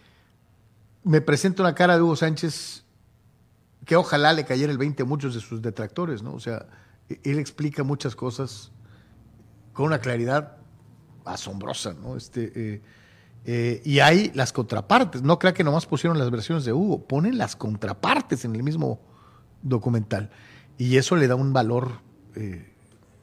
me 1.04 1.22
presenta 1.22 1.64
una 1.64 1.74
cara 1.74 1.96
de 1.96 2.02
Hugo 2.02 2.16
Sánchez 2.16 2.84
que 3.86 3.96
ojalá 3.96 4.34
le 4.34 4.46
cayera 4.46 4.72
el 4.72 4.78
20 4.78 5.04
a 5.04 5.06
muchos 5.06 5.34
de 5.34 5.41
sus 5.41 5.62
detractores, 5.62 6.22
¿no? 6.22 6.34
O 6.34 6.39
sea, 6.39 6.68
e- 7.10 7.20
él 7.24 7.39
explica 7.39 7.84
muchas 7.84 8.16
cosas 8.16 8.72
con 9.74 9.86
una 9.86 10.00
claridad 10.00 10.58
asombrosa, 11.26 11.94
¿no? 11.94 12.16
Este, 12.16 12.52
eh, 12.56 12.82
eh, 13.46 13.82
y 13.84 14.00
hay 14.00 14.32
las 14.34 14.54
contrapartes. 14.54 15.22
No 15.22 15.39
crea 15.39 15.54
que 15.54 15.64
nomás 15.64 15.86
pusieron 15.86 16.18
las 16.20 16.32
versiones 16.32 16.66
de 16.66 16.74
Hugo, 16.74 17.06
ponen 17.08 17.38
las 17.38 17.56
contrapartes 17.56 18.46
en 18.46 18.56
el 18.56 18.64
mismo 18.64 19.00
documental. 19.62 20.30
Y 20.78 20.98
eso 20.98 21.16
le 21.16 21.28
da 21.28 21.36
un 21.36 21.54
valor 21.54 21.91
eh, 22.36 22.72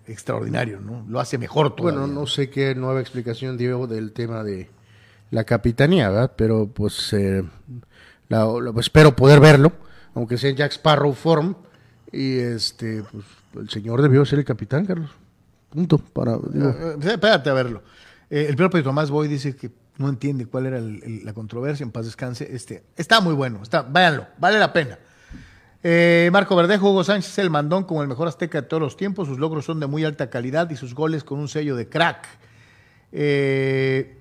extraordinario, 0.07 0.81
¿no? 0.81 1.05
Lo 1.09 1.21
hace 1.21 1.39
mejor 1.39 1.75
todavía. 1.75 2.01
Bueno, 2.01 2.13
no 2.21 2.27
sé 2.27 2.51
qué 2.51 2.75
nueva 2.75 3.01
explicación 3.01 3.57
dio 3.57 3.87
del 3.87 4.13
tema 4.13 4.43
de 4.45 4.69
la 5.31 5.45
capitanía, 5.45 6.11
¿verdad? 6.11 6.33
Pero 6.37 6.69
pues 6.69 7.13
eh, 7.13 7.43
la- 8.29 8.45
la- 8.47 8.81
espero 8.81 9.15
poder 9.17 9.41
verlo, 9.41 9.73
aunque 10.15 10.37
sea 10.39 10.51
en 10.51 10.57
Jack 10.57 10.73
Sparrow 10.73 11.13
form. 11.13 11.55
Y 12.13 12.39
este, 12.39 13.05
pues 13.11 13.25
el 13.57 13.69
señor 13.71 14.03
debió 14.03 14.25
ser 14.25 14.41
el 14.41 14.45
capitán, 14.45 14.85
Carlos. 14.85 15.11
Punto. 15.71 15.99
Para, 15.99 16.37
digo, 16.53 16.75
espérate 17.01 17.51
a 17.51 17.53
verlo. 17.53 17.83
El 18.29 18.57
propio 18.57 18.83
Tomás 18.83 19.11
Boy 19.11 19.29
dice 19.29 19.55
que 19.55 19.71
no 19.99 20.09
entiende 20.09 20.47
cuál 20.47 20.67
era 20.67 20.81
la 20.81 21.33
controversia, 21.33 21.85
en 21.85 21.91
paz 21.91 22.07
descanse. 22.07 22.49
Este, 22.55 22.85
está 22.97 23.21
muy 23.21 23.35
bueno, 23.35 23.61
está, 23.63 23.83
váyanlo, 23.83 24.27
vale 24.39 24.59
la 24.59 24.73
pena. 24.73 24.99
Eh, 25.83 26.29
Marco 26.33 26.55
Verdejo, 26.57 26.91
Hugo 26.91 27.05
Sánchez, 27.05 27.39
el 27.39 27.49
mandón 27.49 27.85
como 27.85 28.03
el 28.03 28.09
mejor 28.09 28.29
azteca 28.29 28.61
de 28.61 28.69
todos 28.69 28.83
los 28.83 28.97
tiempos. 28.97 29.29
Sus 29.29 29.39
logros 29.39 29.65
son 29.65 29.81
de 29.81 29.87
muy 29.87 30.05
alta 30.05 30.29
calidad 30.29 30.69
y 30.71 30.77
sus 30.77 30.95
goles 30.95 31.25
con 31.25 31.39
un 31.39 31.49
sello 31.49 31.77
de 31.77 31.89
crack. 31.89 32.27
Eh, 33.13 34.19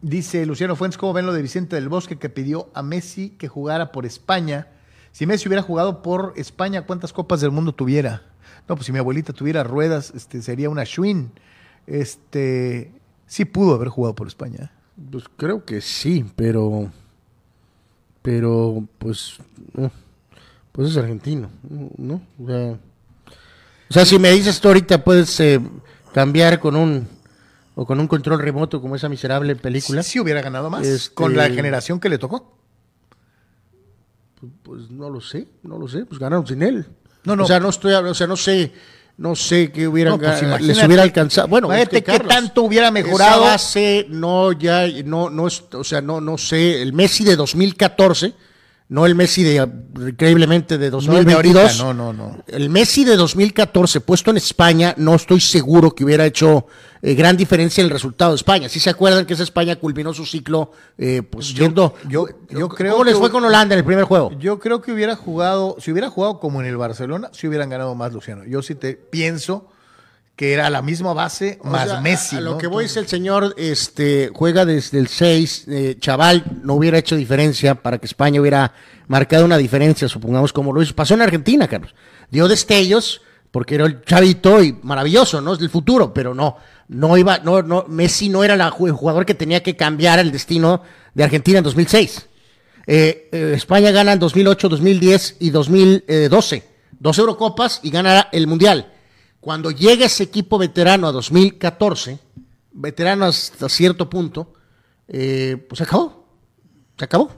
dice 0.00 0.46
Luciano 0.46 0.76
Fuentes, 0.76 0.98
¿cómo 0.98 1.12
ven 1.12 1.26
lo 1.26 1.32
de 1.32 1.42
Vicente 1.42 1.76
del 1.76 1.88
Bosque 1.88 2.18
que 2.18 2.28
pidió 2.28 2.70
a 2.74 2.82
Messi 2.82 3.30
que 3.30 3.48
jugara 3.48 3.90
por 3.90 4.06
España? 4.06 4.68
Si 5.10 5.26
Messi 5.26 5.48
hubiera 5.48 5.62
jugado 5.62 6.02
por 6.02 6.32
España, 6.36 6.82
¿cuántas 6.82 7.12
copas 7.12 7.40
del 7.40 7.50
mundo 7.50 7.72
tuviera? 7.74 8.22
No, 8.68 8.76
pues 8.76 8.86
si 8.86 8.92
mi 8.92 8.98
abuelita 8.98 9.32
tuviera 9.32 9.64
ruedas, 9.64 10.12
este, 10.14 10.42
sería 10.42 10.70
una 10.70 10.84
Schwinn. 10.84 11.32
Este, 11.86 12.92
sí 13.28 13.44
pudo 13.44 13.74
haber 13.74 13.88
jugado 13.88 14.14
por 14.16 14.26
España. 14.26 14.58
¿eh? 14.64 14.70
pues 15.12 15.24
creo 15.36 15.64
que 15.64 15.80
sí, 15.80 16.24
pero. 16.34 16.90
Pero, 18.22 18.84
pues. 18.98 19.36
pues 20.72 20.90
es 20.90 20.96
argentino, 20.96 21.48
¿no? 21.96 22.20
O 22.42 22.46
sea, 22.46 22.78
o 23.90 23.94
sea, 23.94 24.04
si 24.04 24.18
me 24.18 24.30
dices 24.32 24.60
tú 24.60 24.68
ahorita 24.68 25.02
puedes 25.02 25.38
eh, 25.40 25.60
cambiar 26.12 26.60
con 26.60 26.76
un. 26.76 27.06
O 27.74 27.86
con 27.86 28.00
un 28.00 28.08
control 28.08 28.40
remoto 28.40 28.80
como 28.80 28.96
esa 28.96 29.08
miserable 29.08 29.54
película. 29.54 30.02
Sí, 30.02 30.12
sí 30.12 30.20
hubiera 30.20 30.42
ganado 30.42 30.68
más 30.68 30.84
Este- 30.84 31.14
con 31.14 31.36
la 31.36 31.48
generación 31.48 32.00
que 32.00 32.08
le 32.08 32.18
tocó. 32.18 32.58
Pues 34.64 34.90
no 34.90 35.08
lo 35.10 35.20
sé, 35.20 35.48
no 35.62 35.78
lo 35.78 35.86
sé, 35.86 36.04
pues 36.04 36.18
ganaron 36.18 36.46
sin 36.46 36.62
él. 36.62 36.86
No, 37.24 37.36
no. 37.36 37.44
O 37.44 37.46
sea, 37.46 37.60
no 37.60 37.68
estoy, 37.68 37.92
o 37.92 38.14
sea, 38.14 38.26
no 38.26 38.36
sé, 38.36 38.72
no 39.18 39.34
sé 39.34 39.72
qué 39.72 39.88
hubieran 39.88 40.12
No, 40.12 40.18
pues 40.18 40.62
les 40.62 40.82
hubiera 40.82 41.02
alcanzado. 41.02 41.48
Bueno, 41.48 41.66
es 41.72 41.80
imagínate 41.80 41.96
que, 41.96 42.18
Carlos, 42.18 42.34
tanto 42.34 42.62
hubiera 42.62 42.90
mejorado. 42.90 43.42
Esa 43.42 43.50
base, 43.50 44.06
no, 44.08 44.52
ya, 44.52 44.86
no, 45.04 45.28
no, 45.28 45.44
o 45.44 45.84
sea, 45.84 46.00
no, 46.00 46.20
no 46.20 46.38
sé, 46.38 46.80
el 46.80 46.92
Messi 46.92 47.24
de 47.24 47.34
2014, 47.34 48.32
no 48.90 49.04
el 49.04 49.14
Messi 49.14 49.42
de, 49.42 49.68
increíblemente, 50.08 50.78
de 50.78 50.90
No, 50.90 50.98
el 50.98 51.04
de 51.06 51.12
2022. 51.34 51.56
ahorita, 51.62 51.84
no, 51.84 51.92
no, 51.92 52.12
no. 52.12 52.42
El 52.46 52.70
Messi 52.70 53.04
de 53.04 53.16
2014, 53.16 54.00
puesto 54.00 54.30
en 54.30 54.38
España, 54.38 54.94
no 54.96 55.14
estoy 55.14 55.40
seguro 55.40 55.90
que 55.94 56.04
hubiera 56.04 56.24
hecho 56.24 56.66
eh, 57.02 57.14
gran 57.14 57.36
diferencia 57.36 57.82
en 57.82 57.86
el 57.86 57.90
resultado 57.90 58.30
de 58.32 58.36
España. 58.36 58.68
Si 58.68 58.80
se 58.80 58.88
acuerdan 58.90 59.26
que 59.26 59.34
esa 59.34 59.42
España 59.42 59.76
culminó 59.76 60.14
su 60.14 60.24
ciclo, 60.24 60.72
eh, 60.96 61.22
pues 61.22 61.54
yendo. 61.54 61.94
yo- 62.08 62.26
yo 62.48 62.68
creo 62.68 62.92
¿Cómo 62.92 63.04
les 63.04 63.16
fue 63.16 63.30
con 63.30 63.44
Holanda 63.44 63.74
en 63.74 63.80
el 63.80 63.84
primer 63.84 64.04
juego? 64.04 64.32
Yo 64.38 64.58
creo 64.58 64.80
que 64.80 64.90
hubiera 64.92 65.14
jugado, 65.16 65.76
si 65.78 65.92
hubiera 65.92 66.08
jugado 66.08 66.40
como 66.40 66.60
en 66.60 66.66
el 66.66 66.76
Barcelona, 66.78 67.28
si 67.32 67.46
hubieran 67.46 67.68
ganado 67.68 67.94
más 67.94 68.12
Luciano. 68.12 68.44
Yo 68.46 68.62
sí 68.62 68.74
te 68.74 68.94
pienso 68.94 69.68
que 70.38 70.52
era 70.52 70.70
la 70.70 70.82
misma 70.82 71.14
base 71.14 71.58
O 71.62 71.68
más 71.68 71.88
sea, 71.88 72.00
Messi. 72.00 72.36
A, 72.36 72.38
a 72.38 72.42
lo 72.42 72.50
¿no? 72.52 72.58
que 72.58 72.68
voy 72.68 72.84
es 72.84 72.96
el 72.96 73.08
señor, 73.08 73.56
este, 73.58 74.30
juega 74.32 74.64
desde 74.64 75.00
el 75.00 75.08
6, 75.08 75.64
eh, 75.66 75.96
chaval, 75.98 76.44
no 76.62 76.74
hubiera 76.74 76.96
hecho 76.96 77.16
diferencia 77.16 77.74
para 77.74 77.98
que 77.98 78.06
España 78.06 78.40
hubiera 78.40 78.72
marcado 79.08 79.44
una 79.44 79.56
diferencia, 79.56 80.08
supongamos 80.08 80.52
como 80.52 80.72
lo 80.72 80.80
hizo. 80.80 80.94
Pasó 80.94 81.14
en 81.14 81.22
Argentina, 81.22 81.66
Carlos. 81.66 81.92
Dio 82.30 82.46
destellos, 82.46 83.20
porque 83.50 83.74
era 83.74 83.86
el 83.86 84.04
chavito 84.04 84.62
y 84.62 84.78
maravilloso, 84.80 85.40
¿no? 85.40 85.54
Es 85.54 85.58
del 85.58 85.70
futuro, 85.70 86.14
pero 86.14 86.32
no, 86.34 86.56
no 86.86 87.16
iba, 87.16 87.40
no, 87.40 87.62
no, 87.62 87.86
Messi 87.88 88.28
no 88.28 88.44
era 88.44 88.56
la 88.56 88.72
el 88.78 88.92
jugador 88.92 89.26
que 89.26 89.34
tenía 89.34 89.64
que 89.64 89.74
cambiar 89.74 90.20
el 90.20 90.30
destino 90.30 90.82
de 91.14 91.24
Argentina 91.24 91.58
en 91.58 91.64
2006. 91.64 92.28
Eh, 92.86 93.28
eh, 93.32 93.52
España 93.56 93.90
gana 93.90 94.12
en 94.12 94.20
2008, 94.20 94.68
2010 94.68 95.36
y 95.40 95.50
2012. 95.50 96.62
Dos 97.00 97.18
Eurocopas 97.18 97.80
y 97.82 97.90
gana 97.90 98.28
el 98.30 98.46
Mundial. 98.46 98.92
Cuando 99.40 99.70
llega 99.70 100.06
ese 100.06 100.24
equipo 100.24 100.58
veterano 100.58 101.06
a 101.06 101.12
2014, 101.12 102.18
veterano 102.72 103.26
hasta 103.26 103.68
cierto 103.68 104.10
punto, 104.10 104.52
eh, 105.06 105.56
pues 105.68 105.78
se 105.78 105.84
acabó. 105.84 106.26
Se 106.98 107.04
acabó. 107.04 107.30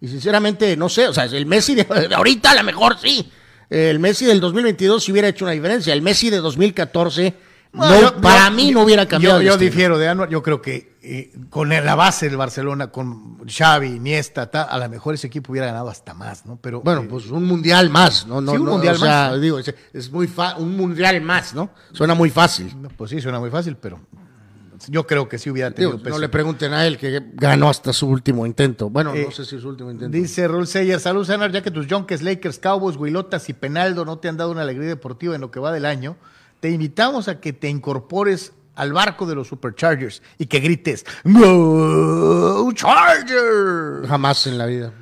Y 0.00 0.08
sinceramente, 0.08 0.76
no 0.76 0.88
sé, 0.88 1.06
o 1.06 1.12
sea, 1.12 1.24
el 1.24 1.46
Messi 1.46 1.74
de, 1.74 1.86
ahorita 2.14 2.52
a 2.52 2.56
lo 2.56 2.64
mejor 2.64 2.98
sí. 2.98 3.30
El 3.68 4.00
Messi 4.00 4.24
del 4.24 4.40
2022 4.40 5.04
sí 5.04 5.12
hubiera 5.12 5.28
hecho 5.28 5.44
una 5.44 5.52
diferencia. 5.52 5.92
El 5.92 6.02
Messi 6.02 6.30
de 6.30 6.38
2014, 6.38 7.34
no, 7.72 7.78
Bueno, 7.86 8.00
yo- 8.00 8.20
para 8.20 8.48
yo- 8.48 8.54
mí 8.56 8.70
no 8.72 8.82
hubiera 8.82 9.06
cambiado. 9.06 9.40
Yo, 9.40 9.52
yo 9.52 9.56
difiero 9.56 9.96
de 9.98 10.08
Anuar. 10.08 10.28
Yo 10.28 10.42
creo 10.42 10.60
que 10.60 10.90
eh, 11.02 11.32
con 11.48 11.68
la 11.70 11.94
base 11.94 12.26
del 12.28 12.36
Barcelona, 12.36 12.88
con 12.88 13.38
Xavi, 13.48 13.86
Iniesta, 13.88 14.50
tal, 14.50 14.66
a 14.68 14.76
lo 14.78 14.88
mejor 14.88 15.14
ese 15.14 15.28
equipo 15.28 15.52
hubiera 15.52 15.66
ganado 15.68 15.88
hasta 15.88 16.12
más, 16.12 16.44
¿no? 16.44 16.58
Pero 16.60 16.82
Bueno, 16.82 17.02
eh, 17.02 17.06
pues 17.08 17.30
un 17.30 17.44
mundial 17.46 17.88
más, 17.88 18.26
¿no? 18.26 18.40
no 18.40 18.52
Sí, 18.52 18.58
un 18.58 18.64
no, 18.66 18.72
mundial 18.72 18.96
o 18.96 18.98
sea, 18.98 19.28
más. 19.30 19.40
digo, 19.40 19.58
es, 19.58 19.74
es 19.94 20.10
muy 20.12 20.26
fa- 20.26 20.56
un 20.56 20.76
mundial 20.76 21.20
más, 21.22 21.54
¿no? 21.54 21.70
Suena 21.92 22.14
muy 22.14 22.28
fácil. 22.30 22.74
pues 22.96 23.10
sí, 23.10 23.20
suena 23.20 23.38
muy 23.40 23.50
fácil, 23.50 23.76
pero 23.76 23.98
Yo 24.88 25.06
creo 25.06 25.28
que 25.28 25.36
sí 25.38 25.50
hubiera 25.50 25.70
tenido 25.70 25.92
Digo, 25.92 26.02
peso. 26.02 26.16
no 26.16 26.20
le 26.20 26.30
pregunten 26.30 26.72
a 26.72 26.86
él 26.86 26.96
que 26.96 27.20
ganó 27.34 27.68
hasta 27.68 27.92
su 27.92 28.06
último 28.08 28.46
intento. 28.46 28.88
Bueno, 28.88 29.14
Eh, 29.14 29.24
no 29.26 29.30
sé 29.30 29.44
si 29.44 29.56
es 29.56 29.62
su 29.62 29.68
último 29.68 29.90
intento. 29.90 30.16
Dice 30.16 30.48
Rul 30.48 30.66
Seyer, 30.66 30.98
salud 31.00 31.24
Sanar, 31.26 31.52
ya 31.52 31.62
que 31.62 31.70
tus 31.70 31.86
Yonkers, 31.86 32.22
Lakers, 32.22 32.58
Cowboys, 32.58 32.96
Huilotas 32.96 33.46
y 33.50 33.52
Penaldo 33.52 34.06
no 34.06 34.18
te 34.18 34.28
han 34.28 34.38
dado 34.38 34.50
una 34.50 34.62
alegría 34.62 34.88
deportiva 34.88 35.34
en 35.34 35.42
lo 35.42 35.50
que 35.50 35.60
va 35.60 35.70
del 35.70 35.84
año, 35.84 36.16
te 36.60 36.70
invitamos 36.70 37.28
a 37.28 37.40
que 37.40 37.52
te 37.52 37.68
incorpores 37.68 38.52
al 38.76 38.92
barco 38.92 39.26
de 39.26 39.34
los 39.34 39.48
Superchargers 39.48 40.22
y 40.38 40.46
que 40.46 40.60
grites 40.60 41.04
¡Go 41.24 42.72
Chargers! 42.72 44.06
Jamás 44.08 44.46
en 44.46 44.58
la 44.58 44.66
vida. 44.66 44.92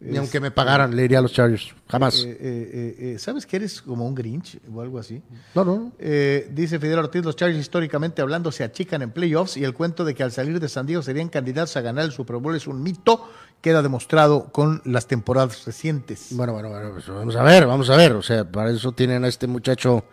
Ni 0.00 0.16
aunque 0.16 0.38
me 0.38 0.52
pagaran, 0.52 0.94
le 0.94 1.04
iría 1.04 1.18
a 1.18 1.22
los 1.22 1.32
Chargers. 1.32 1.74
Jamás. 1.88 2.22
Eh, 2.22 2.30
eh, 2.30 2.36
eh, 2.40 2.96
eh, 3.14 3.18
¿Sabes 3.18 3.46
que 3.46 3.56
eres 3.56 3.82
como 3.82 4.06
un 4.06 4.14
Grinch 4.14 4.60
o 4.72 4.80
algo 4.80 4.98
así? 5.00 5.20
no, 5.56 5.64
no, 5.64 5.74
no. 5.76 5.92
Eh, 5.98 6.48
dice 6.52 6.78
Fidel 6.78 7.00
Ortiz, 7.00 7.24
los 7.24 7.34
Chargers 7.34 7.58
históricamente 7.58 8.22
hablando 8.22 8.52
se 8.52 8.62
achican 8.62 9.02
en 9.02 9.10
playoffs 9.10 9.56
y 9.56 9.64
el 9.64 9.74
cuento 9.74 10.04
de 10.04 10.14
que 10.14 10.22
al 10.22 10.30
salir 10.30 10.60
de 10.60 10.68
San 10.68 10.86
Diego 10.86 11.02
serían 11.02 11.28
candidatos 11.28 11.76
a 11.76 11.80
ganar 11.80 12.04
el 12.04 12.12
Super 12.12 12.36
Bowl 12.36 12.54
es 12.54 12.68
un 12.68 12.80
mito, 12.80 13.28
queda 13.60 13.82
demostrado 13.82 14.52
con 14.52 14.82
las 14.84 15.08
temporadas 15.08 15.64
recientes. 15.64 16.28
Bueno, 16.30 16.52
bueno, 16.52 16.68
bueno, 16.68 16.92
pues 16.92 17.08
vamos 17.08 17.34
a 17.34 17.42
ver, 17.42 17.66
vamos 17.66 17.90
a 17.90 17.96
ver. 17.96 18.12
O 18.12 18.22
sea, 18.22 18.44
para 18.48 18.70
eso 18.70 18.92
tienen 18.92 19.24
a 19.24 19.28
este 19.28 19.48
muchacho 19.48 20.04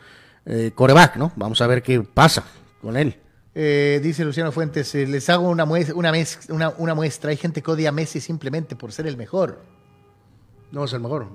eh, 0.45 0.71
coreback, 0.73 1.15
¿no? 1.17 1.31
Vamos 1.35 1.61
a 1.61 1.67
ver 1.67 1.81
qué 1.83 2.01
pasa 2.01 2.45
con 2.81 2.97
él. 2.97 3.17
Eh, 3.57 3.99
dice 4.03 4.25
Luciano 4.25 4.51
Fuentes, 4.51 4.93
eh, 4.95 5.07
les 5.07 5.29
hago 5.29 5.47
una, 5.49 5.65
mues- 5.65 5.93
una, 5.93 6.11
una, 6.49 6.69
una 6.77 6.93
muestra. 6.93 7.29
Hay 7.31 7.37
gente 7.37 7.61
que 7.61 7.71
odia 7.71 7.89
a 7.89 7.91
Messi 7.91 8.19
simplemente 8.19 8.75
por 8.75 8.91
ser 8.91 9.07
el 9.07 9.15
mejor. 9.17 9.61
No 10.71 10.83
es 10.83 10.93
el 10.93 10.99
mejor. 10.99 11.29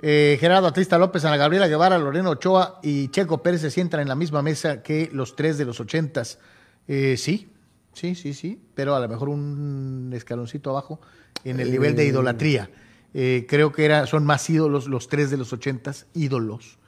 Eh, 0.00 0.36
Gerardo 0.38 0.68
Atlista 0.68 0.96
López, 0.98 1.24
Ana 1.24 1.36
Gabriela 1.36 1.66
Guevara, 1.66 1.98
Lorena 1.98 2.30
Ochoa 2.30 2.78
y 2.82 3.08
Checo 3.08 3.42
Pérez 3.42 3.62
se 3.62 3.70
sientan 3.70 4.00
en 4.00 4.08
la 4.08 4.14
misma 4.14 4.42
mesa 4.42 4.82
que 4.82 5.10
los 5.12 5.34
tres 5.34 5.58
de 5.58 5.64
los 5.64 5.80
ochentas. 5.80 6.38
Sí, 6.86 7.50
sí, 7.92 8.14
sí, 8.14 8.32
sí, 8.34 8.62
pero 8.74 8.94
a 8.94 9.00
lo 9.00 9.08
mejor 9.08 9.28
un 9.28 10.12
escaloncito 10.14 10.70
abajo 10.70 11.00
en 11.42 11.58
el 11.58 11.72
nivel 11.72 11.96
de 11.96 12.04
idolatría. 12.04 12.70
Creo 13.12 13.72
que 13.72 13.84
era, 13.86 14.06
son 14.06 14.24
más 14.24 14.48
ídolos 14.50 14.86
los 14.86 15.08
tres 15.08 15.30
de 15.30 15.38
los 15.38 15.52
ochentas, 15.52 16.06
ídolos, 16.14 16.78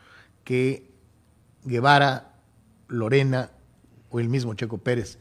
que 0.49 0.91
Guevara, 1.65 2.33
Lorena 2.89 3.51
o 4.09 4.19
el 4.19 4.31
mismo 4.31 4.55
Checo 4.55 4.79
Pérez. 4.79 5.19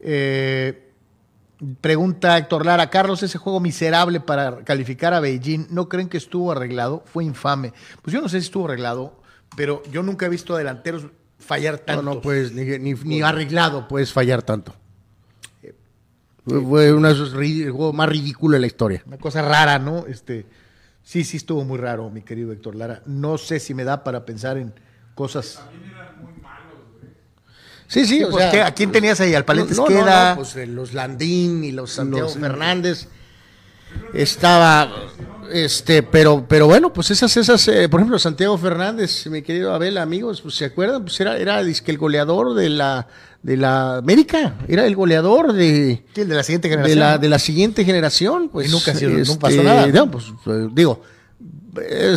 Eh, 0.00 0.82
Pregunta 1.82 2.38
Héctor 2.38 2.64
Lara, 2.64 2.88
Carlos, 2.88 3.22
ese 3.22 3.36
juego 3.36 3.60
miserable 3.60 4.20
para 4.20 4.64
calificar 4.64 5.12
a 5.12 5.20
Beijing, 5.20 5.66
¿no 5.70 5.90
creen 5.90 6.08
que 6.08 6.16
estuvo 6.16 6.52
arreglado? 6.52 7.02
Fue 7.04 7.22
infame. 7.24 7.74
Pues 8.00 8.14
yo 8.14 8.22
no 8.22 8.30
sé 8.30 8.40
si 8.40 8.46
estuvo 8.46 8.64
arreglado, 8.64 9.20
pero 9.58 9.82
yo 9.90 10.02
nunca 10.02 10.24
he 10.24 10.28
visto 10.30 10.54
a 10.54 10.58
delanteros 10.58 11.06
fallar 11.38 11.74
No, 11.74 11.80
tanto. 11.80 12.02
no 12.02 12.20
puedes, 12.22 12.52
ni, 12.52 12.64
ni- 12.78 12.94
ni 12.94 13.20
arreglado 13.20 13.88
puedes 13.88 14.10
fallar 14.10 14.42
tanto. 14.42 14.74
Fue- 16.46 16.62
Fue 16.62 16.92
uno 16.94 17.08
de 17.08 17.14
esos 17.14 17.34
el 17.34 17.70
juego 17.72 17.92
más 17.92 18.08
ridículo 18.08 18.54
de 18.54 18.60
la 18.60 18.66
historia. 18.68 19.02
Una 19.06 19.18
cosa 19.18 19.42
rara, 19.42 19.78
¿no? 19.78 20.06
Este, 20.06 20.46
sí, 21.06 21.22
sí 21.24 21.36
estuvo 21.36 21.62
muy 21.64 21.78
raro, 21.78 22.10
mi 22.10 22.22
querido 22.22 22.50
Héctor 22.52 22.74
Lara. 22.74 23.00
No 23.06 23.38
sé 23.38 23.60
si 23.60 23.72
me 23.74 23.84
da 23.84 24.02
para 24.02 24.24
pensar 24.26 24.58
en 24.58 24.74
cosas. 25.14 25.60
Sí, 27.88 28.04
sí, 28.04 28.18
Sí, 28.18 28.24
o 28.24 28.30
pues, 28.30 28.42
sea, 28.42 28.50
¿qué? 28.50 28.62
¿A 28.62 28.74
quién 28.74 28.90
tenías 28.90 29.20
ahí? 29.20 29.32
¿Al 29.34 29.44
Palete 29.44 29.70
no, 29.74 29.82
no, 29.82 29.88
Esqueda? 29.88 30.30
no, 30.30 30.36
pues 30.36 30.56
eh, 30.56 30.66
los 30.66 30.92
Landín 30.92 31.62
y 31.62 31.70
los 31.70 31.92
Santiago 31.92 32.26
Los- 32.28 32.36
Fernández. 32.38 33.06
Estaba, 34.12 34.90
este, 35.52 36.02
pero, 36.02 36.44
pero 36.48 36.66
bueno, 36.66 36.92
pues 36.92 37.10
esas, 37.12 37.34
esas, 37.36 37.66
eh, 37.68 37.88
por 37.88 38.00
ejemplo, 38.00 38.18
Santiago 38.18 38.58
Fernández, 38.58 39.26
mi 39.28 39.42
querido 39.42 39.72
Abel, 39.72 39.96
amigos, 39.98 40.42
pues 40.42 40.56
se 40.56 40.64
acuerdan, 40.66 41.02
pues 41.04 41.18
era, 41.20 41.38
era 41.38 41.62
dizque 41.62 41.92
el 41.92 41.98
goleador 41.98 42.54
de 42.54 42.68
la, 42.68 43.06
de 43.46 43.56
la 43.56 43.98
América, 43.98 44.56
era 44.66 44.84
el 44.86 44.96
goleador 44.96 45.52
de, 45.52 46.04
de 46.16 46.24
la 46.24 46.42
siguiente 46.42 46.68
de 46.68 46.74
generación. 46.74 46.98
la, 46.98 47.12
¿no? 47.12 47.18
de 47.18 47.28
la 47.28 47.38
siguiente 47.38 47.84
generación, 47.84 48.48
pues. 48.48 48.68
Y 48.68 48.72
nunca 48.72 48.90
ha 48.90 48.94
sido- 48.96 49.12
no 49.12 49.18
este, 49.20 49.36
pasó 49.38 49.62
nada. 49.62 49.86
no, 49.86 50.10
pues, 50.10 50.24
eh, 50.46 50.68
digo, 50.72 51.00
eh, 51.80 52.16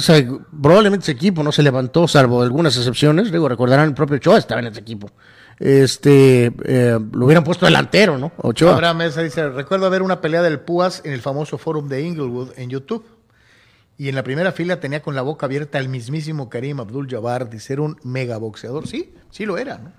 probablemente 0.60 1.04
ese 1.04 1.12
equipo 1.12 1.44
no 1.44 1.52
se 1.52 1.62
levantó, 1.62 2.08
salvo 2.08 2.42
algunas 2.42 2.76
excepciones. 2.76 3.32
Digo, 3.32 3.48
recordarán 3.48 3.88
el 3.90 3.94
propio 3.94 4.16
Ochoa 4.16 4.40
estaba 4.40 4.60
en 4.62 4.68
ese 4.68 4.80
equipo. 4.80 5.12
Este, 5.60 6.52
eh, 6.66 6.98
lo 7.12 7.26
hubieran 7.26 7.44
puesto 7.44 7.68
delantero, 7.68 8.18
¿no? 8.18 8.32
Ochoa. 8.38 8.74
Abraham 8.74 8.98
Mesa 8.98 9.22
dice, 9.22 9.50
recuerdo 9.50 9.88
ver 9.92 10.02
una 10.02 10.22
pelea 10.22 10.42
del 10.42 10.60
Púas 10.60 11.04
en 11.06 11.14
el 11.14 11.22
famoso 11.22 11.60
forum 11.60 11.88
de 11.90 12.02
Inglewood 12.02 12.54
en 12.58 12.72
YouTube. 12.72 13.06
Y 14.00 14.10
en 14.10 14.16
la 14.16 14.24
primera 14.24 14.52
fila 14.52 14.80
tenía 14.80 15.04
con 15.04 15.14
la 15.14 15.22
boca 15.22 15.46
abierta 15.46 15.78
el 15.78 15.90
mismísimo 15.90 16.50
Karim 16.50 16.80
Abdul-Jabbar, 16.80 17.52
dice, 17.52 17.74
era 17.74 17.84
un 17.84 17.98
mega 18.04 18.38
boxeador. 18.38 18.88
Sí, 18.88 19.14
sí 19.30 19.46
lo 19.46 19.60
era, 19.60 19.78
¿no? 19.78 19.92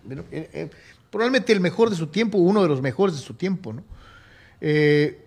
Probablemente 1.10 1.52
el 1.52 1.60
mejor 1.60 1.90
de 1.90 1.96
su 1.96 2.06
tiempo, 2.06 2.38
uno 2.38 2.62
de 2.62 2.68
los 2.68 2.80
mejores 2.80 3.16
de 3.16 3.22
su 3.22 3.34
tiempo, 3.34 3.72
¿no? 3.72 3.82
Eh, 4.60 5.24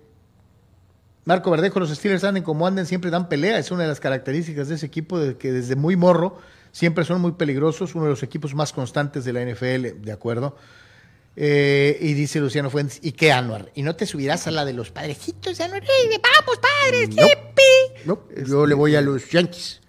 Marco 1.25 1.51
Verdejo, 1.51 1.79
los 1.79 1.89
Steelers 1.89 2.23
anden 2.23 2.43
como 2.43 2.67
anden, 2.67 2.85
siempre 2.85 3.09
dan 3.09 3.29
pelea. 3.29 3.57
Es 3.57 3.71
una 3.71 3.83
de 3.83 3.89
las 3.89 3.99
características 3.99 4.67
de 4.67 4.75
ese 4.75 4.85
equipo, 4.85 5.19
de 5.19 5.37
que 5.37 5.51
desde 5.51 5.75
muy 5.75 5.95
morro 5.95 6.37
siempre 6.71 7.05
son 7.05 7.21
muy 7.21 7.33
peligrosos, 7.33 7.95
uno 7.95 8.05
de 8.05 8.09
los 8.11 8.23
equipos 8.23 8.53
más 8.53 8.73
constantes 8.73 9.23
de 9.23 9.33
la 9.33 9.41
NFL, 9.45 10.01
¿de 10.01 10.11
acuerdo? 10.11 10.57
Eh, 11.35 11.97
y 12.01 12.13
dice 12.13 12.39
Luciano 12.39 12.69
Fuentes, 12.69 12.99
¿y 13.01 13.13
qué, 13.13 13.31
Anuar? 13.31 13.71
¿Y 13.73 13.83
no 13.83 13.95
te 13.95 14.05
subirás 14.05 14.47
a 14.47 14.51
la 14.51 14.65
de 14.65 14.73
los 14.73 14.91
padrecitos, 14.91 15.59
Anuar? 15.61 15.83
¡Ey, 15.83 16.09
de 16.09 16.21
¡Vamos, 16.21 16.59
padres! 16.59 17.09
No. 17.15 17.27
No, 18.05 18.43
yo 18.45 18.65
le 18.65 18.75
voy 18.75 18.95
a 18.95 19.01
los 19.01 19.29
Yankees. 19.29 19.81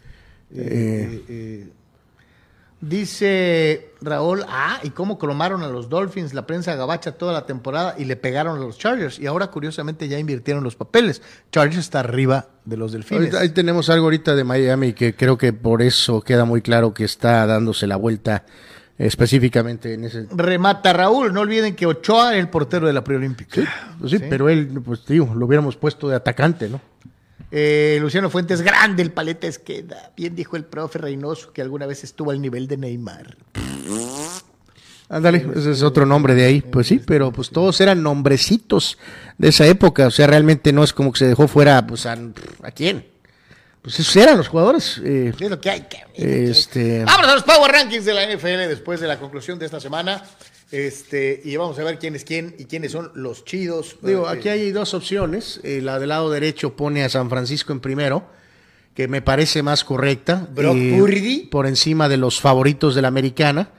Eh, 0.54 1.24
eh, 1.28 1.68
dice 2.88 3.92
Raúl, 4.00 4.44
ah, 4.48 4.80
¿y 4.82 4.90
cómo 4.90 5.18
cromaron 5.18 5.62
a 5.62 5.68
los 5.68 5.88
Dolphins 5.88 6.34
la 6.34 6.46
prensa 6.46 6.74
gabacha 6.74 7.12
toda 7.12 7.32
la 7.32 7.46
temporada 7.46 7.94
y 7.98 8.04
le 8.04 8.16
pegaron 8.16 8.58
a 8.58 8.60
los 8.60 8.78
Chargers? 8.78 9.18
Y 9.18 9.26
ahora, 9.26 9.48
curiosamente, 9.48 10.08
ya 10.08 10.18
invirtieron 10.18 10.62
los 10.62 10.76
papeles. 10.76 11.22
Chargers 11.50 11.78
está 11.78 12.00
arriba 12.00 12.48
de 12.64 12.76
los 12.76 12.92
Delfines. 12.92 13.34
Ahí 13.34 13.50
tenemos 13.50 13.90
algo 13.90 14.06
ahorita 14.06 14.34
de 14.34 14.44
Miami 14.44 14.92
que 14.92 15.14
creo 15.14 15.38
que 15.38 15.52
por 15.52 15.82
eso 15.82 16.20
queda 16.20 16.44
muy 16.44 16.62
claro 16.62 16.94
que 16.94 17.04
está 17.04 17.46
dándose 17.46 17.86
la 17.86 17.96
vuelta 17.96 18.44
específicamente 18.98 19.94
en 19.94 20.04
ese. 20.04 20.26
Remata 20.30 20.92
Raúl, 20.92 21.32
no 21.32 21.40
olviden 21.40 21.74
que 21.74 21.86
Ochoa 21.86 22.32
era 22.32 22.40
el 22.40 22.48
portero 22.48 22.86
de 22.86 22.92
la 22.92 23.02
preolímpica. 23.02 23.62
Pues 23.98 24.12
sí, 24.12 24.18
pero 24.28 24.48
él, 24.48 24.80
pues 24.84 25.04
digo, 25.06 25.34
lo 25.34 25.46
hubiéramos 25.46 25.76
puesto 25.76 26.08
de 26.08 26.16
atacante, 26.16 26.68
¿no? 26.68 26.80
Eh, 27.50 27.98
Luciano 28.00 28.30
Fuentes, 28.30 28.62
grande 28.62 29.02
el 29.02 29.12
paleta 29.12 29.46
Esqueda. 29.46 30.12
Bien 30.16 30.34
dijo 30.34 30.56
el 30.56 30.64
profe 30.64 30.98
Reynoso 30.98 31.52
que 31.52 31.62
alguna 31.62 31.86
vez 31.86 32.02
estuvo 32.04 32.30
al 32.30 32.40
nivel 32.40 32.66
de 32.66 32.76
Neymar. 32.76 33.36
Ándale, 35.08 35.46
ese 35.54 35.70
es 35.72 35.82
otro 35.82 36.06
nombre 36.06 36.34
de 36.34 36.44
ahí. 36.46 36.60
Pues 36.62 36.86
sí, 36.88 36.98
pero 37.04 37.30
pues 37.30 37.50
todos 37.50 37.80
eran 37.80 38.02
nombrecitos 38.02 38.98
de 39.38 39.48
esa 39.48 39.66
época. 39.66 40.06
O 40.06 40.10
sea, 40.10 40.26
realmente 40.26 40.72
no 40.72 40.82
es 40.82 40.92
como 40.92 41.12
que 41.12 41.18
se 41.20 41.28
dejó 41.28 41.46
fuera, 41.46 41.86
pues 41.86 42.06
a, 42.06 42.16
¿a 42.62 42.70
quién? 42.72 43.06
Pues 43.82 44.00
esos 44.00 44.16
eran 44.16 44.38
los 44.38 44.48
jugadores. 44.48 45.00
eh, 45.04 45.32
Es 45.38 45.50
lo 45.50 45.60
que 45.60 45.70
hay 45.70 45.82
que 45.82 46.02
este, 46.16 47.04
Vámonos 47.04 47.30
a 47.32 47.34
los 47.34 47.42
Power 47.44 47.70
Rankings 47.70 48.06
de 48.06 48.14
la 48.14 48.26
NFL 48.26 48.66
después 48.68 48.98
de 48.98 49.06
la 49.06 49.18
conclusión 49.20 49.58
de 49.58 49.66
esta 49.66 49.78
semana. 49.78 50.22
Este, 50.70 51.40
y 51.44 51.56
vamos 51.56 51.78
a 51.78 51.84
ver 51.84 51.98
quién 51.98 52.14
es 52.16 52.24
quién 52.24 52.54
y 52.58 52.64
quiénes 52.64 52.92
son 52.92 53.12
los 53.14 53.44
chidos. 53.44 53.96
Digo, 54.02 54.26
Eh, 54.28 54.38
aquí 54.38 54.48
hay 54.48 54.72
dos 54.72 54.94
opciones. 54.94 55.60
Eh, 55.62 55.80
la 55.82 55.98
del 55.98 56.08
lado 56.08 56.30
derecho 56.30 56.74
pone 56.74 57.04
a 57.04 57.08
San 57.08 57.28
Francisco 57.30 57.72
en 57.72 57.80
primero, 57.80 58.24
que 58.94 59.06
me 59.08 59.22
parece 59.22 59.62
más 59.62 59.84
correcta. 59.84 60.48
Brock 60.52 60.76
eh, 60.76 60.96
Purdy. 60.98 61.40
Por 61.50 61.66
encima 61.66 62.08
de 62.08 62.16
los 62.16 62.40
favoritos 62.40 62.94
de 62.94 63.02
la 63.02 63.08
americana, 63.08 63.70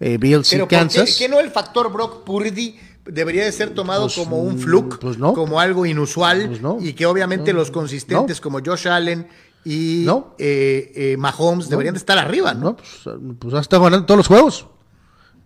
eh, 0.00 0.18
Bills 0.18 0.48
y 0.52 0.56
Pero 0.56 0.64
¿por 0.64 0.68
qué, 0.70 0.76
Kansas. 0.76 1.16
qué 1.18 1.28
no 1.28 1.40
el 1.40 1.50
factor 1.50 1.92
Brock 1.92 2.24
Purdy 2.24 2.76
debería 3.04 3.44
de 3.44 3.52
ser 3.52 3.70
tomado 3.70 4.02
Pues, 4.04 4.14
como 4.16 4.38
un 4.38 4.56
mm, 4.56 4.58
fluke, 4.58 4.98
pues 4.98 5.18
no. 5.18 5.32
como 5.32 5.58
algo 5.58 5.86
inusual 5.86 6.46
Pues 6.48 6.60
no. 6.60 6.78
y 6.80 6.92
que 6.92 7.06
obviamente 7.06 7.52
No. 7.52 7.60
los 7.60 7.70
consistentes 7.70 8.40
como 8.40 8.60
Josh 8.64 8.88
Allen 8.88 9.26
y 9.64 10.06
eh, 10.38 10.92
eh, 10.94 11.16
Mahomes 11.18 11.68
deberían 11.68 11.94
de 11.94 11.98
estar 11.98 12.18
arriba, 12.18 12.52
¿no? 12.54 12.60
No, 12.70 12.76
pues, 12.76 13.16
pues 13.38 13.54
has 13.54 13.62
estado 13.62 13.84
ganando 13.84 14.06
todos 14.06 14.18
los 14.18 14.26
juegos. 14.26 14.66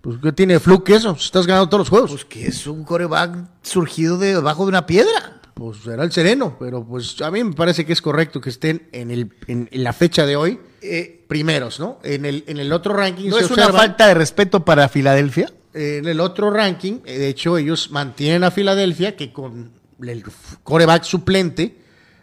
Pues 0.06 0.18
¿qué 0.22 0.30
tiene 0.30 0.60
fluke 0.60 0.90
eso? 0.90 1.14
Pues, 1.14 1.24
Estás 1.24 1.48
ganando 1.48 1.68
todos 1.68 1.80
los 1.80 1.88
juegos. 1.88 2.10
Pues 2.12 2.24
que 2.24 2.46
es 2.46 2.68
un 2.68 2.84
coreback 2.84 3.38
surgido 3.62 4.18
de 4.18 4.34
debajo 4.36 4.62
de 4.62 4.68
una 4.68 4.86
piedra. 4.86 5.40
Pues 5.54 5.78
será 5.78 6.04
el 6.04 6.12
sereno, 6.12 6.56
pero 6.60 6.84
pues 6.84 7.20
a 7.22 7.30
mí 7.32 7.42
me 7.42 7.54
parece 7.54 7.84
que 7.84 7.92
es 7.92 8.00
correcto 8.00 8.40
que 8.40 8.50
estén 8.50 8.88
en, 8.92 9.10
el, 9.10 9.32
en, 9.48 9.68
en 9.72 9.82
la 9.82 9.92
fecha 9.92 10.24
de 10.24 10.36
hoy 10.36 10.60
Eh, 10.80 11.24
primeros, 11.26 11.80
¿no? 11.80 11.98
En 12.04 12.24
el, 12.24 12.44
en 12.46 12.58
el 12.58 12.72
otro 12.72 12.94
ranking 12.94 13.30
¿No 13.30 13.38
se 13.38 13.46
es 13.46 13.50
una 13.50 13.72
falta 13.72 14.06
de 14.06 14.14
respeto 14.14 14.64
para 14.64 14.88
Filadelfia? 14.88 15.50
eh, 15.74 15.96
en 15.98 16.06
el 16.06 16.20
otro 16.20 16.50
ranking, 16.50 17.00
eh, 17.04 17.18
de 17.18 17.28
hecho, 17.28 17.58
ellos 17.58 17.90
mantienen 17.90 18.44
a 18.44 18.52
Filadelfia, 18.52 19.16
que 19.16 19.32
con 19.32 19.72
el 20.00 20.22
coreback 20.62 21.02
suplente 21.02 21.78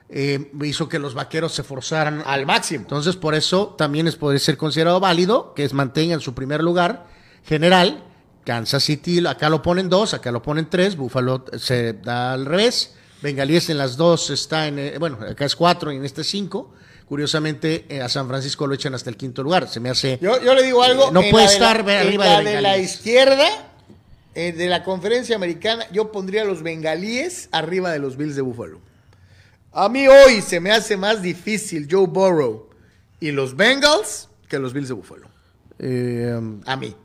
eh, 0.07 0.51
hizo 0.63 0.87
que 0.87 0.99
los 0.99 1.15
vaqueros 1.15 1.53
se 1.53 1.63
forzaran 1.63 2.23
Al 2.25 2.45
máximo. 2.45 2.83
Entonces, 2.83 3.17
por 3.17 3.35
eso 3.35 3.75
también 3.77 4.07
es, 4.07 4.15
puede 4.15 4.39
ser 4.39 4.55
considerado 4.55 5.01
válido 5.01 5.53
que 5.53 5.65
es 5.65 5.73
mantengan 5.73 6.21
su 6.21 6.33
primer 6.33 6.63
lugar 6.63 7.11
general. 7.45 8.03
Kansas 8.45 8.83
City, 8.83 9.25
acá 9.25 9.49
lo 9.49 9.61
ponen 9.61 9.87
dos, 9.89 10.13
acá 10.13 10.31
lo 10.31 10.41
ponen 10.41 10.69
tres. 10.69 10.97
Buffalo 10.97 11.45
se 11.57 11.93
da 11.93 12.33
al 12.33 12.45
revés. 12.45 12.93
Bengalíes 13.21 13.69
en 13.69 13.77
las 13.77 13.95
dos 13.95 14.29
está 14.31 14.67
en, 14.67 14.79
eh, 14.79 14.97
bueno, 14.99 15.17
acá 15.29 15.45
es 15.45 15.55
cuatro 15.55 15.91
y 15.91 15.95
en 15.95 16.03
este 16.05 16.23
cinco. 16.25 16.73
Curiosamente, 17.07 17.85
eh, 17.89 18.01
a 18.01 18.09
San 18.09 18.27
Francisco 18.27 18.67
lo 18.67 18.73
echan 18.73 18.93
hasta 18.95 19.09
el 19.09 19.15
quinto 19.17 19.43
lugar. 19.43 19.69
Se 19.69 19.79
me 19.79 19.89
hace. 19.89 20.19
Yo, 20.21 20.41
yo 20.41 20.53
le 20.55 20.63
digo 20.63 20.83
algo. 20.83 21.11
No 21.11 21.21
puede 21.21 21.31
de 21.31 21.59
la- 21.59 21.71
estar 21.71 21.79
en 21.81 21.89
arriba 22.07 22.25
la 22.25 22.39
de 22.41 22.55
de 22.55 22.61
la 22.61 22.77
izquierda, 22.77 23.47
eh, 24.35 24.51
de 24.51 24.67
la 24.67 24.83
conferencia 24.83 25.35
americana, 25.37 25.85
yo 25.91 26.11
pondría 26.11 26.41
a 26.41 26.45
los 26.45 26.63
bengalíes 26.63 27.47
arriba 27.51 27.91
de 27.91 27.99
los 27.99 28.17
Bills 28.17 28.35
de 28.35 28.41
Buffalo. 28.41 28.81
A 29.71 29.87
mí 29.89 30.07
hoy 30.07 30.41
se 30.41 30.59
me 30.59 30.71
hace 30.71 30.97
más 30.97 31.21
difícil 31.21 31.87
Joe 31.89 32.07
Burrow 32.07 32.69
y 33.19 33.31
los 33.31 33.55
Bengals 33.55 34.27
que 34.49 34.59
los 34.59 34.73
Bills 34.73 34.87
de 34.89 34.93
Buffalo. 34.95 35.27
Eh, 35.79 36.39
A 36.65 36.75
mí. 36.75 36.95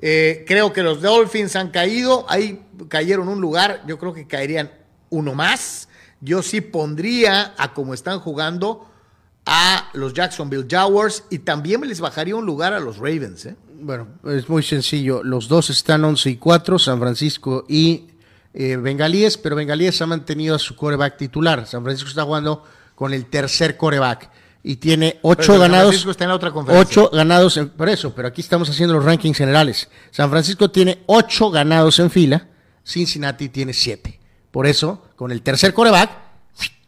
Eh, 0.00 0.44
creo 0.46 0.72
que 0.72 0.82
los 0.82 1.02
Dolphins 1.02 1.56
han 1.56 1.70
caído. 1.70 2.24
Ahí 2.28 2.62
cayeron 2.88 3.28
un 3.28 3.40
lugar. 3.40 3.82
Yo 3.86 3.98
creo 3.98 4.14
que 4.14 4.26
caerían 4.26 4.70
uno 5.10 5.34
más. 5.34 5.88
Yo 6.20 6.42
sí 6.42 6.60
pondría 6.60 7.54
a 7.56 7.72
como 7.74 7.94
están 7.94 8.20
jugando 8.20 8.86
a 9.46 9.90
los 9.94 10.12
Jacksonville 10.12 10.66
Jaguars 10.68 11.24
y 11.30 11.40
también 11.40 11.80
les 11.86 12.00
bajaría 12.00 12.36
un 12.36 12.46
lugar 12.46 12.72
a 12.72 12.80
los 12.80 12.98
Ravens. 12.98 13.46
¿eh? 13.46 13.56
bueno, 13.80 14.08
es 14.26 14.48
muy 14.48 14.62
sencillo. 14.62 15.22
Los 15.22 15.48
dos 15.48 15.70
están 15.70 16.04
11 16.04 16.30
y 16.30 16.36
4, 16.36 16.78
San 16.78 16.98
Francisco 16.98 17.64
y 17.68 18.08
eh, 18.54 18.76
Bengalíes, 18.76 19.38
pero 19.38 19.56
Bengalíes 19.56 20.00
ha 20.02 20.06
mantenido 20.06 20.54
a 20.54 20.58
su 20.58 20.76
coreback 20.76 21.16
titular. 21.16 21.66
San 21.66 21.82
Francisco 21.82 22.08
está 22.08 22.24
jugando 22.24 22.64
con 22.94 23.14
el 23.14 23.26
tercer 23.26 23.76
coreback 23.76 24.30
y 24.62 24.76
tiene 24.76 25.12
Pero 25.12 25.20
8 25.22 25.42
San 25.44 25.58
ganados. 25.60 25.86
Francisco 25.88 26.10
está 26.10 26.24
en 26.24 26.28
la 26.30 26.36
otra 26.36 26.50
conferencia. 26.50 27.02
8 27.02 27.10
ganados, 27.14 27.56
en, 27.56 27.68
por 27.70 27.88
eso, 27.88 28.14
pero 28.14 28.28
aquí 28.28 28.40
estamos 28.40 28.68
haciendo 28.68 28.94
los 28.94 29.04
rankings 29.04 29.36
generales. 29.38 29.88
San 30.10 30.30
Francisco 30.30 30.70
tiene 30.70 31.02
8 31.06 31.50
ganados 31.50 31.98
en 31.98 32.10
fila, 32.10 32.48
Cincinnati 32.84 33.48
tiene 33.48 33.72
7. 33.72 34.18
Por 34.50 34.66
eso, 34.66 35.04
con 35.16 35.30
el 35.32 35.42
tercer 35.42 35.72
coreback, 35.72 36.10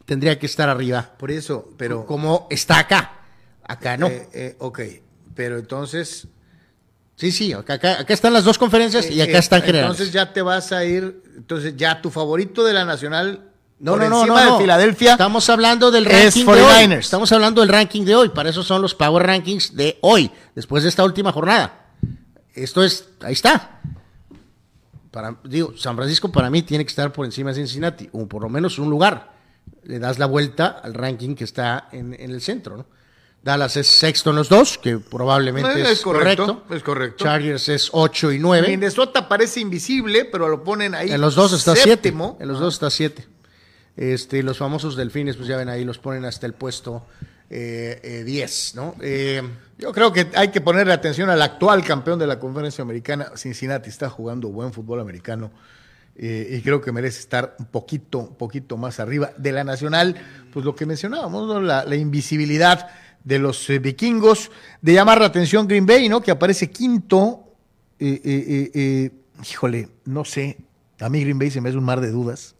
tendría 0.05 0.39
que 0.39 0.47
estar 0.47 0.69
arriba, 0.69 1.13
Por 1.19 1.31
eso, 1.31 1.71
pero. 1.77 2.05
como 2.07 2.47
está 2.51 2.79
acá. 2.81 3.21
Acá 3.65 3.97
no. 3.97 4.09
Eh, 4.09 4.29
eh, 4.35 4.57
ok, 4.59 4.81
pero 5.35 5.59
entonces. 5.59 6.27
sí, 7.17 7.31
sí, 7.31 7.53
acá, 7.53 7.75
acá- 7.75 8.01
acá 8.01 8.13
están 8.13 8.33
las 8.33 8.45
dos 8.45 8.59
conferencias 8.59 9.09
y 9.11 9.21
acá 9.21 9.33
eh, 9.33 9.39
están 9.39 9.63
generales. 9.63 9.93
Entonces 9.93 10.13
ya 10.13 10.33
te 10.33 10.43
vas 10.43 10.73
a 10.73 10.85
ir. 10.85 11.23
Entonces 11.37 11.77
ya 11.77 12.03
tu 12.03 12.11
favorito 12.11 12.65
de 12.65 12.73
la 12.75 12.85
Nacional. 12.85 13.52
No, 13.83 13.93
por 13.93 14.03
no, 14.03 14.09
no, 14.11 14.21
encima 14.21 14.35
no, 14.35 14.45
de 14.45 14.51
no. 14.53 14.59
Filadelfia. 14.61 15.13
Estamos 15.13 15.51
hablando 15.51 15.91
del 15.91 16.07
es 16.07 16.37
ranking 16.37 16.47
de 16.47 16.63
hoy. 16.63 16.85
49ers. 16.85 16.99
Estamos 16.99 17.33
hablando 17.33 17.61
del 17.63 17.69
ranking 17.69 18.05
de 18.05 18.15
hoy. 18.15 18.29
Para 18.29 18.51
eso 18.51 18.63
son 18.63 18.81
los 18.81 18.95
Power 18.95 19.27
Rankings 19.27 19.75
de 19.75 19.99
hoy, 20.03 20.31
después 20.55 20.85
de 20.85 20.89
esta 20.89 21.03
última 21.05 21.33
jornada. 21.33 21.89
Esto 22.55 22.85
es, 22.85 23.09
ahí 23.23 23.33
está. 23.33 23.81
Para, 25.11 25.37
digo, 25.43 25.77
San 25.77 25.97
Francisco 25.97 26.31
para 26.31 26.49
mí 26.49 26.63
tiene 26.63 26.85
que 26.85 26.91
estar 26.91 27.13
por 27.13 27.27
encima 27.27 27.51
de 27.51 27.57
Cincinnati, 27.57 28.09
o 28.13 28.29
por 28.29 28.43
lo 28.43 28.49
menos 28.49 28.79
un 28.79 28.89
lugar. 28.89 29.33
Le 29.83 29.99
das 29.99 30.21
la 30.21 30.27
vuelta 30.27 30.81
al 30.81 30.95
ranking 30.95 31.35
que 31.35 31.43
está 31.43 31.89
en, 31.91 32.15
en 32.15 32.31
el 32.31 32.41
centro, 32.41 32.77
¿no? 32.77 32.87
Dallas 33.43 33.77
es 33.77 33.89
sexto 33.89 34.31
en 34.31 34.37
los 34.37 34.49
dos, 34.49 34.79
que 34.79 34.99
probablemente 34.99 35.83
es, 35.83 35.89
es 35.89 36.01
correcto, 36.03 36.47
correcto. 36.47 36.75
es 36.77 36.83
correcto. 36.85 37.25
Chargers 37.25 37.69
es 37.69 37.89
8 37.91 38.31
y 38.31 38.39
9. 38.39 38.69
Minnesota 38.69 39.29
parece 39.29 39.59
invisible, 39.59 40.25
pero 40.25 40.49
lo 40.49 40.63
ponen 40.63 40.95
ahí. 40.95 41.11
En 41.11 41.21
los 41.21 41.35
dos 41.35 41.53
está 41.53 41.75
7. 41.75 41.91
séptimo. 41.91 42.37
En 42.41 42.47
los 42.47 42.61
dos 42.61 42.75
está 42.75 42.89
7. 42.89 43.32
Este, 43.97 44.43
los 44.43 44.59
famosos 44.59 44.97
delfines, 44.97 45.37
pues 45.37 45.49
ya 45.49 45.57
ven 45.57 45.69
ahí, 45.69 45.85
los 45.85 45.99
ponen 45.99 46.25
hasta 46.25 46.47
el 46.47 46.55
puesto 46.55 47.05
10, 47.51 48.73
¿no? 48.77 48.95
Eh, 49.03 49.43
Yo 49.77 49.93
creo 49.93 50.11
que 50.11 50.29
hay 50.35 50.49
que 50.49 50.63
ponerle 50.63 50.95
atención 50.95 51.29
al 51.29 51.43
actual 51.43 51.85
campeón 51.85 52.19
de 52.19 52.27
la 52.27 52.39
conferencia 52.39 52.81
americana. 52.81 53.33
Cincinnati 53.37 53.91
está 53.91 54.09
jugando 54.09 54.49
buen 54.49 54.73
fútbol 54.73 55.01
americano 55.01 55.51
eh, 56.17 56.57
y 56.59 56.63
creo 56.63 56.81
que 56.81 56.93
merece 56.93 57.21
estar 57.21 57.55
un 57.59 57.67
poquito, 57.67 58.21
un 58.21 58.37
poquito 58.37 58.79
más 58.79 59.01
arriba. 59.01 59.33
De 59.37 59.53
la 59.53 59.65
nacional, 59.65 60.17
pues 60.51 60.65
lo 60.65 60.75
que 60.75 60.87
mencionábamos, 60.87 61.47
¿no? 61.47 61.61
la, 61.61 61.95
invisibilidad 61.95 62.89
de 63.23 63.39
los 63.39 63.69
eh, 63.69 63.79
vikingos, 63.79 64.51
de 64.81 64.95
llamar 64.95 65.21
la 65.21 65.27
atención 65.27 65.69
Green 65.69 65.85
Bay, 65.85 66.09
¿no? 66.09 66.23
Que 66.23 66.31
aparece 66.31 66.71
quinto. 66.71 67.55
eh, 67.99 68.21
eh, 68.25 68.45
eh, 68.49 68.71
eh, 68.75 69.11
híjole, 69.43 69.89
no 70.07 70.25
sé. 70.25 70.57
A 71.01 71.11
mí 71.11 71.21
Green 71.21 71.39
Bay 71.39 71.51
se 71.51 71.61
me 71.61 71.69
hace 71.69 71.77
un 71.77 71.85
mar 71.85 72.01
de 72.01 72.11
dudas. 72.11 72.55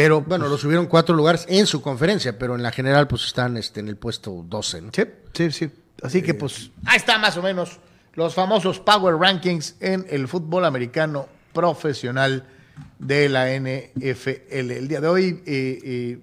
Pero 0.00 0.22
bueno, 0.22 0.48
los 0.48 0.62
subieron 0.62 0.86
cuatro 0.86 1.14
lugares 1.14 1.44
en 1.46 1.66
su 1.66 1.82
conferencia, 1.82 2.38
pero 2.38 2.54
en 2.54 2.62
la 2.62 2.72
general, 2.72 3.06
pues 3.06 3.26
están 3.26 3.58
este, 3.58 3.80
en 3.80 3.88
el 3.88 3.96
puesto 3.96 4.44
12, 4.48 4.80
¿no? 4.80 4.90
Sí, 4.94 5.02
sí, 5.34 5.50
sí. 5.52 5.70
Así 6.02 6.22
que 6.22 6.32
pues 6.32 6.70
ahí 6.86 6.96
está 6.96 7.18
más 7.18 7.36
o 7.36 7.42
menos 7.42 7.78
los 8.14 8.32
famosos 8.32 8.80
Power 8.80 9.16
Rankings 9.16 9.76
en 9.80 10.06
el 10.08 10.26
fútbol 10.26 10.64
americano 10.64 11.28
profesional 11.52 12.46
de 12.98 13.28
la 13.28 13.48
NFL. 13.48 14.30
El 14.50 14.88
día 14.88 15.02
de 15.02 15.08
hoy, 15.08 15.42
eh, 15.44 15.78
eh, 15.84 16.18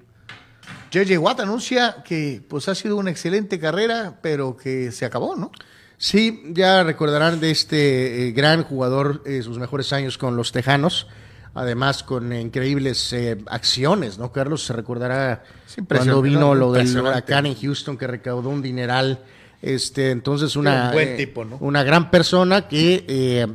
JJ 0.89 1.19
Watt 1.19 1.41
anuncia 1.41 1.97
que 2.03 2.41
pues 2.47 2.67
ha 2.69 2.73
sido 2.73 2.95
una 2.95 3.11
excelente 3.11 3.59
carrera, 3.59 4.17
pero 4.23 4.57
que 4.57 4.91
se 4.91 5.05
acabó, 5.05 5.35
¿no? 5.35 5.51
Sí, 5.97 6.43
ya 6.53 6.83
recordarán 6.83 7.39
de 7.39 7.51
este 7.51 8.27
eh, 8.27 8.31
gran 8.31 8.63
jugador, 8.63 9.23
eh, 9.25 9.41
sus 9.41 9.57
mejores 9.57 9.93
años 9.93 10.17
con 10.17 10.35
los 10.35 10.51
Tejanos, 10.51 11.07
además 11.53 12.03
con 12.03 12.33
increíbles 12.33 13.11
eh, 13.13 13.37
acciones, 13.47 14.17
¿no, 14.17 14.31
Carlos? 14.31 14.65
Se 14.65 14.73
recordará 14.73 15.43
cuando 15.87 16.21
vino 16.21 16.39
¿no? 16.39 16.55
lo 16.55 16.71
del 16.71 16.97
huracán 16.97 17.45
en 17.45 17.55
Houston 17.55 17.97
que 17.97 18.07
recaudó 18.07 18.49
un 18.49 18.61
dineral. 18.61 19.23
Este, 19.61 20.11
entonces 20.11 20.55
una, 20.55 20.87
un 20.87 20.91
buen 20.93 21.09
eh, 21.09 21.15
tipo, 21.15 21.43
¿no? 21.43 21.57
una 21.61 21.83
gran 21.83 22.11
persona 22.11 22.67
que 22.67 23.05
eh, 23.07 23.47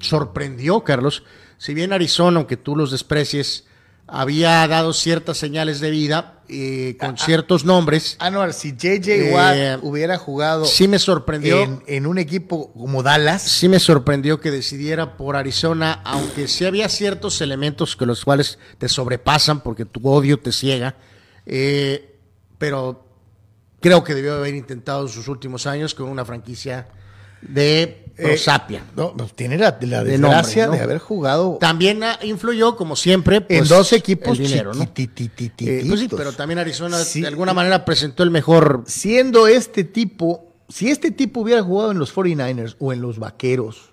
sorprendió, 0.00 0.82
Carlos. 0.82 1.22
Si 1.58 1.74
bien 1.74 1.92
Arizona, 1.92 2.38
aunque 2.38 2.56
tú 2.56 2.76
los 2.76 2.90
desprecies, 2.90 3.66
había 4.06 4.66
dado 4.68 4.92
ciertas 4.92 5.38
señales 5.38 5.80
de 5.80 5.90
vida 5.90 6.42
eh, 6.48 6.96
con 7.00 7.16
ciertos 7.16 7.64
nombres, 7.64 8.16
Anuar, 8.20 8.52
si 8.52 8.72
JJ 8.72 9.08
Eh, 9.08 9.30
Watt 9.32 9.82
hubiera 9.82 10.18
jugado 10.18 10.66
sí 10.66 10.88
me 10.88 10.98
sorprendió. 10.98 11.62
en, 11.62 11.82
en 11.86 12.06
un 12.06 12.18
equipo 12.18 12.70
como 12.74 13.02
Dallas, 13.02 13.40
sí 13.42 13.66
me 13.68 13.80
sorprendió 13.80 14.40
que 14.40 14.50
decidiera 14.50 15.16
por 15.16 15.36
Arizona, 15.36 16.02
aunque 16.04 16.46
sí 16.48 16.66
había 16.66 16.88
ciertos 16.90 17.40
elementos 17.40 17.96
que 17.96 18.04
los 18.04 18.24
cuales 18.24 18.58
te 18.76 18.90
sobrepasan 18.90 19.60
porque 19.62 19.86
tu 19.86 20.06
odio 20.06 20.38
te 20.38 20.52
ciega, 20.52 20.96
eh, 21.46 22.18
pero 22.58 23.06
creo 23.80 24.04
que 24.04 24.14
debió 24.14 24.34
haber 24.34 24.54
intentado 24.54 25.02
en 25.02 25.08
sus 25.08 25.28
últimos 25.28 25.66
años 25.66 25.94
con 25.94 26.08
una 26.10 26.26
franquicia 26.26 26.88
de 27.48 28.04
prosapia. 28.16 28.84
no, 28.96 29.16
pues, 29.16 29.34
tiene 29.34 29.58
la, 29.58 29.76
la 29.80 30.04
De 30.04 30.12
desgracia 30.12 30.66
nombre, 30.66 30.78
¿no? 30.78 30.86
de 30.86 30.92
haber 30.92 30.98
jugado 30.98 31.58
También 31.60 32.00
influyó, 32.22 32.76
como 32.76 32.94
siempre, 32.96 33.36
en 33.36 33.58
pues, 33.58 33.68
dos 33.68 33.92
equipos 33.92 34.38
el 34.38 34.46
dinero, 34.46 34.72
¿no? 34.74 34.84
chiquititititos. 34.84 35.68
Eh, 35.68 35.84
pues 35.88 36.00
sí, 36.00 36.08
pero 36.16 36.32
también 36.32 36.58
Arizona 36.58 36.98
Sí. 36.98 37.20
de 37.22 37.28
alguna 37.28 37.52
manera 37.54 37.84
presentó 37.84 38.22
el 38.22 38.30
mejor. 38.30 38.84
siendo 38.86 39.46
este 39.48 39.84
tipo, 39.84 40.52
si 40.68 40.90
este 40.90 41.10
tipo 41.10 41.40
hubiera 41.40 41.62
jugado 41.62 41.90
en 41.90 41.98
los 41.98 42.14
49ers 42.14 42.76
o 42.78 42.92
en 42.92 43.00
los 43.00 43.18
Vaqueros, 43.18 43.90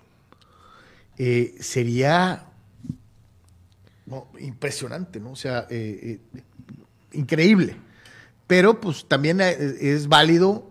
eh, 1.18 1.54
sería 1.60 2.46
impresionante, 4.40 5.20
¿no? 5.20 5.32
O 5.32 5.36
sea, 5.36 5.66
eh, 5.70 6.20
eh, 6.34 6.42
increíble. 7.12 7.76
Pero 8.46 8.80
pues 8.80 9.06
también 9.06 9.40
eh, 9.40 9.56
es 9.80 10.08
válido 10.08 10.70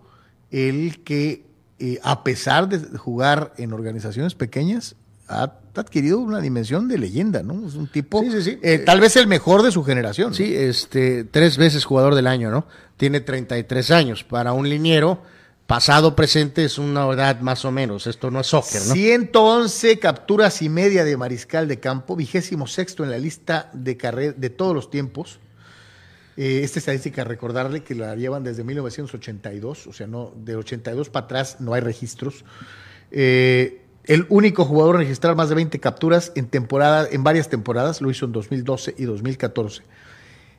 el 0.51 1.03
que, 1.03 1.45
eh, 1.81 1.99
a 2.03 2.23
pesar 2.23 2.69
de 2.69 2.97
jugar 2.97 3.53
en 3.57 3.73
organizaciones 3.73 4.35
pequeñas, 4.35 4.95
ha 5.27 5.53
adquirido 5.75 6.19
una 6.19 6.39
dimensión 6.41 6.87
de 6.87 6.97
leyenda, 6.97 7.41
¿no? 7.41 7.65
Es 7.67 7.75
un 7.75 7.87
tipo, 7.87 8.21
Sí, 8.21 8.31
sí, 8.31 8.41
sí. 8.41 8.59
eh, 8.61 8.79
tal 8.79 8.99
vez 8.99 9.15
el 9.15 9.27
mejor 9.27 9.63
de 9.63 9.71
su 9.71 9.83
generación. 9.83 10.29
¿no? 10.29 10.35
Sí, 10.35 10.53
este, 10.55 11.23
tres 11.23 11.57
veces 11.57 11.85
jugador 11.85 12.15
del 12.15 12.27
año, 12.27 12.51
¿no? 12.51 12.65
Tiene 12.97 13.21
33 13.21 13.91
años. 13.91 14.23
Para 14.25 14.51
un 14.53 14.67
liniero, 14.69 15.21
pasado, 15.67 16.15
presente, 16.17 16.65
es 16.65 16.77
una 16.77 17.09
edad 17.11 17.39
más 17.39 17.63
o 17.63 17.71
menos. 17.71 18.07
Esto 18.07 18.29
no 18.29 18.41
es 18.41 18.47
soccer, 18.47 18.81
¿no? 18.87 18.93
111 18.93 19.99
capturas 19.99 20.61
y 20.61 20.67
media 20.69 21.05
de 21.05 21.15
mariscal 21.15 21.67
de 21.69 21.79
campo, 21.79 22.17
vigésimo 22.17 22.67
sexto 22.67 23.03
en 23.05 23.11
la 23.11 23.17
lista 23.17 23.69
de 23.73 23.95
carrera 23.95 24.33
de 24.37 24.49
todos 24.49 24.75
los 24.75 24.89
tiempos. 24.89 25.39
Eh, 26.37 26.61
esta 26.63 26.79
estadística, 26.79 27.23
recordarle 27.23 27.83
que 27.83 27.93
la 27.95 28.15
llevan 28.15 28.43
desde 28.43 28.63
1982, 28.63 29.87
o 29.87 29.93
sea, 29.93 30.07
no 30.07 30.33
de 30.35 30.55
82 30.55 31.09
para 31.09 31.25
atrás 31.25 31.57
no 31.59 31.73
hay 31.73 31.81
registros. 31.81 32.45
Eh, 33.11 33.81
el 34.05 34.25
único 34.29 34.65
jugador 34.65 34.95
en 34.95 35.01
registrar 35.01 35.35
más 35.35 35.49
de 35.49 35.55
20 35.55 35.79
capturas 35.79 36.31
en 36.35 36.47
temporada, 36.47 37.07
en 37.11 37.23
varias 37.23 37.49
temporadas, 37.49 38.01
lo 38.01 38.09
hizo 38.09 38.25
en 38.25 38.31
2012 38.31 38.95
y 38.97 39.03
2014. 39.05 39.83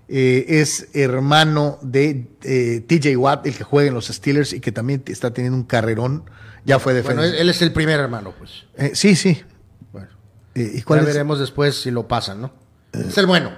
Eh, 0.09 0.61
es 0.61 0.89
hermano 0.95 1.79
de 1.81 2.27
eh, 2.43 2.85
TJ 2.87 3.17
Watt, 3.17 3.47
el 3.47 3.55
que 3.57 3.65
juega 3.65 3.89
en 3.89 3.95
los 3.95 4.07
Steelers 4.09 4.53
y 4.53 4.61
que 4.61 4.71
también 4.71 5.03
está 5.07 5.33
teniendo 5.33 5.57
un 5.57 5.65
carrerón. 5.65 6.25
Ya 6.65 6.79
fue 6.79 6.93
defensa. 6.93 7.23
Bueno, 7.23 7.35
él 7.37 7.49
es 7.49 7.63
el 7.63 7.73
primer 7.73 7.99
hermano, 7.99 8.35
pues. 8.39 8.65
Eh, 8.77 8.93
sí, 8.95 9.17
sí. 9.17 9.41
Bueno, 9.91 10.09
Eh, 10.55 10.71
¿Y 10.75 10.83
ya 10.83 10.97
es? 11.01 11.07
veremos 11.07 11.41
después 11.41 11.81
si 11.81 11.91
lo 11.91 12.07
pasan, 12.07 12.43
¿no? 12.43 12.53
Es 12.93 13.17
el 13.17 13.27
bueno. 13.27 13.51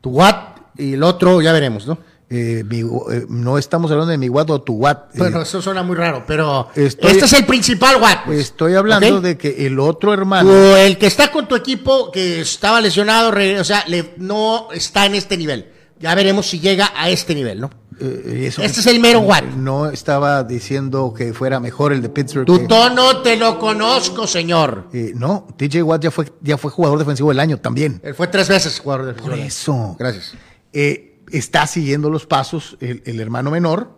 Tu 0.00 0.10
Watt 0.10 0.51
y 0.76 0.94
el 0.94 1.02
otro, 1.02 1.40
ya 1.42 1.52
veremos, 1.52 1.86
¿no? 1.86 1.98
Eh, 2.34 2.64
mi- 2.66 2.80
eh, 2.80 3.26
no 3.28 3.58
estamos 3.58 3.90
hablando 3.90 4.10
de 4.10 4.16
mi 4.16 4.30
Watt 4.30 4.48
o 4.48 4.62
tu 4.62 4.72
Watt. 4.74 5.14
Eh, 5.14 5.18
Bueno, 5.18 5.42
eso 5.42 5.60
suena 5.60 5.82
muy 5.82 5.96
raro, 5.96 6.24
pero 6.26 6.68
Estoy- 6.74 7.10
este 7.10 7.26
es 7.26 7.32
el 7.34 7.44
principal 7.44 8.00
Watt. 8.00 8.24
pues. 8.24 8.38
estoy 8.40 8.74
hablando 8.74 9.20
de 9.20 9.36
que 9.36 9.66
el 9.66 9.78
otro 9.78 10.14
hermano. 10.14 10.48
Tu- 10.50 10.76
el 10.76 10.96
que 10.96 11.06
está 11.08 11.30
con 11.30 11.46
tu 11.46 11.54
equipo, 11.56 12.10
que 12.10 12.40
estaba 12.40 12.80
lesionado, 12.80 13.30
o 13.60 13.64
sea, 13.64 13.84
le- 13.86 14.14
no 14.16 14.68
está 14.72 15.04
en 15.04 15.14
este 15.14 15.36
nivel. 15.36 15.70
Ya 16.00 16.14
veremos 16.14 16.46
si 16.48 16.58
llega 16.58 16.90
a 16.96 17.10
este 17.10 17.34
nivel, 17.34 17.60
¿no? 17.60 17.70
Eso- 18.00 18.62
Este 18.62 18.80
es 18.80 18.86
el 18.86 18.98
mero 18.98 19.20
Watt. 19.20 19.44
No 19.54 19.90
estaba 19.90 20.42
diciendo 20.42 21.12
que 21.16 21.34
fuera 21.34 21.60
mejor 21.60 21.92
el 21.92 22.00
de 22.00 22.08
Pittsburgh. 22.08 22.46
Tu 22.46 22.60
que- 22.60 22.66
tono 22.66 23.18
te 23.18 23.36
lo 23.36 23.58
conozco, 23.58 24.26
señor. 24.26 24.88
No, 25.14 25.46
TJ 25.56 25.82
Watt 25.82 26.02
ya 26.02 26.10
fue, 26.10 26.32
ya 26.40 26.56
fue 26.56 26.70
jugador 26.70 26.98
defensivo 26.98 27.28
del 27.28 27.38
año 27.40 27.58
también. 27.58 28.00
Él 28.02 28.14
fue 28.14 28.26
tres 28.28 28.48
veces 28.48 28.80
jugador 28.80 29.04
de 29.06 29.12
Por 29.22 29.34
eso. 29.34 29.94
Gracias. 29.98 30.32
Eh, 30.72 31.18
está 31.30 31.66
siguiendo 31.66 32.10
los 32.10 32.26
pasos 32.26 32.76
el, 32.80 33.20
hermano 33.20 33.50
menor 33.50 33.96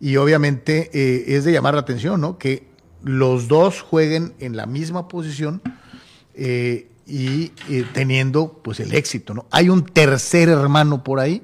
y 0.00 0.16
obviamente 0.16 0.90
eh, 0.92 1.36
es 1.36 1.44
de 1.44 1.52
llamar 1.52 1.74
la 1.74 1.80
atención, 1.80 2.20
¿no? 2.20 2.36
Que 2.36 2.66
los 3.02 3.48
dos 3.48 3.80
jueguen 3.80 4.34
en 4.38 4.56
la 4.56 4.66
misma 4.66 5.08
posición 5.08 5.62
eh, 6.34 6.88
y 7.06 7.48
teniendo 7.92 8.60
pues 8.62 8.80
el 8.80 8.94
éxito, 8.94 9.34
¿no? 9.34 9.46
Hay 9.50 9.68
un 9.68 9.84
tercer 9.84 10.48
hermano 10.48 11.04
por 11.04 11.20
ahí 11.20 11.42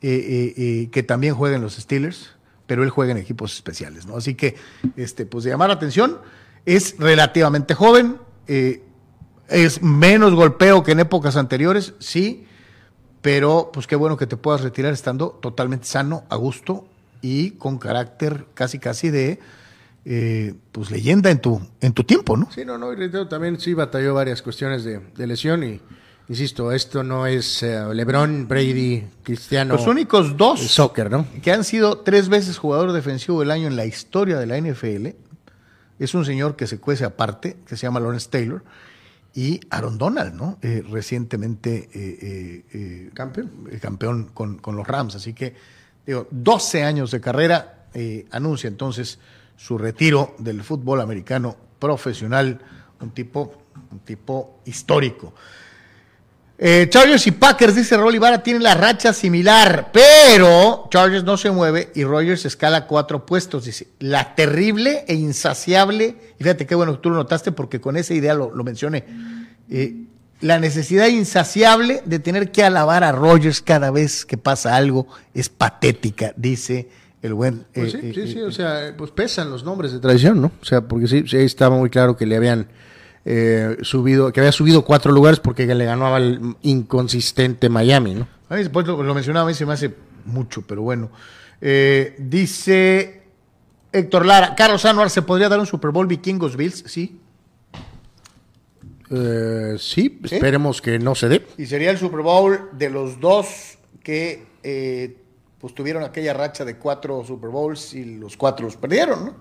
que 0.00 1.04
también 1.06 1.34
juega 1.34 1.56
en 1.56 1.62
los 1.62 1.74
Steelers, 1.76 2.30
pero 2.66 2.84
él 2.84 2.90
juega 2.90 3.12
en 3.12 3.18
equipos 3.18 3.54
especiales, 3.54 4.06
¿no? 4.06 4.16
Así 4.16 4.34
que, 4.34 4.54
este, 4.96 5.26
pues 5.26 5.44
de 5.44 5.50
llamar 5.50 5.68
la 5.68 5.74
atención, 5.74 6.18
es 6.64 6.96
relativamente 6.98 7.74
joven, 7.74 8.18
es 8.46 9.82
menos 9.82 10.34
golpeo 10.34 10.84
que 10.84 10.92
en 10.92 11.00
épocas 11.00 11.36
anteriores, 11.36 11.94
sí, 11.98 12.46
pero 13.26 13.70
pues 13.72 13.88
qué 13.88 13.96
bueno 13.96 14.16
que 14.16 14.28
te 14.28 14.36
puedas 14.36 14.60
retirar 14.60 14.92
estando 14.92 15.30
totalmente 15.30 15.84
sano, 15.84 16.22
a 16.28 16.36
gusto 16.36 16.86
y 17.20 17.50
con 17.50 17.76
carácter 17.76 18.46
casi 18.54 18.78
casi 18.78 19.10
de 19.10 19.40
eh, 20.04 20.54
pues 20.70 20.92
leyenda 20.92 21.32
en 21.32 21.40
tu 21.40 21.60
en 21.80 21.92
tu 21.92 22.04
tiempo, 22.04 22.36
¿no? 22.36 22.48
Sí, 22.52 22.64
no, 22.64 22.78
no, 22.78 22.92
y 22.92 23.10
también 23.28 23.58
sí 23.58 23.74
batalló 23.74 24.14
varias 24.14 24.42
cuestiones 24.42 24.84
de, 24.84 25.00
de 25.00 25.26
lesión 25.26 25.64
y, 25.64 25.80
insisto, 26.28 26.70
esto 26.70 27.02
no 27.02 27.26
es 27.26 27.64
eh, 27.64 27.84
LeBron, 27.92 28.46
Brady, 28.46 29.04
Cristiano. 29.24 29.74
Los 29.74 29.88
únicos 29.88 30.36
dos 30.36 30.60
soccer, 30.60 31.10
¿no? 31.10 31.26
que 31.42 31.50
han 31.50 31.64
sido 31.64 31.98
tres 31.98 32.28
veces 32.28 32.58
jugador 32.58 32.92
defensivo 32.92 33.40
del 33.40 33.50
año 33.50 33.66
en 33.66 33.74
la 33.74 33.86
historia 33.86 34.38
de 34.38 34.46
la 34.46 34.56
NFL 34.60 35.08
es 35.98 36.14
un 36.14 36.24
señor 36.24 36.54
que 36.54 36.68
se 36.68 36.78
cuece 36.78 37.04
aparte, 37.04 37.56
que 37.66 37.76
se 37.76 37.82
llama 37.88 37.98
Lawrence 37.98 38.28
Taylor, 38.30 38.62
y 39.36 39.60
Aaron 39.68 39.98
Donald, 39.98 40.34
¿no? 40.34 40.58
Eh, 40.62 40.82
recientemente 40.90 41.90
eh, 41.92 42.64
eh, 42.72 43.10
Campeón. 43.12 43.68
campeón 43.82 44.30
con, 44.32 44.56
con 44.56 44.76
los 44.76 44.86
Rams. 44.86 45.14
Así 45.14 45.34
que, 45.34 45.54
digo, 46.06 46.26
12 46.30 46.82
años 46.82 47.10
de 47.10 47.20
carrera, 47.20 47.72
anuncia 48.30 48.68
entonces 48.68 49.18
su 49.56 49.78
retiro 49.78 50.34
del 50.38 50.62
fútbol 50.62 51.00
americano 51.00 51.56
profesional, 51.78 52.60
un 53.00 53.10
tipo, 53.10 53.52
un 53.90 54.00
tipo 54.00 54.60
histórico. 54.64 55.34
Eh, 56.58 56.86
Chargers 56.88 57.26
y 57.26 57.32
Packers, 57.32 57.74
dice 57.74 57.98
Rolly 57.98 58.18
Vara, 58.18 58.42
tienen 58.42 58.62
la 58.62 58.74
racha 58.74 59.12
similar, 59.12 59.90
pero 59.92 60.86
Chargers 60.90 61.22
no 61.22 61.36
se 61.36 61.50
mueve 61.50 61.90
y 61.94 62.04
Rogers 62.04 62.46
escala 62.46 62.86
cuatro 62.86 63.26
puestos. 63.26 63.66
Dice, 63.66 63.88
la 63.98 64.34
terrible 64.34 65.04
e 65.06 65.14
insaciable, 65.14 66.16
y 66.38 66.42
fíjate 66.42 66.66
qué 66.66 66.74
bueno 66.74 66.92
que 66.92 67.02
tú 67.02 67.10
lo 67.10 67.16
notaste 67.16 67.52
porque 67.52 67.80
con 67.80 67.96
esa 67.98 68.14
idea 68.14 68.32
lo, 68.32 68.54
lo 68.54 68.64
mencioné, 68.64 69.04
eh, 69.70 69.96
la 70.40 70.58
necesidad 70.58 71.08
insaciable 71.08 72.02
de 72.06 72.18
tener 72.20 72.50
que 72.50 72.62
alabar 72.62 73.04
a 73.04 73.12
Rogers 73.12 73.60
cada 73.60 73.90
vez 73.90 74.24
que 74.24 74.38
pasa 74.38 74.76
algo 74.76 75.06
es 75.34 75.50
patética, 75.50 76.32
dice 76.36 76.88
el 77.20 77.34
buen... 77.34 77.66
Pues 77.74 77.92
sí, 77.92 77.98
eh, 78.02 78.12
sí, 78.14 78.32
sí, 78.32 78.40
o 78.40 78.52
sea, 78.52 78.94
pues 78.96 79.10
pesan 79.10 79.50
los 79.50 79.62
nombres 79.62 79.92
de 79.92 79.98
tradición, 79.98 80.40
¿no? 80.40 80.52
O 80.62 80.64
sea, 80.64 80.82
porque 80.82 81.06
sí, 81.06 81.24
sí 81.26 81.36
estaba 81.36 81.76
muy 81.76 81.90
claro 81.90 82.16
que 82.16 82.24
le 82.24 82.36
habían 82.36 82.68
eh, 83.28 83.76
subido, 83.82 84.32
que 84.32 84.38
había 84.40 84.52
subido 84.52 84.84
cuatro 84.84 85.10
lugares 85.10 85.40
porque 85.40 85.66
le 85.66 85.84
ganó 85.84 86.14
al 86.14 86.56
inconsistente 86.62 87.68
Miami, 87.68 88.14
¿no? 88.14 88.28
A 88.48 88.54
mí 88.54 88.60
después 88.60 88.86
lo, 88.86 89.02
lo 89.02 89.14
mencionaba, 89.14 89.46
a 89.46 89.48
mí 89.48 89.54
se 89.54 89.66
me 89.66 89.72
hace 89.72 89.92
mucho, 90.24 90.62
pero 90.62 90.82
bueno. 90.82 91.10
Eh, 91.60 92.14
dice 92.18 93.22
Héctor 93.92 94.26
Lara, 94.26 94.54
Carlos 94.54 94.84
Anuar, 94.84 95.10
¿se 95.10 95.22
podría 95.22 95.48
dar 95.48 95.58
un 95.58 95.66
Super 95.66 95.90
Bowl 95.90 96.06
vikingos 96.06 96.56
Bills? 96.56 96.84
Sí. 96.86 97.20
Eh, 99.10 99.76
sí, 99.78 100.20
esperemos 100.24 100.80
que 100.80 100.98
no 100.98 101.14
se 101.14 101.28
dé. 101.28 101.46
Y 101.58 101.66
sería 101.66 101.90
el 101.90 101.98
Super 101.98 102.20
Bowl 102.20 102.70
de 102.72 102.90
los 102.90 103.18
dos 103.20 103.78
que 104.02 104.46
eh, 104.62 105.16
pues 105.60 105.74
tuvieron 105.74 106.04
aquella 106.04 106.32
racha 106.32 106.64
de 106.64 106.76
cuatro 106.76 107.24
Super 107.24 107.50
Bowls 107.50 107.94
y 107.94 108.04
los 108.04 108.36
cuatro 108.36 108.66
los 108.66 108.76
perdieron, 108.76 109.24
¿no? 109.24 109.36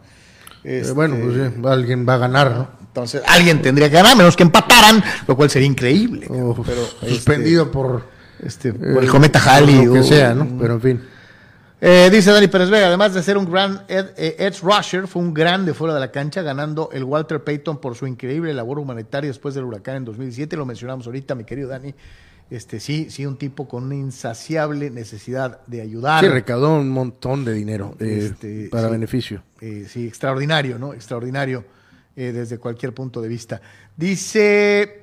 Eh, 0.66 0.80
Este, 0.82 0.93
bueno, 0.93 1.16
pues 1.22 1.36
sí, 1.36 1.61
alguien 1.68 2.05
va 2.07 2.16
a 2.16 2.18
ganar, 2.18 2.51
¿no? 2.51 2.68
Entonces, 2.82 3.22
alguien 3.28 3.61
tendría 3.61 3.89
que 3.89 3.95
ganar, 3.95 4.16
menos 4.18 4.36
que 4.36 4.43
empataran, 4.43 5.03
lo 5.28 5.36
cual 5.36 5.49
sería 5.49 5.68
increíble. 5.68 6.28
Uf, 6.30 6.59
pero 6.66 6.82
suspendido 7.09 7.70
por, 7.72 8.03
este, 8.41 8.70
eh, 8.70 8.74
por 8.74 9.03
el 9.03 9.09
cometa 9.09 9.39
Halley. 9.39 9.86
Lo 9.86 9.93
que 9.93 9.99
o- 9.99 10.03
sea, 10.03 10.34
¿no? 10.34 10.47
Pero 10.59 10.74
en 10.76 10.82
fin. 10.82 11.01
Eh, 11.82 12.09
dice 12.11 12.32
Dani 12.32 12.47
Pérez 12.47 12.70
Vega, 12.70 12.88
además 12.88 13.13
de 13.13 13.22
ser 13.22 13.38
un 13.38 13.51
gran 13.51 13.84
ed- 13.89 14.11
eh, 14.18 14.38
edge 14.39 14.61
rusher, 14.63 15.07
fue 15.07 15.22
un 15.22 15.34
grande 15.34 15.74
fuera 15.74 15.93
de 15.93 15.99
la 15.99 16.09
cancha, 16.09 16.41
ganando 16.41 16.89
el 16.93 17.03
Walter 17.03 17.43
Payton 17.43 17.80
por 17.80 17.95
su 17.95 18.07
increíble 18.07 18.53
labor 18.53 18.80
humanitaria 18.80 19.28
después 19.30 19.53
del 19.55 19.66
huracán 19.66 19.97
en 19.97 20.05
2017. 20.05 20.55
Lo 20.55 20.66
mencionamos 20.66 21.05
ahorita, 21.05 21.36
mi 21.36 21.43
querido 21.43 21.68
Dani. 21.70 21.93
Este, 22.49 22.80
sí, 22.80 23.07
sí, 23.09 23.26
un 23.26 23.38
tipo 23.38 23.68
con 23.68 23.84
una 23.86 23.95
insaciable 23.95 24.89
necesidad 24.91 25.59
de 25.66 25.82
ayudar. 25.82 26.24
Sí, 26.24 26.30
recaudó 26.30 26.76
un 26.80 26.89
montón 26.89 27.43
de 27.43 27.53
dinero 27.53 27.95
eh, 27.99 28.30
Este, 28.32 28.70
para 28.72 28.86
sí. 28.88 28.91
beneficio. 28.91 29.43
Eh, 29.68 29.88
sí, 29.89 30.05
extraordinario, 30.07 30.78
¿no? 30.78 30.93
Extraordinario 30.93 31.66
eh, 32.16 32.32
desde 32.32 32.59
cualquier 32.59 32.93
punto 32.93 33.20
de 33.20 33.28
vista. 33.28 33.59
Dice, 33.97 35.01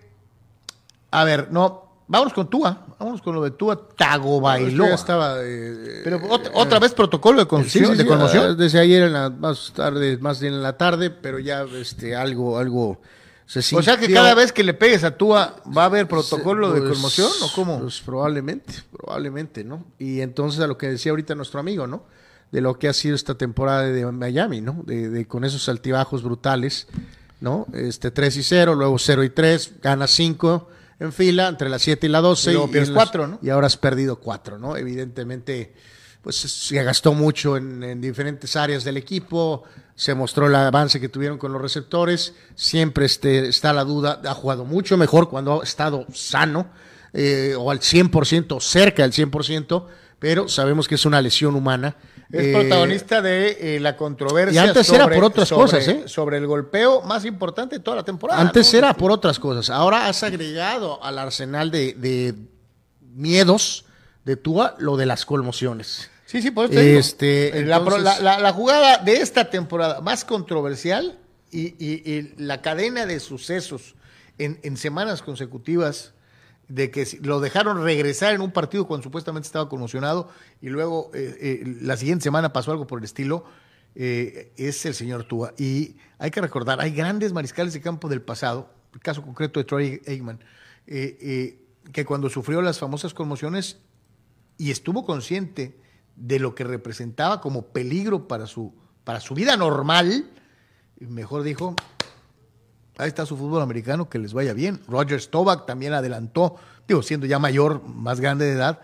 a 1.10 1.24
ver, 1.24 1.48
no, 1.50 2.04
vámonos 2.06 2.32
con 2.32 2.48
Tua, 2.48 2.86
vámonos 2.98 3.20
con 3.22 3.34
lo 3.34 3.42
de 3.42 3.50
Tua 3.50 3.88
Tagovailoa. 3.88 4.88
Ya 4.90 4.94
estaba. 4.94 5.36
eh, 5.42 6.02
Pero 6.04 6.20
ot- 6.20 6.50
otra 6.54 6.78
vez 6.78 6.92
protocolo 6.94 7.40
de, 7.40 7.48
conmoción, 7.48 7.86
sí, 7.86 7.96
de 7.96 8.02
sí, 8.04 8.08
conmoción. 8.08 8.56
Desde 8.56 8.78
ayer 8.78 9.02
en 9.04 9.12
la, 9.14 9.30
más 9.30 9.72
tarde, 9.74 10.16
más 10.18 10.40
bien 10.40 10.54
en 10.54 10.62
la 10.62 10.76
tarde, 10.76 11.10
pero 11.10 11.40
ya 11.40 11.62
este 11.74 12.14
algo, 12.14 12.56
algo 12.56 13.00
se 13.46 13.62
sintió. 13.62 13.80
O 13.80 13.82
sea 13.82 13.96
que 13.96 14.12
cada 14.12 14.34
vez 14.34 14.52
que 14.52 14.62
le 14.62 14.74
pegues 14.74 15.02
a 15.02 15.16
Tua 15.16 15.56
va 15.76 15.82
a 15.82 15.86
haber 15.86 16.06
protocolo 16.06 16.72
de 16.72 16.80
Pues, 16.82 16.92
conmoción 16.92 17.30
o 17.42 17.50
cómo? 17.54 17.80
Pues 17.80 18.00
probablemente, 18.00 18.74
probablemente, 18.96 19.64
¿no? 19.64 19.84
Y 19.98 20.20
entonces 20.20 20.60
a 20.60 20.68
lo 20.68 20.78
que 20.78 20.88
decía 20.88 21.10
ahorita 21.10 21.34
nuestro 21.34 21.58
amigo, 21.58 21.86
¿no? 21.88 22.04
De 22.52 22.60
lo 22.60 22.78
que 22.78 22.88
ha 22.88 22.92
sido 22.92 23.16
esta 23.16 23.34
temporada 23.34 23.82
de 23.82 24.06
Miami, 24.12 24.60
¿no? 24.60 24.82
De, 24.86 25.08
de 25.08 25.26
con 25.26 25.44
esos 25.44 25.68
altibajos 25.68 26.22
brutales, 26.22 26.86
¿no? 27.40 27.66
Este 27.72 28.10
3 28.10 28.36
y 28.36 28.42
0, 28.42 28.74
luego 28.74 28.98
0 28.98 29.24
y 29.24 29.30
3, 29.30 29.74
gana 29.82 30.06
5 30.06 30.68
en 31.00 31.12
fila, 31.12 31.48
entre 31.48 31.68
las 31.68 31.82
7 31.82 32.06
y 32.06 32.10
la 32.10 32.20
12. 32.20 32.50
Y 32.50 32.54
luego 32.54 32.68
las- 32.74 32.94
cuatro, 32.94 33.26
¿no? 33.26 33.38
Y 33.42 33.48
ahora 33.50 33.66
has 33.66 33.76
perdido 33.76 34.16
4, 34.20 34.58
¿no? 34.58 34.76
Evidentemente, 34.76 35.74
pues 36.22 36.36
se 36.36 36.82
gastó 36.84 37.14
mucho 37.14 37.56
en, 37.56 37.82
en 37.82 38.00
diferentes 38.00 38.54
áreas 38.54 38.84
del 38.84 38.96
equipo, 38.98 39.64
se 39.96 40.14
mostró 40.14 40.46
el 40.46 40.54
avance 40.54 41.00
que 41.00 41.08
tuvieron 41.08 41.38
con 41.38 41.52
los 41.52 41.60
receptores, 41.60 42.34
siempre 42.54 43.06
este, 43.06 43.48
está 43.48 43.72
la 43.72 43.82
duda, 43.84 44.20
ha 44.24 44.34
jugado 44.34 44.64
mucho 44.64 44.96
mejor 44.96 45.28
cuando 45.28 45.60
ha 45.60 45.64
estado 45.64 46.06
sano, 46.12 46.70
eh, 47.14 47.54
o 47.58 47.70
al 47.70 47.80
100%, 47.80 48.60
cerca 48.60 49.02
del 49.02 49.12
100%, 49.12 49.86
pero 50.18 50.48
sabemos 50.48 50.86
que 50.86 50.94
es 50.94 51.04
una 51.06 51.20
lesión 51.20 51.56
humana. 51.56 51.96
Es 52.32 52.46
Eh, 52.46 52.52
protagonista 52.52 53.20
de 53.20 53.76
eh, 53.76 53.80
la 53.80 53.94
controversia. 53.96 54.64
y 54.64 54.68
antes 54.68 54.88
era 54.90 55.06
por 55.08 55.22
otras 55.22 55.48
sobre- 55.48 55.62
cosas, 55.64 55.86
¿eh? 55.88 56.02
Sobre 56.06 56.38
el 56.38 56.46
golpeo 56.46 57.02
más 57.02 57.26
importante 57.26 57.76
de 57.76 57.82
toda 57.82 57.98
la 57.98 58.04
temporada. 58.04 58.40
Antes 58.40 58.72
¿no? 58.72 58.78
era 58.78 58.94
por 58.94 59.10
otras 59.12 59.38
cosas. 59.38 59.68
Ahora 59.68 60.06
has 60.08 60.22
agregado 60.22 61.02
al 61.04 61.18
arsenal 61.18 61.70
de, 61.70 61.92
de 61.92 62.34
miedos 63.14 63.84
de 64.24 64.36
Tua 64.36 64.76
lo 64.78 64.96
de 64.96 65.06
las 65.06 65.26
conmociones. 65.26 66.10
Sí, 66.26 66.40
sí, 66.40 66.50
por 66.50 66.64
eso 66.66 66.74
te 66.74 66.80
digo. 66.80 66.98
Este, 67.00 67.58
Eh, 67.58 67.66
la, 67.66 67.84
pro- 67.84 67.98
entonces- 67.98 68.22
la- 68.22 68.36
la- 68.36 68.40
la 68.40 68.52
jugada 68.52 68.98
de 68.98 69.16
esta 69.16 69.50
temporada 69.50 70.00
más 70.00 70.24
controversial 70.24 71.18
y, 71.50 71.74
y- 71.78 72.02
y 72.10 72.34
la 72.38 72.62
cadena 72.62 73.04
de 73.04 73.20
sucesos 73.20 73.94
en, 74.38 74.58
en 74.62 74.78
semanas 74.78 75.20
consecutivas 75.20 76.14
de 76.72 76.90
que 76.90 77.06
lo 77.20 77.40
dejaron 77.40 77.84
regresar 77.84 78.32
en 78.32 78.40
un 78.40 78.50
partido 78.50 78.86
cuando 78.86 79.04
supuestamente 79.04 79.44
estaba 79.44 79.68
conmocionado 79.68 80.30
y 80.62 80.70
luego 80.70 81.10
eh, 81.12 81.36
eh, 81.38 81.76
la 81.82 81.98
siguiente 81.98 82.22
semana 82.22 82.54
pasó 82.54 82.70
algo 82.72 82.86
por 82.86 83.00
el 83.00 83.04
estilo, 83.04 83.44
eh, 83.94 84.54
es 84.56 84.86
el 84.86 84.94
señor 84.94 85.24
Tua. 85.24 85.52
Y 85.58 85.96
hay 86.18 86.30
que 86.30 86.40
recordar, 86.40 86.80
hay 86.80 86.92
grandes 86.92 87.34
mariscales 87.34 87.74
de 87.74 87.82
campo 87.82 88.08
del 88.08 88.22
pasado, 88.22 88.70
el 88.94 89.00
caso 89.00 89.20
concreto 89.20 89.60
de 89.60 89.64
Troy 89.64 90.00
Aikman, 90.06 90.40
que 90.86 92.04
cuando 92.06 92.30
sufrió 92.30 92.62
las 92.62 92.78
famosas 92.78 93.12
conmociones 93.12 93.80
y 94.56 94.70
estuvo 94.70 95.04
consciente 95.04 95.78
de 96.16 96.38
lo 96.38 96.54
que 96.54 96.64
representaba 96.64 97.42
como 97.42 97.66
peligro 97.66 98.28
para 98.28 98.46
su, 98.46 98.74
para 99.04 99.20
su 99.20 99.34
vida 99.34 99.58
normal, 99.58 100.30
mejor 101.00 101.42
dijo, 101.42 101.76
ahí 102.98 103.08
está 103.08 103.26
su 103.26 103.36
fútbol 103.36 103.62
americano, 103.62 104.08
que 104.08 104.18
les 104.18 104.32
vaya 104.32 104.52
bien. 104.54 104.80
Roger 104.88 105.20
Staubach 105.20 105.66
también 105.66 105.92
adelantó, 105.92 106.56
digo, 106.86 107.02
siendo 107.02 107.26
ya 107.26 107.38
mayor, 107.38 107.82
más 107.86 108.20
grande 108.20 108.44
de 108.46 108.52
edad, 108.52 108.80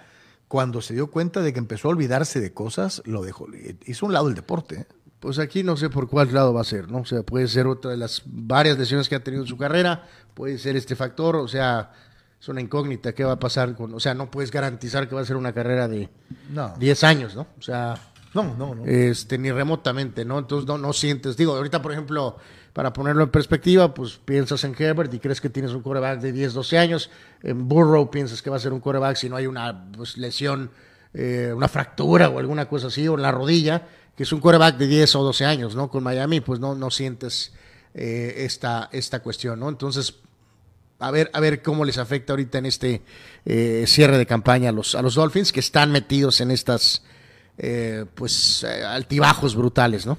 cuando 0.48 0.80
se 0.80 0.94
dio 0.94 1.09
cuenta 1.11 1.42
de 1.42 1.52
que 1.52 1.59
empezó 1.59 1.88
a 1.88 1.90
olvidarse 1.92 2.40
de 2.40 2.52
cosas, 2.52 3.02
lo 3.04 3.22
dejó, 3.22 3.46
hizo 3.86 4.06
un 4.06 4.12
lado 4.12 4.28
el 4.28 4.34
deporte. 4.34 4.76
¿eh? 4.80 4.86
Pues 5.20 5.38
aquí 5.38 5.62
no 5.62 5.76
sé 5.76 5.90
por 5.90 6.09
cuál 6.09 6.32
lado 6.32 6.54
va 6.54 6.61
a 6.62 6.64
ser, 6.64 6.90
¿no? 6.90 6.98
O 6.98 7.04
sea, 7.04 7.22
puede 7.22 7.48
ser 7.48 7.66
otra 7.66 7.90
de 7.90 7.96
las 7.96 8.22
varias 8.24 8.78
lesiones 8.78 9.09
que 9.09 9.14
ha 9.16 9.22
tenido 9.22 9.42
en 9.42 9.48
su 9.48 9.59
carrera, 9.59 10.06
puede 10.34 10.56
ser 10.59 10.76
este 10.76 10.94
factor, 10.96 11.36
o 11.36 11.48
sea, 11.48 11.90
es 12.40 12.48
una 12.48 12.61
incógnita 12.61 13.12
qué 13.12 13.24
va 13.24 13.32
a 13.32 13.38
pasar 13.38 13.74
con, 13.74 13.92
o 13.92 14.00
sea, 14.00 14.14
no 14.14 14.30
puedes 14.30 14.50
garantizar 14.52 15.09
que 15.09 15.14
va 15.16 15.20
a 15.20 15.24
ser 15.24 15.36
una 15.36 15.52
carrera 15.52 15.88
de 15.88 16.09
No. 16.50 16.72
10 16.78 17.04
años, 17.04 17.34
¿no? 17.34 17.48
O 17.59 17.62
sea, 17.62 17.96
No, 18.32 18.54
no, 18.56 18.74
no. 18.76 18.86
este, 18.86 19.36
ni 19.38 19.50
remotamente, 19.50 20.24
¿no? 20.24 20.38
Entonces 20.38 20.66
no, 20.68 20.78
no 20.78 20.92
sientes, 20.92 21.36
digo, 21.36 21.56
ahorita 21.56 21.82
por 21.82 21.90
ejemplo, 21.92 22.36
para 22.72 22.92
ponerlo 22.92 23.24
en 23.24 23.30
perspectiva, 23.30 23.94
pues 23.94 24.20
piensas 24.24 24.62
en 24.64 24.74
Herbert 24.78 25.12
y 25.12 25.18
crees 25.18 25.40
que 25.40 25.50
tienes 25.50 25.72
un 25.72 25.82
quarterback 25.82 26.20
de 26.20 26.32
10, 26.32 26.54
12 26.54 26.78
años, 26.78 27.10
en 27.42 27.68
Burrow 27.68 28.10
piensas 28.10 28.42
que 28.42 28.50
va 28.50 28.56
a 28.56 28.60
ser 28.60 28.72
un 28.72 28.80
quarterback 28.80 29.16
si 29.16 29.28
no 29.28 29.36
hay 29.36 29.46
una 29.46 29.90
pues, 29.92 30.16
lesión, 30.16 30.70
eh, 31.14 31.52
una 31.54 31.68
fractura 31.68 32.28
o 32.28 32.38
alguna 32.38 32.68
cosa 32.68 32.88
así, 32.88 33.08
o 33.08 33.14
en 33.14 33.22
la 33.22 33.32
rodilla, 33.32 33.86
que 34.16 34.24
es 34.24 34.32
un 34.32 34.40
quarterback 34.40 34.76
de 34.76 34.86
10 34.86 35.14
o 35.16 35.22
12 35.22 35.44
años, 35.44 35.74
¿no? 35.74 35.88
Con 35.90 36.02
Miami, 36.02 36.40
pues 36.40 36.60
no, 36.60 36.74
no 36.74 36.90
sientes 36.90 37.52
eh, 37.94 38.44
esta, 38.44 38.88
esta 38.92 39.20
cuestión, 39.20 39.60
¿no? 39.60 39.68
Entonces, 39.68 40.14
a 40.98 41.10
ver, 41.10 41.30
a 41.32 41.40
ver 41.40 41.62
cómo 41.62 41.84
les 41.84 41.98
afecta 41.98 42.32
ahorita 42.32 42.58
en 42.58 42.66
este 42.66 43.02
eh, 43.44 43.84
cierre 43.86 44.18
de 44.18 44.26
campaña 44.26 44.70
a 44.70 44.72
los, 44.72 44.94
a 44.94 45.02
los 45.02 45.14
Dolphins 45.14 45.52
que 45.52 45.60
están 45.60 45.90
metidos 45.90 46.40
en 46.40 46.50
estas 46.50 47.02
eh, 47.56 48.04
pues 48.14 48.64
altibajos 48.64 49.56
brutales, 49.56 50.06
¿no? 50.06 50.18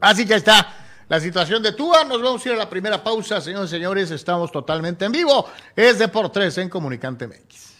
Así 0.00 0.26
que 0.26 0.34
está 0.34 0.91
la 1.08 1.20
situación 1.20 1.62
de 1.62 1.72
Tua. 1.72 2.04
Nos 2.04 2.22
vamos 2.22 2.44
a 2.44 2.48
ir 2.48 2.54
a 2.54 2.58
la 2.58 2.70
primera 2.70 3.02
pausa, 3.02 3.40
señores 3.40 3.70
y 3.70 3.76
señores. 3.76 4.10
Estamos 4.10 4.50
totalmente 4.50 5.04
en 5.04 5.12
vivo. 5.12 5.46
Es 5.74 5.98
de 5.98 6.08
por 6.08 6.30
tres 6.30 6.58
en 6.58 6.68
Comunicante 6.68 7.26
MX. 7.26 7.72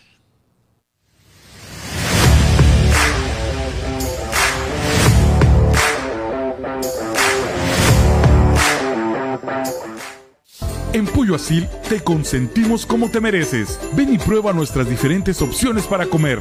En 10.95 11.07
Pollo 11.07 11.35
Asil 11.35 11.67
te 11.89 12.05
consentimos 12.05 12.85
como 12.85 13.11
te 13.11 13.19
mereces. 13.19 13.81
Ven 13.95 14.13
y 14.13 14.19
prueba 14.19 14.53
nuestras 14.53 14.89
diferentes 14.91 15.41
opciones 15.41 15.87
para 15.87 16.05
comer. 16.05 16.39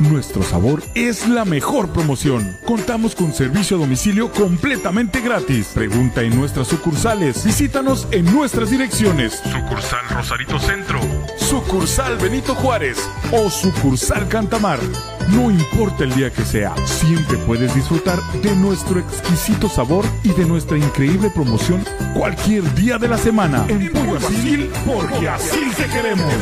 Nuestro 0.00 0.42
sabor 0.42 0.82
es 0.94 1.28
la 1.28 1.44
mejor 1.44 1.92
promoción. 1.92 2.56
Contamos 2.64 3.14
con 3.14 3.34
servicio 3.34 3.76
a 3.76 3.80
domicilio 3.80 4.32
completamente 4.32 5.20
gratis. 5.20 5.72
Pregunta 5.74 6.22
en 6.22 6.34
nuestras 6.34 6.68
sucursales. 6.68 7.44
Visítanos 7.44 8.08
en 8.10 8.24
nuestras 8.34 8.70
direcciones. 8.70 9.42
Sucursal 9.44 10.08
Rosarito 10.08 10.58
Centro. 10.58 11.00
Sucursal 11.36 12.16
Benito 12.16 12.54
Juárez. 12.54 12.96
O 13.30 13.50
sucursal 13.50 14.26
Cantamar. 14.26 14.78
No 15.32 15.50
importa 15.50 16.04
el 16.04 16.14
día 16.14 16.32
que 16.32 16.46
sea, 16.46 16.74
siempre 16.86 17.36
puedes 17.46 17.74
disfrutar 17.74 18.20
de 18.42 18.56
nuestro 18.56 18.98
exquisito 18.98 19.68
sabor 19.68 20.06
y 20.24 20.30
de 20.30 20.46
nuestra 20.46 20.78
increíble 20.78 21.28
promoción 21.28 21.84
cualquier 22.14 22.74
día 22.74 22.96
de 22.96 23.08
la 23.08 23.18
semana. 23.18 23.66
En 23.68 23.92
Pollo 23.92 24.18
porque 24.86 25.28
así 25.28 25.70
te 25.76 25.84
queremos. 25.84 26.32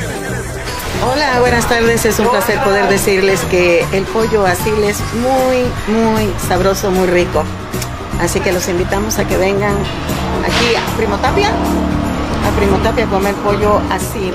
Hola, 1.01 1.39
buenas 1.41 1.69
tardes. 1.69 2.05
Es 2.05 2.19
un 2.19 2.29
placer 2.29 2.59
poder 2.65 2.89
decirles 2.89 3.41
que 3.51 3.87
el 3.93 4.05
pollo 4.05 4.45
asil 4.45 4.83
es 4.83 4.99
muy, 5.15 5.65
muy 5.87 6.33
sabroso, 6.49 6.91
muy 6.91 7.07
rico. 7.07 7.45
Así 8.21 8.41
que 8.41 8.53
los 8.53 8.69
invitamos 8.69 9.19
a 9.19 9.25
que 9.27 9.37
vengan 9.37 9.77
aquí 10.45 10.75
a 10.75 10.97
Primo 10.97 11.17
Tapia, 11.19 11.49
a 11.49 12.57
Primo 12.59 12.79
Tapia 12.79 13.05
a 13.05 13.09
comer 13.09 13.35
pollo 13.37 13.81
asil. 13.91 14.35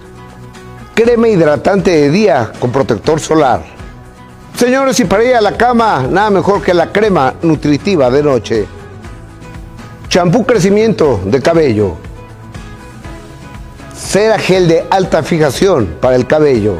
crema 0.93 1.27
hidratante 1.27 1.91
de 1.91 2.09
día 2.09 2.51
con 2.59 2.71
protector 2.71 3.19
solar. 3.19 3.63
Señores, 4.55 4.99
y 4.99 5.05
para 5.05 5.23
ir 5.23 5.35
a 5.35 5.41
la 5.41 5.57
cama, 5.57 6.05
nada 6.09 6.29
mejor 6.29 6.61
que 6.61 6.73
la 6.73 6.91
crema 6.91 7.33
nutritiva 7.41 8.09
de 8.09 8.23
noche. 8.23 8.67
Champú 10.07 10.45
crecimiento 10.45 11.21
de 11.25 11.41
cabello. 11.41 11.95
Cera 13.95 14.37
gel 14.37 14.67
de 14.67 14.85
alta 14.89 15.23
fijación 15.23 15.95
para 16.01 16.15
el 16.15 16.27
cabello. 16.27 16.75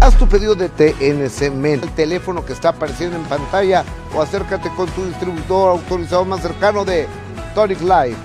Haz 0.00 0.18
tu 0.18 0.28
pedido 0.28 0.54
de 0.54 0.68
TNC 0.68 1.50
Men, 1.50 1.80
el 1.82 1.90
teléfono 1.94 2.44
que 2.44 2.52
está 2.52 2.68
apareciendo 2.68 3.16
en 3.16 3.24
pantalla 3.24 3.84
o 4.14 4.20
acércate 4.20 4.68
con 4.76 4.86
tu 4.90 5.06
distribuidor 5.06 5.70
autorizado 5.70 6.26
más 6.26 6.42
cercano 6.42 6.84
de 6.84 7.06
Tonic 7.54 7.80
Life. 7.80 8.16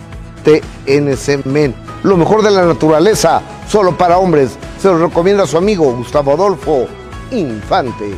TNC 0.44 1.46
Men, 1.46 1.74
lo 2.04 2.18
mejor 2.18 2.44
de 2.44 2.52
la 2.52 2.66
naturaleza, 2.66 3.42
solo 3.70 3.98
para 3.98 4.18
hombres. 4.18 4.58
Se 4.80 4.88
lo 4.88 4.98
recomienda 4.98 5.46
su 5.46 5.58
amigo 5.58 5.94
Gustavo 5.94 6.32
Adolfo 6.32 6.88
Infante. 7.32 8.16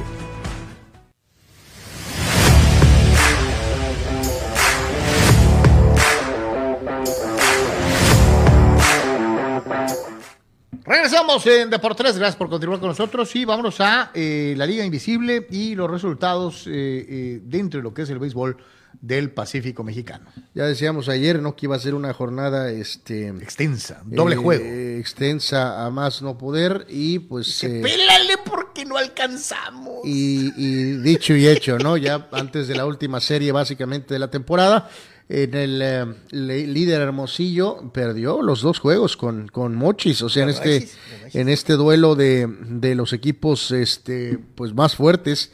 Regresamos 10.86 11.48
en 11.48 11.72
Deportes, 11.72 12.16
gracias 12.16 12.36
por 12.36 12.48
continuar 12.48 12.80
con 12.80 12.90
nosotros 12.90 13.36
y 13.36 13.44
vámonos 13.44 13.82
a 13.82 14.12
eh, 14.14 14.54
la 14.56 14.68
Liga 14.68 14.86
Invisible 14.86 15.48
y 15.50 15.74
los 15.74 15.90
resultados 15.90 16.68
eh, 16.68 16.72
eh, 16.74 17.40
dentro 17.44 17.80
de 17.80 17.84
lo 17.84 17.92
que 17.92 18.04
es 18.04 18.10
el 18.12 18.20
béisbol 18.20 18.58
del 19.02 19.32
Pacífico 19.32 19.84
Mexicano. 19.84 20.26
Ya 20.54 20.66
decíamos 20.66 21.10
ayer, 21.10 21.42
¿no? 21.42 21.56
Que 21.56 21.66
iba 21.66 21.76
a 21.76 21.80
ser 21.80 21.96
una 21.96 22.14
jornada 22.14 22.70
este, 22.72 23.30
Extensa, 23.30 24.02
doble 24.06 24.36
eh, 24.36 24.38
juego. 24.38 24.64
extensa 25.00 25.84
a 25.86 25.90
más 25.90 26.22
no 26.22 26.38
poder 26.38 26.86
y 26.88 27.20
pues 27.20 27.64
eh, 27.64 27.82
Pélale 27.82 28.36
porque 28.46 28.86
no 28.86 28.98
alcanzamos. 28.98 30.02
y, 30.06 30.54
y 30.56 30.98
dicho 30.98 31.36
y 31.36 31.48
hecho, 31.48 31.80
¿no? 31.80 31.98
Ya 31.98 32.28
antes 32.32 32.68
de 32.68 32.76
la 32.76 32.86
última 32.86 33.20
serie 33.20 33.52
básicamente 33.52 34.14
de 34.14 34.20
la 34.20 34.30
temporada, 34.30 34.90
en 35.30 35.54
el 35.56 35.82
eh, 35.82 36.06
líder 36.30 37.02
Hermosillo 37.02 37.92
perdió 37.92 38.42
los 38.42 38.62
dos 38.62 38.80
juegos 38.80 39.18
con, 39.18 39.48
con 39.48 39.76
Mochis, 39.76 40.22
o 40.22 40.30
sea, 40.30 40.44
en 40.44 40.50
este, 40.50 40.90
en 41.34 41.50
este 41.50 41.74
duelo 41.74 42.16
de, 42.16 42.48
de 42.68 42.96
los 42.96 43.14
equipos 43.14 43.72
este, 43.72 44.38
pues 44.56 44.74
más 44.74 44.96
fuertes 44.96 45.52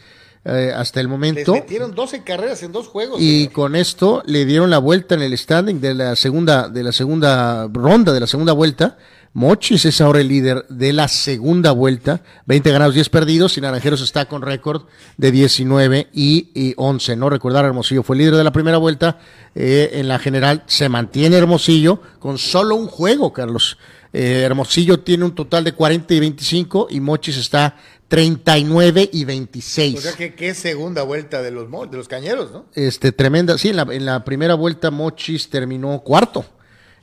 eh, 0.48 0.72
hasta 0.76 1.00
el 1.02 1.08
Les 1.08 1.12
momento. 1.12 1.54
metieron 1.54 1.94
12 1.94 2.24
carreras 2.24 2.64
en 2.64 2.72
dos 2.72 2.88
juegos. 2.88 3.20
Y 3.22 3.40
señor. 3.40 3.52
con 3.52 3.76
esto 3.76 4.24
le 4.26 4.46
dieron 4.46 4.70
la 4.70 4.78
vuelta 4.78 5.16
en 5.16 5.22
el 5.22 5.38
standing 5.38 5.82
de 5.82 5.94
la 5.94 6.16
segunda, 6.16 6.70
de 6.70 6.84
la 6.84 6.92
segunda 6.92 7.68
ronda, 7.72 8.14
de 8.14 8.20
la 8.22 8.28
segunda 8.28 8.54
vuelta. 8.54 8.98
Mochis 9.34 9.86
es 9.86 10.02
ahora 10.02 10.22
el 10.22 10.30
líder 10.30 10.66
de 10.68 10.94
la 10.94 11.08
segunda 11.08 11.72
vuelta, 11.72 12.22
20 12.48 12.72
ganados, 12.72 12.96
10 12.96 13.10
perdidos, 13.10 13.56
y 13.58 13.62
Naranjeros 13.62 14.02
está 14.02 14.26
con 14.26 14.42
récord 14.42 14.84
de 15.18 15.32
19 15.32 16.08
y, 16.12 16.50
y 16.56 16.74
11. 16.76 17.16
No 17.18 17.30
recordar, 17.30 17.64
Hermosillo 17.66 18.02
fue 18.02 18.16
el 18.16 18.20
líder 18.20 18.36
de 18.36 18.44
la 18.44 18.52
primera 18.52 18.78
vuelta, 18.78 19.20
eh, 19.54 19.92
en 19.94 20.08
la 20.08 20.18
general 20.18 20.64
se 20.66 20.90
mantiene 20.90 21.38
Hermosillo 21.38 22.02
con 22.20 22.40
solo 22.40 22.76
un 22.76 22.88
juego, 22.88 23.32
Carlos, 23.34 23.78
Eh, 24.14 24.42
Hermosillo 24.46 25.02
tiene 25.02 25.26
un 25.26 25.36
total 25.36 25.66
de 25.66 25.74
40 25.74 26.14
y 26.16 26.20
25 26.22 26.88
y 26.90 27.02
Mochis 27.02 27.38
está 27.38 27.76
39 28.08 29.10
y 29.12 29.26
26. 29.26 29.98
O 29.98 30.02
sea 30.02 30.14
que 30.14 30.34
qué 30.34 30.54
segunda 30.54 31.04
vuelta 31.04 31.42
de 31.42 31.52
los, 31.52 31.68
de 31.92 31.98
los 31.98 32.08
cañeros, 32.08 32.52
¿no? 32.52 32.66
Este, 32.74 33.12
tremenda. 33.12 33.58
Sí, 33.58 33.70
en 33.70 33.76
la, 33.76 33.88
en 33.92 34.06
la 34.06 34.24
primera 34.24 34.54
vuelta 34.56 34.92
Mochis 34.92 35.50
terminó 35.50 36.00
cuarto. 36.02 36.46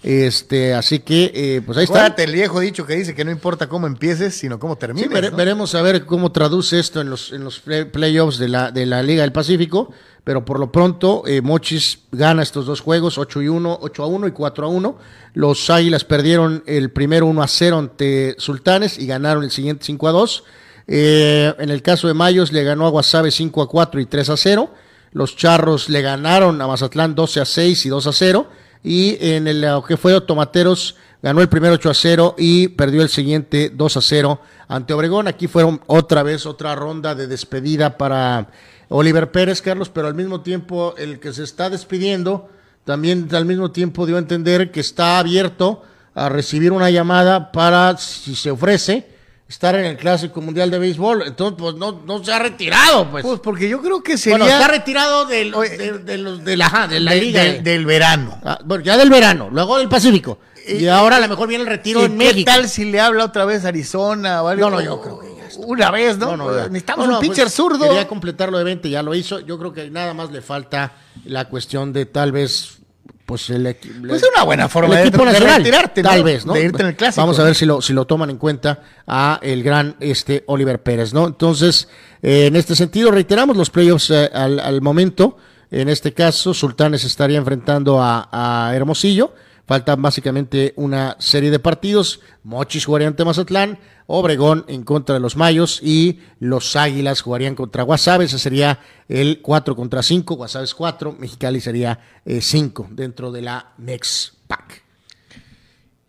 Este, 0.03 0.75
así 0.75 0.99
que, 0.99 1.33
eh, 1.35 1.63
pues 1.65 1.79
ahí 1.79 1.85
está. 1.85 2.01
Acuérdate 2.01 2.25
el 2.25 2.33
viejo 2.33 2.61
dicho 2.61 2.85
que 2.85 2.95
dice 2.95 3.15
que 3.15 3.25
no 3.25 3.31
importa 3.31 3.71
cómo 3.71 3.87
empieces, 3.87 4.35
sino 4.35 4.59
cómo 4.59 4.75
Sí, 4.75 4.81
termines. 4.81 5.11
vere- 5.11 5.31
¿no? 5.31 5.37
veremos 5.37 5.75
a 5.75 5.81
ver 5.81 6.05
cómo 6.05 6.31
traduce 6.31 6.79
esto 6.79 7.01
en 7.01 7.09
los, 7.09 7.33
en 7.33 7.43
los 7.43 7.61
play- 7.61 7.87
playoffs 7.87 8.39
de 8.39 8.49
la, 8.49 8.71
de 8.71 8.85
la 8.85 9.03
Liga 9.03 9.23
del 9.23 9.33
Pacífico, 9.33 9.91
pero 10.23 10.45
por 10.45 10.61
lo 10.61 10.71
pronto 10.71 11.23
eh, 11.27 11.41
Mochis 11.41 12.01
gana 12.13 12.43
estos 12.43 12.67
dos 12.67 12.81
juegos, 12.83 13.17
8 13.17 13.41
y 13.43 13.49
1, 13.49 13.79
8 13.81 14.03
a 14.03 14.07
1 14.07 14.27
y 14.29 14.33
4 14.33 14.67
a 14.67 14.69
1. 14.69 14.99
Los 15.33 15.71
Águilas 15.71 16.05
perdieron 16.05 16.63
el 16.67 16.91
primero 16.91 17.25
1 17.27 17.43
a 17.43 17.49
0 17.49 17.79
ante 17.79 18.35
Sultanes 18.37 18.99
y 18.99 19.07
ganaron 19.07 19.43
el 19.43 19.51
siguiente 19.51 19.85
5 19.87 20.07
a 20.09 20.13
2. 20.13 20.45
Eh, 20.87 21.55
en 21.59 21.71
el 21.71 21.83
caso 21.83 22.09
de 22.09 22.15
Mayos 22.15 22.53
le 22.53 22.63
ganó 22.63 22.87
a 22.87 22.91
Guasave 22.91 23.31
5 23.31 23.63
a 23.63 23.69
4 23.69 24.01
y 24.01 24.07
3 24.07 24.31
a 24.31 24.37
0. 24.37 24.71
Los 25.13 25.37
Charros 25.37 25.89
le 25.89 26.03
ganaron 26.03 26.61
a 26.61 26.67
Mazatlán 26.67 27.15
12 27.15 27.41
a 27.41 27.45
6 27.45 27.87
y 27.87 27.89
2 27.89 28.07
a 28.07 28.13
0. 28.13 28.47
Y 28.83 29.17
en 29.21 29.47
el 29.47 29.67
que 29.87 29.97
fue 29.97 30.21
Tomateros 30.21 30.97
ganó 31.23 31.41
el 31.41 31.49
primero 31.49 31.75
8 31.75 31.91
a 31.91 31.95
0 31.95 32.35
y 32.37 32.69
perdió 32.69 33.03
el 33.03 33.09
siguiente 33.09 33.71
2 33.75 33.97
a 33.97 34.01
0 34.01 34.41
ante 34.69 34.93
Obregón. 34.93 35.29
Aquí 35.29 35.47
fueron 35.47 35.81
otra 35.87 36.23
vez 36.23 36.45
otra 36.45 36.75
ronda 36.75 37.15
de 37.15 37.27
despedida 37.27 37.97
para 37.97 38.49
Oliver 38.91 39.31
Pérez, 39.33 39.63
Carlos, 39.63 39.89
pero 39.89 40.09
al 40.09 40.15
mismo 40.15 40.43
tiempo 40.43 40.95
el 40.99 41.19
que 41.21 41.33
se 41.33 41.45
está 41.45 41.71
despidiendo 41.71 42.51
también 42.85 43.29
al 43.33 43.47
mismo 43.47 43.71
tiempo 43.71 44.07
dio 44.07 44.17
a 44.17 44.19
entender 44.19 44.71
que 44.71 44.81
está 44.81 45.19
abierto 45.19 45.83
a 46.15 46.29
recibir 46.29 46.71
una 46.71 46.91
llamada 46.91 47.51
para, 47.51 47.97
si 47.97 48.37
se 48.37 48.51
ofrece, 48.51 49.09
estar 49.49 49.75
en 49.75 49.85
el 49.85 49.97
Clásico 49.97 50.41
Mundial 50.41 50.71
de 50.71 50.79
Béisbol. 50.79 51.23
Entonces, 51.27 51.57
pues 51.59 51.75
no, 51.75 52.03
no 52.07 52.25
se 52.25 52.33
ha 52.33 52.39
retirado, 52.39 53.11
pues. 53.11 53.25
Pues 53.25 53.41
porque 53.41 53.69
yo 53.69 53.81
creo 53.83 54.03
que 54.03 54.17
sería 54.19 54.39
bueno, 54.39 54.53
está 54.53 54.69
retirado 54.69 55.27
del- 55.27 55.55
Oye, 55.55 55.77
de, 55.77 55.99
de 55.99 56.19
los 56.19 56.45
de 56.45 56.57
la, 56.57 56.67
ajá, 56.67 56.89
de 56.89 57.01
la 57.01 57.13
de- 57.13 57.21
liga. 57.21 57.43
del- 57.45 57.85
verano. 57.87 58.39
Ah, 58.45 58.59
bueno, 58.65 58.83
ya 58.85 58.97
del 58.97 59.11
verano, 59.11 59.49
luego 59.51 59.79
del 59.79 59.89
Pacífico. 59.89 60.39
Y, 60.67 60.87
ahora 60.87 61.17
a 61.17 61.21
lo 61.21 61.29
mejor 61.29 61.47
viene 61.47 61.63
el 61.65 61.69
retiro 61.69 62.01
¿Y 62.01 62.05
en 62.07 62.13
qué 62.19 62.25
México. 62.25 62.51
tal 62.51 62.69
si 62.71 62.87
le 62.87 62.99
habla 62.99 63.25
otra 63.27 63.45
vez 63.45 63.67
a 63.67 63.69
Arizona 63.69 64.43
o 64.43 64.49
algo? 64.49 64.71
No, 64.71 64.77
no, 64.77 64.81
yo 64.83 64.99
creo 65.03 65.21
que 65.21 65.27
ya 65.37 65.45
Una 65.59 65.91
vez, 65.91 66.17
¿no? 66.17 66.37
No, 66.39 66.51
no. 66.51 66.53
Necesitamos 66.69 67.07
un 67.07 67.21
pitcher 67.21 67.45
pues, 67.45 67.55
zurdo. 67.55 67.85
Quería 67.87 68.09
completar 68.09 68.51
lo 68.51 68.57
de 68.57 68.65
20, 68.65 68.89
ya 68.89 69.03
lo 69.03 69.15
hizo. 69.15 69.41
Yo 69.41 69.59
creo 69.59 69.75
que 69.75 69.91
nada 69.91 70.15
más 70.15 70.31
le 70.33 70.41
falta 70.41 70.93
la 71.27 71.45
cuestión 71.51 71.93
de 71.93 72.07
tal 72.07 72.33
vez, 72.33 72.79
pues 73.27 73.49
el 73.51 73.77
Pues 74.07 74.23
es 74.23 74.29
una 74.35 74.45
buena 74.45 74.69
forma 74.69 74.97
de- 74.97 75.03
equipo 75.09 75.25
de 75.25 75.33
nacional, 75.33 75.57
retirarte, 75.59 76.03
¿no? 76.03 76.09
Tal 76.11 76.25
vez, 76.25 76.45
¿no? 76.47 76.53
De 76.53 76.63
irte 76.65 76.83
en 76.83 76.89
el 76.89 76.97
clásico. 76.97 77.23
Vamos 77.23 77.39
a 77.39 77.45
ver 77.45 77.55
si 77.55 77.65
lo, 77.67 77.81
si 77.81 77.93
lo 77.93 78.07
toman 78.07 78.31
en 78.31 78.37
cuenta 78.39 78.83
a 79.07 79.39
el 79.43 79.63
gran 79.63 79.97
este 80.01 80.45
Oliver 80.47 80.83
Pérez, 80.83 81.15
¿no? 81.15 81.27
Entonces, 81.27 81.89
eh, 82.23 82.47
en 82.47 82.57
este 82.57 82.75
sentido, 82.77 83.11
reiteramos 83.11 83.57
los 83.57 83.71
playoffs 83.71 84.11
eh, 84.11 84.31
al, 84.33 84.61
al 84.61 84.83
momento. 84.83 85.37
En 85.71 85.89
este 85.89 86.13
caso, 86.13 86.55
Sultanes 86.55 87.03
estaría 87.05 87.39
enfrentando 87.39 88.01
a, 88.01 88.29
a 88.31 88.75
Hermosillo. 88.77 89.35
Faltan 89.67 90.03
básicamente 90.03 90.75
una 90.77 91.17
serie 91.19 91.51
de 91.51 91.59
partidos. 91.59 92.21
Mochis 92.43 92.85
jugaría 92.85 93.09
ante 93.09 93.25
Mazatlán, 93.25 93.79
Obregón 94.07 94.65
en 94.69 94.83
contra 94.83 95.15
de 95.15 95.21
los 95.21 95.37
Mayos 95.37 95.81
y 95.83 96.21
los 96.39 96.77
Águilas 96.77 97.23
jugarían 97.23 97.55
contra 97.55 97.83
Guasave. 97.83 98.27
Ese 98.27 98.39
sería 98.39 98.81
el 99.09 99.41
4 99.41 99.75
contra 99.75 100.03
5. 100.03 100.35
Guasave 100.35 100.65
es 100.65 100.75
4, 100.75 101.17
Mexicali 101.19 101.61
sería 101.61 101.99
5 102.27 102.89
dentro 102.91 103.33
de 103.33 103.43
la 103.43 103.73
Next 103.79 104.35
Pack. 104.47 104.83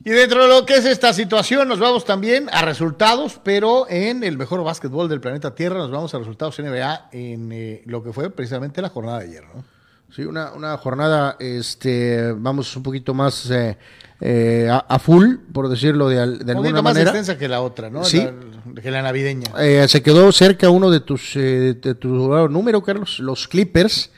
Y 0.03 0.11
dentro 0.11 0.43
de 0.43 0.49
lo 0.49 0.67
que 0.67 0.75
es 0.75 0.85
esta 0.85 1.13
situación, 1.13 1.67
nos 1.67 1.79
vamos 1.79 2.05
también 2.05 2.47
a 2.51 2.61
resultados, 2.61 3.39
pero 3.43 3.89
en 3.89 4.23
el 4.23 4.37
mejor 4.37 4.63
básquetbol 4.63 5.09
del 5.09 5.19
planeta 5.19 5.55
Tierra, 5.55 5.79
nos 5.79 5.89
vamos 5.89 6.13
a 6.13 6.19
resultados 6.19 6.59
NBA 6.59 7.09
en 7.11 7.51
eh, 7.51 7.81
lo 7.85 8.03
que 8.03 8.13
fue 8.13 8.29
precisamente 8.29 8.83
la 8.83 8.89
jornada 8.89 9.19
de 9.19 9.25
ayer, 9.25 9.43
¿no? 9.45 9.74
Sí, 10.15 10.23
una, 10.23 10.53
una 10.53 10.77
jornada, 10.77 11.35
este, 11.39 12.31
vamos 12.31 12.73
un 12.77 12.83
poquito 12.83 13.13
más 13.13 13.49
eh, 13.51 13.77
eh, 14.21 14.69
a, 14.71 14.77
a 14.77 14.97
full, 14.99 15.35
por 15.51 15.67
decirlo 15.67 16.07
de, 16.07 16.21
al- 16.21 16.37
de 16.39 16.43
Un 16.45 16.49
alguna 16.51 16.69
poquito 16.69 16.83
más 16.83 16.93
manera. 16.93 17.09
extensa 17.11 17.37
que 17.37 17.49
la 17.49 17.59
otra, 17.61 17.89
¿no? 17.89 18.05
Sí. 18.05 18.25
La- 18.73 18.81
que 18.81 18.91
la 18.91 19.01
navideña. 19.01 19.51
Eh, 19.59 19.85
se 19.89 20.01
quedó 20.01 20.31
cerca 20.31 20.69
uno 20.69 20.89
de 20.89 21.01
tus 21.01 21.35
eh, 21.35 21.73
de 21.81 21.95
tu 21.95 22.07
número, 22.49 22.81
Carlos, 22.81 23.19
los 23.19 23.47
Clippers, 23.49 24.09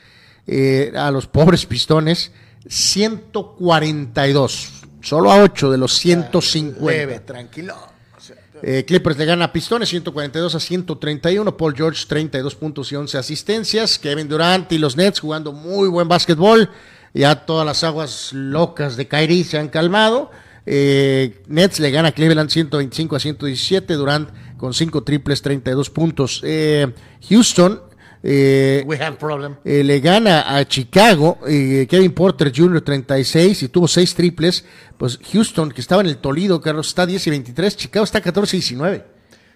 eh, 0.46 0.92
a 0.94 1.10
los 1.10 1.26
pobres 1.26 1.66
pistones, 1.66 2.30
142, 2.68 4.72
solo 5.00 5.32
a 5.32 5.42
8 5.42 5.70
de 5.70 5.78
los 5.78 5.94
150. 5.98 6.90
Leve, 6.90 7.20
tranquilo. 7.20 7.74
Eh, 8.62 8.84
Clippers 8.84 9.16
le 9.16 9.24
gana 9.24 9.46
a 9.46 9.52
Pistones 9.52 9.88
142 9.88 10.54
a 10.54 10.60
131. 10.60 11.56
Paul 11.56 11.74
George 11.76 12.04
32 12.08 12.54
puntos 12.54 12.92
y 12.92 12.96
11 12.96 13.18
asistencias. 13.18 13.98
Kevin 13.98 14.28
Durant 14.28 14.70
y 14.72 14.78
los 14.78 14.96
Nets 14.96 15.20
jugando 15.20 15.52
muy 15.52 15.88
buen 15.88 16.08
básquetbol. 16.08 16.70
Ya 17.14 17.46
todas 17.46 17.66
las 17.66 17.84
aguas 17.84 18.32
locas 18.32 18.96
de 18.96 19.08
Kyrie 19.08 19.44
se 19.44 19.58
han 19.58 19.68
calmado. 19.68 20.30
Eh, 20.66 21.42
Nets 21.46 21.80
le 21.80 21.90
gana 21.90 22.08
a 22.08 22.12
Cleveland 22.12 22.50
125 22.50 23.16
a 23.16 23.20
117. 23.20 23.94
Durant 23.94 24.30
con 24.56 24.74
5 24.74 25.02
triples, 25.02 25.42
32 25.42 25.90
puntos. 25.90 26.40
Eh, 26.44 26.92
Houston 27.28 27.80
eh, 28.22 28.82
we 28.86 28.96
have 29.00 29.16
problem. 29.16 29.56
eh, 29.64 29.82
le 29.84 30.00
gana 30.00 30.56
a 30.56 30.64
Chicago, 30.66 31.38
eh, 31.46 31.86
Kevin 31.88 32.12
Porter 32.12 32.52
Jr. 32.54 32.80
36 32.82 33.62
y 33.62 33.68
tuvo 33.68 33.86
6 33.88 34.14
triples. 34.14 34.64
Pues 34.96 35.18
Houston, 35.32 35.70
que 35.70 35.80
estaba 35.80 36.00
en 36.02 36.08
el 36.08 36.18
Toledo, 36.18 36.60
Carlos, 36.60 36.88
está 36.88 37.06
10 37.06 37.26
y 37.26 37.30
23. 37.30 37.76
Chicago 37.76 38.04
está 38.04 38.20
14 38.20 38.56
y 38.56 38.60
19. 38.60 39.04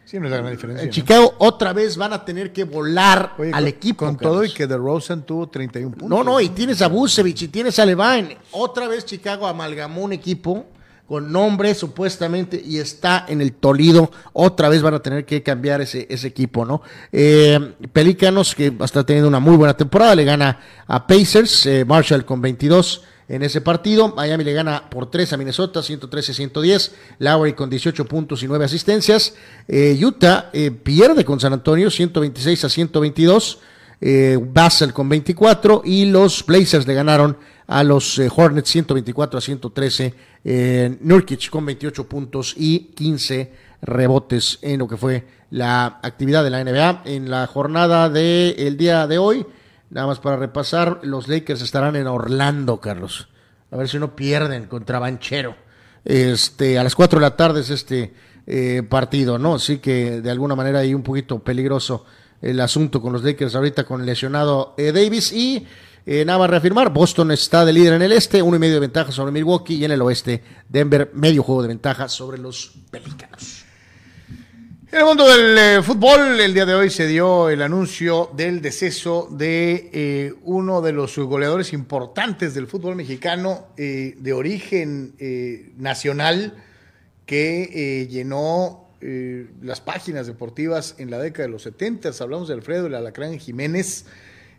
Sí, 0.04 0.18
no 0.18 0.26
es 0.26 0.30
la 0.32 0.38
gran 0.38 0.50
diferencia. 0.50 0.82
En 0.82 0.88
¿no? 0.88 0.92
Chicago 0.92 1.34
otra 1.38 1.72
vez 1.72 1.96
van 1.96 2.12
a 2.12 2.24
tener 2.24 2.52
que 2.52 2.64
volar 2.64 3.34
Oye, 3.38 3.50
al 3.52 3.64
con- 3.64 3.68
equipo. 3.68 4.04
Con 4.06 4.16
todo 4.16 4.44
y 4.44 4.48
Carlos. 4.48 4.54
que 4.56 4.66
DeRozan 4.66 5.22
tuvo 5.24 5.48
31 5.48 5.92
puntos. 5.96 6.08
No, 6.08 6.22
no, 6.24 6.40
y 6.40 6.48
tienes 6.50 6.82
a 6.82 6.88
Busevich 6.88 7.42
y 7.42 7.48
tienes 7.48 7.78
a 7.78 7.86
Levine. 7.86 8.36
Otra 8.50 8.88
vez 8.88 9.04
Chicago 9.06 9.46
amalgamó 9.46 10.02
un 10.02 10.12
equipo 10.12 10.66
con 11.06 11.30
nombre 11.30 11.74
supuestamente 11.74 12.62
y 12.64 12.78
está 12.78 13.26
en 13.28 13.40
el 13.40 13.52
Toledo. 13.52 14.10
Otra 14.32 14.68
vez 14.68 14.82
van 14.82 14.94
a 14.94 15.00
tener 15.00 15.24
que 15.24 15.42
cambiar 15.42 15.80
ese, 15.80 16.06
ese 16.08 16.28
equipo, 16.28 16.64
¿no? 16.64 16.82
Eh, 17.12 17.74
Pelícanos, 17.92 18.54
que 18.54 18.72
está 18.80 19.04
teniendo 19.04 19.28
una 19.28 19.40
muy 19.40 19.56
buena 19.56 19.76
temporada, 19.76 20.14
le 20.14 20.24
gana 20.24 20.60
a 20.86 21.06
Pacers, 21.06 21.66
eh, 21.66 21.84
Marshall 21.84 22.24
con 22.24 22.40
22 22.40 23.02
en 23.28 23.42
ese 23.42 23.60
partido. 23.60 24.14
Miami 24.14 24.44
le 24.44 24.52
gana 24.52 24.90
por 24.90 25.10
3 25.10 25.32
a 25.32 25.36
Minnesota, 25.36 25.80
113-110. 25.80 26.92
Lowry 27.18 27.54
con 27.54 27.70
18 27.70 28.04
puntos 28.04 28.42
y 28.42 28.46
9 28.46 28.64
asistencias. 28.64 29.34
Eh, 29.68 29.98
Utah 30.04 30.50
eh, 30.52 30.70
pierde 30.70 31.24
con 31.24 31.40
San 31.40 31.52
Antonio, 31.52 31.90
126 31.90 32.64
a 32.64 32.68
122 32.68 33.58
eh, 34.04 34.36
Basel 34.36 34.92
con 34.92 35.08
24 35.08 35.82
y 35.84 36.06
los 36.06 36.44
Blazers 36.44 36.88
le 36.88 36.94
ganaron 36.94 37.36
a 37.68 37.84
los 37.84 38.18
eh, 38.18 38.28
Hornets 38.34 38.68
124 38.68 39.38
a 39.38 39.40
113. 39.40 40.14
Eh, 40.44 40.98
Nurkic 41.00 41.48
con 41.48 41.64
28 41.64 42.08
puntos 42.08 42.54
y 42.56 42.90
15 42.96 43.52
rebotes 43.82 44.58
en 44.62 44.80
lo 44.80 44.88
que 44.88 44.96
fue 44.96 45.24
la 45.50 46.00
actividad 46.02 46.42
de 46.42 46.50
la 46.50 46.64
NBA 46.64 47.02
en 47.04 47.30
la 47.30 47.46
jornada 47.46 48.08
del 48.08 48.76
día 48.76 49.06
de 49.06 49.18
hoy. 49.18 49.46
Nada 49.90 50.08
más 50.08 50.18
para 50.18 50.36
repasar, 50.36 50.98
los 51.04 51.28
Lakers 51.28 51.62
estarán 51.62 51.94
en 51.94 52.08
Orlando, 52.08 52.80
Carlos. 52.80 53.28
A 53.70 53.76
ver 53.76 53.88
si 53.88 54.00
no 54.00 54.16
pierden 54.16 54.66
contra 54.66 54.98
Banchero. 54.98 55.54
Este, 56.04 56.76
a 56.76 56.82
las 56.82 56.96
4 56.96 57.20
de 57.20 57.22
la 57.22 57.36
tarde 57.36 57.60
es 57.60 57.70
este 57.70 58.12
eh, 58.48 58.82
partido, 58.88 59.38
¿no? 59.38 59.54
Así 59.54 59.78
que 59.78 60.20
de 60.20 60.30
alguna 60.30 60.56
manera 60.56 60.80
hay 60.80 60.92
un 60.92 61.02
poquito 61.02 61.38
peligroso 61.38 62.04
el 62.42 62.60
asunto 62.60 63.00
con 63.00 63.12
los 63.12 63.22
Lakers 63.22 63.54
ahorita 63.54 63.84
con 63.84 64.00
el 64.00 64.06
lesionado 64.06 64.74
eh, 64.76 64.92
Davis 64.92 65.32
y 65.32 65.64
eh, 66.04 66.24
nada 66.24 66.40
más 66.40 66.50
reafirmar, 66.50 66.92
Boston 66.92 67.30
está 67.30 67.64
de 67.64 67.72
líder 67.72 67.94
en 67.94 68.02
el 68.02 68.12
este, 68.12 68.42
uno 68.42 68.56
y 68.56 68.58
medio 68.58 68.74
de 68.74 68.80
ventaja 68.80 69.12
sobre 69.12 69.30
Milwaukee 69.30 69.76
y 69.76 69.84
en 69.84 69.92
el 69.92 70.02
oeste 70.02 70.42
Denver 70.68 71.12
medio 71.14 71.44
juego 71.44 71.62
de 71.62 71.68
ventaja 71.68 72.08
sobre 72.08 72.38
los 72.38 72.72
Pelícanos. 72.90 73.64
En 74.90 74.98
el 74.98 75.04
mundo 75.04 75.26
del 75.28 75.56
eh, 75.56 75.82
fútbol, 75.82 76.40
el 76.40 76.52
día 76.52 76.66
de 76.66 76.74
hoy 76.74 76.90
se 76.90 77.06
dio 77.06 77.48
el 77.48 77.62
anuncio 77.62 78.30
del 78.34 78.60
deceso 78.60 79.28
de 79.30 79.90
eh, 79.92 80.34
uno 80.42 80.82
de 80.82 80.92
los 80.92 81.16
goleadores 81.16 81.72
importantes 81.72 82.52
del 82.52 82.66
fútbol 82.66 82.96
mexicano 82.96 83.68
de 83.76 84.32
origen 84.34 85.14
nacional 85.78 86.62
que 87.24 88.06
llenó 88.10 88.81
eh, 89.02 89.48
las 89.60 89.80
páginas 89.80 90.26
deportivas 90.26 90.94
en 90.98 91.10
la 91.10 91.18
década 91.18 91.46
de 91.46 91.52
los 91.52 91.62
70. 91.62 92.10
Hablamos 92.20 92.48
de 92.48 92.54
Alfredo 92.54 92.86
el 92.86 92.94
Alacrán 92.94 93.38
Jiménez, 93.38 94.06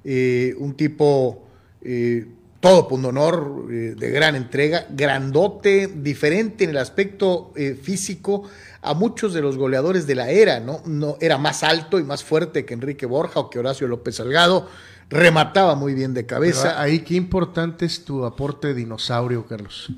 eh, 0.04 0.54
un 0.58 0.76
tipo 0.76 1.44
eh, 1.82 2.28
todo 2.60 2.88
punto 2.88 3.10
honor, 3.10 3.68
eh, 3.70 3.96
de 3.98 4.10
gran 4.10 4.36
entrega, 4.36 4.86
grandote, 4.90 5.88
diferente 5.88 6.64
en 6.64 6.72
el 6.72 6.78
aspecto 6.78 7.54
físico 7.82 8.44
a 8.82 8.94
muchos 8.94 9.34
de 9.34 9.42
los 9.42 9.58
goleadores 9.58 10.08
de 10.08 10.16
la 10.16 10.30
era, 10.30 10.60
¿no? 10.60 10.82
no 10.86 11.18
Era 11.20 11.38
más 11.38 11.64
alto 11.64 12.00
y 12.00 12.04
más 12.04 12.24
fuerte 12.24 12.66
que 12.66 12.74
Enrique 12.74 13.06
Borja 13.06 13.42
o 13.42 13.50
que 13.50 13.60
Horacio 13.60 13.88
López 13.88 14.16
Salgado, 14.16 14.68
remataba 15.10 15.76
muy 15.76 15.94
bien 15.94 16.14
de 16.14 16.26
cabeza. 16.26 16.82
Ahí 16.82 17.00
qué 17.00 17.16
importante 17.16 17.86
es 17.86 18.06
tu 18.06 18.26
aporte 18.26 18.70
de 18.70 18.74
dinosaurio, 18.76 19.46
Carlos. 19.46 19.92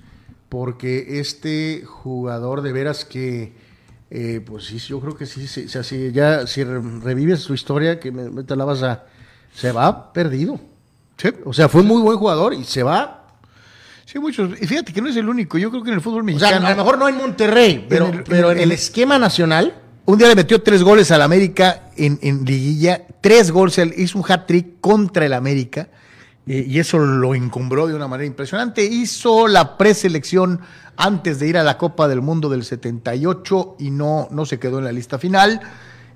porque 0.50 1.20
este 1.20 1.84
jugador 1.86 2.62
de 2.62 2.72
veras 2.72 3.06
que, 3.06 3.54
eh, 4.18 4.42
pues 4.46 4.66
sí, 4.66 4.78
yo 4.80 5.00
creo 5.00 5.16
que 5.16 5.26
sí, 5.26 5.48
sí, 5.48 5.66
o 5.66 5.70
sea, 5.70 5.84
si 5.84 6.12
ya, 6.12 6.48
si 6.48 6.64
re- 6.64 6.82
revives 7.04 7.42
su 7.42 7.54
historia, 7.54 8.00
que 8.00 8.12
me, 8.12 8.30
me 8.30 8.44
te 8.44 8.56
la 8.56 8.64
vas 8.66 8.82
a, 8.84 9.04
se 9.54 9.72
va 9.72 10.14
perdido. 10.14 10.60
O 11.46 11.54
sea, 11.54 11.70
fue 11.70 11.82
muy 11.84 12.02
buen 12.02 12.18
jugador 12.18 12.54
y 12.54 12.64
se 12.64 12.84
va. 12.84 13.28
Sí, 14.06 14.20
muchos. 14.20 14.52
Y 14.62 14.68
fíjate 14.68 14.94
que 14.94 15.02
no 15.02 15.10
es 15.10 15.16
el 15.16 15.28
único. 15.30 15.58
Yo 15.58 15.70
creo 15.72 15.82
que 15.84 15.90
en 15.90 15.96
el 15.96 16.02
fútbol 16.02 16.24
O 16.24 16.26
sea, 16.40 16.50
mexicano. 16.50 16.68
a 16.68 16.70
lo 16.72 16.76
mejor 16.78 16.98
no 16.98 17.08
en 17.10 17.16
Monterrey, 17.18 17.86
pero, 17.90 18.08
el- 18.08 18.24
pero 18.24 18.52
en 18.52 18.58
en 18.58 18.64
el 18.64 18.72
el- 18.72 18.72
esquema 18.74 19.18
nacional. 19.20 19.74
Un 20.06 20.18
día 20.20 20.28
le 20.28 20.36
metió 20.36 20.62
tres 20.62 20.84
goles 20.84 21.10
al 21.12 21.22
América 21.24 21.90
en, 21.98 22.20
en 22.22 22.46
liguilla, 22.46 23.02
tres 23.22 23.50
goles, 23.52 23.80
hizo 23.98 24.20
un 24.20 24.26
hat-trick 24.28 24.80
contra 24.80 25.26
el 25.26 25.34
América 25.34 25.88
eh, 26.48 26.66
y 26.68 26.80
eso 26.80 27.00
lo 27.00 27.34
encumbró 27.34 27.88
de 27.88 27.96
una 27.96 28.08
manera 28.08 28.28
impresionante. 28.28 28.84
Hizo 28.86 29.48
la 29.48 29.78
preselección 29.78 30.62
antes 30.96 31.40
de 31.40 31.48
ir 31.48 31.58
a 31.58 31.64
la 31.64 31.78
Copa 31.78 32.08
del 32.08 32.22
Mundo 32.22 32.50
del 32.50 32.64
78 32.64 33.78
y 33.80 33.90
no, 33.90 34.28
no 34.32 34.46
se 34.46 34.60
quedó 34.60 34.80
en 34.80 34.86
la 34.86 34.92
lista 34.92 35.18
final. 35.18 35.60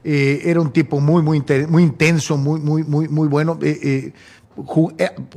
Eh, 0.04 0.42
era 0.46 0.62
un 0.62 0.72
tipo 0.72 1.00
muy, 1.00 1.24
muy, 1.24 1.44
muy 1.68 1.84
intenso, 1.84 2.38
muy, 2.38 2.60
muy, 2.60 2.84
muy, 2.84 3.08
muy 3.08 3.28
bueno. 3.28 3.58
Eh, 3.62 4.14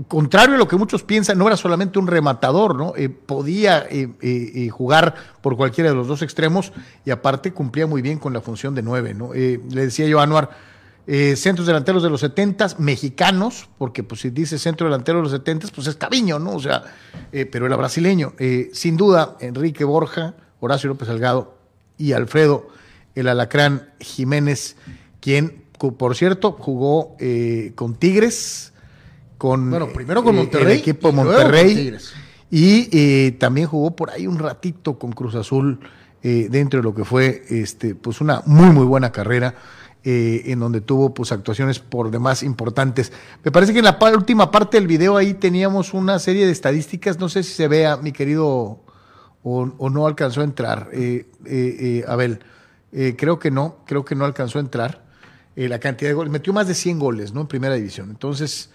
contrario 0.08 0.56
a 0.56 0.58
lo 0.58 0.68
que 0.68 0.76
muchos 0.76 1.04
piensan, 1.04 1.38
no 1.38 1.46
era 1.46 1.56
solamente 1.56 1.98
un 1.98 2.08
rematador, 2.08 2.74
¿no? 2.74 2.92
Podía 3.24 3.86
jugar 4.72 5.14
por 5.40 5.56
cualquiera 5.56 5.90
de 5.90 5.96
los 5.96 6.08
dos 6.08 6.22
extremos 6.22 6.72
y 7.04 7.12
aparte 7.12 7.52
cumplía 7.52 7.86
muy 7.86 8.02
bien 8.02 8.18
con 8.18 8.32
la 8.32 8.40
función 8.40 8.74
de 8.74 8.82
nueve, 8.82 9.14
¿no? 9.14 9.32
Le 9.32 9.60
decía 9.68 10.08
yo 10.08 10.18
a 10.18 10.24
Anuar, 10.24 10.50
eh, 11.04 11.34
centros 11.34 11.66
delanteros 11.66 12.00
de 12.04 12.10
los 12.10 12.20
70 12.20 12.76
mexicanos, 12.78 13.68
porque 13.76 14.04
pues 14.04 14.20
si 14.20 14.30
dice 14.30 14.56
centro 14.56 14.86
delantero 14.86 15.18
de 15.18 15.24
los 15.24 15.32
70 15.32 15.66
pues 15.74 15.88
es 15.88 15.96
Caviño, 15.96 16.38
¿no? 16.38 16.52
O 16.54 16.60
sea, 16.60 16.84
eh, 17.32 17.44
pero 17.44 17.66
era 17.66 17.74
brasileño. 17.74 18.34
Eh, 18.38 18.70
sin 18.72 18.96
duda, 18.96 19.36
Enrique 19.40 19.82
Borja, 19.82 20.34
Horacio 20.60 20.88
López 20.88 21.08
Salgado 21.08 21.58
y 21.98 22.12
Alfredo 22.12 22.68
el 23.16 23.26
Alacrán 23.26 23.90
Jiménez, 23.98 24.76
quien, 25.20 25.64
por 25.98 26.14
cierto, 26.16 26.52
jugó 26.52 27.16
con 27.74 27.96
Tigres, 27.96 28.72
con 29.36 29.70
Bueno, 29.70 29.88
primero 29.92 30.22
con 30.22 30.36
Monterrey 30.36 30.74
el 30.74 30.78
equipo 30.78 31.10
y 31.10 31.12
Monterrey, 31.12 31.96
y 32.50 33.32
también 33.32 33.66
jugó 33.66 33.94
por 33.94 34.10
ahí 34.10 34.26
un 34.26 34.38
ratito 34.38 34.98
con 34.98 35.12
Cruz 35.12 35.34
Azul 35.34 35.80
dentro 36.22 36.80
de 36.80 36.84
lo 36.84 36.94
que 36.94 37.04
fue 37.04 37.42
este, 37.50 37.94
pues 37.94 38.22
una 38.22 38.42
muy 38.46 38.70
muy 38.70 38.86
buena 38.86 39.12
carrera. 39.12 39.54
Eh, 40.04 40.42
en 40.46 40.58
donde 40.58 40.80
tuvo 40.80 41.14
pues 41.14 41.32
actuaciones 41.32 41.78
por 41.78 42.10
demás 42.10 42.42
importantes. 42.42 43.12
Me 43.44 43.50
parece 43.52 43.72
que 43.72 43.78
en 43.78 43.84
la 43.84 43.98
última 44.16 44.50
parte 44.50 44.76
del 44.76 44.86
video 44.86 45.16
ahí 45.16 45.34
teníamos 45.34 45.94
una 45.94 46.18
serie 46.18 46.46
de 46.46 46.52
estadísticas, 46.52 47.18
no 47.18 47.28
sé 47.28 47.42
si 47.42 47.52
se 47.52 47.68
vea, 47.68 47.96
mi 47.96 48.12
querido, 48.12 48.80
o, 49.42 49.72
o 49.78 49.90
no 49.90 50.06
alcanzó 50.06 50.40
a 50.40 50.44
entrar, 50.44 50.88
eh, 50.92 51.26
eh, 51.44 51.76
eh, 51.80 52.04
Abel. 52.08 52.40
Eh, 52.92 53.14
creo 53.16 53.38
que 53.38 53.50
no, 53.50 53.78
creo 53.86 54.04
que 54.04 54.14
no 54.14 54.24
alcanzó 54.24 54.58
a 54.58 54.62
entrar. 54.62 55.02
La 55.54 55.78
cantidad 55.78 56.08
de 56.08 56.14
goles, 56.14 56.32
metió 56.32 56.52
más 56.54 56.66
de 56.66 56.74
100 56.74 56.98
goles, 56.98 57.34
¿no? 57.34 57.42
En 57.42 57.46
primera 57.46 57.74
división. 57.74 58.08
Entonces, 58.08 58.70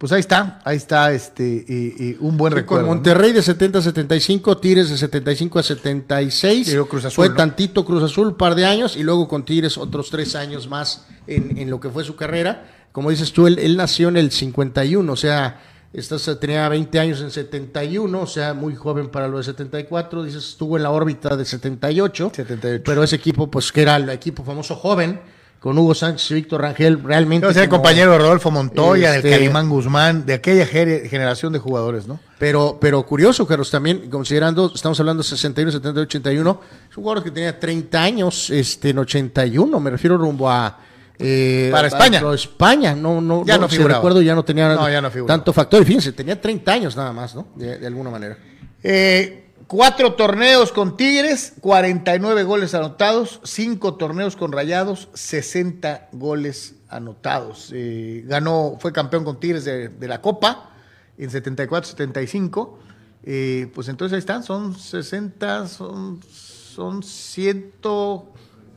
pues 0.00 0.12
ahí 0.12 0.20
está, 0.20 0.62
ahí 0.64 0.78
está 0.78 1.12
este 1.12 1.44
eh, 1.44 1.94
eh, 2.00 2.16
un 2.20 2.38
buen 2.38 2.52
Con 2.52 2.60
recuerdo. 2.60 2.86
¿no? 2.86 2.94
Monterrey 2.94 3.32
de 3.32 3.42
70 3.42 3.80
a 3.80 3.82
75, 3.82 4.56
Tigres 4.56 4.88
de 4.88 4.96
75 4.96 5.58
a 5.58 5.62
76. 5.62 6.68
Y 6.68 6.72
luego 6.72 6.88
Cruz 6.88 7.04
Azul, 7.04 7.16
fue 7.16 7.28
¿no? 7.28 7.34
tantito 7.34 7.84
Cruz 7.84 8.02
Azul, 8.02 8.28
un 8.28 8.34
par 8.34 8.54
de 8.54 8.64
años, 8.64 8.96
y 8.96 9.02
luego 9.02 9.28
con 9.28 9.44
Tigres 9.44 9.76
otros 9.76 10.08
tres 10.08 10.34
años 10.36 10.68
más 10.68 11.06
en, 11.26 11.58
en 11.58 11.68
lo 11.68 11.80
que 11.80 11.90
fue 11.90 12.02
su 12.02 12.16
carrera. 12.16 12.66
Como 12.92 13.10
dices 13.10 13.32
tú, 13.32 13.46
él, 13.46 13.58
él 13.58 13.76
nació 13.76 14.08
en 14.08 14.16
el 14.16 14.30
51, 14.30 15.12
o 15.12 15.16
sea, 15.16 15.60
estás, 15.92 16.30
tenía 16.40 16.68
20 16.68 16.98
años 16.98 17.20
en 17.20 17.30
71, 17.30 18.20
o 18.20 18.26
sea, 18.26 18.54
muy 18.54 18.74
joven 18.74 19.08
para 19.08 19.28
lo 19.28 19.38
de 19.38 19.44
74. 19.44 20.24
Dices, 20.24 20.48
estuvo 20.48 20.76
en 20.76 20.82
la 20.82 20.90
órbita 20.90 21.36
de 21.36 21.44
78. 21.44 22.32
78. 22.34 22.82
Pero 22.84 23.02
ese 23.02 23.16
equipo, 23.16 23.50
pues 23.50 23.70
que 23.70 23.82
era 23.82 23.96
el 23.96 24.08
equipo 24.08 24.44
famoso 24.44 24.76
joven, 24.76 25.20
con 25.60 25.76
Hugo 25.78 25.94
Sánchez 25.94 26.30
y 26.30 26.34
Víctor 26.34 26.62
Rangel, 26.62 27.02
realmente. 27.02 27.46
Yo 27.46 27.52
ser 27.52 27.68
como- 27.68 27.82
compañero 27.82 28.12
de 28.12 28.18
Rodolfo 28.18 28.50
Montoya, 28.50 29.16
Este- 29.16 29.28
del 29.28 29.38
Calimán 29.38 29.68
Guzmán, 29.68 30.24
de 30.24 30.32
aquella 30.34 30.64
generación 30.66 31.52
de 31.52 31.58
jugadores, 31.58 32.06
¿no? 32.08 32.18
Pero, 32.38 32.78
pero 32.80 33.04
curioso, 33.04 33.46
Carlos, 33.46 33.70
también 33.70 34.08
considerando, 34.10 34.72
estamos 34.74 34.98
hablando 35.00 35.22
61, 35.22 35.70
70, 35.70 36.00
81, 36.00 36.60
es 36.90 36.96
un 36.96 37.02
jugador 37.04 37.22
que 37.22 37.30
tenía 37.30 37.60
30 37.60 38.02
años 38.02 38.48
este, 38.48 38.88
en 38.90 38.98
81, 39.00 39.78
me 39.80 39.90
refiero 39.90 40.16
rumbo 40.16 40.50
a... 40.50 40.78
eh, 41.18 41.68
Para 41.70 41.88
España. 41.88 42.20
a- 42.24 42.30
a 42.30 42.34
España, 42.34 42.94
no, 42.94 43.20
no, 43.20 43.44
Ya 43.44 43.58
no 43.58 43.68
si 43.68 43.76
figuraba. 43.76 43.98
recuerdo, 44.00 44.22
ya 44.22 44.34
no 44.34 44.42
tenía 44.42 44.74
No, 44.74 44.88
ya 44.88 45.02
no 45.02 45.10
tanto 45.26 45.52
factor. 45.52 45.82
Y 45.82 45.84
fíjense, 45.84 46.12
tenía 46.12 46.40
30 46.40 46.72
años 46.72 46.96
nada 46.96 47.12
más, 47.12 47.34
¿no? 47.34 47.48
De, 47.54 47.78
de 47.78 47.86
alguna 47.86 48.08
manera. 48.08 48.38
Eh, 48.82 49.49
cuatro 49.70 50.14
torneos 50.14 50.72
con 50.72 50.96
Tigres, 50.96 51.52
49 51.60 52.42
goles 52.42 52.74
anotados, 52.74 53.40
cinco 53.44 53.94
torneos 53.94 54.34
con 54.34 54.50
Rayados, 54.50 55.08
60 55.14 56.08
goles 56.10 56.74
anotados. 56.88 57.70
Eh, 57.72 58.24
ganó, 58.26 58.78
fue 58.80 58.92
campeón 58.92 59.22
con 59.22 59.38
Tigres 59.38 59.64
de, 59.64 59.88
de 59.88 60.08
la 60.08 60.20
Copa 60.20 60.70
en 61.16 61.30
74-75. 61.30 62.78
Eh, 63.22 63.70
pues 63.72 63.86
entonces 63.86 64.14
ahí 64.14 64.18
están, 64.18 64.42
son 64.42 64.76
60, 64.76 65.68
son, 65.68 66.18
son 66.28 67.04
100, 67.04 67.74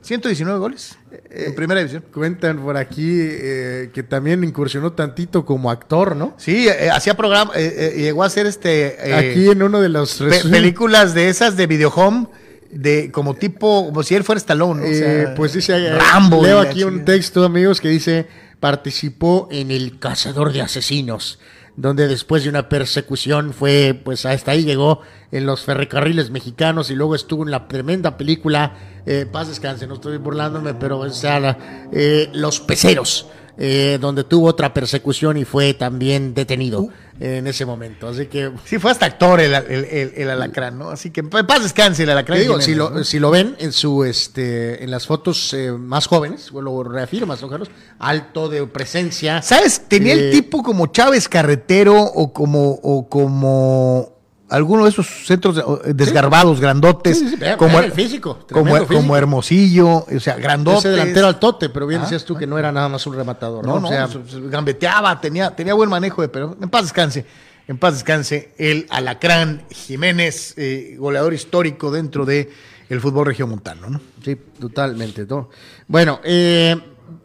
119 0.04 0.60
goles 0.60 0.98
en 1.32 1.56
primera 1.56 1.80
división. 1.80 2.04
Cuentan 2.14 2.60
por 2.60 2.78
aquí 2.78 3.10
eh, 3.20 3.90
que 3.94 4.04
también 4.04 4.44
incursionó 4.44 4.92
tantito 4.94 5.46
como 5.46 5.72
actor, 5.72 6.16
¿no? 6.16 6.36
Sí, 6.38 6.68
eh, 6.68 6.90
hacía 6.92 7.16
programa, 7.16 7.52
eh, 7.56 7.92
eh, 7.96 8.02
llegó 8.02 8.24
a 8.24 8.28
hacer 8.28 8.46
este... 8.46 9.10
eh, 9.10 9.14
aquí 9.14 9.50
en 9.50 9.64
uno 9.64 9.82
de 9.82 9.90
los 9.90 10.16
Pe- 10.18 10.42
películas 10.50 11.14
de 11.14 11.30
esas 11.30 11.56
de 11.58 11.68
videohome 11.68 12.28
de 12.72 13.12
como 13.12 13.36
tipo 13.36 13.86
como 13.86 14.02
si 14.04 14.16
él 14.16 14.24
fuera 14.24 14.38
Stallone 14.40 14.82
¿no? 14.82 14.90
O 14.90 14.94
sea, 14.94 15.22
Eh, 15.24 15.28
pues 15.36 15.54
dice, 15.54 15.74
eh, 15.78 15.98
Rambo 15.98 16.44
leo 16.44 16.60
aquí 16.60 16.84
un 16.84 17.06
texto, 17.06 17.44
amigos, 17.46 17.80
que 17.80 17.88
dice, 17.90 18.26
participó 18.60 19.48
en 19.52 19.70
El 19.72 20.00
Cazador 20.00 20.52
de 20.52 20.62
Asesinos, 20.62 21.40
donde 21.76 22.08
después 22.08 22.44
de 22.44 22.50
una 22.50 22.70
persecución 22.70 23.54
fue, 23.54 24.00
pues 24.04 24.26
hasta 24.26 24.52
ahí 24.52 24.64
llegó 24.64 25.02
en 25.32 25.46
los 25.46 25.62
ferrocarriles 25.62 26.30
mexicanos 26.30 26.92
y 26.92 26.96
luego 26.96 27.16
estuvo 27.16 27.44
en 27.44 27.52
la 27.52 27.68
tremenda 27.68 28.18
película, 28.18 28.74
eh, 29.06 29.26
paz 29.32 29.48
descanse, 29.48 29.88
no 29.88 29.96
estoy 29.96 30.18
burlándome, 30.18 30.74
pero 30.76 31.00
o 31.00 31.10
sea, 31.10 31.40
la, 31.40 31.58
eh, 31.92 32.30
Los 32.34 32.60
Peceros. 32.60 33.28
Eh, 33.58 33.98
donde 34.02 34.24
tuvo 34.24 34.48
otra 34.48 34.74
persecución 34.74 35.38
y 35.38 35.46
fue 35.46 35.74
también 35.74 36.34
detenido 36.34 36.82
Uh. 36.82 36.92
en 37.20 37.46
ese 37.46 37.66
momento. 37.66 38.08
Así 38.08 38.26
que 38.26 38.52
sí 38.66 38.80
fue 38.80 38.90
hasta 38.90 39.06
actor 39.06 39.40
el, 39.40 39.54
el, 39.54 39.86
el- 39.86 40.14
el 40.16 40.30
alacrán 40.32 40.80
no 40.80 40.90
así 40.90 41.12
que 41.12 41.20
en 41.20 41.30
paz 41.30 41.62
descanse 41.62 42.04
el 42.04 42.10
alacrán 42.10 42.40
digo, 42.40 42.54
Jiménez, 42.60 42.66
si 42.66 42.76
lo, 42.76 42.90
¿no? 42.90 43.04
si 43.04 43.20
lo 43.20 43.30
ven 43.32 43.56
en 43.60 43.72
su 43.72 44.04
este 44.04 44.84
en 44.84 44.90
las 44.90 45.06
fotos 45.06 45.54
eh, 45.54 45.72
más 45.72 46.08
jóvenes, 46.08 46.52
lo 46.52 46.84
reafirmas, 46.84 47.42
¿no, 47.42 47.50
Carlos? 47.50 47.70
Alto 48.00 48.50
de 48.50 48.66
presencia. 48.66 49.42
sabes 49.44 49.84
tenía 49.88 50.16
Eh, 50.16 50.30
el 50.30 50.32
tipo 50.32 50.64
como 50.64 50.88
Chávez 50.88 51.30
Carretero 51.30 52.02
o 52.02 52.34
como 52.34 52.72
o 52.82 53.08
como 53.08 54.13
alguno 54.56 54.84
de 54.84 54.90
esos 54.92 55.08
centros 55.26 55.62
desgarbados 55.86 56.60
grandotes 56.60 57.20
Sí, 57.20 57.30
sí, 57.30 57.38
como 57.58 57.80
el 57.80 57.92
físico, 57.92 58.40
como. 58.52 59.16
Hermosillo 59.18 60.06
o 60.06 60.20
sea 60.20 60.36
grandotes 60.36 60.80
ese 60.86 60.90
delantero 60.90 61.28
al 61.28 61.40
tote, 61.40 61.70
pero 61.70 61.88
bien 61.88 62.02
Ah, 62.02 62.04
decías 62.04 62.24
tú 62.26 62.36
que 62.36 62.46
no 62.48 62.58
era 62.58 62.72
nada 62.72 62.88
más 62.90 63.06
un 63.08 63.16
rematador, 63.16 63.66
¿no? 63.66 63.76
No, 63.76 63.80
no, 63.82 63.88
O 63.88 63.92
sea, 63.92 64.08
se- 64.08 64.30
se 64.30 64.40
gambeteaba, 64.50 65.20
tenía, 65.20 65.56
tenía 65.56 65.74
buen 65.74 65.90
manejo 65.90 66.22
de 66.22 66.28
pero 66.30 66.56
En 66.62 66.70
paz 66.70 66.84
descanse, 66.84 67.26
en 67.68 67.78
paz 67.78 67.94
descanse 67.96 68.54
el 68.58 68.86
Alacrán 68.90 69.64
Jiménez, 69.70 70.54
eh, 70.58 70.96
goleador 71.00 71.34
histórico 71.34 71.92
dentro 71.92 72.26
de 72.26 72.52
el 72.90 73.00
fútbol 73.02 73.26
regiomontano, 73.28 73.90
¿no? 73.90 74.02
Sí, 74.24 74.38
totalmente. 74.60 75.26
¿no? 75.26 75.50
Bueno, 75.88 76.20
eh, 76.24 76.76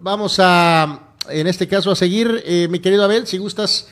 vamos 0.00 0.38
a, 0.42 1.10
en 1.28 1.46
este 1.46 1.66
caso, 1.68 1.90
a 1.90 1.96
seguir. 1.96 2.42
Eh, 2.46 2.68
mi 2.70 2.78
querido 2.78 3.04
Abel, 3.04 3.26
si 3.26 3.36
gustas, 3.38 3.88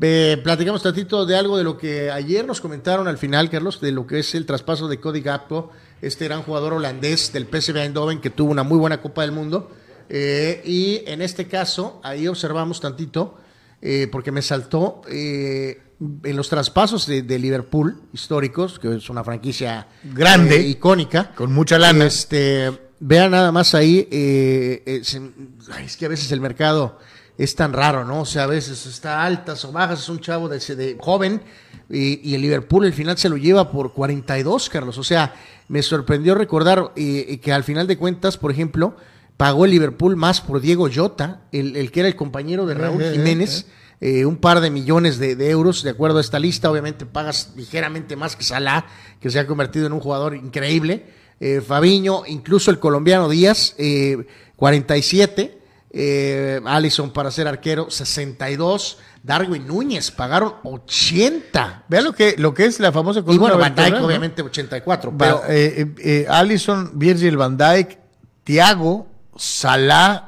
eh, 0.00 0.40
platicamos 0.42 0.82
tantito 0.82 1.26
de 1.26 1.36
algo 1.36 1.56
de 1.58 1.64
lo 1.64 1.76
que 1.76 2.10
ayer 2.10 2.46
nos 2.46 2.60
comentaron 2.60 3.08
al 3.08 3.18
final, 3.18 3.50
Carlos, 3.50 3.80
de 3.80 3.92
lo 3.92 4.06
que 4.06 4.20
es 4.20 4.34
el 4.34 4.46
traspaso 4.46 4.88
de 4.88 4.98
Cody 5.00 5.20
Gakpo, 5.20 5.70
este 6.00 6.24
gran 6.26 6.42
jugador 6.42 6.72
holandés 6.74 7.32
del 7.32 7.46
PSV 7.46 7.76
Eindhoven 7.76 8.20
que 8.20 8.30
tuvo 8.30 8.50
una 8.50 8.62
muy 8.62 8.78
buena 8.78 9.00
Copa 9.02 9.22
del 9.22 9.32
Mundo. 9.32 9.70
Eh, 10.08 10.62
y 10.64 11.02
en 11.06 11.22
este 11.22 11.46
caso, 11.46 12.00
ahí 12.02 12.26
observamos 12.26 12.80
tantito, 12.80 13.38
eh, 13.80 14.08
porque 14.10 14.32
me 14.32 14.42
saltó 14.42 15.02
eh, 15.08 15.82
en 16.24 16.36
los 16.36 16.48
traspasos 16.48 17.06
de, 17.06 17.22
de 17.22 17.38
Liverpool 17.38 18.00
históricos, 18.12 18.78
que 18.78 18.96
es 18.96 19.08
una 19.08 19.22
franquicia 19.22 19.86
Grande. 20.02 20.60
icónica, 20.60 21.32
Con 21.34 21.52
mucha 21.52 21.78
lana. 21.78 22.06
este, 22.06 22.72
vean 22.98 23.30
nada 23.30 23.52
más 23.52 23.74
ahí, 23.74 24.08
es 24.10 25.96
que 25.96 26.06
a 26.06 26.08
veces 26.08 26.32
el 26.32 26.40
mercado 26.40 26.98
es 27.42 27.54
tan 27.54 27.72
raro, 27.72 28.04
¿no? 28.04 28.20
O 28.20 28.26
sea, 28.26 28.42
a 28.42 28.46
veces 28.46 28.84
está 28.84 29.24
altas 29.24 29.64
o 29.64 29.72
bajas, 29.72 30.00
es 30.00 30.08
un 30.10 30.20
chavo 30.20 30.48
de, 30.50 30.96
joven 31.00 31.40
y, 31.88 32.28
y 32.28 32.34
el 32.34 32.42
Liverpool 32.42 32.84
al 32.84 32.92
final 32.92 33.16
se 33.16 33.30
lo 33.30 33.38
lleva 33.38 33.70
por 33.70 33.94
42, 33.94 34.68
Carlos. 34.68 34.98
O 34.98 35.04
sea, 35.04 35.34
me 35.68 35.82
sorprendió 35.82 36.34
recordar 36.34 36.92
eh, 36.96 37.40
que 37.42 37.50
al 37.50 37.64
final 37.64 37.86
de 37.86 37.96
cuentas, 37.96 38.36
por 38.36 38.50
ejemplo, 38.50 38.94
pagó 39.38 39.64
el 39.64 39.70
Liverpool 39.70 40.16
más 40.16 40.42
por 40.42 40.60
Diego 40.60 40.90
Jota, 40.94 41.40
el, 41.50 41.76
el 41.76 41.90
que 41.90 42.00
era 42.00 42.08
el 42.10 42.16
compañero 42.16 42.66
de 42.66 42.74
Raúl 42.74 43.00
Ejé, 43.00 43.14
Jiménez. 43.14 43.66
eh, 44.02 44.26
un 44.26 44.36
par 44.36 44.60
de 44.60 44.68
millones 44.70 45.18
de, 45.18 45.34
de 45.34 45.48
euros, 45.48 45.82
de 45.82 45.88
acuerdo 45.88 46.18
a 46.18 46.20
esta 46.20 46.38
lista. 46.38 46.70
Obviamente 46.70 47.06
pagas 47.06 47.54
ligeramente 47.56 48.16
más 48.16 48.36
que 48.36 48.44
Salah, 48.44 48.84
que 49.18 49.30
se 49.30 49.38
ha 49.38 49.46
convertido 49.46 49.86
en 49.86 49.94
un 49.94 50.00
jugador 50.00 50.34
increíble. 50.36 51.06
Eh, 51.40 51.62
Fabiño, 51.66 52.24
incluso 52.26 52.70
el 52.70 52.78
colombiano 52.78 53.30
Díaz, 53.30 53.74
eh, 53.78 54.26
47. 54.56 55.59
Eh, 55.92 56.60
Allison 56.66 57.12
para 57.12 57.30
ser 57.30 57.48
arquero, 57.48 57.90
62. 57.90 58.98
Darwin 59.22 59.66
Núñez, 59.66 60.10
pagaron 60.10 60.54
80. 60.62 61.84
Vean 61.88 62.04
lo 62.04 62.12
que, 62.12 62.36
lo 62.38 62.54
que 62.54 62.64
es 62.66 62.80
la 62.80 62.92
famosa 62.92 63.20
Y 63.20 63.22
columna 63.24 63.54
bueno, 63.54 63.74
Van 63.76 63.92
¿no? 63.92 64.06
obviamente, 64.06 64.42
84. 64.42 65.14
Pero, 65.18 65.42
eh, 65.48 65.82
eh, 65.82 65.94
eh, 65.98 66.26
Allison, 66.28 66.92
Virgil 66.94 67.36
van 67.36 67.56
Dijk, 67.56 67.98
Thiago, 68.44 69.06
Salah. 69.36 70.26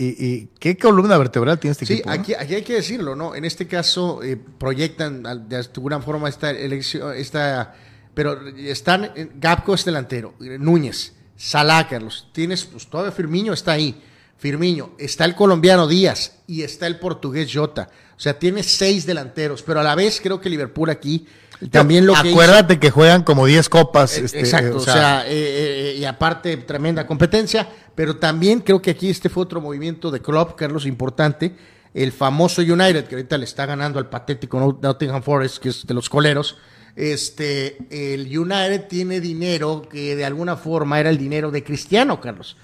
Y, 0.00 0.06
y 0.26 0.48
¿Qué 0.60 0.76
columna 0.78 1.18
vertebral 1.18 1.58
tiene 1.58 1.72
este 1.72 1.84
Sí, 1.86 1.94
equipo? 1.94 2.10
aquí, 2.10 2.32
aquí 2.34 2.54
hay 2.54 2.62
que 2.62 2.74
decirlo, 2.74 3.16
¿no? 3.16 3.34
En 3.34 3.44
este 3.44 3.66
caso 3.66 4.22
eh, 4.22 4.36
proyectan 4.36 5.24
de 5.48 5.56
alguna 5.56 6.00
forma 6.00 6.28
esta 6.28 6.50
elección, 6.50 7.16
esta, 7.16 7.74
pero 8.14 8.46
están, 8.56 9.10
Gapco 9.40 9.74
es 9.74 9.84
delantero, 9.84 10.34
Núñez, 10.38 11.14
Salah, 11.36 11.88
Carlos, 11.88 12.28
tienes, 12.32 12.64
pues 12.64 12.86
todavía 12.88 13.10
Firmiño 13.10 13.52
está 13.52 13.72
ahí, 13.72 14.00
Firmiño, 14.38 14.90
está 14.98 15.24
el 15.24 15.34
colombiano 15.34 15.86
Díaz 15.88 16.36
y 16.46 16.62
está 16.62 16.86
el 16.86 16.98
portugués 16.98 17.50
Jota, 17.52 17.90
o 18.16 18.20
sea, 18.20 18.38
tiene 18.38 18.62
seis 18.62 19.04
delanteros, 19.04 19.62
pero 19.62 19.80
a 19.80 19.82
la 19.82 19.94
vez 19.94 20.20
creo 20.22 20.40
que 20.40 20.48
Liverpool 20.48 20.90
aquí 20.90 21.26
también 21.72 22.06
lo 22.06 22.12
que 22.14 22.28
hizo- 22.30 22.40
Acuérdate 22.40 22.78
que 22.78 22.90
juegan 22.90 23.24
como 23.24 23.44
10 23.44 23.68
copas. 23.68 24.16
eh, 24.16 24.24
este, 24.26 24.38
Exacto, 24.38 24.68
eh, 24.68 24.74
o 24.76 24.80
sea, 24.80 25.24
eh, 25.26 25.30
eh, 25.32 25.96
y 25.98 26.04
aparte 26.04 26.56
tremenda 26.58 27.04
competencia, 27.04 27.68
pero 27.96 28.16
también 28.16 28.60
creo 28.60 28.80
que 28.80 28.92
aquí 28.92 29.10
este 29.10 29.28
fue 29.28 29.42
otro 29.42 29.60
movimiento 29.60 30.12
de 30.12 30.22
club, 30.22 30.54
Carlos, 30.54 30.86
importante, 30.86 31.56
el 31.94 32.12
famoso 32.12 32.62
United, 32.62 33.06
que 33.06 33.16
ahorita 33.16 33.36
le 33.38 33.44
está 33.44 33.66
ganando 33.66 33.98
al 33.98 34.08
patético 34.08 34.60
Not- 34.60 34.80
Nottingham 34.82 35.22
Forest, 35.22 35.58
que 35.58 35.70
es 35.70 35.84
de 35.84 35.94
los 35.94 36.08
coleros, 36.08 36.58
este, 36.94 37.76
el 37.90 38.26
United 38.38 38.86
tiene 38.88 39.20
dinero 39.20 39.82
que 39.90 40.14
de 40.14 40.24
alguna 40.24 40.56
forma 40.56 41.00
era 41.00 41.10
el 41.10 41.18
dinero 41.18 41.50
de 41.50 41.64
Cristiano, 41.64 42.20
Carlos. 42.20 42.56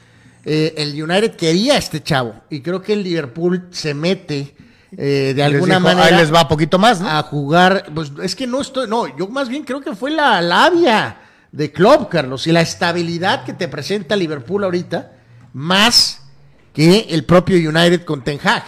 Eh, 0.44 0.74
el 0.76 1.02
United 1.02 1.36
quería 1.36 1.74
a 1.74 1.78
este 1.78 2.02
chavo 2.02 2.34
y 2.50 2.60
creo 2.60 2.82
que 2.82 2.92
el 2.92 3.02
Liverpool 3.02 3.68
se 3.70 3.94
mete 3.94 4.54
eh, 4.96 5.32
de 5.34 5.42
alguna 5.42 5.76
dijo, 5.76 5.88
manera 5.88 6.06
Ahí 6.06 6.16
les 6.16 6.32
va 6.32 6.46
poquito 6.46 6.78
más, 6.78 7.00
¿no? 7.00 7.08
a 7.08 7.22
jugar. 7.22 7.86
Pues 7.94 8.12
es 8.22 8.34
que 8.36 8.46
no 8.46 8.60
estoy, 8.60 8.88
no, 8.88 9.16
yo 9.16 9.28
más 9.28 9.48
bien 9.48 9.64
creo 9.64 9.80
que 9.80 9.94
fue 9.94 10.10
la 10.10 10.40
labia 10.40 11.18
de 11.50 11.72
Klopp, 11.72 12.10
Carlos, 12.10 12.46
y 12.46 12.52
la 12.52 12.60
estabilidad 12.60 13.44
que 13.44 13.52
te 13.52 13.68
presenta 13.68 14.16
Liverpool 14.16 14.64
ahorita, 14.64 15.12
más 15.52 16.22
que 16.72 17.06
el 17.10 17.24
propio 17.24 17.56
United 17.56 18.04
con 18.04 18.22
Ten 18.22 18.38
Hag. 18.42 18.64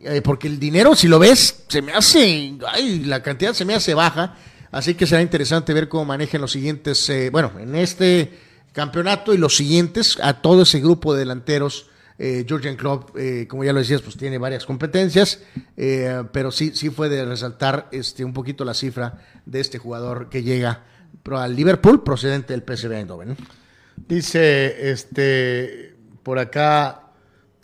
Eh, 0.00 0.22
porque 0.22 0.48
el 0.48 0.58
dinero, 0.58 0.96
si 0.96 1.06
lo 1.06 1.18
ves, 1.18 1.64
se 1.68 1.82
me 1.82 1.92
hace, 1.92 2.54
ay, 2.68 3.00
la 3.04 3.22
cantidad 3.22 3.52
se 3.52 3.64
me 3.64 3.74
hace 3.74 3.94
baja, 3.94 4.36
así 4.70 4.94
que 4.94 5.06
será 5.06 5.20
interesante 5.20 5.72
ver 5.74 5.88
cómo 5.88 6.06
manejan 6.06 6.40
los 6.40 6.50
siguientes, 6.50 7.12
bueno, 7.30 7.52
en 7.60 7.76
este 7.76 8.32
campeonato 8.72 9.34
y 9.34 9.38
los 9.38 9.56
siguientes, 9.56 10.18
a 10.22 10.40
todo 10.40 10.62
ese 10.62 10.80
grupo 10.80 11.12
de 11.12 11.20
delanteros. 11.20 11.88
Eh, 12.18 12.44
Georgian 12.46 12.76
Klopp, 12.76 13.16
eh, 13.16 13.46
como 13.48 13.64
ya 13.64 13.72
lo 13.72 13.80
decías, 13.80 14.02
pues 14.02 14.16
tiene 14.16 14.38
varias 14.38 14.64
competencias, 14.64 15.40
eh, 15.76 16.22
pero 16.32 16.52
sí, 16.52 16.72
sí 16.74 16.90
fue 16.90 17.08
de 17.08 17.24
resaltar 17.24 17.88
este, 17.90 18.24
un 18.24 18.32
poquito 18.32 18.64
la 18.64 18.74
cifra 18.74 19.18
de 19.44 19.60
este 19.60 19.78
jugador 19.78 20.28
que 20.28 20.42
llega 20.42 20.84
al 21.30 21.56
Liverpool 21.56 22.02
procedente 22.02 22.56
del 22.56 22.62
PSV 22.62 22.92
Eindhoven. 22.92 23.36
Dice, 23.96 24.90
este, 24.90 25.96
por 26.22 26.38
acá, 26.38 27.10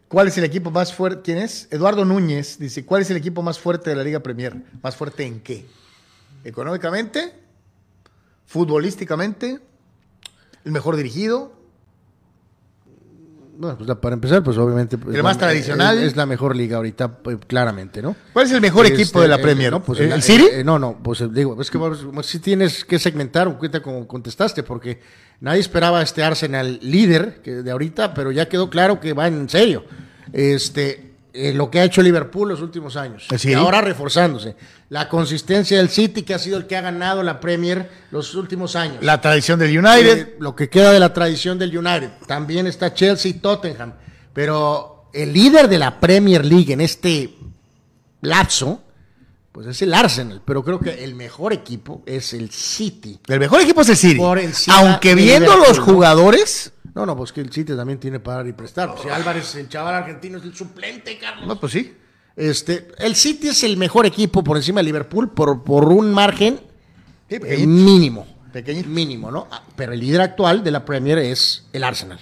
¿cuál 0.08 0.28
es 0.28 0.38
el 0.38 0.44
equipo 0.44 0.70
más 0.70 0.92
fuerte? 0.92 1.22
¿Quién 1.22 1.38
es? 1.38 1.68
Eduardo 1.70 2.04
Núñez 2.04 2.58
dice, 2.58 2.84
¿cuál 2.84 3.02
es 3.02 3.10
el 3.10 3.16
equipo 3.16 3.42
más 3.42 3.58
fuerte 3.58 3.90
de 3.90 3.96
la 3.96 4.02
Liga 4.02 4.20
Premier? 4.20 4.56
¿Más 4.82 4.96
fuerte 4.96 5.24
en 5.24 5.40
qué? 5.40 5.66
¿Económicamente? 6.44 7.32
¿Futbolísticamente? 8.46 9.67
¿El 10.68 10.72
mejor 10.72 10.96
dirigido? 10.96 11.50
Bueno, 13.56 13.78
pues 13.78 13.88
la- 13.88 13.98
para 13.98 14.12
empezar, 14.12 14.42
pues 14.44 14.58
obviamente... 14.58 14.98
pues, 14.98 15.16
El 15.16 15.22
más 15.22 15.36
la- 15.36 15.40
tradicional. 15.48 15.96
Es, 15.96 16.04
es 16.08 16.16
la 16.16 16.26
mejor 16.26 16.54
liga 16.54 16.76
ahorita, 16.76 17.08
pues, 17.22 17.38
claramente, 17.46 18.02
¿no? 18.02 18.14
¿Cuál 18.34 18.44
es 18.44 18.52
el 18.52 18.60
mejor 18.60 18.84
Este, 18.84 19.00
equipo 19.00 19.22
de 19.22 19.28
la 19.28 19.36
eh, 19.36 19.42
Premier? 19.42 19.70
no, 19.72 19.82
pues, 19.82 19.98
¿El, 20.00 20.10
la- 20.10 20.16
el 20.16 20.22
City? 20.22 20.44
eh, 20.52 20.62
no, 20.62 20.78
no, 20.78 20.98
pues 21.02 21.22
eh, 21.22 21.28
digo, 21.32 21.58
es 21.58 21.70
que 21.70 21.78
vos 21.78 22.06
sí 22.26 22.38
tienes 22.40 22.84
que 22.84 22.98
segmentar, 22.98 23.56
cuenta 23.56 23.80
como 23.80 24.06
contestaste, 24.06 24.62
porque 24.62 25.00
nadie 25.40 25.60
esperaba 25.60 26.02
este 26.02 26.22
Arsenal 26.22 26.78
líder 26.82 27.40
que 27.40 27.54
de 27.62 27.70
ahorita, 27.70 28.12
pero 28.12 28.30
ya 28.30 28.46
quedó 28.46 28.68
claro 28.68 29.00
que 29.00 29.14
va 29.14 29.26
en 29.26 29.48
serio. 29.48 29.84
Este, 30.34 31.07
eh, 31.40 31.52
lo 31.54 31.70
que 31.70 31.78
ha 31.78 31.84
hecho 31.84 32.02
Liverpool 32.02 32.48
los 32.48 32.60
últimos 32.60 32.96
años. 32.96 33.28
¿El 33.30 33.38
City? 33.38 33.52
Y 33.52 33.54
ahora 33.54 33.80
reforzándose. 33.80 34.56
La 34.88 35.08
consistencia 35.08 35.78
del 35.78 35.88
City, 35.88 36.22
que 36.22 36.34
ha 36.34 36.38
sido 36.40 36.58
el 36.58 36.66
que 36.66 36.76
ha 36.76 36.80
ganado 36.80 37.22
la 37.22 37.38
Premier 37.38 37.88
los 38.10 38.34
últimos 38.34 38.74
años. 38.74 38.96
La 39.02 39.20
tradición 39.20 39.56
del 39.60 39.70
United. 39.70 40.18
Eh, 40.18 40.36
lo 40.40 40.56
que 40.56 40.68
queda 40.68 40.90
de 40.90 40.98
la 40.98 41.12
tradición 41.12 41.56
del 41.56 41.78
United. 41.78 42.10
También 42.26 42.66
está 42.66 42.92
Chelsea 42.92 43.30
y 43.30 43.34
Tottenham. 43.34 43.92
Pero 44.32 45.10
el 45.12 45.32
líder 45.32 45.68
de 45.68 45.78
la 45.78 46.00
Premier 46.00 46.44
League 46.44 46.72
en 46.72 46.80
este 46.80 47.32
lapso, 48.20 48.82
pues 49.52 49.68
es 49.68 49.80
el 49.82 49.94
Arsenal. 49.94 50.42
Pero 50.44 50.64
creo 50.64 50.80
que 50.80 51.04
el 51.04 51.14
mejor 51.14 51.52
equipo 51.52 52.02
es 52.04 52.32
el 52.32 52.50
City. 52.50 53.20
el 53.28 53.38
mejor 53.38 53.60
equipo 53.60 53.82
es 53.82 53.90
el 53.90 53.96
City. 53.96 54.16
Por 54.16 54.40
Aunque 54.70 55.14
viendo 55.14 55.56
los 55.56 55.78
jugadores, 55.78 56.72
No, 56.98 57.06
no, 57.06 57.16
pues 57.16 57.32
que 57.32 57.40
el 57.40 57.52
City 57.52 57.76
también 57.76 58.00
tiene 58.00 58.18
para 58.18 58.38
dar 58.38 58.48
y 58.48 58.52
prestar. 58.52 58.92
Sea, 59.00 59.14
Álvarez, 59.14 59.54
el 59.54 59.68
chaval 59.68 59.94
argentino, 59.94 60.38
es 60.38 60.42
el 60.44 60.52
suplente, 60.52 61.16
Carlos. 61.16 61.46
no, 61.46 61.60
pues 61.60 61.70
sí. 61.70 61.94
Este, 62.34 62.88
el 62.98 63.14
City 63.14 63.48
es 63.48 63.62
el 63.62 63.76
mejor 63.76 64.04
equipo 64.04 64.42
por 64.42 64.56
encima 64.56 64.80
de 64.80 64.84
Liverpool 64.84 65.30
por, 65.30 65.62
por 65.62 65.84
un 65.84 66.12
margen 66.12 66.58
Sí, 67.28 67.36
eh, 67.40 67.66
mínimo. 67.68 68.26
Pequeñito. 68.52 68.88
Mínimo, 68.88 69.30
¿no? 69.30 69.46
Ah, 69.48 69.62
Pero 69.76 69.92
el 69.92 70.00
líder 70.00 70.22
actual 70.22 70.64
de 70.64 70.70
la 70.72 70.84
Premier 70.84 71.18
es 71.18 71.66
el 71.72 71.84
Arsenal. 71.84 72.18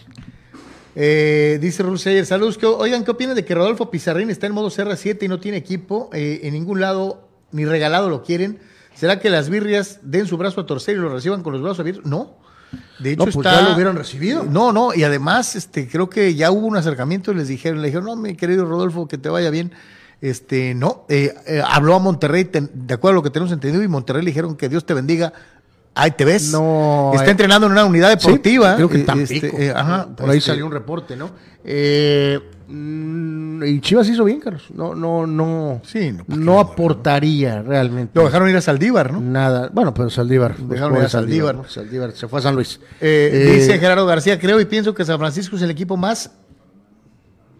Eh, 0.94 1.58
dice 1.60 1.82
Ruseyer, 1.82 2.26
saludos. 2.26 2.58
¿qué- 2.58 2.66
oigan, 2.66 3.04
¿qué 3.04 3.10
opinan 3.12 3.34
de 3.36 3.44
que 3.46 3.54
Rodolfo 3.54 3.90
Pizarrín 3.90 4.28
está 4.30 4.46
en 4.46 4.52
modo 4.52 4.68
CR7 4.70 5.22
y 5.24 5.28
no 5.28 5.40
tiene 5.40 5.58
equipo? 5.58 6.10
Eh, 6.12 6.40
en 6.42 6.54
ningún 6.54 6.80
lado, 6.80 7.28
ni 7.52 7.64
regalado 7.64 8.08
lo 8.10 8.22
quieren. 8.22 8.58
¿Será 8.94 9.20
que 9.20 9.30
las 9.30 9.48
birrias 9.48 10.00
den 10.02 10.26
su 10.26 10.36
brazo 10.36 10.60
a 10.62 10.66
torcer 10.66 10.96
y 10.96 10.98
lo 10.98 11.08
reciban 11.10 11.42
con 11.42 11.52
los 11.52 11.62
brazos 11.62 11.80
abiertos? 11.80 12.04
No. 12.06 12.38
De 12.98 13.12
hecho, 13.12 13.26
No, 13.26 13.32
pues 13.32 13.36
está- 13.46 13.60
ya 13.60 13.68
lo 13.68 13.74
hubieran 13.74 13.96
recibido. 13.96 14.42
No, 14.44 14.72
no, 14.72 14.94
y 14.94 15.04
además, 15.04 15.54
este, 15.56 15.86
creo 15.88 16.08
que 16.08 16.34
ya 16.34 16.50
hubo 16.50 16.66
un 16.66 16.76
acercamiento 16.76 17.30
y 17.32 17.34
les 17.36 17.48
dijeron, 17.48 17.80
le 17.82 17.88
dijeron, 17.88 18.06
no, 18.06 18.16
mi 18.16 18.34
querido 18.34 18.64
Rodolfo, 18.64 19.06
que 19.06 19.18
te 19.18 19.28
vaya 19.28 19.50
bien. 19.50 19.72
Este, 20.22 20.74
no, 20.74 21.04
eh, 21.10 21.34
eh, 21.46 21.62
habló 21.66 21.94
a 21.94 21.98
Monterrey, 21.98 22.46
ten- 22.46 22.70
de 22.72 22.94
acuerdo 22.94 23.12
a 23.12 23.16
lo 23.16 23.22
que 23.22 23.28
tenemos 23.30 23.52
entendido, 23.52 23.82
y 23.84 23.88
Monterrey 23.88 24.22
le 24.22 24.30
dijeron 24.30 24.56
que 24.56 24.68
Dios 24.70 24.86
te 24.86 24.94
bendiga. 24.94 25.34
Ahí 25.98 26.10
te 26.10 26.26
ves. 26.26 26.52
No, 26.52 27.10
Está 27.14 27.26
eh, 27.26 27.30
entrenando 27.30 27.66
en 27.66 27.72
una 27.72 27.84
unidad 27.86 28.10
deportiva. 28.10 28.72
Sí, 28.72 28.76
creo 28.76 28.88
que 28.90 28.98
eh, 28.98 29.04
Tampico. 29.04 29.46
este, 29.46 29.66
eh, 29.66 29.72
ajá, 29.74 30.08
Por 30.14 30.28
ahí 30.30 30.38
este, 30.38 30.50
salió 30.50 30.66
un 30.66 30.72
reporte, 30.72 31.16
¿no? 31.16 31.30
Eh, 31.64 32.38
mm, 32.68 33.64
y 33.64 33.80
Chivas 33.80 34.06
hizo 34.08 34.24
bien, 34.24 34.38
Carlos. 34.38 34.64
No, 34.74 34.94
no, 34.94 35.26
no. 35.26 35.80
Sí, 35.84 36.12
no, 36.12 36.24
¿para 36.24 36.38
qué 36.38 36.44
no 36.44 36.60
aportaría 36.60 37.62
realmente. 37.62 38.12
Lo 38.14 38.26
dejaron 38.26 38.50
ir 38.50 38.56
a 38.56 38.60
Saldívar, 38.60 39.10
¿no? 39.10 39.20
Nada. 39.20 39.70
Bueno, 39.72 39.94
pero 39.94 40.10
Saldívar. 40.10 40.56
Dejaron 40.58 40.90
Pobre 40.90 41.00
ir 41.00 41.06
a 41.06 41.08
Saldívar. 41.08 41.54
¿no? 41.54 41.64
Saldívar 41.64 42.12
se 42.12 42.28
fue 42.28 42.40
a 42.40 42.42
San 42.42 42.54
Luis. 42.54 42.78
Eh, 43.00 43.30
Eh, 43.32 43.52
dice 43.54 43.78
Gerardo 43.78 44.04
García, 44.04 44.38
creo 44.38 44.60
y 44.60 44.66
pienso 44.66 44.94
que 44.94 45.02
San 45.04 45.18
Francisco 45.18 45.56
es 45.56 45.62
el 45.62 45.70
equipo 45.70 45.96
más 45.96 46.30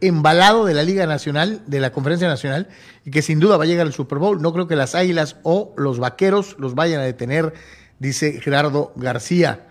embalado 0.00 0.66
de 0.66 0.74
la 0.74 0.82
Liga 0.82 1.06
Nacional, 1.06 1.62
de 1.66 1.80
la 1.80 1.90
Conferencia 1.90 2.28
Nacional, 2.28 2.68
y 3.04 3.10
que 3.10 3.22
sin 3.22 3.40
duda 3.40 3.56
va 3.56 3.64
a 3.64 3.66
llegar 3.66 3.86
al 3.86 3.92
Super 3.94 4.18
Bowl. 4.18 4.42
No 4.42 4.52
creo 4.52 4.66
que 4.66 4.76
las 4.76 4.94
Águilas 4.94 5.36
o 5.42 5.72
los 5.76 5.98
Vaqueros 5.98 6.56
los 6.58 6.74
vayan 6.74 7.00
a 7.00 7.04
detener, 7.04 7.54
dice 7.98 8.40
Gerardo 8.40 8.93
García. 8.97 9.66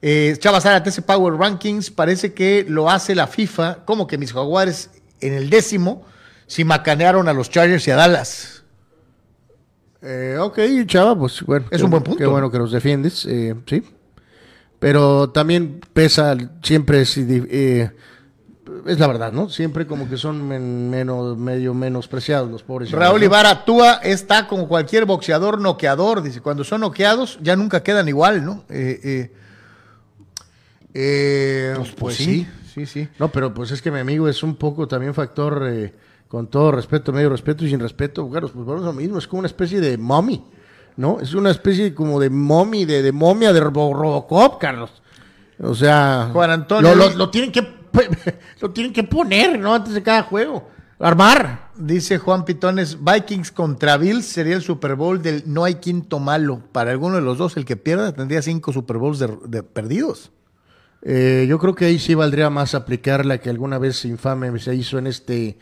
Eh, 0.00 0.36
Chava 0.38 0.60
Sara, 0.60 0.82
TC 0.82 1.02
Power 1.02 1.34
Rankings, 1.34 1.90
parece 1.90 2.32
que 2.32 2.64
lo 2.68 2.88
hace 2.88 3.14
la 3.14 3.26
FIFA, 3.26 3.84
como 3.84 4.06
que 4.06 4.16
mis 4.18 4.32
jaguares 4.32 4.90
en 5.20 5.34
el 5.34 5.50
décimo, 5.50 6.04
si 6.46 6.64
macanearon 6.64 7.26
a 7.28 7.32
los 7.32 7.50
Chargers 7.50 7.86
y 7.88 7.90
a 7.90 7.96
Dallas. 7.96 8.62
Eh, 10.00 10.36
ok, 10.40 10.58
Chava, 10.86 11.18
pues 11.18 11.42
bueno. 11.42 11.66
Es 11.70 11.78
qué- 11.78 11.84
un 11.84 11.90
buen 11.90 12.02
punto. 12.04 12.18
Qué 12.18 12.26
bueno 12.26 12.50
que 12.50 12.58
los 12.58 12.70
defiendes, 12.70 13.26
eh, 13.26 13.54
sí. 13.66 13.82
Pero 14.78 15.30
también 15.30 15.80
pesa, 15.92 16.36
siempre 16.62 17.00
es, 17.02 17.16
eh, 17.18 17.90
es 18.86 18.98
la 18.98 19.06
verdad, 19.06 19.32
¿no? 19.32 19.48
Siempre 19.48 19.86
como 19.86 20.08
que 20.08 20.16
son 20.16 20.46
men- 20.46 20.90
menos, 20.90 21.36
medio 21.36 21.74
menospreciados 21.74 22.50
los 22.50 22.62
pobres. 22.62 22.90
Raúl. 22.92 23.22
Ibarra, 23.22 23.64
Túa 23.64 23.94
está 24.02 24.46
como 24.46 24.66
cualquier 24.68 25.04
boxeador 25.04 25.60
noqueador, 25.60 26.22
dice, 26.22 26.40
cuando 26.40 26.64
son 26.64 26.80
noqueados 26.82 27.38
ya 27.42 27.56
nunca 27.56 27.82
quedan 27.82 28.08
igual, 28.08 28.44
¿no? 28.44 28.64
Eh, 28.68 29.00
eh, 29.02 29.32
Eh, 30.94 31.74
pues, 31.98 32.16
sí. 32.16 32.46
sí, 32.74 32.86
sí. 32.86 33.08
No, 33.18 33.28
pero 33.30 33.52
pues 33.52 33.70
es 33.70 33.82
que 33.82 33.90
mi 33.90 33.98
amigo 34.00 34.28
es 34.28 34.42
un 34.42 34.56
poco 34.56 34.88
también 34.88 35.14
factor, 35.14 35.62
con 36.28 36.46
todo 36.48 36.72
respeto, 36.72 37.12
medio 37.12 37.28
respeto 37.30 37.64
y 37.64 37.70
sin 37.70 37.80
respeto, 37.80 38.28
Carlos, 38.30 38.52
pues 38.54 38.66
es 38.66 38.84
lo 38.84 38.92
mismo, 38.92 39.18
es 39.18 39.26
como 39.28 39.40
una 39.40 39.46
especie 39.48 39.80
de 39.80 39.96
mommy, 39.98 40.44
¿no? 40.96 41.20
Es 41.20 41.34
una 41.34 41.50
especie 41.50 41.94
como 41.94 42.18
de 42.20 42.30
mommy, 42.30 42.84
de, 42.84 43.02
de 43.02 43.12
momia 43.12 43.52
de 43.52 43.60
Robo- 43.60 43.94
Robocop, 43.94 44.58
Carlos. 44.60 44.90
O 45.60 45.74
sea, 45.74 46.30
Juan 46.32 46.50
Antonio. 46.50 46.94
Lo, 46.94 47.08
lo- 47.10 47.16
lo 47.16 47.30
tienen 47.30 47.50
que 47.52 47.77
lo 48.60 48.70
tienen 48.70 48.92
que 48.92 49.04
poner, 49.04 49.58
¿no? 49.58 49.74
Antes 49.74 49.94
de 49.94 50.02
cada 50.02 50.22
juego. 50.22 50.68
armar. 50.98 51.68
Dice 51.76 52.18
Juan 52.18 52.44
Pitones, 52.44 52.98
Vikings 53.02 53.52
contra 53.52 53.96
Bills 53.96 54.26
sería 54.26 54.56
el 54.56 54.62
Super 54.62 54.96
Bowl 54.96 55.22
del 55.22 55.44
no 55.46 55.64
hay 55.64 55.76
quinto 55.76 56.18
malo. 56.18 56.62
Para 56.72 56.90
alguno 56.90 57.16
de 57.16 57.22
los 57.22 57.38
dos, 57.38 57.56
el 57.56 57.64
que 57.64 57.76
pierda 57.76 58.12
tendría 58.12 58.42
cinco 58.42 58.72
Super 58.72 58.98
Bowls 58.98 59.18
de, 59.18 59.38
de 59.46 59.62
perdidos. 59.62 60.32
Eh, 61.02 61.46
yo 61.48 61.58
creo 61.58 61.74
que 61.74 61.84
ahí 61.84 61.98
sí 61.98 62.14
valdría 62.14 62.50
más 62.50 62.74
aplicar 62.74 63.24
la 63.24 63.38
que 63.38 63.50
alguna 63.50 63.78
vez 63.78 64.04
infame 64.04 64.56
se 64.58 64.74
hizo 64.74 64.98
en 64.98 65.06
este, 65.06 65.58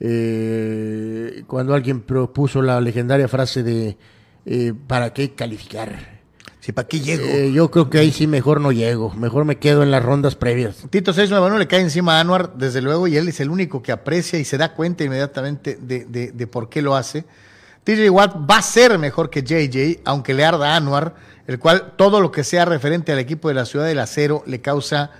eh, 0.00 1.44
cuando 1.46 1.74
alguien 1.74 2.00
propuso 2.00 2.62
la 2.62 2.80
legendaria 2.80 3.28
frase 3.28 3.62
de 3.62 3.98
eh, 4.46 4.72
¿para 4.86 5.12
qué 5.12 5.34
calificar? 5.34 6.17
¿Para 6.72 6.88
qué 6.88 7.00
llego? 7.00 7.24
Eh, 7.26 7.52
yo 7.52 7.70
creo 7.70 7.88
que 7.90 7.98
ahí 7.98 8.12
sí 8.12 8.26
mejor 8.26 8.60
no 8.60 8.72
llego, 8.72 9.12
mejor 9.14 9.44
me 9.44 9.56
quedo 9.56 9.82
en 9.82 9.90
las 9.90 10.02
rondas 10.04 10.34
previas. 10.34 10.76
Tito 10.90 11.12
691 11.12 11.58
le 11.58 11.66
cae 11.66 11.80
encima 11.80 12.16
a 12.18 12.20
Anuar, 12.20 12.54
desde 12.56 12.80
luego, 12.82 13.06
y 13.08 13.16
él 13.16 13.28
es 13.28 13.40
el 13.40 13.50
único 13.50 13.82
que 13.82 13.92
aprecia 13.92 14.38
y 14.38 14.44
se 14.44 14.58
da 14.58 14.74
cuenta 14.74 15.04
inmediatamente 15.04 15.78
de, 15.80 16.04
de- 16.04 16.32
de 16.32 16.46
por 16.46 16.68
qué 16.68 16.82
lo 16.82 16.94
hace. 16.96 17.24
TJ 17.84 18.10
Watt 18.10 18.36
va 18.50 18.58
a 18.58 18.62
ser 18.62 18.98
mejor 18.98 19.30
que 19.30 19.42
JJ, 19.42 20.00
aunque 20.04 20.34
le 20.34 20.44
arda 20.44 20.74
a 20.74 20.76
Anuar, 20.76 21.14
el 21.46 21.58
cual 21.58 21.94
todo 21.96 22.20
lo 22.20 22.30
que 22.30 22.44
sea 22.44 22.64
referente 22.66 23.12
al 23.12 23.18
equipo 23.18 23.48
de 23.48 23.54
la 23.54 23.64
Ciudad 23.64 23.86
del 23.86 23.98
Acero 23.98 24.42
le 24.46 24.60
causa 24.60 25.10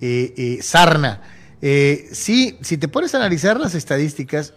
eh, 0.00 0.32
eh, 0.36 0.58
sarna. 0.62 1.20
Eh, 1.60 2.08
sí, 2.12 2.56
si 2.62 2.78
te 2.78 2.88
pones 2.88 3.14
a 3.14 3.18
analizar 3.18 3.60
las 3.60 3.74
estadísticas, 3.74 4.54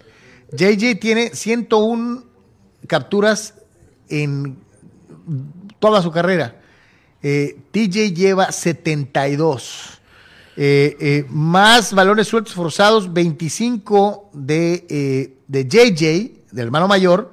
JJ 0.53 0.95
tiene 0.99 1.31
101 1.33 2.23
capturas 2.87 3.55
en 4.07 4.57
toda 5.79 6.01
su 6.01 6.11
carrera. 6.11 6.55
Eh, 7.21 7.57
TJ 7.71 8.13
lleva 8.13 8.51
72. 8.51 9.99
Eh, 10.59 10.97
eh, 10.99 11.25
más 11.29 11.93
balones 11.93 12.27
sueltos 12.27 12.53
forzados, 12.53 13.13
25 13.13 14.31
de, 14.33 14.85
eh, 14.89 15.33
de 15.47 15.67
JJ, 15.67 16.45
del 16.51 16.65
hermano 16.65 16.87
mayor, 16.87 17.31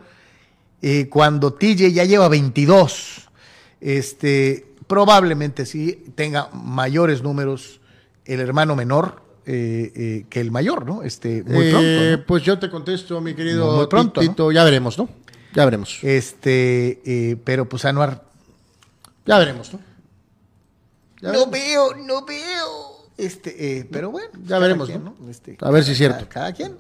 eh, 0.83 1.09
cuando 1.09 1.55
TJ 1.55 1.93
ya 1.93 2.05
lleva 2.05 2.29
22. 2.29 3.29
Este, 3.81 4.67
probablemente 4.87 5.65
sí 5.67 6.05
tenga 6.15 6.49
mayores 6.53 7.23
números 7.23 7.81
el 8.27 8.41
hermano 8.41 8.77
menor 8.77 9.23
eh, 9.47 9.93
eh, 9.95 10.27
que 10.31 10.41
el 10.41 10.51
mayor, 10.51 10.87
¿no? 10.87 11.03
Este, 11.03 11.43
muy 11.45 11.67
Eh, 11.67 11.71
pronto. 11.71 12.17
¿no? 12.19 12.27
Pues 12.27 12.43
yo 12.43 12.59
te 12.59 12.71
contesto, 12.71 13.21
mi 13.21 13.35
querido 13.35 13.77
Muy 13.77 13.87
pronto, 13.87 14.21
Tito, 14.21 14.53
ya 14.53 14.65
veremos, 14.65 14.99
¿no? 14.99 15.09
Ya 15.55 15.65
veremos. 15.65 15.99
Este, 16.03 17.39
pero 17.45 17.69
pues 17.69 17.85
Anuar 17.85 18.25
Ya 19.27 19.39
veremos, 19.39 19.73
¿no? 19.73 19.81
Ya 21.21 21.33
no 21.33 21.47
veremos. 21.47 21.51
veo, 21.51 21.95
no 21.95 22.25
veo. 22.25 22.95
Este, 23.17 23.79
eh, 23.79 23.89
pero 23.91 24.11
bueno, 24.11 24.31
Ya 24.43 24.49
cada 24.49 24.59
veremos, 24.61 24.89
quien, 24.89 25.05
¿no? 25.05 25.15
Este, 25.31 25.57
A 25.61 25.71
ver 25.71 25.85
si 25.85 25.93
es 25.93 25.99
cada- 25.99 26.15
cierto. 26.19 26.33
Cada, 26.33 26.53
quien. 26.53 26.77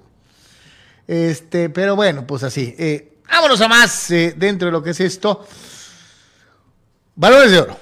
Este, 1.06 1.70
pero 1.70 1.96
bueno, 1.96 2.26
pues 2.26 2.42
así. 2.42 2.74
Eh, 2.78 3.18
vámonos 3.30 3.60
a 3.60 3.68
más 3.68 4.10
eh, 4.10 4.34
dentro 4.36 4.66
de 4.66 4.72
lo 4.72 4.82
que 4.82 4.90
es 4.90 5.00
esto. 5.00 5.46
Balones 7.14 7.50
de 7.52 7.60
oro. 7.60 7.76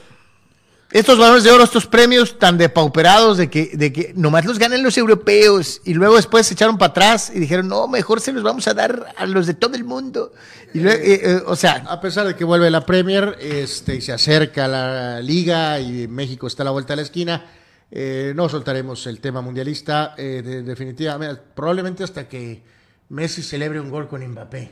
Estos 0.92 1.18
balones 1.18 1.42
de 1.42 1.50
oro, 1.50 1.64
estos 1.64 1.86
premios 1.86 2.38
tan 2.38 2.58
depauperados 2.58 3.38
de 3.38 3.48
que, 3.48 3.70
de 3.74 3.92
que 3.94 4.12
nomás 4.14 4.44
los 4.44 4.58
ganan 4.58 4.82
los 4.82 4.98
europeos 4.98 5.80
y 5.84 5.94
luego 5.94 6.16
después 6.16 6.46
se 6.46 6.52
echaron 6.52 6.76
para 6.76 6.90
atrás 6.90 7.32
y 7.34 7.38
dijeron, 7.40 7.66
no, 7.66 7.88
mejor 7.88 8.20
se 8.20 8.30
los 8.32 8.42
vamos 8.42 8.68
a 8.68 8.74
dar 8.74 9.06
a 9.16 9.24
los 9.24 9.46
de 9.46 9.54
todo 9.54 9.74
el 9.74 9.84
mundo. 9.84 10.32
Y 10.74 10.80
luego, 10.80 11.00
eh, 11.02 11.20
eh, 11.22 11.42
o 11.46 11.56
sea, 11.56 11.84
A 11.88 11.98
pesar 12.00 12.26
de 12.26 12.36
que 12.36 12.44
vuelve 12.44 12.70
la 12.70 12.84
Premier 12.84 13.38
este, 13.40 13.94
y 13.96 14.00
se 14.02 14.12
acerca 14.12 14.68
la 14.68 15.20
liga 15.22 15.80
y 15.80 16.06
México 16.08 16.46
está 16.46 16.62
a 16.62 16.66
la 16.66 16.70
vuelta 16.72 16.92
de 16.92 16.96
la 16.96 17.02
esquina, 17.02 17.46
eh, 17.90 18.32
no 18.36 18.48
soltaremos 18.50 19.06
el 19.06 19.20
tema 19.20 19.40
mundialista 19.40 20.14
eh, 20.18 20.42
de- 20.44 20.62
definitivamente, 20.62 21.40
probablemente 21.54 22.04
hasta 22.04 22.28
que 22.28 22.62
Messi 23.08 23.42
celebre 23.42 23.80
un 23.80 23.90
gol 23.90 24.08
con 24.08 24.26
Mbappé. 24.26 24.70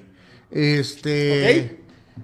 Este, 0.51 1.81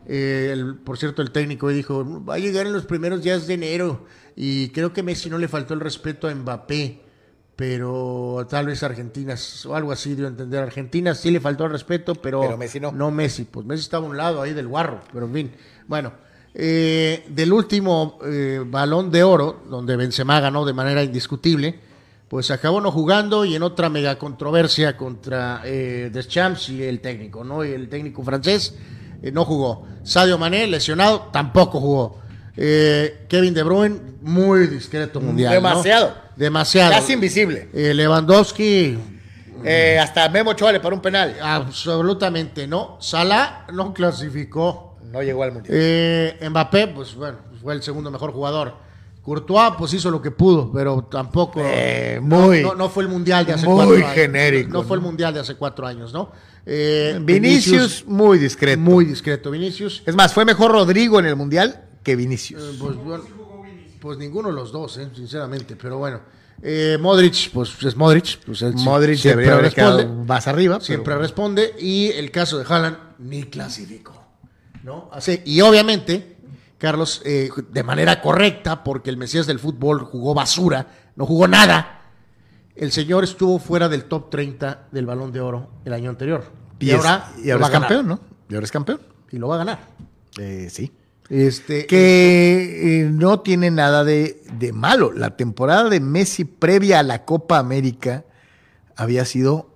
eh, 0.06 0.50
el- 0.52 0.76
por 0.76 0.98
cierto, 0.98 1.22
el 1.22 1.30
técnico 1.30 1.68
dijo, 1.68 2.24
va 2.24 2.34
a 2.34 2.38
llegar 2.38 2.66
en 2.66 2.72
los 2.72 2.84
primeros 2.86 3.22
días 3.22 3.46
de 3.46 3.54
enero 3.54 4.04
y 4.36 4.68
creo 4.70 4.92
que 4.92 5.02
Messi 5.02 5.30
no 5.30 5.38
le 5.38 5.48
faltó 5.48 5.74
el 5.74 5.80
respeto 5.80 6.28
a 6.28 6.34
Mbappé. 6.34 7.00
Pero 7.56 8.46
tal 8.50 8.66
vez 8.66 8.82
Argentina 8.82 9.34
o 9.66 9.74
algo 9.74 9.90
así 9.90 10.14
dio 10.14 10.26
a 10.26 10.28
entender. 10.28 10.62
Argentina 10.62 11.14
sí 11.14 11.30
le 11.30 11.40
faltó 11.40 11.64
el 11.64 11.70
respeto, 11.72 12.14
pero, 12.14 12.42
Pero 12.42 12.58
Messi 12.58 12.78
no. 12.80 12.92
no 12.92 13.10
Messi, 13.10 13.44
pues 13.44 13.64
Messi 13.64 13.80
estaba 13.80 14.06
a 14.06 14.10
un 14.10 14.16
lado 14.18 14.42
ahí 14.42 14.52
del 14.52 14.68
guarro, 14.68 15.00
pero 15.10 15.24
en 15.24 15.32
fin. 15.32 15.52
Bueno, 15.88 16.12
eh, 16.52 17.24
del 17.30 17.52
último 17.54 18.18
eh, 18.26 18.62
balón 18.66 19.10
de 19.10 19.22
oro, 19.24 19.62
donde 19.70 19.96
Benzema 19.96 20.38
ganó 20.38 20.66
de 20.66 20.74
manera 20.74 21.02
indiscutible, 21.02 21.80
pues 22.28 22.50
acabó 22.50 22.82
no 22.82 22.92
jugando 22.92 23.46
y 23.46 23.54
en 23.56 23.62
otra 23.62 23.88
mega 23.88 24.18
controversia 24.18 24.94
contra 24.98 25.62
eh, 25.64 26.10
Deschamps 26.12 26.68
y 26.68 26.82
el 26.82 27.00
técnico, 27.00 27.42
¿no? 27.42 27.64
Y 27.64 27.70
el 27.70 27.88
técnico 27.88 28.22
francés 28.22 28.74
eh, 29.22 29.30
no 29.32 29.44
jugó. 29.44 29.86
Sadio 30.04 30.38
Mané, 30.38 30.66
lesionado, 30.66 31.28
tampoco 31.32 31.80
jugó. 31.80 32.18
Eh, 32.56 33.26
Kevin 33.28 33.52
De 33.54 33.62
Bruyne, 33.62 33.96
muy 34.22 34.66
discreto 34.66 35.20
mundial. 35.20 35.50
¿no? 35.50 35.54
Demasiado. 35.68 36.14
Demasiado. 36.36 36.92
casi 36.92 37.12
invisible. 37.14 37.68
Eh, 37.72 37.92
Lewandowski, 37.94 38.98
Eh, 39.64 39.98
hasta 39.98 40.28
Memo 40.28 40.50
Ochoa 40.50 40.70
le 40.70 40.80
paró 40.80 40.94
un 40.96 41.02
penal. 41.02 41.34
absolutamente 41.42 42.66
no. 42.66 42.98
Salah 43.00 43.66
no 43.72 43.92
clasificó. 43.94 44.96
No 45.10 45.22
llegó 45.22 45.42
al 45.44 45.52
mundial. 45.52 46.36
Mbappé, 46.50 46.88
pues 46.88 47.14
bueno, 47.14 47.38
fue 47.62 47.74
el 47.74 47.82
segundo 47.82 48.10
mejor 48.10 48.32
jugador. 48.32 48.74
Courtois, 49.22 49.72
pues 49.78 49.92
hizo 49.94 50.10
lo 50.10 50.22
que 50.22 50.30
pudo, 50.30 50.70
pero 50.72 51.02
tampoco. 51.10 51.60
No- 51.60 52.20
muy- 52.22 52.62
No, 52.62 52.74
no 52.74 52.88
fue 52.88 53.02
el 53.04 53.08
mundial 53.08 53.44
de 53.46 53.54
hace 53.54 53.66
muy 53.66 53.76
cuatro 53.76 53.96
años. 53.96 54.12
genérico, 54.12 54.70
No, 54.72 54.82
fue 54.84 54.96
el 54.98 55.02
mundial 55.02 55.34
de 55.34 55.40
hace 55.40 55.54
cuatro 55.56 55.86
años, 55.86 56.12
¿no? 56.12 56.30
Eh, 56.66 57.18
Vinicius, 57.22 58.04
muy 58.06 58.38
discreto. 58.38 58.80
muy 58.80 59.04
discreto. 59.04 59.50
Vinicius, 59.50 60.02
Es 60.04 60.14
más, 60.14 60.34
fue 60.34 60.44
mejor 60.44 60.72
Rodrigo 60.72 61.18
en 61.20 61.26
el 61.26 61.36
mundial 61.36 61.84
que 62.02 62.12
eh, 62.12 62.16
Vinicius. 62.16 62.76
pues, 62.80 62.96
bueno, 62.96 63.24
pues 64.00 64.18
ninguno 64.18 64.48
de 64.48 64.54
los 64.54 64.72
dos, 64.72 64.98
eh, 64.98 65.08
sinceramente, 65.14 65.76
pero 65.76 65.98
bueno. 65.98 66.20
Eh, 66.62 66.96
Modric, 67.00 67.50
pues 67.52 67.70
es 67.84 67.96
Modric. 67.96 68.38
Pues 68.44 68.58
sí- 68.60 68.64
Modric 68.74 69.18
siempre 69.18 69.44
debería 69.46 69.68
responde. 69.70 70.06
más 70.26 70.46
arriba. 70.48 70.80
Siempre 70.80 71.12
pero- 71.12 71.20
responde. 71.20 71.74
Y 71.78 72.08
el 72.08 72.30
caso 72.30 72.58
de 72.58 72.64
Haaland 72.68 72.96
ni 73.18 73.44
clasificó. 73.44 74.14
¿no? 74.82 75.10
Así, 75.12 75.42
y 75.44 75.60
obviamente, 75.62 76.36
Carlos, 76.78 77.20
eh, 77.24 77.50
de 77.72 77.82
manera 77.82 78.20
correcta, 78.22 78.84
porque 78.84 79.10
el 79.10 79.16
Mesías 79.16 79.46
del 79.46 79.58
fútbol 79.58 80.00
jugó 80.04 80.32
basura, 80.32 80.86
no 81.16 81.26
jugó 81.26 81.46
nada. 81.48 81.95
El 82.76 82.92
señor 82.92 83.24
estuvo 83.24 83.58
fuera 83.58 83.88
del 83.88 84.04
top 84.04 84.30
30 84.30 84.88
del 84.92 85.06
balón 85.06 85.32
de 85.32 85.40
oro 85.40 85.68
el 85.84 85.92
año 85.92 86.10
anterior. 86.10 86.44
Y, 86.78 86.90
ahora, 86.90 87.32
y 87.42 87.50
es 87.50 87.56
campeón, 87.70 88.06
¿no? 88.06 88.20
Y 88.50 88.54
ahora 88.54 88.64
es 88.64 88.70
campeón. 88.72 89.00
Y 89.32 89.38
lo 89.38 89.48
va 89.48 89.54
a 89.54 89.58
ganar. 89.58 89.78
Eh, 90.38 90.68
sí. 90.70 90.92
Este, 91.28 91.86
Que 91.86 93.00
eh, 93.00 93.10
no 93.10 93.40
tiene 93.40 93.70
nada 93.70 94.04
de, 94.04 94.42
de 94.58 94.72
malo. 94.72 95.10
La 95.12 95.36
temporada 95.36 95.88
de 95.88 95.98
Messi 96.00 96.44
previa 96.44 97.00
a 97.00 97.02
la 97.02 97.24
Copa 97.24 97.58
América 97.58 98.24
había 98.94 99.24
sido 99.24 99.70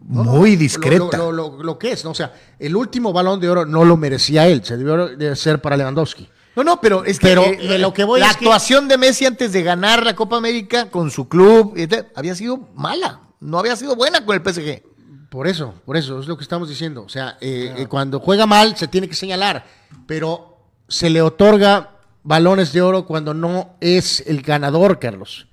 muy 0.00 0.56
discreta. 0.56 1.16
Lo, 1.18 1.32
lo- 1.32 1.50
lo- 1.56 1.62
lo 1.62 1.78
que 1.78 1.92
es, 1.92 2.04
¿no? 2.04 2.10
O 2.10 2.14
sea, 2.14 2.32
el 2.58 2.76
último 2.76 3.12
balón 3.12 3.40
de 3.40 3.50
oro 3.50 3.66
no 3.66 3.84
lo 3.84 3.96
merecía 3.96 4.46
él, 4.46 4.64
se 4.64 4.76
debió 4.76 5.08
de 5.16 5.34
ser 5.36 5.60
para 5.60 5.76
Lewandowski. 5.76 6.28
No, 6.56 6.62
no, 6.64 6.80
pero 6.80 7.04
es 7.04 7.18
que 7.18 7.26
Pero 7.28 7.44
eh, 7.44 7.56
de 7.56 7.78
lo 7.78 7.92
que 7.92 8.04
voy 8.04 8.20
la 8.20 8.30
es 8.30 8.36
que- 8.36 8.44
actuación 8.44 8.86
de 8.88 8.96
Messi 8.98 9.26
antes 9.26 9.52
de 9.52 9.62
ganar 9.62 10.04
la 10.04 10.14
Copa 10.14 10.36
América 10.36 10.88
con 10.90 11.10
su 11.10 11.28
club 11.28 11.74
tal, 11.88 12.08
había 12.14 12.34
sido 12.34 12.68
mala. 12.74 13.20
No 13.40 13.58
había 13.58 13.76
sido 13.76 13.96
buena 13.96 14.24
con 14.24 14.34
el 14.36 14.42
PSG. 14.42 14.82
Por 15.30 15.48
eso, 15.48 15.74
por 15.84 15.96
eso, 15.96 16.20
es 16.20 16.28
lo 16.28 16.36
que 16.36 16.44
estamos 16.44 16.68
diciendo. 16.68 17.02
O 17.02 17.08
sea, 17.08 17.36
eh, 17.40 17.74
eh, 17.76 17.86
cuando 17.88 18.20
juega 18.20 18.46
mal 18.46 18.76
se 18.76 18.86
tiene 18.86 19.08
que 19.08 19.16
señalar, 19.16 19.66
pero 20.06 20.58
se 20.88 21.10
le 21.10 21.20
otorga 21.22 21.90
balones 22.22 22.72
de 22.72 22.82
oro 22.82 23.04
cuando 23.04 23.34
no 23.34 23.74
es 23.80 24.22
el 24.26 24.42
ganador, 24.42 25.00
Carlos. 25.00 25.48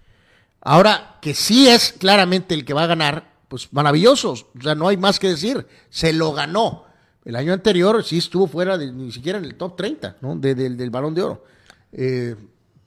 Ahora, 0.62 1.18
que 1.22 1.34
sí 1.34 1.68
es 1.68 1.94
claramente 1.94 2.54
el 2.54 2.64
que 2.64 2.74
va 2.76 2.84
a 2.84 2.88
ganar, 2.88 3.32
pues 3.48 3.74
maravilloso. 3.74 4.32
O 4.34 4.62
sea, 4.62 4.76
no 4.76 4.88
hay 4.88 4.98
más 4.98 5.20
que 5.20 5.30
decir. 5.30 5.68
Se 5.90 6.14
lo 6.14 6.32
ganó. 6.34 6.86
El 7.24 7.36
año 7.36 7.54
anterior 7.54 8.04
sí 8.04 8.18
estuvo 8.18 8.48
fuera 8.48 8.78
de, 8.78 8.92
ni 8.92 9.12
siquiera 9.12 9.38
en 9.38 9.46
el 9.46 9.56
top 9.56 9.76
30 9.76 10.18
¿no? 10.22 10.36
De- 10.36 10.56
del- 10.56 10.76
del 10.78 10.90
balón 10.90 11.14
de 11.14 11.22
oro. 11.22 11.46
Eh, 11.94 12.36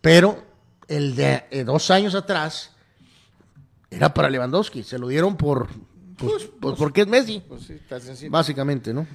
pero 0.01 0.43
el 0.89 1.15
de 1.15 1.45
eh, 1.51 1.65
dos 1.65 1.91
años 1.91 2.15
atrás 2.15 2.71
era 3.91 4.13
para 4.13 4.29
Lewandowski. 4.31 4.83
Se 4.83 4.99
lo 4.99 5.09
dieron 5.09 5.37
por. 5.37 5.69
Pues, 6.17 6.49
pues 6.61 6.77
porque 6.79 7.03
es 7.03 7.07
Messi. 7.07 7.43
Básicamente, 8.29 8.93
¿no? 8.93 9.07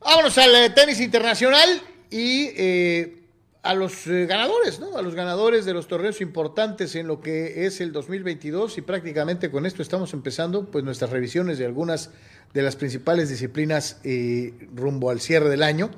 Vámonos 0.00 0.36
al 0.38 0.54
eh, 0.54 0.70
tenis 0.70 1.00
internacional 1.00 1.68
y 2.10 2.48
eh, 2.56 3.21
a 3.62 3.74
los 3.74 4.08
eh, 4.08 4.26
ganadores, 4.26 4.80
¿no? 4.80 4.96
A 4.96 5.02
los 5.02 5.14
ganadores 5.14 5.64
de 5.64 5.72
los 5.72 5.86
torneos 5.86 6.20
importantes 6.20 6.96
en 6.96 7.06
lo 7.06 7.20
que 7.20 7.64
es 7.64 7.80
el 7.80 7.92
2022 7.92 8.78
y 8.78 8.82
prácticamente 8.82 9.52
con 9.52 9.66
esto 9.66 9.82
estamos 9.82 10.12
empezando 10.14 10.64
pues 10.64 10.84
nuestras 10.84 11.10
revisiones 11.10 11.58
de 11.58 11.66
algunas 11.66 12.10
de 12.54 12.62
las 12.62 12.74
principales 12.74 13.28
disciplinas 13.28 14.00
eh, 14.02 14.52
rumbo 14.74 15.10
al 15.10 15.20
cierre 15.20 15.48
del 15.48 15.62
año. 15.62 15.90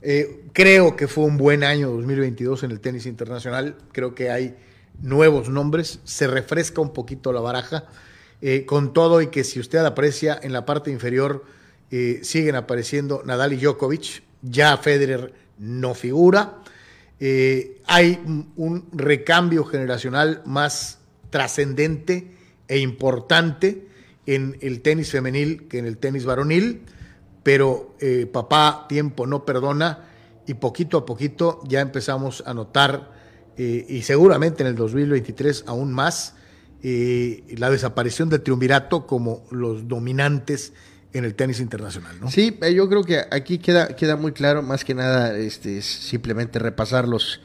Eh, 0.00 0.44
creo 0.54 0.96
que 0.96 1.06
fue 1.06 1.24
un 1.24 1.36
buen 1.36 1.64
año 1.64 1.90
2022 1.90 2.62
en 2.62 2.70
el 2.70 2.80
tenis 2.80 3.04
internacional. 3.04 3.76
Creo 3.92 4.14
que 4.14 4.30
hay 4.30 4.56
nuevos 5.02 5.50
nombres, 5.50 6.00
se 6.04 6.26
refresca 6.28 6.80
un 6.80 6.94
poquito 6.94 7.32
la 7.32 7.40
baraja. 7.40 7.84
con 8.64 8.94
todo 8.94 9.20
y 9.20 9.26
que 9.26 9.44
si 9.44 9.60
usted 9.60 9.84
aprecia 9.84 10.40
en 10.42 10.54
la 10.54 10.64
parte 10.64 10.90
inferior 10.90 11.44
siguen 12.22 12.56
apareciendo 12.56 13.22
Nadal 13.26 13.52
y 13.52 13.58
Djokovic, 13.58 14.22
ya 14.40 14.78
Federer 14.78 15.34
no 15.58 15.92
figura. 15.92 16.62
Eh, 17.20 17.82
hay 17.86 18.18
un- 18.56 18.88
recambio 18.92 19.64
generacional 19.64 20.42
más 20.46 20.98
trascendente 21.28 22.32
e 22.66 22.78
importante 22.78 23.86
en 24.26 24.56
el 24.62 24.80
tenis 24.80 25.10
femenil 25.10 25.68
que 25.68 25.78
en 25.78 25.86
el 25.86 25.98
tenis 25.98 26.24
varonil, 26.24 26.82
pero 27.42 27.94
eh, 28.00 28.26
papá 28.30 28.86
tiempo 28.88 29.26
no 29.26 29.44
perdona 29.44 30.06
y 30.46 30.54
poquito 30.54 30.98
a 30.98 31.06
poquito 31.06 31.60
ya 31.68 31.80
empezamos 31.80 32.42
a 32.46 32.54
notar 32.54 33.12
eh, 33.56 33.84
y 33.88 34.02
seguramente 34.02 34.62
en 34.62 34.68
el 34.68 34.74
2023 34.76 35.64
aún 35.66 35.92
más 35.92 36.34
la 36.82 37.68
desaparición 37.68 38.30
del 38.30 38.40
triunvirato 38.40 39.06
como 39.06 39.44
los 39.50 39.86
dominantes 39.86 40.72
en 41.12 41.24
el 41.24 41.34
tenis 41.34 41.60
internacional, 41.60 42.20
¿no? 42.20 42.30
Sí, 42.30 42.56
eh, 42.62 42.72
yo 42.74 42.88
creo 42.88 43.02
que 43.04 43.20
aquí 43.30 43.58
queda, 43.58 43.88
queda 43.96 44.16
muy 44.16 44.32
claro, 44.32 44.62
más 44.62 44.84
que 44.84 44.94
nada, 44.94 45.36
este, 45.36 45.78
es 45.78 45.84
simplemente 45.86 46.58
repasar 46.58 47.08
los, 47.08 47.40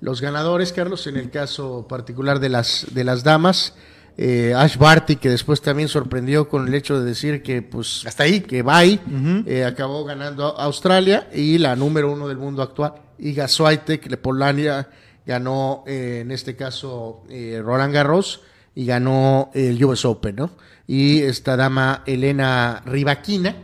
los 0.00 0.20
ganadores, 0.20 0.72
Carlos, 0.72 1.06
en 1.06 1.16
el 1.16 1.30
caso 1.30 1.86
particular 1.88 2.40
de 2.40 2.48
las, 2.50 2.86
de 2.92 3.04
las 3.04 3.24
damas. 3.24 3.74
eh, 4.18 4.54
Ash 4.56 4.76
Barty, 4.78 5.16
que 5.16 5.28
después 5.30 5.60
también 5.62 5.88
sorprendió 5.88 6.48
con 6.48 6.66
el 6.68 6.74
hecho 6.74 6.98
de 7.00 7.06
decir 7.06 7.42
que, 7.42 7.62
pues, 7.62 8.02
Hasta 8.06 8.22
ahí. 8.24 8.40
que 8.40 8.62
bye, 8.62 8.98
eh, 9.46 9.64
acabó 9.64 10.04
ganando 10.04 10.58
a 10.58 10.64
Australia 10.64 11.28
y 11.34 11.58
la 11.58 11.74
número 11.76 12.12
uno 12.12 12.28
del 12.28 12.38
mundo 12.38 12.62
actual, 12.62 12.94
Iga 13.18 13.48
Swiatek 13.48 14.08
de 14.08 14.16
Polonia, 14.18 14.88
ganó 15.26 15.84
eh, 15.86 16.20
en 16.22 16.30
este 16.30 16.54
caso 16.54 17.24
Roland 17.62 17.92
Garros 17.94 18.42
y 18.74 18.84
ganó 18.86 19.50
el 19.54 19.82
US 19.84 20.04
Open, 20.04 20.36
¿no? 20.36 20.50
Y 20.86 21.22
esta 21.22 21.56
dama 21.56 22.02
Elena 22.06 22.82
Rivaquina 22.86 23.56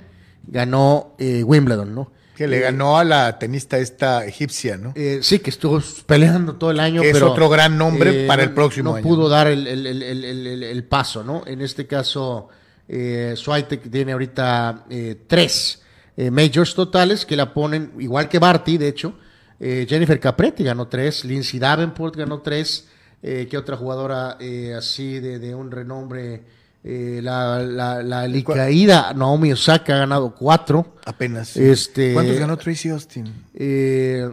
ganó 0.46 1.14
eh, 1.18 1.42
Wimbledon, 1.44 1.94
¿no? 1.94 2.10
Que 2.36 2.48
le 2.48 2.60
ganó 2.60 2.98
a 2.98 3.04
la 3.04 3.38
tenista 3.38 3.78
esta 3.78 4.24
egipcia, 4.24 4.76
¿no? 4.76 4.92
Eh, 4.96 5.20
sí, 5.22 5.38
que 5.38 5.50
estuvo 5.50 5.80
peleando 6.06 6.54
todo 6.56 6.70
el 6.70 6.80
año. 6.80 7.02
Que 7.02 7.10
es 7.10 7.14
pero, 7.14 7.30
otro 7.32 7.48
gran 7.48 7.76
nombre 7.78 8.26
para 8.26 8.42
el 8.42 8.48
no- 8.48 8.54
próximo 8.54 8.90
no 8.90 8.96
año. 8.96 9.02
pudo 9.06 9.28
dar 9.28 9.46
el, 9.48 10.84
paso, 10.88 11.22
¿no? 11.22 11.44
En 11.46 11.60
este 11.60 11.86
caso, 11.86 12.48
eh, 12.88 13.34
Swiatek 13.36 13.90
tiene 13.90 14.12
ahorita 14.12 14.86
eh, 14.90 15.16
tres 15.26 15.82
eh, 16.16 16.30
majors 16.30 16.74
totales 16.74 17.24
que 17.26 17.36
la 17.36 17.52
ponen, 17.54 17.92
igual 17.98 18.28
que 18.28 18.38
Barty, 18.38 18.78
de 18.78 18.88
hecho. 18.88 19.14
Eh, 19.60 19.86
Jennifer 19.88 20.18
Capretti 20.18 20.64
ganó 20.64 20.88
tres, 20.88 21.24
Lindsay 21.24 21.60
Davenport 21.60 22.16
ganó 22.16 22.40
tres. 22.40 22.88
Eh, 23.22 23.46
¿Qué 23.48 23.56
otra 23.56 23.76
jugadora 23.76 24.36
eh, 24.40 24.74
así 24.76 25.20
de, 25.20 25.38
de 25.38 25.54
un 25.54 25.70
renombre? 25.70 26.42
Eh, 26.84 27.20
la, 27.22 27.60
la, 27.62 28.02
la 28.02 28.20
alicaída 28.22 29.12
Naomi 29.14 29.52
Osaka 29.52 29.94
ha 29.94 29.98
ganado 29.98 30.34
cuatro. 30.34 30.96
Apenas. 31.04 31.56
Este- 31.56 32.12
¿Cuántos 32.12 32.38
ganó 32.38 32.56
Tracy 32.56 32.88
Austin? 32.88 33.32
Eh, 33.54 34.28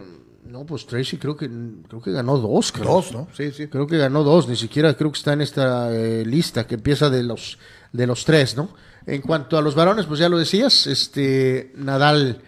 no, 0.45 0.65
pues 0.65 0.87
Tracy 0.87 1.17
creo 1.17 1.37
que 1.37 1.47
creo 1.87 2.01
que 2.01 2.11
ganó 2.11 2.37
dos. 2.39 2.71
creo. 2.71 2.85
Dos, 2.85 3.11
¿no? 3.11 3.27
Sí, 3.37 3.51
sí. 3.51 3.67
Creo 3.67 3.85
que 3.85 3.97
ganó 3.97 4.23
dos, 4.23 4.47
ni 4.47 4.55
siquiera 4.55 4.95
creo 4.95 5.11
que 5.11 5.17
está 5.19 5.33
en 5.33 5.41
esta 5.41 5.95
eh, 5.95 6.25
lista 6.25 6.65
que 6.65 6.75
empieza 6.75 7.09
de 7.11 7.21
los 7.21 7.59
de 7.93 8.07
los 8.07 8.25
tres, 8.25 8.57
¿no? 8.57 8.69
En 9.05 9.21
cuanto 9.21 9.55
a 9.57 9.61
los 9.61 9.75
varones, 9.75 10.07
pues 10.07 10.19
ya 10.19 10.27
lo 10.29 10.37
decías, 10.39 10.87
este 10.87 11.71
Nadal 11.75 12.41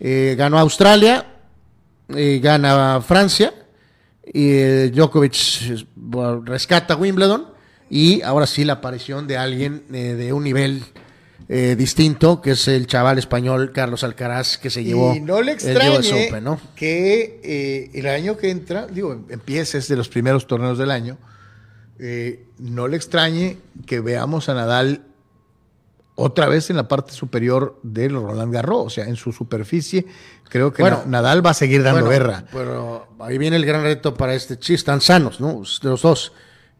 ganó 0.00 0.58
Australia, 0.58 1.24
gana 2.08 3.00
Francia, 3.00 3.54
y 4.26 4.88
Djokovic 4.90 5.34
rescata 6.44 6.96
Wimbledon 6.96 7.51
y 7.94 8.22
ahora 8.22 8.46
sí 8.46 8.64
la 8.64 8.74
aparición 8.74 9.26
de 9.26 9.36
alguien 9.36 9.82
eh, 9.92 10.14
de 10.14 10.32
un 10.32 10.44
nivel 10.44 10.82
eh, 11.48 11.74
distinto, 11.76 12.40
que 12.40 12.52
es 12.52 12.66
el 12.68 12.86
chaval 12.86 13.18
español 13.18 13.72
Carlos 13.72 14.02
Alcaraz 14.02 14.56
que 14.56 14.70
se 14.70 14.82
llevó 14.82 15.14
Y 15.14 15.20
no 15.20 15.42
le 15.42 15.52
el 15.52 15.58
US 15.58 15.64
extrañe 15.66 16.26
Open, 16.28 16.44
¿no? 16.44 16.60
que 16.74 17.40
eh, 17.44 17.90
el 17.92 18.06
año 18.06 18.36
que 18.38 18.48
entra, 18.50 18.86
digo, 18.86 19.12
empieza 19.28 19.76
es 19.76 19.88
de 19.88 19.96
los 19.96 20.08
primeros 20.08 20.46
torneos 20.46 20.78
del 20.78 20.90
año, 20.90 21.18
eh, 21.98 22.46
no 22.58 22.88
le 22.88 22.96
extrañe 22.96 23.58
que 23.84 24.00
veamos 24.00 24.48
a 24.48 24.54
Nadal 24.54 25.02
otra 26.14 26.46
vez 26.46 26.70
en 26.70 26.76
la 26.76 26.88
parte 26.88 27.12
superior 27.12 27.78
del 27.82 28.12
Roland 28.12 28.52
Garros, 28.52 28.86
o 28.86 28.90
sea, 28.90 29.04
en 29.04 29.16
su 29.16 29.32
superficie, 29.32 30.06
creo 30.48 30.72
que 30.72 30.82
Bueno, 30.82 30.98
Na- 31.06 31.20
Nadal 31.22 31.44
va 31.44 31.50
a 31.50 31.54
seguir 31.54 31.82
dando 31.82 32.00
Bueno, 32.04 32.10
guerra. 32.10 32.44
Pero 32.52 33.08
ahí 33.18 33.38
viene 33.38 33.56
el 33.56 33.64
gran 33.66 33.82
reto 33.82 34.14
para 34.14 34.34
este. 34.34 34.56
Sí, 34.60 34.74
están 34.74 35.00
sanos, 35.00 35.40
¿no? 35.40 35.62
Los 35.82 36.02
dos. 36.02 36.32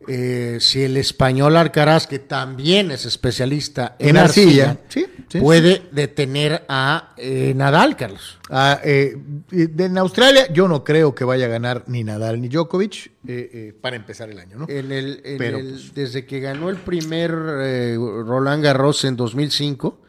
Eh, 0.08 0.58
si 0.60 0.82
el 0.82 0.96
español 0.96 1.56
Alcaraz, 1.56 2.06
que 2.06 2.18
también 2.18 2.90
es 2.90 3.06
especialista 3.06 3.96
en, 3.98 4.10
En 4.10 4.16
arcilla, 4.16 4.70
arcilla, 4.70 4.80
sí, 4.88 5.06
sí, 5.28 5.38
puede 5.40 5.82
detener 5.92 6.64
a 6.68 7.14
eh, 7.16 7.52
Nadal, 7.56 7.96
Carlos. 7.96 8.38
Ah, 8.50 8.80
eh, 8.84 9.16
en 9.50 9.98
Australia 9.98 10.52
yo 10.52 10.68
no 10.68 10.84
creo 10.84 11.14
que 11.14 11.24
vaya 11.24 11.46
a 11.46 11.48
ganar 11.48 11.84
ni 11.86 12.04
Nadal 12.04 12.40
ni 12.40 12.48
Djokovic 12.48 13.10
para 13.80 13.96
empezar 13.96 14.30
el 14.30 14.38
año, 14.38 14.58
¿no? 14.58 14.66
En 14.68 14.92
el, 14.92 15.20
en 15.24 15.38
Pero, 15.38 15.58
el- 15.58 15.70
pues, 15.70 15.94
desde 15.94 16.26
que 16.26 16.40
ganó 16.40 16.70
el 16.70 16.76
primer 16.76 17.30
Roland 17.30 18.62
Garros 18.64 19.04
en 19.04 19.16
2005, 19.16 20.00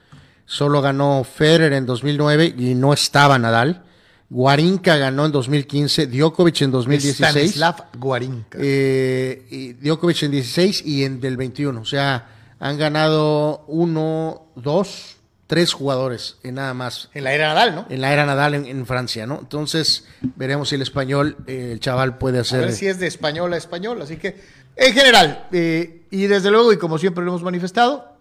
solo 0.45 0.81
ganó 0.81 1.23
Federer 1.23 1.73
en 1.73 1.85
2009 1.85 2.53
y 2.57 2.75
no 2.75 2.93
estaba 2.93 3.37
Nadal. 3.39 3.83
Guarinka 4.29 4.97
ganó 4.97 5.25
en 5.25 5.31
2015, 5.31 6.07
Djokovic 6.07 6.61
en 6.61 6.71
2016. 6.71 7.29
Stanislav 7.29 7.75
Guarinka. 7.97 8.57
Eh, 8.61 9.45
y 9.51 9.73
Djokovic 9.73 10.23
en 10.23 10.31
16 10.31 10.83
y 10.85 11.03
en 11.03 11.19
del 11.21 11.37
21. 11.37 11.79
O 11.79 11.85
sea, 11.85 12.27
han 12.59 12.77
ganado 12.77 13.63
uno, 13.67 14.47
dos, 14.55 15.17
tres 15.47 15.73
jugadores 15.73 16.37
en 16.43 16.55
nada 16.55 16.73
más. 16.73 17.09
en 17.13 17.25
la 17.25 17.33
era 17.33 17.49
Nadal, 17.49 17.75
¿no? 17.75 17.85
En 17.89 18.01
la 18.01 18.11
era 18.11 18.25
Nadal 18.25 18.55
en, 18.55 18.65
en 18.65 18.85
Francia, 18.85 19.27
¿no? 19.27 19.39
Entonces, 19.39 20.05
veremos 20.35 20.69
si 20.69 20.75
el 20.75 20.81
español, 20.81 21.37
eh, 21.45 21.69
el 21.73 21.79
chaval 21.79 22.17
puede 22.17 22.39
A 22.39 22.41
hacer. 22.41 22.61
ver 22.61 22.71
si 22.73 22.87
es 22.87 22.99
de 22.99 23.07
español 23.07 23.53
a 23.53 23.57
español. 23.57 24.01
Así 24.01 24.17
que, 24.17 24.41
en 24.75 24.93
general, 24.93 25.47
eh, 25.51 26.07
y 26.09 26.25
desde 26.25 26.49
luego, 26.49 26.73
y 26.73 26.77
como 26.77 26.97
siempre 26.97 27.23
lo 27.23 27.31
hemos 27.31 27.43
manifestado, 27.43 28.15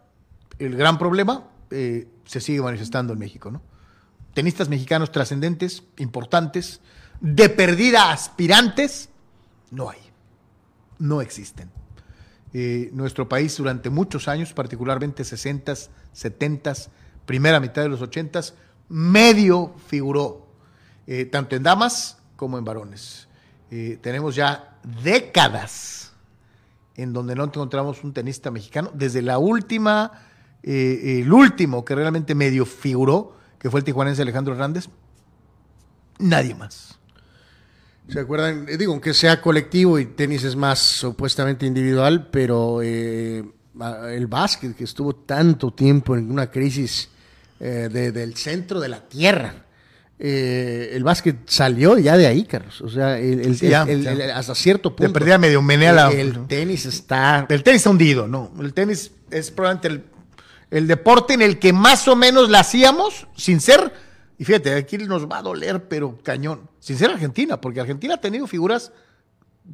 el 0.58 0.76
gran 0.76 0.98
problema 0.98 1.44
eh, 1.70 2.06
se 2.26 2.40
sigue 2.40 2.60
manifestando 2.60 3.14
en 3.14 3.18
México, 3.18 3.50
¿no? 3.50 3.62
Tenistas 4.34 4.68
mexicanos 4.68 5.12
trascendentes, 5.12 5.82
importantes, 5.98 6.80
de 7.20 7.48
perdida 7.48 8.10
aspirantes, 8.10 9.08
no 9.70 9.90
hay. 9.90 10.00
No 10.98 11.20
existen. 11.20 11.70
Eh, 12.54 12.90
nuestro 12.92 13.28
país 13.28 13.56
durante 13.56 13.88
muchos 13.88 14.28
años, 14.28 14.52
particularmente 14.52 15.22
60s, 15.22 15.88
70s, 16.14 16.88
primera 17.24 17.60
mitad 17.60 17.82
de 17.82 17.88
los 17.88 18.02
80s, 18.02 18.52
medio 18.88 19.74
figuró, 19.86 20.46
eh, 21.06 21.24
tanto 21.24 21.56
en 21.56 21.62
damas 21.62 22.18
como 22.36 22.58
en 22.58 22.64
varones. 22.64 23.28
Eh, 23.70 23.98
tenemos 24.02 24.34
ya 24.34 24.78
décadas 25.02 26.12
en 26.94 27.14
donde 27.14 27.34
no 27.34 27.44
encontramos 27.44 28.04
un 28.04 28.12
tenista 28.12 28.50
mexicano, 28.50 28.90
desde 28.92 29.22
la 29.22 29.38
última, 29.38 30.12
el 30.62 31.32
último 31.32 31.84
que 31.84 31.94
realmente 31.94 32.34
medio 32.34 32.66
figuró, 32.66 33.38
que 33.62 33.70
fue 33.70 33.78
el 33.78 33.84
tijuanense 33.84 34.20
Alejandro 34.22 34.52
Hernández, 34.54 34.88
nadie 36.18 36.54
más. 36.54 36.98
¿Se 38.08 38.18
acuerdan? 38.20 38.66
Eh, 38.68 38.76
Digo, 38.76 38.92
aunque 38.92 39.14
sea 39.14 39.40
colectivo 39.40 39.98
y 39.98 40.06
tenis 40.06 40.42
es 40.44 40.56
más 40.56 40.80
supuestamente 40.80 41.64
individual, 41.66 42.28
pero 42.32 42.80
eh, 42.82 43.44
el 44.10 44.26
básquet 44.26 44.74
que 44.74 44.84
estuvo 44.84 45.14
tanto 45.14 45.72
tiempo 45.72 46.16
en 46.16 46.30
una 46.30 46.50
crisis 46.50 47.08
eh, 47.60 47.88
de- 47.92 48.10
del 48.10 48.34
centro 48.36 48.80
de 48.80 48.88
la 48.88 49.08
tierra. 49.08 49.54
eh, 50.24 50.90
el 50.94 51.02
básquet 51.02 51.36
salió 51.48 51.98
ya 51.98 52.16
de 52.16 52.26
ahí, 52.28 52.44
Carlos. 52.44 52.80
O 52.80 52.88
sea, 52.88 53.18
el, 53.18 53.40
el- 53.40 53.56
Sí, 53.58 53.68
ya, 53.68 53.82
el- 53.82 54.02
ya. 54.04 54.12
el- 54.12 54.30
hasta 54.32 54.54
cierto 54.54 54.94
punto. 54.94 55.12
perdida 55.12 55.36
medio 55.38 55.60
menea 55.62 55.92
la- 55.92 56.10
el, 56.12 56.18
el 56.36 56.46
tenis 56.46 56.86
está. 56.86 57.44
El 57.48 57.62
tenis 57.64 57.78
está 57.80 57.90
hundido, 57.90 58.28
no. 58.28 58.52
El 58.60 58.72
tenis 58.72 59.10
es 59.32 59.50
probablemente 59.50 60.04
el, 60.72 60.86
deporte 60.86 61.34
en 61.34 61.42
el 61.42 61.58
que 61.58 61.72
más 61.72 62.08
o 62.08 62.16
menos 62.16 62.50
la 62.50 62.60
hacíamos 62.60 63.26
sin 63.36 63.60
ser, 63.60 63.92
y 64.38 64.44
fíjate, 64.44 64.74
aquí 64.74 64.98
nos 64.98 65.30
va 65.30 65.38
a 65.38 65.42
doler, 65.42 65.88
pero 65.88 66.18
cañón, 66.22 66.68
sin 66.80 66.98
ser 66.98 67.10
Argentina, 67.10 67.60
porque 67.60 67.80
Argentina 67.80 68.14
ha 68.14 68.20
tenido 68.20 68.46
figuras 68.46 68.92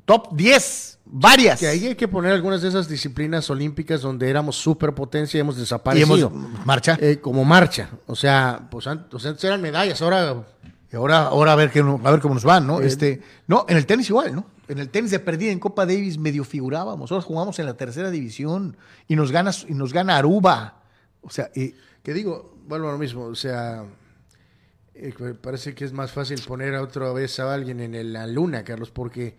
top 0.04 0.34
10, 0.34 0.98
varias. 1.06 1.60
Que 1.60 1.68
ahí 1.68 1.86
hay 1.86 1.94
que 1.94 2.08
poner 2.08 2.32
algunas 2.32 2.62
de 2.62 2.68
esas 2.68 2.88
disciplinas 2.88 3.48
olímpicas 3.50 4.00
donde 4.00 4.28
éramos 4.28 4.56
superpotencia 4.56 5.38
y 5.38 5.40
hemos 5.40 5.56
y 5.56 5.60
desaparecido. 5.60 6.28
hemos 6.28 6.66
marcha. 6.66 6.98
Eh, 7.00 7.18
como 7.20 7.44
marcha. 7.44 7.90
O 8.06 8.16
sea, 8.16 8.68
pues 8.70 8.86
antes 8.86 9.44
eran 9.44 9.60
medallas, 9.60 10.00
ahora 10.02 10.44
Y 10.92 10.96
ahora, 10.96 11.26
ahora 11.26 11.52
a 11.52 11.56
ver 11.56 11.70
qué, 11.70 11.80
a 11.80 12.10
ver 12.10 12.20
cómo 12.20 12.34
nos 12.34 12.44
van, 12.44 12.66
¿no? 12.66 12.80
Eh, 12.80 12.86
este, 12.86 13.22
no, 13.46 13.66
en 13.68 13.76
el 13.76 13.86
tenis 13.86 14.08
igual, 14.08 14.34
¿no? 14.34 14.46
En 14.68 14.78
el 14.78 14.90
tenis 14.90 15.10
de 15.10 15.18
perdida 15.18 15.50
en 15.50 15.58
Copa 15.58 15.86
Davis 15.86 16.18
medio 16.18 16.44
figurábamos. 16.44 17.10
Nosotros 17.10 17.24
jugamos 17.24 17.58
en 17.58 17.66
la 17.66 17.74
tercera 17.74 18.10
división 18.10 18.76
y 19.06 19.16
nos 19.16 19.32
gana, 19.32 19.50
y 19.66 19.74
nos 19.74 19.92
gana 19.92 20.18
Aruba. 20.18 20.77
O 21.22 21.30
sea, 21.30 21.50
y, 21.54 21.74
Que 22.02 22.14
digo, 22.14 22.56
vuelvo 22.66 22.88
a 22.88 22.92
lo 22.92 22.98
mismo, 22.98 23.24
o 23.24 23.34
sea, 23.34 23.84
eh, 24.94 25.12
parece 25.40 25.74
que 25.74 25.84
es 25.84 25.92
más 25.92 26.10
fácil 26.12 26.40
poner 26.46 26.74
a 26.74 26.82
otra 26.82 27.12
vez 27.12 27.38
a 27.40 27.52
alguien 27.52 27.80
en 27.80 28.12
la 28.12 28.26
luna, 28.26 28.64
Carlos, 28.64 28.90
porque 28.90 29.36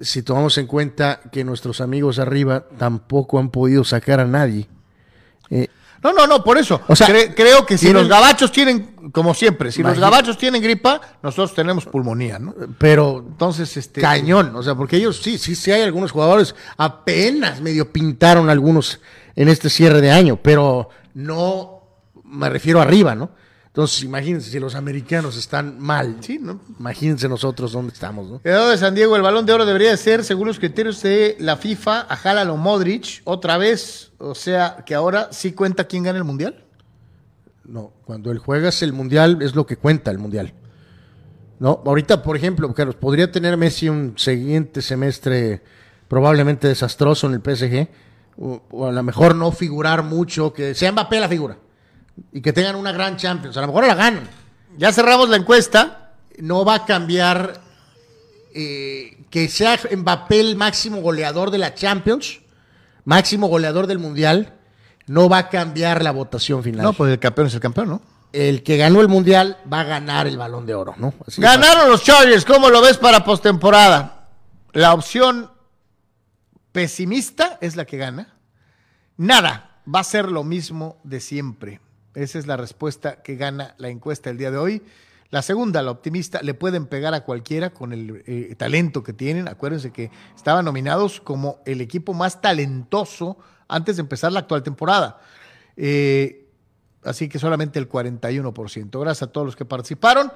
si 0.00 0.22
tomamos 0.22 0.56
en 0.58 0.66
cuenta 0.66 1.20
que 1.32 1.44
nuestros 1.44 1.80
amigos 1.80 2.18
arriba 2.18 2.66
tampoco 2.78 3.38
han 3.38 3.50
podido 3.50 3.84
sacar 3.84 4.20
a 4.20 4.24
nadie. 4.26 4.68
Eh, 5.50 5.68
No, 6.02 6.12
no, 6.12 6.26
no, 6.26 6.44
por 6.44 6.58
eso. 6.58 6.82
O 6.86 6.94
sea, 6.94 7.08
Cre- 7.08 7.32
creo 7.34 7.64
que 7.64 7.78
si 7.78 7.86
tienen- 7.86 8.02
los 8.02 8.10
gabachos 8.10 8.52
tienen, 8.52 9.10
como 9.10 9.32
siempre, 9.32 9.72
si 9.72 9.82
los 9.82 9.98
gabachos 9.98 10.36
tienen 10.36 10.62
gripa, 10.62 11.00
nosotros 11.22 11.54
tenemos 11.54 11.86
pulmonía, 11.86 12.38
¿no? 12.38 12.54
pero 12.78 13.24
Entonces, 13.26 13.74
este. 13.78 14.02
cañón, 14.02 14.54
o 14.54 14.62
sea, 14.62 14.74
porque 14.74 14.96
ellos 14.98 15.22
sí, 15.22 15.38
sí, 15.38 15.54
sí 15.54 15.70
hay 15.72 15.80
algunos 15.82 16.12
jugadores, 16.12 16.54
apenas 16.76 17.60
medio 17.62 17.90
pintaron 17.90 18.50
algunos 18.50 19.00
en 19.34 19.48
este 19.48 19.70
cierre 19.70 20.00
de 20.02 20.10
año, 20.10 20.38
pero 20.42 20.90
no 21.14 21.82
me 22.24 22.48
refiero 22.48 22.80
arriba, 22.80 23.14
¿no? 23.14 23.30
Entonces, 23.66 24.04
imagínense 24.04 24.50
si 24.50 24.60
los 24.60 24.76
americanos 24.76 25.36
están 25.36 25.80
mal. 25.80 26.18
Sí, 26.20 26.38
¿no? 26.40 26.60
Imagínense 26.78 27.28
nosotros 27.28 27.72
dónde 27.72 27.92
estamos, 27.92 28.30
¿no? 28.30 28.40
Quedado 28.40 28.70
de 28.70 28.78
San 28.78 28.94
Diego, 28.94 29.16
el 29.16 29.22
balón 29.22 29.46
de 29.46 29.52
oro 29.52 29.66
debería 29.66 29.90
de 29.90 29.96
ser, 29.96 30.22
según 30.22 30.46
los 30.46 30.60
criterios 30.60 31.02
de 31.02 31.36
la 31.40 31.56
FIFA, 31.56 32.02
a 32.02 32.16
Jalalo 32.16 32.56
Modric, 32.56 33.22
otra 33.24 33.58
vez. 33.58 34.12
O 34.18 34.36
sea, 34.36 34.84
que 34.86 34.94
ahora 34.94 35.28
sí 35.32 35.54
cuenta 35.54 35.88
quién 35.88 36.04
gana 36.04 36.18
el 36.18 36.24
mundial. 36.24 36.64
No, 37.64 37.92
cuando 38.04 38.30
él 38.30 38.38
juegas 38.38 38.80
el 38.82 38.92
mundial 38.92 39.38
es 39.42 39.56
lo 39.56 39.66
que 39.66 39.76
cuenta 39.76 40.12
el 40.12 40.18
mundial. 40.18 40.52
No, 41.58 41.82
ahorita, 41.84 42.22
por 42.22 42.36
ejemplo, 42.36 42.72
Carlos, 42.74 42.94
podría 42.94 43.32
tener 43.32 43.56
Messi 43.56 43.88
un 43.88 44.14
siguiente 44.16 44.82
semestre 44.82 45.62
probablemente 46.06 46.68
desastroso 46.68 47.26
en 47.26 47.34
el 47.34 47.40
PSG, 47.40 47.88
o, 48.38 48.62
o 48.70 48.86
a 48.86 48.92
lo 48.92 49.02
mejor 49.02 49.34
no 49.34 49.52
figurar 49.52 50.02
mucho, 50.02 50.52
que 50.52 50.74
sea 50.74 50.92
Mbappé 50.92 51.20
la 51.20 51.28
figura 51.28 51.56
y 52.32 52.40
que 52.40 52.52
tengan 52.52 52.76
una 52.76 52.92
gran 52.92 53.16
Champions. 53.16 53.56
A 53.56 53.60
lo 53.60 53.68
mejor 53.68 53.86
la 53.86 53.94
ganan. 53.94 54.28
Ya 54.76 54.92
cerramos 54.92 55.28
la 55.28 55.36
encuesta. 55.36 56.12
No 56.38 56.64
va 56.64 56.74
a 56.74 56.84
cambiar 56.84 57.60
eh, 58.54 59.24
que 59.30 59.48
sea 59.48 59.78
Mbappé 59.96 60.40
el 60.40 60.56
máximo 60.56 61.00
goleador 61.00 61.50
de 61.50 61.58
la 61.58 61.74
Champions, 61.74 62.40
máximo 63.04 63.48
goleador 63.48 63.86
del 63.86 63.98
mundial. 63.98 64.54
No 65.06 65.28
va 65.28 65.38
a 65.38 65.48
cambiar 65.48 66.02
la 66.02 66.12
votación 66.12 66.62
final. 66.62 66.82
No, 66.82 66.92
pues 66.92 67.12
el 67.12 67.18
campeón 67.18 67.48
es 67.48 67.54
el 67.54 67.60
campeón, 67.60 67.88
¿no? 67.88 68.14
el 68.32 68.64
que 68.64 68.76
ganó 68.76 69.00
el 69.00 69.06
mundial 69.06 69.58
va 69.72 69.80
a 69.80 69.84
ganar 69.84 70.26
el 70.26 70.36
balón 70.36 70.66
de 70.66 70.74
oro, 70.74 70.94
¿no? 70.96 71.14
Así. 71.24 71.40
Ganaron 71.40 71.88
los 71.88 72.02
Chargers, 72.02 72.44
¿cómo 72.44 72.68
lo 72.68 72.82
ves 72.82 72.96
para 72.98 73.24
postemporada? 73.24 74.26
La 74.72 74.92
opción 74.92 75.52
pesimista 76.74 77.56
es 77.60 77.76
la 77.76 77.84
que 77.84 77.96
gana. 77.96 78.34
Nada, 79.16 79.80
va 79.92 80.00
a 80.00 80.04
ser 80.04 80.28
lo 80.28 80.42
mismo 80.42 80.98
de 81.04 81.20
siempre. 81.20 81.80
Esa 82.14 82.36
es 82.40 82.48
la 82.48 82.56
respuesta 82.56 83.22
que 83.22 83.36
gana 83.36 83.76
la 83.78 83.90
encuesta 83.90 84.28
el 84.28 84.38
día 84.38 84.50
de 84.50 84.58
hoy. 84.58 84.82
La 85.30 85.42
segunda, 85.42 85.82
la 85.82 85.92
optimista, 85.92 86.42
le 86.42 86.52
pueden 86.52 86.86
pegar 86.86 87.14
a 87.14 87.20
cualquiera 87.20 87.70
con 87.70 87.92
el 87.92 88.24
eh, 88.26 88.56
talento 88.58 89.04
que 89.04 89.12
tienen. 89.12 89.46
Acuérdense 89.46 89.92
que 89.92 90.10
estaban 90.34 90.64
nominados 90.64 91.20
como 91.20 91.60
el 91.64 91.80
equipo 91.80 92.12
más 92.12 92.40
talentoso 92.40 93.38
antes 93.68 93.94
de 93.94 94.00
empezar 94.00 94.32
la 94.32 94.40
actual 94.40 94.64
temporada. 94.64 95.20
Eh, 95.76 96.48
así 97.04 97.28
que 97.28 97.38
solamente 97.38 97.78
el 97.78 97.88
41%. 97.88 99.00
Gracias 99.00 99.22
a 99.22 99.30
todos 99.30 99.46
los 99.46 99.54
que 99.54 99.64
participaron 99.64 100.32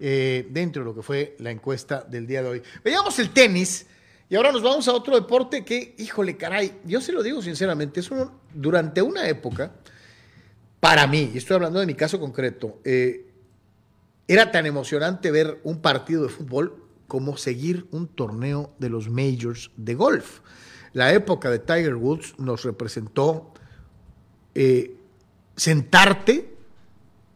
eh, 0.00 0.48
dentro 0.50 0.84
de 0.84 0.88
lo 0.88 0.94
que 0.94 1.02
fue 1.02 1.36
la 1.38 1.50
encuesta 1.50 2.00
del 2.00 2.26
día 2.26 2.42
de 2.42 2.48
hoy. 2.48 2.62
Veamos 2.82 3.18
el 3.18 3.28
tenis 3.28 3.86
y 4.32 4.34
ahora 4.34 4.50
nos 4.50 4.62
vamos 4.62 4.88
a 4.88 4.94
otro 4.94 5.14
deporte 5.14 5.62
que, 5.62 5.94
híjole, 5.98 6.38
caray, 6.38 6.80
yo 6.86 7.02
se 7.02 7.12
lo 7.12 7.22
digo 7.22 7.42
sinceramente, 7.42 8.00
durante 8.54 9.02
una 9.02 9.28
época, 9.28 9.72
para 10.80 11.06
mí, 11.06 11.30
y 11.34 11.36
estoy 11.36 11.56
hablando 11.56 11.80
de 11.80 11.84
mi 11.84 11.92
caso 11.92 12.18
concreto, 12.18 12.80
eh, 12.82 13.26
era 14.26 14.50
tan 14.50 14.64
emocionante 14.64 15.30
ver 15.30 15.60
un 15.64 15.82
partido 15.82 16.22
de 16.22 16.30
fútbol 16.30 16.82
como 17.08 17.36
seguir 17.36 17.86
un 17.90 18.08
torneo 18.08 18.72
de 18.78 18.88
los 18.88 19.10
majors 19.10 19.70
de 19.76 19.94
golf. 19.94 20.40
La 20.94 21.12
época 21.12 21.50
de 21.50 21.58
Tiger 21.58 21.96
Woods 21.96 22.38
nos 22.38 22.64
representó 22.64 23.52
eh, 24.54 24.96
sentarte 25.56 26.56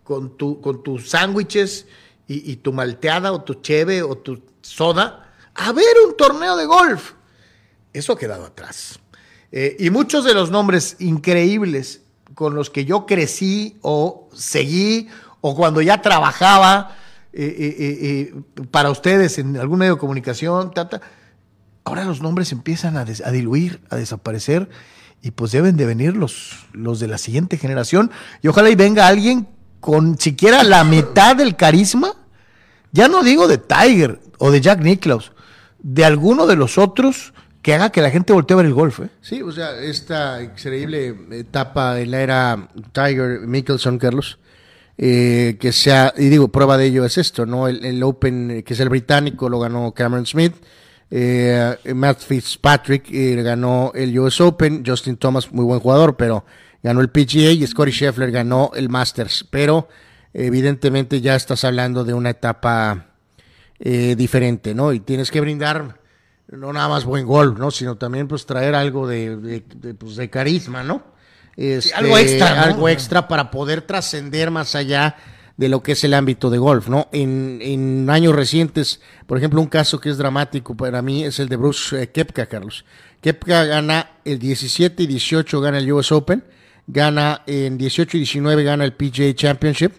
con, 0.03 0.39
tu, 0.39 0.63
con 0.63 0.83
tus 0.83 1.11
sándwiches 1.11 1.89
y, 2.27 2.51
y 2.51 2.57
tu 2.57 2.73
malteada 2.73 3.33
o 3.33 3.43
tu 3.43 3.57
cheve 3.57 4.03
o 4.03 4.17
tu 4.17 4.41
soda 4.63 5.26
a 5.57 5.73
ver 5.73 5.95
un 6.07 6.17
torneo 6.17 6.57
de 6.57 6.67
golf. 6.67 7.13
Eso 7.93 8.13
ha 8.13 8.19
quedado 8.19 8.45
atrás. 8.45 9.01
Eh, 9.53 9.77
y 9.79 9.91
muchos 9.91 10.25
de 10.25 10.35
los 10.35 10.51
nombres 10.51 10.97
increíbles 10.99 12.03
con 12.35 12.55
los 12.55 12.69
que 12.69 12.85
yo 12.85 13.07
crecí 13.07 13.79
o 13.81 14.29
seguí 14.35 15.09
o 15.41 15.55
cuando 15.57 15.81
ya 15.81 16.03
trabajaba 16.03 16.97
eh, 17.33 17.55
eh, 17.79 18.65
para 18.71 18.91
ustedes 18.91 19.39
en 19.39 19.57
algún 19.57 19.79
medio 19.79 19.95
de 19.95 20.01
comunicación, 20.01 20.73
ahora 21.85 22.05
los 22.05 22.21
nombres 22.21 22.53
empiezan 22.53 22.97
a, 22.97 23.03
a 23.03 23.31
diluir, 23.31 23.81
a 23.89 23.97
desaparecer 23.97 24.69
y 25.23 25.31
pues 25.31 25.53
deben 25.53 25.77
de 25.77 25.87
venir 25.87 26.17
los, 26.17 26.67
los 26.73 27.01
de 27.01 27.09
la 27.09 27.19
siguiente 27.19 27.57
generación 27.57 28.11
y 28.43 28.49
ojalá 28.49 28.71
y 28.71 28.75
venga 28.75 29.07
alguien 29.07 29.49
con 29.81 30.19
siquiera 30.19 30.65
la 30.65 30.85
mitad 30.85 31.37
del 31.37 31.57
carisma, 31.57 32.15
ya 32.93 33.09
no 33.09 33.23
digo 33.23 33.47
de 33.47 33.59
Tiger 33.59 34.21
o 34.39 34.51
de 34.51 34.61
Jack 34.61 34.81
Nicklaus, 34.81 35.33
de 35.89 36.05
alguno 36.05 36.49
de 36.49 36.57
los 36.57 36.79
otros 36.79 37.33
que 37.63 37.73
haga 37.73 37.91
que 37.91 38.03
la 38.03 38.11
gente 38.11 38.33
voltee 38.33 38.55
a 38.55 38.57
ver 38.57 38.67
el 38.67 38.75
golf. 38.75 39.01
¿eh? 39.01 39.09
Sí, 39.21 39.41
o 39.41 39.53
sea, 39.53 39.81
esta 39.81 40.43
increíble 40.43 41.15
etapa 41.31 42.01
en 42.01 42.11
la 42.11 42.23
era 42.23 42.69
Tiger 42.93 43.43
Mickelson, 43.47 43.97
Carlos, 43.99 44.41
eh, 44.99 45.57
que 45.61 45.71
sea, 45.71 46.13
y 46.17 46.29
digo, 46.29 46.49
prueba 46.49 46.77
de 46.77 46.87
ello 46.87 47.05
es 47.05 47.19
esto, 47.19 47.47
¿no? 47.47 47.69
El, 47.69 48.03
Open, 48.03 48.51
eh, 48.51 48.63
que 48.65 48.75
es 48.75 48.81
el 48.81 48.89
británico, 48.89 49.49
lo 49.49 49.61
ganó 49.61 49.93
Cameron 49.93 50.27
Smith, 50.27 50.55
eh, 51.09 51.77
Matt 51.95 52.19
Fitzpatrick 52.19 53.09
eh, 53.13 53.41
ganó 53.45 53.93
el 53.95 54.19
US 54.19 54.41
Open, 54.41 54.83
Justin 54.85 55.17
Thomas, 55.19 55.53
muy 55.53 55.65
buen 55.65 55.79
jugador, 55.79 56.17
pero 56.17 56.45
ganó 56.83 57.01
el 57.01 57.11
PGA 57.11 57.53
y 57.53 57.65
Scotty 57.65 57.93
Scheffler 57.93 58.33
ganó 58.33 58.73
el 58.75 58.89
Masters, 58.89 59.47
pero 59.49 59.89
evidentemente 60.35 61.21
ya 61.21 61.37
estás 61.37 61.63
hablando 61.63 62.03
de 62.03 62.13
una 62.13 62.31
etapa 62.31 63.07
eh, 63.81 64.15
diferente, 64.17 64.75
¿no? 64.75 64.93
Y 64.93 65.01
tienes 65.01 65.31
que 65.31 65.41
brindar 65.41 66.01
no 66.49 66.73
nada 66.73 66.89
más 66.89 67.05
buen 67.05 67.27
gol, 67.27 67.57
¿no? 67.59 67.71
Sino 67.71 67.97
también 67.97 68.29
pues 68.29 68.47
traer 68.47 68.75
algo 68.75 69.07
de, 69.09 69.37
de- 69.37 69.65
de, 69.77 69.95
pues, 69.95 70.17
de 70.17 70.31
carisma, 70.31 70.83
¿no? 70.83 71.03
Este, 71.57 71.95
algo 71.95 72.17
extra, 72.19 72.55
¿no? 72.55 72.63
Algo 72.63 72.89
extra 72.89 73.27
para 73.29 73.51
poder 73.51 73.83
trascender 73.83 74.51
más 74.51 74.75
allá 74.75 75.17
de 75.57 75.69
lo 75.71 75.83
que 75.83 75.93
es 75.93 76.05
el 76.05 76.13
ámbito 76.13 76.51
de 76.51 76.59
golf, 76.59 76.89
¿no? 76.89 77.09
En, 77.13 77.59
en 77.63 78.09
años 78.11 78.37
recientes, 78.37 79.01
por 79.27 79.39
ejemplo, 79.39 79.61
un 79.61 79.67
caso 79.69 79.99
que 79.99 80.11
es 80.11 80.19
dramático 80.19 80.77
para 80.77 81.01
mí 81.01 81.25
es 81.25 81.41
el 81.41 81.49
de 81.49 81.57
Bruce 81.57 82.03
eh, 82.03 82.11
Kepka, 82.11 82.47
Carlos. 82.47 82.85
Kepka 83.23 83.65
gana 83.65 84.11
el 84.25 84.39
17 84.39 85.03
y 85.03 85.07
18 85.07 85.61
gana 85.63 85.79
el 85.79 85.91
US 85.91 86.13
Open, 86.13 86.45
gana 86.87 87.43
en 87.47 87.79
18 87.79 88.19
y 88.19 88.21
19 88.21 88.63
gana 88.65 88.85
el 88.85 88.93
PGA 88.93 89.35
Championship, 89.35 89.93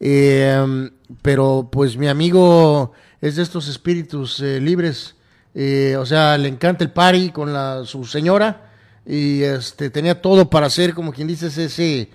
eh, 0.00 0.90
pero 1.22 1.68
pues 1.70 1.96
mi 1.96 2.08
amigo 2.08 2.92
es 3.26 3.36
de 3.36 3.42
estos 3.42 3.68
espíritus 3.68 4.40
eh, 4.40 4.60
libres, 4.60 5.16
eh, 5.54 5.96
o 5.98 6.06
sea, 6.06 6.36
le 6.38 6.48
encanta 6.48 6.84
el 6.84 6.92
party 6.92 7.30
con 7.30 7.50
su 7.86 8.04
señora 8.04 8.70
y 9.06 9.42
este 9.42 9.90
tenía 9.90 10.20
todo 10.20 10.50
para 10.50 10.68
ser, 10.68 10.94
como 10.94 11.12
quien 11.12 11.28
dice, 11.28 11.46
ese, 11.46 12.10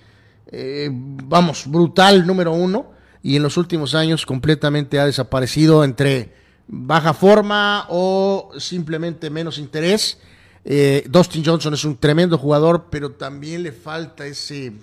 eh, 0.47 0.89
vamos, 0.91 1.65
brutal 1.65 2.25
número 2.27 2.53
uno 2.53 2.91
y 3.23 3.35
en 3.35 3.43
los 3.43 3.57
últimos 3.57 3.95
años 3.95 4.25
completamente 4.25 4.99
ha 4.99 5.05
desaparecido 5.05 5.83
entre 5.83 6.33
baja 6.67 7.13
forma 7.13 7.85
o 7.89 8.51
simplemente 8.57 9.29
menos 9.29 9.57
interés. 9.57 10.19
Eh, 10.63 11.05
Dustin 11.09 11.43
Johnson 11.43 11.73
es 11.73 11.83
un 11.83 11.97
tremendo 11.97 12.37
jugador, 12.37 12.87
pero 12.91 13.11
también 13.11 13.63
le 13.63 13.71
falta 13.71 14.25
ese, 14.25 14.73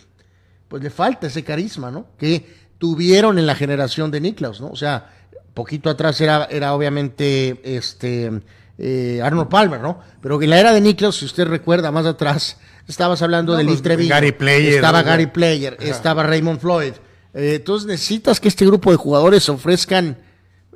pues 0.68 0.82
le 0.82 0.90
falta 0.90 1.28
ese 1.28 1.44
carisma, 1.44 1.90
¿no? 1.90 2.06
Que 2.18 2.68
tuvieron 2.78 3.38
en 3.38 3.46
la 3.46 3.54
generación 3.54 4.10
de 4.10 4.20
Niklaus, 4.20 4.60
¿no? 4.60 4.68
O 4.68 4.76
sea, 4.76 5.17
poquito 5.58 5.90
atrás 5.90 6.20
era, 6.20 6.46
era 6.52 6.72
obviamente 6.72 7.60
este 7.64 8.30
eh, 8.78 9.20
Arnold 9.24 9.48
Palmer, 9.48 9.80
¿no? 9.80 9.98
Pero 10.22 10.40
en 10.40 10.50
la 10.50 10.60
era 10.60 10.72
de 10.72 10.80
Niklaus, 10.80 11.16
si 11.16 11.24
usted 11.24 11.48
recuerda 11.48 11.90
más 11.90 12.06
atrás, 12.06 12.58
estabas 12.86 13.22
hablando 13.22 13.56
de 13.56 13.64
Lee 13.64 13.76
pues, 13.82 14.08
Gary 14.08 14.30
Player, 14.30 14.74
estaba 14.74 15.02
¿no? 15.02 15.08
Gary 15.08 15.26
Player, 15.26 15.76
estaba 15.80 16.22
Raymond 16.22 16.60
Floyd. 16.60 16.92
Eh, 17.34 17.54
entonces 17.56 17.88
necesitas 17.88 18.38
que 18.38 18.46
este 18.46 18.64
grupo 18.66 18.92
de 18.92 18.98
jugadores 18.98 19.48
ofrezcan 19.48 20.16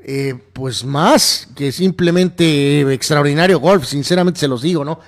eh, 0.04 0.34
pues 0.52 0.84
más 0.84 1.46
que 1.54 1.70
simplemente 1.70 2.80
eh, 2.80 2.92
extraordinario 2.92 3.60
golf, 3.60 3.86
sinceramente 3.86 4.40
se 4.40 4.48
los 4.48 4.62
digo, 4.62 4.84
¿no? 4.84 4.98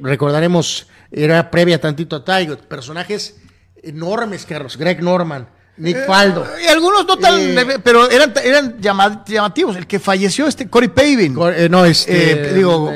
Recordaremos, 0.00 0.86
era 1.10 1.50
previa 1.50 1.80
tantito 1.80 2.14
a 2.14 2.24
Tiger, 2.24 2.58
personajes 2.58 3.40
enormes, 3.82 4.46
Carlos, 4.46 4.76
Greg 4.76 5.02
Norman, 5.02 5.48
Nick 5.80 6.06
Faldo. 6.06 6.46
Y 6.62 6.66
algunos 6.68 7.06
no 7.06 7.16
tan, 7.18 7.40
Eh, 7.40 7.78
pero 7.82 8.10
eran, 8.10 8.32
eran 8.44 8.80
llama- 8.80 9.24
llamativos. 9.26 9.76
El 9.76 9.86
que 9.86 9.98
falleció, 9.98 10.46
este 10.46 10.68
Corey 10.68 10.88
Pavin. 10.90 11.34
Cor- 11.34 11.54
eh, 11.56 11.68
no, 11.68 11.84
este, 11.84 12.50
Eh, 12.50 12.54
digo, 12.54 12.90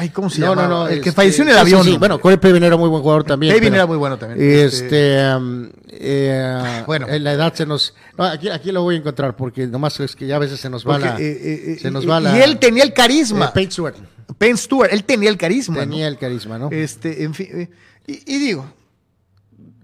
ay, 0.00 0.08
¿cómo 0.10 0.30
se 0.30 0.40
No, 0.40 0.48
llama? 0.50 0.62
no, 0.62 0.68
no. 0.68 0.88
El 0.88 1.00
que 1.00 1.10
este, 1.10 1.12
falleció 1.12 1.42
en 1.42 1.48
el 1.50 1.54
sí, 1.56 1.60
avión. 1.60 1.84
sí, 1.84 1.96
bueno, 1.98 2.20
Corey 2.20 2.38
Pavin 2.38 2.62
era 2.64 2.76
muy 2.76 2.88
buen 2.88 3.02
jugador 3.02 3.24
también. 3.24 3.54
Pavin 3.54 3.74
era 3.74 3.86
muy 3.86 3.96
bueno 3.96 4.18
también. 4.18 4.40
Este, 4.60 5.34
um, 5.36 5.68
eh, 5.88 6.82
Bueno. 6.86 7.06
en 7.08 7.22
la 7.24 7.32
edad 7.32 7.54
se 7.54 7.66
nos. 7.66 7.94
no, 8.16 8.24
aquí, 8.24 8.48
aquí 8.48 8.72
lo 8.72 8.82
voy 8.82 8.96
a 8.96 8.98
encontrar 8.98 9.36
porque 9.36 9.66
nomás 9.66 10.00
es 10.00 10.16
que 10.16 10.26
ya 10.26 10.36
a 10.36 10.38
veces 10.38 10.58
se 10.58 10.70
nos 10.70 10.86
va 10.86 10.98
Porque, 10.98 11.76
la. 11.76 11.80
se 11.82 11.90
nos 11.90 12.04
y, 12.04 12.06
va 12.06 12.20
la. 12.20 12.36
y 12.38 12.42
él 12.42 12.58
tenía 12.58 12.82
el 12.84 12.92
carisma. 12.92 13.52
Payne 13.52 13.70
Stewart 13.70 13.94
Penn 14.38 14.56
Stewart, 14.58 14.88
él 14.92 15.04
tenía 15.04 15.30
el 15.30 15.36
carisma. 15.38 15.78
tenía 15.80 16.06
¿no? 16.06 16.08
el 16.12 16.18
carisma, 16.18 16.58
¿no? 16.58 16.68
Este, 16.70 17.22
en 17.22 17.32
fin. 17.32 17.70
Y, 18.06 18.34
y 18.34 18.38
digo, 18.38 18.66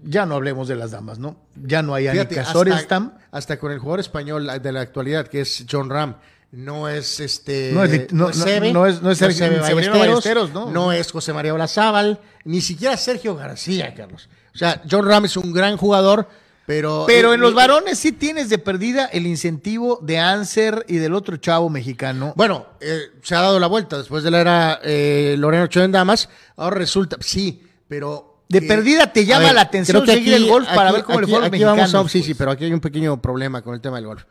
ya 0.03 0.25
no 0.25 0.35
hablemos 0.35 0.67
de 0.67 0.75
las 0.75 0.91
damas, 0.91 1.19
¿no? 1.19 1.37
Ya 1.55 1.81
no 1.81 1.93
hay 1.95 2.07
Fíjate, 2.09 2.35
Annika 2.39 2.51
Sorenstam. 2.53 3.13
hasta 3.31 3.57
con 3.59 3.71
el 3.71 3.79
jugador 3.79 3.99
español 3.99 4.49
de 4.61 4.71
la 4.71 4.81
actualidad, 4.81 5.27
que 5.27 5.41
es 5.41 5.65
John 5.69 5.89
Ram. 5.89 6.15
No 6.51 6.87
es 6.87 7.19
este. 7.19 7.71
No 7.73 7.83
es 7.83 8.13
no- 8.13 8.29
no- 8.29 8.73
no 8.73 8.85
es- 8.85 9.01
no 9.01 9.09
es 9.11 9.17
Sergio- 9.17 9.49
Ballesteros, 9.59 10.51
¿no? 10.53 10.91
es 10.91 11.11
José 11.11 11.33
María 11.33 11.53
Olazábal, 11.53 12.19
ni 12.45 12.61
siquiera 12.61 12.95
Sergio 12.95 13.35
García, 13.35 13.93
Carlos. 13.95 14.29
O 14.53 14.57
sea, 14.57 14.81
John 14.89 15.05
Ram 15.07 15.25
es 15.25 15.35
un 15.35 15.51
gran 15.51 15.77
jugador, 15.77 16.27
pero. 16.67 17.05
Pero 17.07 17.33
en 17.33 17.41
los 17.41 17.53
eh, 17.53 17.55
varones 17.55 17.97
sí 17.97 18.11
tienes 18.11 18.49
de 18.49 18.59
perdida 18.59 19.05
el 19.07 19.25
incentivo 19.25 19.97
de 20.03 20.19
Anser 20.19 20.85
y 20.87 20.97
del 20.97 21.15
otro 21.15 21.37
chavo 21.37 21.71
mexicano. 21.71 22.33
Bueno, 22.35 22.67
eh, 22.81 22.99
se 23.23 23.33
ha 23.33 23.41
dado 23.41 23.59
la 23.59 23.65
vuelta 23.65 23.97
después 23.97 24.23
de 24.23 24.29
la 24.29 24.39
era 24.41 24.79
eh, 24.83 25.35
Lorena 25.39 25.63
Ochoa 25.63 25.85
en 25.85 25.91
Damas. 25.91 26.29
Ahora 26.55 26.75
resulta, 26.75 27.17
sí, 27.19 27.63
pero. 27.87 28.32
De 28.49 28.59
que- 28.61 28.67
perdida 28.67 29.11
te 29.11 29.25
llama 29.25 29.51
la 29.53 29.61
atención 29.61 30.05
seguir 30.05 30.33
el 30.33 30.47
golf 30.47 30.67
para 30.67 30.91
ver 30.91 31.03
cómo 31.03 31.21
le 31.21 31.27
fue 31.27 31.37
a 31.37 31.39
los 31.41 31.47
aquí 31.47 31.63
vamos 31.63 31.77
mexicanos, 31.77 32.05
a- 32.07 32.09
sí, 32.09 32.17
pues. 32.19 32.25
sí, 32.27 32.33
pero 32.35 32.51
aquí 32.51 32.65
hay 32.65 32.73
un 32.73 32.79
pequeño 32.81 33.21
problema 33.21 33.61
con 33.61 33.73
el 33.73 33.81
tema 33.81 33.97
del 33.97 34.05
golf. 34.05 34.23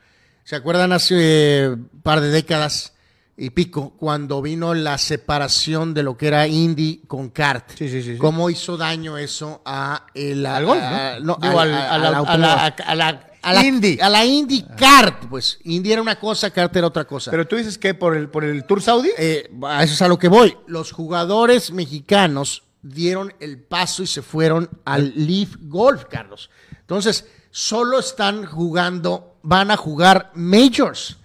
¿Se 0.44 0.56
acuerdan 0.56 0.92
hace 0.92 1.14
eh, 1.18 1.68
un 1.68 2.00
par 2.02 2.20
de 2.20 2.28
décadas 2.28 2.92
y 3.36 3.50
pico 3.50 3.94
cuando 3.96 4.42
vino 4.42 4.74
la 4.74 4.98
separación 4.98 5.94
de 5.94 6.02
lo 6.02 6.16
que 6.16 6.28
era 6.28 6.46
Indy 6.46 7.02
con 7.08 7.30
kart? 7.30 7.70
Sí, 7.76 7.88
sí, 7.88 8.02
sí, 8.02 8.12
sí. 8.12 8.18
¿Cómo 8.18 8.50
hizo 8.50 8.76
daño 8.76 9.16
eso 9.18 9.62
a 9.64 10.06
el 10.14 10.44
Al 10.46 10.66
golf, 10.66 10.82
a- 10.82 11.18
¿no? 11.20 11.38
a 11.40 12.94
la 12.94 13.26
a 13.44 13.52
la 13.52 13.64
Indy. 13.64 13.98
A 14.00 14.08
la 14.08 14.24
Indy 14.24 14.62
Kart, 14.76 15.24
pues. 15.28 15.58
Indy 15.64 15.90
era 15.92 16.00
una 16.00 16.14
cosa, 16.18 16.50
Kart 16.50 16.76
era 16.76 16.86
otra 16.86 17.04
cosa. 17.04 17.30
Pero 17.32 17.44
tú 17.46 17.56
dices 17.56 17.76
que 17.76 17.92
por 17.92 18.16
el, 18.16 18.28
por 18.28 18.44
el 18.44 18.64
Tour 18.64 18.80
Saudi. 18.80 19.10
Eh, 19.18 19.50
a 19.64 19.82
eso 19.82 19.94
es 19.94 20.02
a 20.02 20.06
lo 20.06 20.16
que 20.16 20.28
voy. 20.28 20.56
Los 20.68 20.92
jugadores 20.92 21.72
mexicanos 21.72 22.62
dieron 22.82 23.32
el 23.40 23.58
paso 23.58 24.02
y 24.02 24.06
se 24.06 24.22
fueron 24.22 24.68
al 24.84 25.12
Leaf 25.14 25.56
Golf, 25.60 26.04
Carlos. 26.06 26.50
Entonces, 26.80 27.26
solo 27.50 27.98
están 27.98 28.44
jugando, 28.44 29.38
van 29.42 29.70
a 29.70 29.76
jugar 29.76 30.32
majors. 30.34 31.16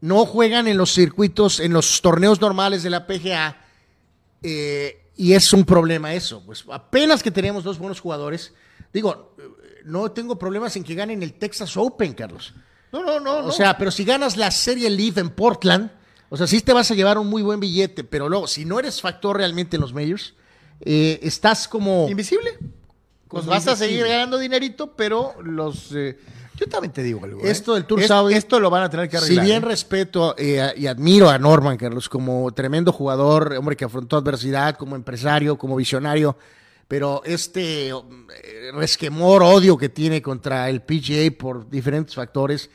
No 0.00 0.26
juegan 0.26 0.66
en 0.66 0.76
los 0.76 0.92
circuitos, 0.92 1.60
en 1.60 1.72
los 1.72 2.00
torneos 2.00 2.40
normales 2.40 2.82
de 2.82 2.90
la 2.90 3.06
PGA. 3.06 3.56
eh, 4.42 4.98
y 5.16 5.34
es 5.34 5.52
un 5.52 5.64
problema 5.64 6.14
eso. 6.14 6.42
Pues 6.44 6.64
apenas 6.70 7.22
que 7.22 7.30
tenemos 7.30 7.64
dos 7.64 7.78
buenos 7.78 8.00
jugadores. 8.00 8.52
Digo, 8.92 9.36
no 9.84 10.10
tengo 10.10 10.38
problemas 10.38 10.74
en 10.76 10.84
que 10.84 10.94
ganen 10.94 11.22
el 11.22 11.34
Texas 11.34 11.76
Open, 11.76 12.14
Carlos. 12.14 12.54
no, 12.92 13.02
no, 13.04 13.20
no. 13.20 13.46
O 13.46 13.52
sea, 13.52 13.76
pero 13.76 13.90
si 13.90 14.04
ganas 14.04 14.36
la 14.36 14.50
serie 14.50 14.88
Leaf 14.90 15.18
en 15.18 15.30
Portland, 15.30 15.90
o 16.28 16.36
sea, 16.36 16.46
sí 16.46 16.60
te 16.60 16.72
vas 16.72 16.90
a 16.90 16.94
llevar 16.94 17.18
un 17.18 17.28
muy 17.28 17.42
buen 17.42 17.60
billete, 17.60 18.04
pero 18.04 18.28
luego, 18.28 18.46
si 18.46 18.64
no 18.64 18.78
eres 18.78 19.00
factor 19.00 19.36
realmente 19.36 19.76
en 19.76 19.82
los 19.82 19.92
majors, 19.92 20.34
eh, 20.84 21.20
estás 21.22 21.66
como... 21.68 22.06
invisible. 22.08 22.58
Pues 23.28 23.46
vas 23.46 23.66
a 23.66 23.74
seguir 23.76 24.06
ganando 24.06 24.36
dinerito, 24.38 24.92
pero 24.94 25.34
los. 25.42 25.90
eh, 25.94 26.18
yo 26.54 26.66
también 26.66 26.92
te 26.92 27.02
digo 27.02 27.24
algo. 27.24 27.40
¿eh? 27.40 27.50
Esto 27.50 27.72
del 27.74 27.86
Tour 27.86 28.00
Es- 28.02 28.08
Saudi- 28.10 28.34
Esto 28.34 28.60
lo 28.60 28.68
van 28.68 28.82
a 28.82 28.90
tener 28.90 29.08
que 29.08 29.16
Si 29.16 29.24
arreglar. 29.24 29.44
bien 29.46 29.62
¿eh? 29.62 29.66
respeto 29.66 30.34
eh, 30.36 30.72
y 30.76 30.86
admiro 30.86 31.30
a 31.30 31.38
Norman, 31.38 31.78
Carlos, 31.78 32.10
como 32.10 32.52
tremendo 32.52 32.92
jugador, 32.92 33.54
hombre 33.54 33.74
que 33.74 33.86
afrontó 33.86 34.18
adversidad, 34.18 34.76
como 34.76 34.94
empresario, 34.96 35.56
como 35.56 35.76
visionario, 35.76 36.36
pero 36.88 37.22
este 37.24 37.90
resquemor, 38.74 39.42
odio 39.42 39.78
que 39.78 39.88
tiene 39.88 40.20
contra 40.20 40.68
el 40.68 40.82
PGA 40.82 41.30
por 41.38 41.70
diferentes 41.70 42.14
factores, 42.14 42.68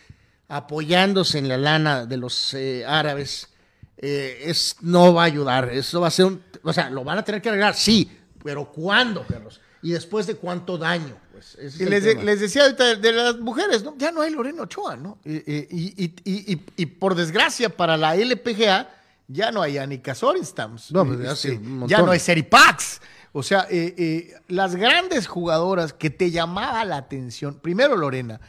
apoyándose 0.47 1.38
en 1.38 1.47
la 1.49 1.57
lana 1.57 2.05
de 2.07 2.17
los 2.17 2.55
árabes, 2.88 3.49
es, 3.97 4.75
no 4.81 5.13
va 5.13 5.23
a 5.23 5.25
ayudar. 5.25 5.69
Eso 5.69 6.01
va 6.01 6.07
a 6.07 6.11
ser 6.11 6.25
un. 6.25 6.41
O 6.69 6.73
sea, 6.73 6.89
lo 6.89 7.03
van 7.03 7.18
a 7.18 7.23
tener 7.23 7.41
que 7.41 7.49
arreglar, 7.49 7.73
sí, 7.76 8.10
pero 8.44 8.65
¿cuándo, 8.72 9.26
Carlos? 9.27 9.60
¿Y 9.81 9.91
después 9.91 10.27
de 10.27 10.35
cuánto 10.35 10.77
daño? 10.77 11.15
Pues, 11.31 11.56
Y 11.80 11.85
les, 11.85 12.03
de- 12.03 12.15
les 12.23 12.39
decía 12.39 12.64
ahorita 12.64 12.84
de, 12.84 12.95
de 12.98 13.11
las 13.14 13.38
mujeres, 13.39 13.84
¿no? 13.84 13.95
Ya 13.98 14.11
no 14.11 14.22
hay 14.22 14.31
Lorena 14.31 14.64
Ochoa, 14.64 14.95
¿no? 14.95 15.19
Y, 15.23 15.35
y- 15.35 16.14
y- 16.26 16.61
y- 16.76 16.85
por 16.88 17.14
desgracia 17.15 17.69
para 17.69 17.95
la 17.95 18.15
LPGA, 18.15 18.89
ya 19.27 19.52
no 19.52 19.61
hay 19.61 19.77
Annika 19.77 20.15
Sorenstam. 20.15 20.77
No, 20.89 21.06
pues, 21.06 21.19
ya 21.19 21.31
Este, 21.34 21.60
ya 21.88 22.02
no 22.02 22.11
hay 22.11 22.19
Seri 22.19 22.44
Pax. 22.44 23.02
O 23.34 23.44
sea, 23.44 23.68
eh, 23.69 23.94
eh, 23.98 24.34
las 24.48 24.76
grandes 24.76 25.27
jugadoras 25.27 25.94
que 25.94 26.10
te 26.10 26.31
llamaba 26.31 26.84
la 26.85 26.98
atención, 26.98 27.60
primero 27.60 27.95
Lorena, 27.98 28.39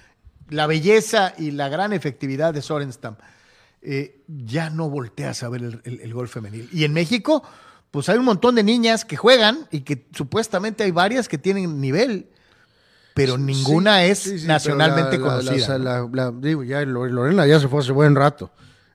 la 0.48 0.66
belleza 0.66 1.34
y 1.36 1.50
la 1.50 1.68
gran 1.68 1.92
efectividad 1.92 2.54
de 2.54 2.62
Sorenstam, 2.62 3.16
eh, 3.82 4.22
ya 4.28 4.70
no 4.70 4.88
volteas 4.88 5.42
a 5.42 5.48
ver 5.50 5.62
el, 5.62 5.80
el- 5.84 6.00
el 6.00 6.14
golf 6.14 6.32
femenil. 6.32 6.68
Y 6.72 6.84
en 6.84 6.94
México, 6.94 7.42
pues 7.90 8.08
hay 8.08 8.18
un 8.18 8.24
montón 8.24 8.54
de 8.54 8.62
niñas 8.62 9.04
que 9.04 9.16
juegan 9.16 9.66
y 9.70 9.80
que 9.80 10.06
supuestamente 10.14 10.84
hay 10.84 10.90
varias 10.90 11.28
que 11.28 11.38
tienen 11.38 11.80
nivel, 11.80 12.28
pero 13.14 13.36
ninguna 13.38 14.04
es 14.04 14.18
sí, 14.20 14.38
sí, 14.40 14.46
nacionalmente 14.46 15.18
la- 15.18 15.24
conocida. 15.24 15.78
la- 15.78 16.32
digo, 16.32 16.62
ya 16.64 16.82
Lore- 16.82 17.10
Lorena 17.10 17.46
ya 17.46 17.58
se 17.60 17.68
fue 17.68 17.80
hace 17.80 17.92
buen 17.92 18.14
rato. 18.14 18.50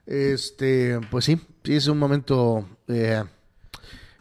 Este, 0.06 1.00
pues 1.10 1.24
sí, 1.24 1.40
sí 1.64 1.74
es 1.76 1.86
un 1.88 1.98
momento, 1.98 2.66
eh, 2.88 3.24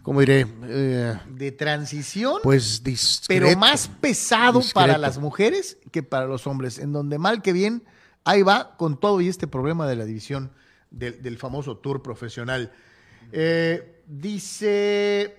¿cómo 0.01 0.21
diré? 0.21 0.47
Eh, 0.65 1.13
de 1.29 1.51
transición, 1.51 2.35
pues 2.41 2.83
discreto. 2.83 3.45
pero 3.45 3.59
más 3.59 3.89
pesado 4.01 4.59
Discreto. 4.59 4.79
para 4.79 4.97
las 4.97 5.17
mujeres 5.19 5.77
que 5.91 6.01
para 6.03 6.25
los 6.25 6.47
hombres, 6.47 6.79
en 6.79 6.93
donde 6.93 7.19
mal 7.19 7.41
que 7.41 7.53
bien, 7.53 7.83
ahí 8.23 8.41
va 8.41 8.75
con 8.77 8.99
todo 8.99 9.19
y 9.21 9.27
este 9.27 9.45
problema 9.47 9.87
de 9.87 9.97
la 9.97 10.05
división 10.05 10.51
del, 10.89 11.21
del 11.21 11.37
famoso 11.37 11.77
tour 11.77 12.01
profesional. 12.01 12.71
Eh, 13.31 13.92
dice... 14.07 15.37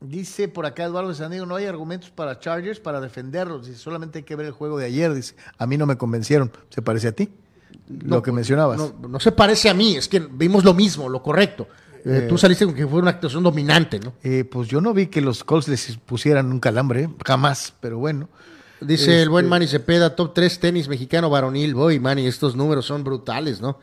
Dice 0.00 0.46
por 0.46 0.64
acá 0.64 0.84
Eduardo 0.84 1.08
de 1.08 1.16
San 1.16 1.32
Diego, 1.32 1.44
no 1.44 1.56
hay 1.56 1.66
argumentos 1.66 2.10
para 2.10 2.38
Chargers 2.38 2.78
para 2.78 3.00
defenderlos, 3.00 3.66
dice, 3.66 3.80
solamente 3.80 4.18
hay 4.18 4.24
que 4.24 4.36
ver 4.36 4.46
el 4.46 4.52
juego 4.52 4.78
de 4.78 4.86
ayer, 4.86 5.12
dice, 5.12 5.34
a 5.58 5.66
mí 5.66 5.76
no 5.76 5.86
me 5.86 5.96
convencieron, 5.96 6.52
¿se 6.68 6.82
parece 6.82 7.08
a 7.08 7.12
ti? 7.12 7.28
lo 7.88 8.22
que 8.22 8.32
mencionabas. 8.32 8.78
No, 8.78 8.94
no 9.08 9.20
se 9.20 9.32
parece 9.32 9.68
a 9.68 9.74
mí, 9.74 9.96
es 9.96 10.08
que 10.08 10.20
vimos 10.20 10.64
lo 10.64 10.74
mismo, 10.74 11.08
lo 11.08 11.22
correcto. 11.22 11.66
Eh, 12.04 12.26
tú 12.28 12.38
saliste 12.38 12.64
con 12.64 12.74
que 12.74 12.86
fue 12.86 13.00
una 13.00 13.10
actuación 13.10 13.42
dominante, 13.42 13.98
¿no? 13.98 14.14
Eh, 14.22 14.44
pues 14.44 14.68
yo 14.68 14.80
no 14.80 14.94
vi 14.94 15.08
que 15.08 15.20
los 15.20 15.42
Colts 15.44 15.68
les 15.68 15.96
pusieran 15.96 16.50
un 16.52 16.60
calambre, 16.60 17.04
¿eh? 17.04 17.10
jamás, 17.26 17.74
pero 17.80 17.98
bueno. 17.98 18.28
Dice 18.80 19.20
el 19.22 19.28
buen 19.28 19.46
Este- 19.46 19.50
Manny 19.50 19.66
Cepeda, 19.66 20.14
top 20.14 20.32
3 20.34 20.60
tenis 20.60 20.88
mexicano 20.88 21.28
varonil. 21.28 21.74
Voy, 21.74 21.98
Manny, 21.98 22.26
estos 22.26 22.54
números 22.54 22.86
son 22.86 23.02
brutales, 23.04 23.60
¿no? 23.60 23.78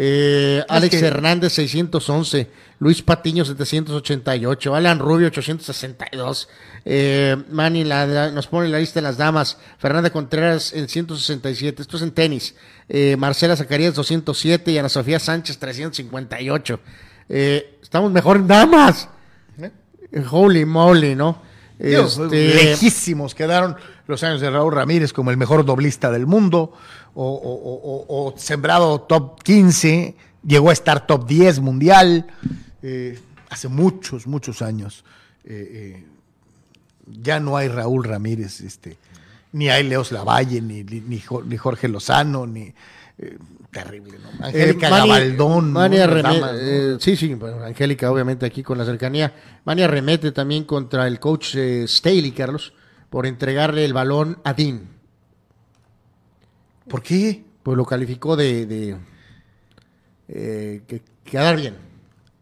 Eh, 0.00 0.62
Alex 0.68 0.96
que- 0.96 1.04
Hernández, 1.06 1.52
611. 1.54 2.48
Luis 2.78 3.02
Patiño, 3.02 3.44
788. 3.44 4.72
Alan 4.76 5.00
Rubio, 5.00 5.26
862. 5.26 6.48
Eh, 6.84 7.36
Manny 7.50 7.82
la- 7.82 8.06
la- 8.06 8.30
nos 8.30 8.46
pone 8.46 8.68
la 8.68 8.78
lista 8.78 9.00
de 9.00 9.02
las 9.02 9.16
damas. 9.16 9.58
Fernanda 9.78 10.10
Contreras, 10.10 10.72
en 10.72 10.88
167. 10.88 11.82
Esto 11.82 11.96
es 11.96 12.04
en 12.04 12.12
tenis. 12.12 12.54
Eh, 12.88 13.16
Marcela 13.18 13.56
Zacarías, 13.56 13.94
207. 13.96 14.70
Y 14.70 14.78
Ana 14.78 14.88
Sofía 14.88 15.18
Sánchez, 15.18 15.58
358. 15.58 16.78
Eh, 17.28 17.78
estamos 17.82 18.12
mejor 18.12 18.36
en 18.36 18.46
damas. 18.46 19.08
Eh, 19.60 19.70
Holy 20.30 20.64
moly, 20.64 21.16
¿no? 21.16 21.42
Este, 21.80 22.54
lejísimos 22.54 23.36
quedaron 23.36 23.76
los 24.08 24.24
años 24.24 24.40
de 24.40 24.50
Raúl 24.50 24.72
Ramírez 24.74 25.12
como 25.12 25.30
el 25.30 25.36
mejor 25.36 25.64
doblista 25.64 26.10
del 26.10 26.26
mundo, 26.26 26.72
o, 27.20 27.24
o- 27.24 27.72
o- 27.72 28.04
o- 28.08 28.28
o 28.34 28.38
sembrado 28.38 29.00
top 29.00 29.42
15, 29.42 30.14
llegó 30.46 30.70
a 30.70 30.72
estar 30.72 31.04
top 31.06 31.26
10 31.26 31.58
mundial, 31.60 32.26
eh, 32.82 33.18
hace 33.50 33.66
muchos, 33.68 34.26
muchos 34.26 34.62
años. 34.62 35.04
eh, 35.44 35.96
eh, 36.00 36.04
ya 37.22 37.40
no 37.40 37.56
hay 37.56 37.68
Raúl 37.68 38.04
Ramírez, 38.04 38.60
este, 38.60 38.98
ni 39.52 39.68
hay 39.70 39.82
Leos 39.82 40.12
Lavalle, 40.12 40.60
ni, 40.60 40.84
ni, 40.84 41.00
ni 41.00 41.18
Jo- 41.20 41.42
ni 41.42 41.56
Jorge 41.56 41.88
Lozano, 41.88 42.46
ni... 42.46 42.72
eh, 43.18 43.38
terrible, 43.72 44.18
¿no? 44.18 44.44
Angélica 44.46 44.86
Eh, 44.88 44.90
Mani- 44.90 45.08
Gabaldón. 45.08 45.72
Mani 45.72 45.96
Las 45.96 46.08
arreme- 46.08 46.22
damas, 46.22 46.52
¿no? 46.52 46.58
eh, 46.60 46.96
sí, 47.00 47.16
sí, 47.16 47.34
bueno, 47.34 47.62
Angélica, 47.64 48.10
obviamente, 48.12 48.44
aquí 48.46 48.62
con 48.62 48.76
la 48.78 48.84
cercanía. 48.84 49.32
Mani 49.64 49.82
arremete 49.82 50.32
también 50.32 50.64
contra 50.64 51.06
el 51.06 51.18
coach 51.18 51.56
Staley, 51.86 52.30
Carlos, 52.32 52.72
por 53.10 53.26
entregarle 53.26 53.84
el 53.84 53.92
balón 53.94 54.38
a 54.44 54.52
Dean. 54.54 54.82
¿Por 56.88 57.02
qué? 57.02 57.44
Pues 57.62 57.76
lo 57.76 57.84
calificó 57.84 58.36
de, 58.36 58.66
de 58.66 58.96
eh, 60.28 60.82
que 60.86 61.02
quedar 61.24 61.56
bien. 61.56 61.76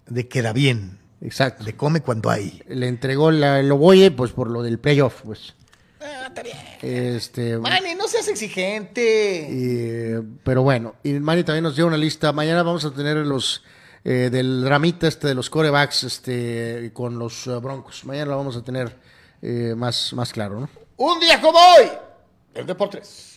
De 0.07 0.29
queda 0.29 0.53
bien, 0.53 0.99
Exacto. 1.21 1.65
de 1.65 1.75
come 1.75 2.01
cuando 2.01 2.31
hay. 2.31 2.63
Le 2.69 2.87
entregó 2.87 3.31
la, 3.31 3.59
el 3.61 3.71
oboye, 3.73 4.11
pues 4.13 4.33
por 4.33 4.51
lo 4.51 4.63
del 4.63 4.79
playoff, 4.79 5.23
pues. 5.25 5.55
Ah, 6.01 6.27
está 6.29 6.43
bien. 6.43 6.57
Este, 6.81 7.59
Manny, 7.59 7.95
no 7.97 8.07
seas 8.07 8.29
exigente. 8.29 9.49
y, 9.51 10.39
pero 10.45 10.63
bueno, 10.63 10.95
y 11.03 11.15
Manny 11.15 11.43
también 11.43 11.65
nos 11.65 11.75
dio 11.75 11.87
una 11.87 11.97
lista. 11.97 12.33
Mañana 12.33 12.63
vamos 12.63 12.85
a 12.85 12.93
tener 12.93 13.17
los 13.17 13.65
eh, 14.05 14.31
del 14.31 14.65
ramita 14.69 15.09
este 15.09 15.27
de 15.27 15.35
los 15.35 15.51
corebacks 15.51 16.05
este, 16.05 16.93
con 16.93 17.19
los 17.19 17.49
eh, 17.49 17.57
Broncos. 17.57 18.05
Mañana 18.05 18.31
lo 18.31 18.37
vamos 18.37 18.57
a 18.57 18.63
tener 18.63 18.97
eh, 19.43 19.75
más, 19.77 20.13
más 20.13 20.33
claro, 20.33 20.61
¿no? 20.61 20.69
Un 20.99 21.19
día 21.19 21.41
como 21.41 21.59
hoy, 21.59 21.89
el 22.55 22.67
Deportes. 22.67 23.36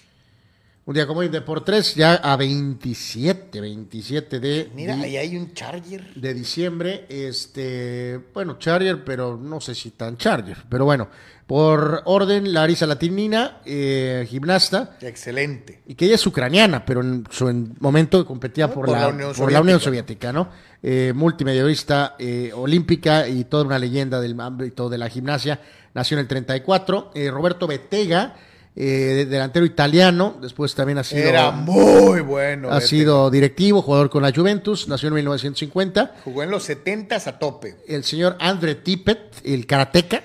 Un 0.89 0.95
día 0.95 1.05
como 1.05 1.19
hoy 1.19 1.29
de 1.29 1.41
por 1.41 1.63
tres, 1.63 1.93
ya 1.93 2.15
a 2.15 2.35
27, 2.35 3.61
27 3.61 4.39
de, 4.39 4.71
Mira, 4.73 4.95
di- 4.95 5.03
ahí 5.03 5.17
hay 5.17 5.37
un 5.37 5.53
Charger. 5.53 6.15
de 6.15 6.33
diciembre. 6.33 7.05
Este, 7.09 8.19
bueno, 8.33 8.57
Charger, 8.57 9.03
pero 9.03 9.37
no 9.37 9.61
sé 9.61 9.75
si 9.75 9.91
tan 9.91 10.17
Charger. 10.17 10.57
Pero 10.67 10.85
bueno, 10.85 11.07
por 11.45 12.01
orden, 12.05 12.51
Larisa 12.51 12.87
Latinina, 12.87 13.61
eh, 13.65 14.25
gimnasta. 14.27 14.97
Excelente. 15.01 15.83
y 15.85 15.93
que 15.93 16.05
ella 16.05 16.15
es 16.15 16.25
ucraniana, 16.25 16.83
pero 16.83 17.01
en 17.01 17.23
su 17.29 17.49
en 17.49 17.75
momento 17.79 18.25
competía 18.25 18.73
por, 18.73 18.89
la, 18.89 19.15
por 19.37 19.51
la 19.51 19.61
Unión 19.61 19.79
Soviética, 19.79 20.33
¿no? 20.33 20.49
Eh, 20.81 21.13
multimedialista 21.15 22.15
eh, 22.17 22.51
olímpica 22.55 23.27
y 23.27 23.43
toda 23.43 23.63
una 23.63 23.77
leyenda 23.77 24.19
del 24.19 24.39
ámbito 24.39 24.89
de 24.89 24.97
la 24.97 25.07
gimnasia. 25.07 25.61
Nació 25.93 26.15
en 26.17 26.21
el 26.21 26.27
34. 26.27 27.11
Eh, 27.13 27.29
Roberto 27.29 27.67
Betega, 27.67 28.33
eh, 28.81 29.25
delantero 29.29 29.65
italiano, 29.65 30.37
después 30.41 30.73
también 30.73 30.99
ha 30.99 31.03
sido, 31.03 31.27
Era 31.27 31.51
muy 31.51 32.21
bueno. 32.21 32.69
ha 32.71 32.79
sido 32.79 33.29
directivo, 33.29 33.81
jugador 33.81 34.09
con 34.09 34.23
la 34.23 34.31
Juventus, 34.33 34.87
nació 34.87 35.09
en 35.09 35.15
1950. 35.15 36.15
Jugó 36.23 36.43
en 36.43 36.49
los 36.49 36.63
70 36.63 37.17
a 37.17 37.39
tope. 37.39 37.75
El 37.87 38.05
señor 38.05 38.37
Andre 38.39 38.75
Tippett, 38.75 39.41
el 39.43 39.65
karateca. 39.67 40.23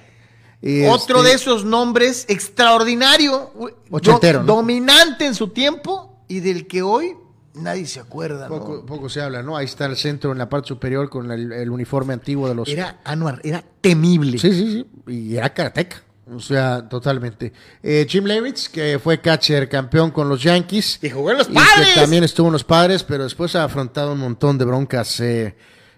Otro 0.89 1.19
Este, 1.19 1.29
de 1.31 1.35
esos 1.35 1.65
nombres 1.65 2.27
extraordinario. 2.29 3.53
Ochentero, 3.91 4.39
do- 4.39 4.45
¿no? 4.47 4.55
Dominante 4.57 5.27
en 5.27 5.35
su 5.35 5.49
tiempo 5.49 6.21
y 6.29 6.39
del 6.39 6.67
que 6.69 6.81
hoy 6.83 7.17
nadie 7.55 7.87
se 7.87 7.99
acuerda. 8.01 8.49
¿no? 8.49 8.59
Poco, 8.61 8.87
poco 8.87 9.09
se 9.09 9.21
habla, 9.21 9.43
¿no? 9.43 9.57
Ahí 9.57 9.65
está 9.65 9.87
el 9.87 9.97
centro 9.97 10.31
en 10.31 10.39
la 10.39 10.49
parte 10.49 10.69
superior 10.69 11.11
con 11.11 11.31
el, 11.33 11.51
el 11.53 11.71
uniforme 11.71 12.15
antiguo 12.15 12.49
de 12.49 12.55
los 12.55 12.69
Era 12.69 13.01
Anuar, 13.05 13.41
era 13.43 13.65
temible. 13.81 14.39
Sí, 14.39 14.53
sí, 14.53 14.73
sí. 15.07 15.13
Y 15.13 15.37
era 15.37 15.53
karateca. 15.53 16.04
O 16.33 16.41
sea, 16.41 16.89
totalmente. 16.89 17.53
Eh, 17.83 18.07
Jim 18.09 18.25
Levitz, 18.25 18.69
que 18.69 18.99
fue 18.99 19.21
catcher 19.21 19.69
campeón 19.69 20.11
con 20.11 20.29
los 20.29 20.43
Yankees. 20.43 20.99
Y 21.03 21.11
jugó 21.11 21.33
en 21.33 21.39
los 21.39 21.51
y 21.51 21.53
padres. 21.53 21.89
que 21.95 22.01
también 22.01 22.25
estuvo 22.25 22.47
en 22.47 22.55
los 22.55 22.65
padres, 22.65 23.03
pero 23.05 23.25
después 23.25 23.55
ha 23.57 23.65
afrontado 23.65 24.13
un 24.13 24.21
montón 24.21 24.57
de 24.57 24.65
broncas 24.65 25.21
eh, 25.21 25.55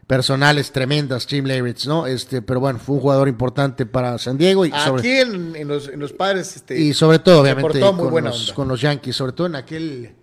personales 0.07 0.73
tremendas, 0.73 1.27
Jim 1.27 1.45
Levitz, 1.45 1.87
¿no? 1.87 2.07
Este, 2.07 2.43
pero 2.43 2.59
bueno, 2.59 2.79
fue 2.79 2.97
un 2.97 3.03
jugador 3.03 3.29
importante 3.29 3.87
para 3.87 4.19
San 4.19 4.37
Diego 4.37 4.67
y 4.67 4.73
Aquí 4.73 4.81
sobre, 4.81 5.21
en, 5.21 5.57
en 5.57 5.69
los, 5.69 5.89
en 5.89 6.01
los 6.01 6.13
padres. 6.13 6.57
Este, 6.57 6.79
y 6.79 6.93
sobre 6.93 7.21
todo, 7.21 7.43
obviamente, 7.43 7.79
muy 7.79 7.97
con, 7.97 8.11
buena 8.11 8.31
los, 8.31 8.43
onda. 8.43 8.55
con 8.55 8.69
los 8.69 8.81
Yankees, 8.81 9.15
sobre 9.15 9.33
todo 9.33 9.47
en 9.47 9.55
aquel. 9.57 10.15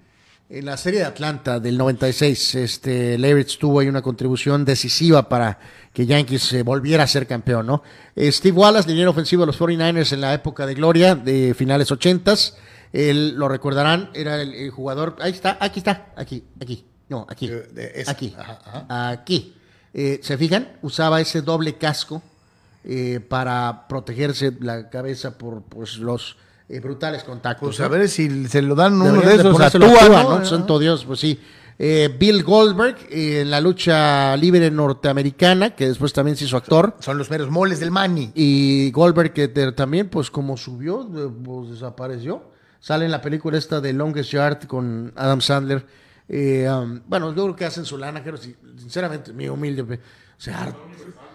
En 0.49 0.65
la 0.65 0.77
serie 0.77 0.99
de 0.99 1.05
Atlanta 1.05 1.59
del 1.59 1.77
96, 1.77 2.55
este, 2.55 3.17
Levitz 3.17 3.57
tuvo 3.57 3.79
ahí 3.79 3.87
una 3.87 4.01
contribución 4.01 4.65
decisiva 4.65 5.27
para 5.27 5.57
que 5.93 6.05
Yankees 6.05 6.53
eh, 6.53 6.63
volviera 6.63 7.03
a 7.03 7.07
ser 7.07 7.25
campeón, 7.25 7.65
¿no? 7.65 7.81
Eh, 8.15 8.31
Steve 8.31 8.57
Wallace, 8.57 8.87
liniero 8.87 9.11
ofensivo 9.11 9.43
de 9.43 9.47
los 9.47 9.59
49ers 9.59 10.13
en 10.13 10.21
la 10.21 10.33
época 10.33 10.65
de 10.65 10.75
gloria, 10.75 11.15
de 11.15 11.53
finales 11.53 11.91
80s. 11.91 12.53
Él, 12.91 13.35
lo 13.35 13.47
recordarán, 13.47 14.11
era 14.13 14.41
el, 14.41 14.53
el 14.53 14.69
jugador. 14.69 15.15
Ahí 15.19 15.31
está, 15.31 15.57
aquí 15.59 15.79
está, 15.79 16.13
aquí, 16.15 16.43
aquí. 16.61 16.85
No, 17.09 17.25
aquí. 17.29 17.49
Esa. 17.75 18.11
aquí. 18.11 18.35
Ajá, 18.37 18.59
ajá. 18.65 19.09
Aquí. 19.09 19.55
Eh, 19.93 20.19
¿Se 20.23 20.37
fijan? 20.37 20.77
Usaba 20.81 21.21
ese 21.21 21.41
doble 21.41 21.75
casco 21.75 22.21
eh, 22.83 23.19
para 23.19 23.87
protegerse 23.87 24.51
la 24.59 24.89
cabeza 24.89 25.37
por 25.37 25.61
pues, 25.63 25.97
los 25.97 26.37
eh, 26.75 26.79
brutales 26.79 27.23
contactos. 27.23 27.67
Pues 27.67 27.79
a 27.79 27.87
ver 27.87 28.07
si 28.09 28.47
se 28.47 28.61
lo 28.61 28.75
dan 28.75 28.93
uno 29.01 29.21
de 29.21 29.35
esos 29.35 29.53
ponérselo 29.53 29.85
a 29.87 29.89
Tua, 30.07 30.23
¿no? 30.23 30.39
¿no? 30.39 30.45
Santo 30.45 30.79
Dios, 30.79 31.05
pues 31.05 31.19
sí. 31.19 31.39
Eh, 31.79 32.15
Bill 32.19 32.43
Goldberg 32.43 32.97
eh, 33.09 33.41
en 33.41 33.49
la 33.51 33.59
lucha 33.59 34.37
libre 34.37 34.69
norteamericana, 34.69 35.71
que 35.71 35.87
después 35.87 36.13
también 36.13 36.37
se 36.37 36.45
hizo 36.45 36.55
actor. 36.55 36.95
Son 36.99 37.17
los 37.17 37.29
meros 37.31 37.49
moles 37.49 37.79
del 37.79 37.89
Manny. 37.91 38.31
Y 38.35 38.91
Goldberg 38.91 39.33
que 39.33 39.47
te- 39.47 39.71
también, 39.71 40.07
pues 40.09 40.29
como 40.29 40.55
subió, 40.55 41.03
de- 41.03 41.27
pues, 41.29 41.71
desapareció. 41.71 42.43
Sale 42.79 43.05
en 43.05 43.11
la 43.11 43.21
película 43.21 43.57
esta 43.57 43.81
de 43.81 43.91
Longest 43.93 44.31
Yard 44.31 44.67
con 44.67 45.13
Adam 45.15 45.41
Sandler. 45.41 45.85
Eh, 46.29 46.69
um, 46.69 47.01
bueno, 47.07 47.29
yo 47.35 47.43
creo 47.43 47.55
que 47.55 47.65
hacen 47.65 47.85
su 47.85 47.97
lana, 47.97 48.21
pero 48.23 48.37
sí, 48.37 48.55
sinceramente, 48.77 49.33
mi 49.33 49.47
humilde. 49.49 49.83
pe- 49.83 49.99
Se 50.37 50.51
har- 50.51 50.75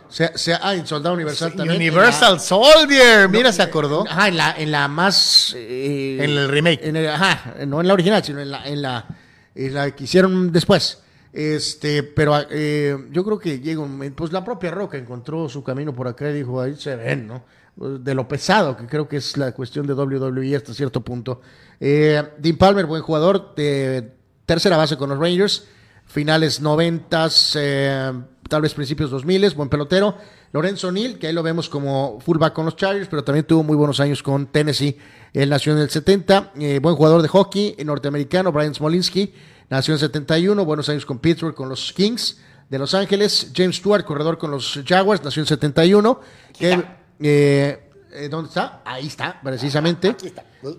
se, 0.09 0.37
se, 0.39 0.55
ah, 0.55 0.75
en 0.75 0.87
Soldado 0.87 1.15
Universal 1.15 1.55
también. 1.55 1.77
Universal 1.77 2.41
Soldier. 2.41 3.29
Mira, 3.29 3.53
se 3.53 3.63
acordó. 3.63 4.05
Ajá, 4.09 4.29
en 4.29 4.37
la, 4.37 4.55
en 4.57 4.71
la 4.73 4.89
más. 4.89 5.55
eh, 5.57 6.19
En 6.21 6.31
el 6.31 6.49
remake. 6.49 6.81
en 6.87 6.97
el- 6.97 7.09
ajá, 7.09 7.55
no 7.67 7.81
en 7.81 7.87
la 7.89 7.95
original, 7.95 8.23
sino 8.25 8.41
en 8.41 8.51
la, 8.51 8.67
en 8.67 8.83
la, 8.83 9.07
en 9.55 9.75
la 9.75 9.91
que 9.93 10.05
hicieron 10.05 10.53
después. 10.53 11.03
Este, 11.33 12.03
pero 12.03 12.35
eh, 12.51 12.97
yo 13.13 13.23
creo 13.25 13.39
que 13.39 13.61
llega 13.61 13.83
pues 14.17 14.33
la 14.33 14.43
propia 14.45 14.71
Roca 14.71 14.97
encontró 14.97 15.49
su 15.49 15.63
camino 15.63 15.95
por 15.95 16.09
acá 16.09 16.31
y 16.31 16.35
dijo, 16.35 16.61
ahí 16.61 16.75
se 16.77 16.97
ven, 16.97 17.27
¿no? 17.29 17.45
De 17.77 18.13
lo 18.15 18.27
pesado, 18.27 18.77
que 18.77 18.87
creo 18.87 19.07
que 19.07 19.19
es 19.19 19.37
la 19.37 19.53
cuestión 19.53 19.87
de 19.87 19.93
WWE 19.95 20.57
hasta 20.57 20.75
cierto 20.75 21.01
punto. 21.03 21.41
Eh, 21.79 22.21
Dean 22.39 22.57
Palmer, 22.57 22.87
buen 22.87 23.03
jugador, 23.03 23.55
de 23.55 24.11
tercera 24.47 24.77
base 24.77 24.97
con 24.97 25.11
los 25.11 25.19
Rangers, 25.19 25.65
finales 26.07 26.61
noventas, 26.61 27.57
eh, 27.61 28.11
tal 28.49 28.63
vez 28.63 28.75
principios 28.75 29.11
2000, 29.11 29.55
buen 29.55 29.69
pelotero. 29.69 30.17
Lorenzo 30.53 30.91
Neal, 30.91 31.19
que 31.19 31.29
ahí 31.29 31.33
lo 31.33 31.43
vemos 31.43 31.69
como 31.69 32.19
fullback 32.21 32.55
con 32.55 32.65
los 32.65 32.77
Chargers, 32.77 33.09
pero 33.09 33.23
también 33.23 33.47
tuvo 33.47 33.63
muy 33.63 33.77
buenos 33.77 34.01
años 34.01 34.23
con 34.23 34.47
Tennessee. 34.47 34.97
Él 35.33 35.51
nació 35.51 35.73
en 35.73 35.79
el 35.79 35.91
70, 35.91 36.53
eh, 36.59 36.81
buen 36.83 36.97
jugador 36.97 37.23
de 37.23 37.29
hockey 37.29 37.75
eh, 37.77 37.85
norteamericano, 37.85 38.51
Brian 38.51 38.75
Smolinski, 38.75 39.33
nació 39.69 39.93
en 39.93 39.97
el 39.97 40.01
71, 40.01 40.65
buenos 40.65 40.89
años 40.89 41.05
con 41.05 41.19
Pittsburgh, 41.19 41.55
con 41.55 41.69
los 41.69 41.93
Kings 41.93 42.39
de 42.71 42.79
Los 42.79 42.95
Ángeles. 42.95 43.53
James 43.55 43.77
Stewart, 43.77 44.05
corredor 44.05 44.39
con 44.39 44.51
los 44.51 44.81
Jaguars, 44.87 45.23
nació 45.23 45.41
en 45.41 45.45
el 45.45 45.49
71. 45.49 46.21
Que, 46.59 46.85
eh, 47.21 47.91
eh, 48.13 48.29
¿Dónde 48.31 48.49
está? 48.49 48.81
Ahí 48.87 49.07
está, 49.07 49.39
precisamente. 49.43 50.17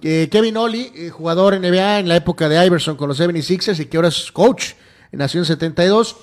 Kevin 0.02 0.58
Ollie, 0.58 1.10
jugador 1.10 1.54
NBA 1.58 2.00
en 2.00 2.10
la 2.10 2.16
época 2.16 2.50
de 2.50 2.66
Iverson 2.66 2.98
con 2.98 3.08
los 3.08 3.20
76ers 3.20 3.80
y 3.80 3.86
que 3.86 3.98
ahora 3.98 4.10
es 4.10 4.32
coach, 4.32 4.74
nació 5.12 5.40
en 5.40 5.46
72. 5.46 6.18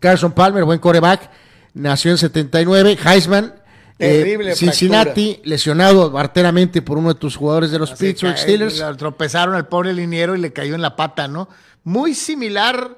Carson 0.00 0.32
Palmer, 0.32 0.64
buen 0.64 0.78
coreback, 0.78 1.30
nació 1.74 2.10
en 2.10 2.18
79. 2.18 2.98
Heisman, 3.04 3.54
eh, 3.98 4.18
Terrible 4.18 4.54
Cincinnati, 4.56 5.40
lesionado 5.44 6.16
arteramente 6.18 6.82
por 6.82 6.98
uno 6.98 7.14
de 7.14 7.20
tus 7.20 7.36
jugadores 7.36 7.70
de 7.70 7.78
los 7.78 7.92
Así 7.92 8.06
Pittsburgh 8.06 8.34
que, 8.34 8.40
Steelers. 8.40 8.80
eh, 8.80 8.84
Tropezaron 8.96 9.54
al 9.54 9.68
pobre 9.68 9.92
liniero 9.92 10.34
y 10.34 10.40
le 10.40 10.52
cayó 10.52 10.74
en 10.74 10.82
la 10.82 10.96
pata, 10.96 11.28
¿no? 11.28 11.48
Muy 11.84 12.14
similar. 12.14 12.96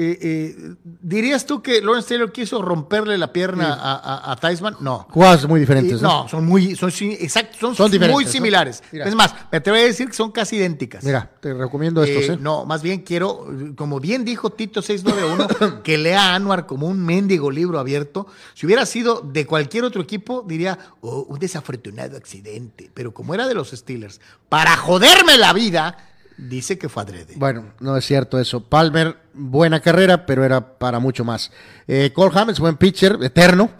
Eh, 0.00 0.18
eh, 0.22 0.74
¿Dirías 0.84 1.44
tú 1.44 1.60
que 1.60 1.80
Lawrence 1.80 2.10
Taylor 2.10 2.30
quiso 2.30 2.62
romperle 2.62 3.18
la 3.18 3.32
pierna 3.32 3.74
a, 3.74 4.32
a? 4.32 4.70
No. 4.80 5.08
Jugadas 5.10 5.48
muy 5.48 5.58
diferentes, 5.58 6.00
¿no? 6.00 6.22
no, 6.22 6.28
son 6.28 6.46
muy, 6.46 6.76
son, 6.76 6.92
exacto, 7.18 7.74
son, 7.74 7.90
muy 8.08 8.24
similares. 8.24 8.80
Es 8.92 9.14
más, 9.16 9.34
me 9.50 9.58
atrevo 9.58 9.76
a 9.76 9.80
decir 9.80 10.06
que 10.06 10.12
son 10.12 10.30
casi 10.30 10.54
idénticas. 10.54 11.02
Mira, 11.02 11.28
te 11.40 11.52
recomiendo 11.52 12.04
estos, 12.04 12.28
Eh, 12.28 12.32
¿eh? 12.34 12.38
No, 12.40 12.64
más 12.64 12.80
bien 12.80 13.00
quiero, 13.00 13.48
como 13.74 13.98
bien 13.98 14.24
dijo 14.24 14.50
Tito 14.50 14.82
691, 14.82 15.82
que 15.82 15.98
lea 15.98 16.30
a 16.30 16.34
Anuar 16.36 16.66
como 16.66 16.86
un 16.86 17.04
mendigo 17.04 17.50
libro 17.50 17.80
abierto. 17.80 18.28
Si 18.54 18.66
hubiera 18.66 18.86
sido 18.86 19.20
de 19.20 19.46
cualquier 19.46 19.82
otro 19.82 20.00
equipo, 20.00 20.44
diría, 20.46 20.78
oh, 21.00 21.26
un 21.28 21.40
desafortunado 21.40 22.16
accidente. 22.16 22.88
Pero 22.94 23.12
como 23.12 23.34
era 23.34 23.48
de 23.48 23.54
los 23.54 23.72
Steelers, 23.72 24.20
para 24.48 24.76
joderme 24.76 25.38
la 25.38 25.52
vida, 25.52 26.07
dice 26.38 26.78
que 26.78 26.88
fue 26.88 27.02
adrede. 27.02 27.34
Bueno, 27.36 27.72
no 27.80 27.96
es 27.96 28.06
cierto 28.06 28.38
eso. 28.38 28.64
Palmer, 28.64 29.16
buena 29.34 29.80
carrera, 29.80 30.24
pero 30.24 30.44
era 30.44 30.78
para 30.78 30.98
mucho 30.98 31.24
más. 31.24 31.50
Eh, 31.86 32.12
Cole 32.14 32.32
Hamels, 32.34 32.60
buen 32.60 32.76
pitcher, 32.76 33.18
eterno. 33.22 33.70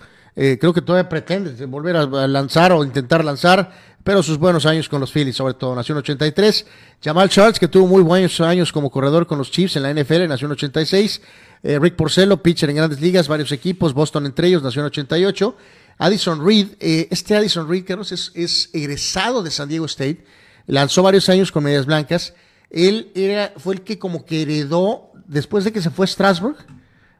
Eh, 0.40 0.56
creo 0.60 0.72
que 0.72 0.82
todavía 0.82 1.08
pretende 1.08 1.66
volver 1.66 1.96
a 1.96 2.06
lanzar 2.28 2.70
o 2.72 2.84
intentar 2.84 3.24
lanzar, 3.24 3.72
pero 4.04 4.22
sus 4.22 4.38
buenos 4.38 4.66
años 4.66 4.88
con 4.88 5.00
los 5.00 5.10
Phillies, 5.10 5.34
sobre 5.34 5.54
todo, 5.54 5.74
nació 5.74 5.94
en 5.94 5.98
83. 5.98 6.64
Jamal 7.02 7.28
Charles, 7.28 7.58
que 7.58 7.66
tuvo 7.66 7.88
muy 7.88 8.02
buenos 8.02 8.40
años 8.40 8.72
como 8.72 8.88
corredor 8.88 9.26
con 9.26 9.38
los 9.38 9.50
Chiefs 9.50 9.76
en 9.76 9.82
la 9.82 9.90
NFL, 9.92 10.28
nació 10.28 10.46
en 10.46 10.52
86. 10.52 11.22
Eh, 11.64 11.78
Rick 11.80 11.96
Porcello, 11.96 12.40
pitcher 12.40 12.70
en 12.70 12.76
grandes 12.76 13.00
ligas, 13.00 13.26
varios 13.26 13.50
equipos, 13.50 13.92
Boston 13.94 14.26
entre 14.26 14.46
ellos, 14.46 14.62
nació 14.62 14.82
en 14.82 14.86
88. 14.86 15.56
Addison 15.98 16.46
Reed, 16.46 16.68
eh, 16.78 17.08
este 17.10 17.34
Addison 17.34 17.68
Reed, 17.68 17.84
Carlos, 17.84 18.12
es, 18.12 18.30
es 18.36 18.70
egresado 18.72 19.42
de 19.42 19.50
San 19.50 19.68
Diego 19.68 19.86
State, 19.86 20.24
lanzó 20.66 21.02
varios 21.02 21.28
años 21.28 21.50
con 21.50 21.64
medias 21.64 21.86
blancas. 21.86 22.34
Él 22.70 23.10
era, 23.14 23.52
fue 23.56 23.74
el 23.74 23.82
que 23.82 23.98
como 23.98 24.24
que 24.24 24.42
heredó, 24.42 25.10
después 25.26 25.64
de 25.64 25.72
que 25.72 25.80
se 25.82 25.90
fue 25.90 26.04
a 26.04 26.08
Strasbourg, 26.08 26.56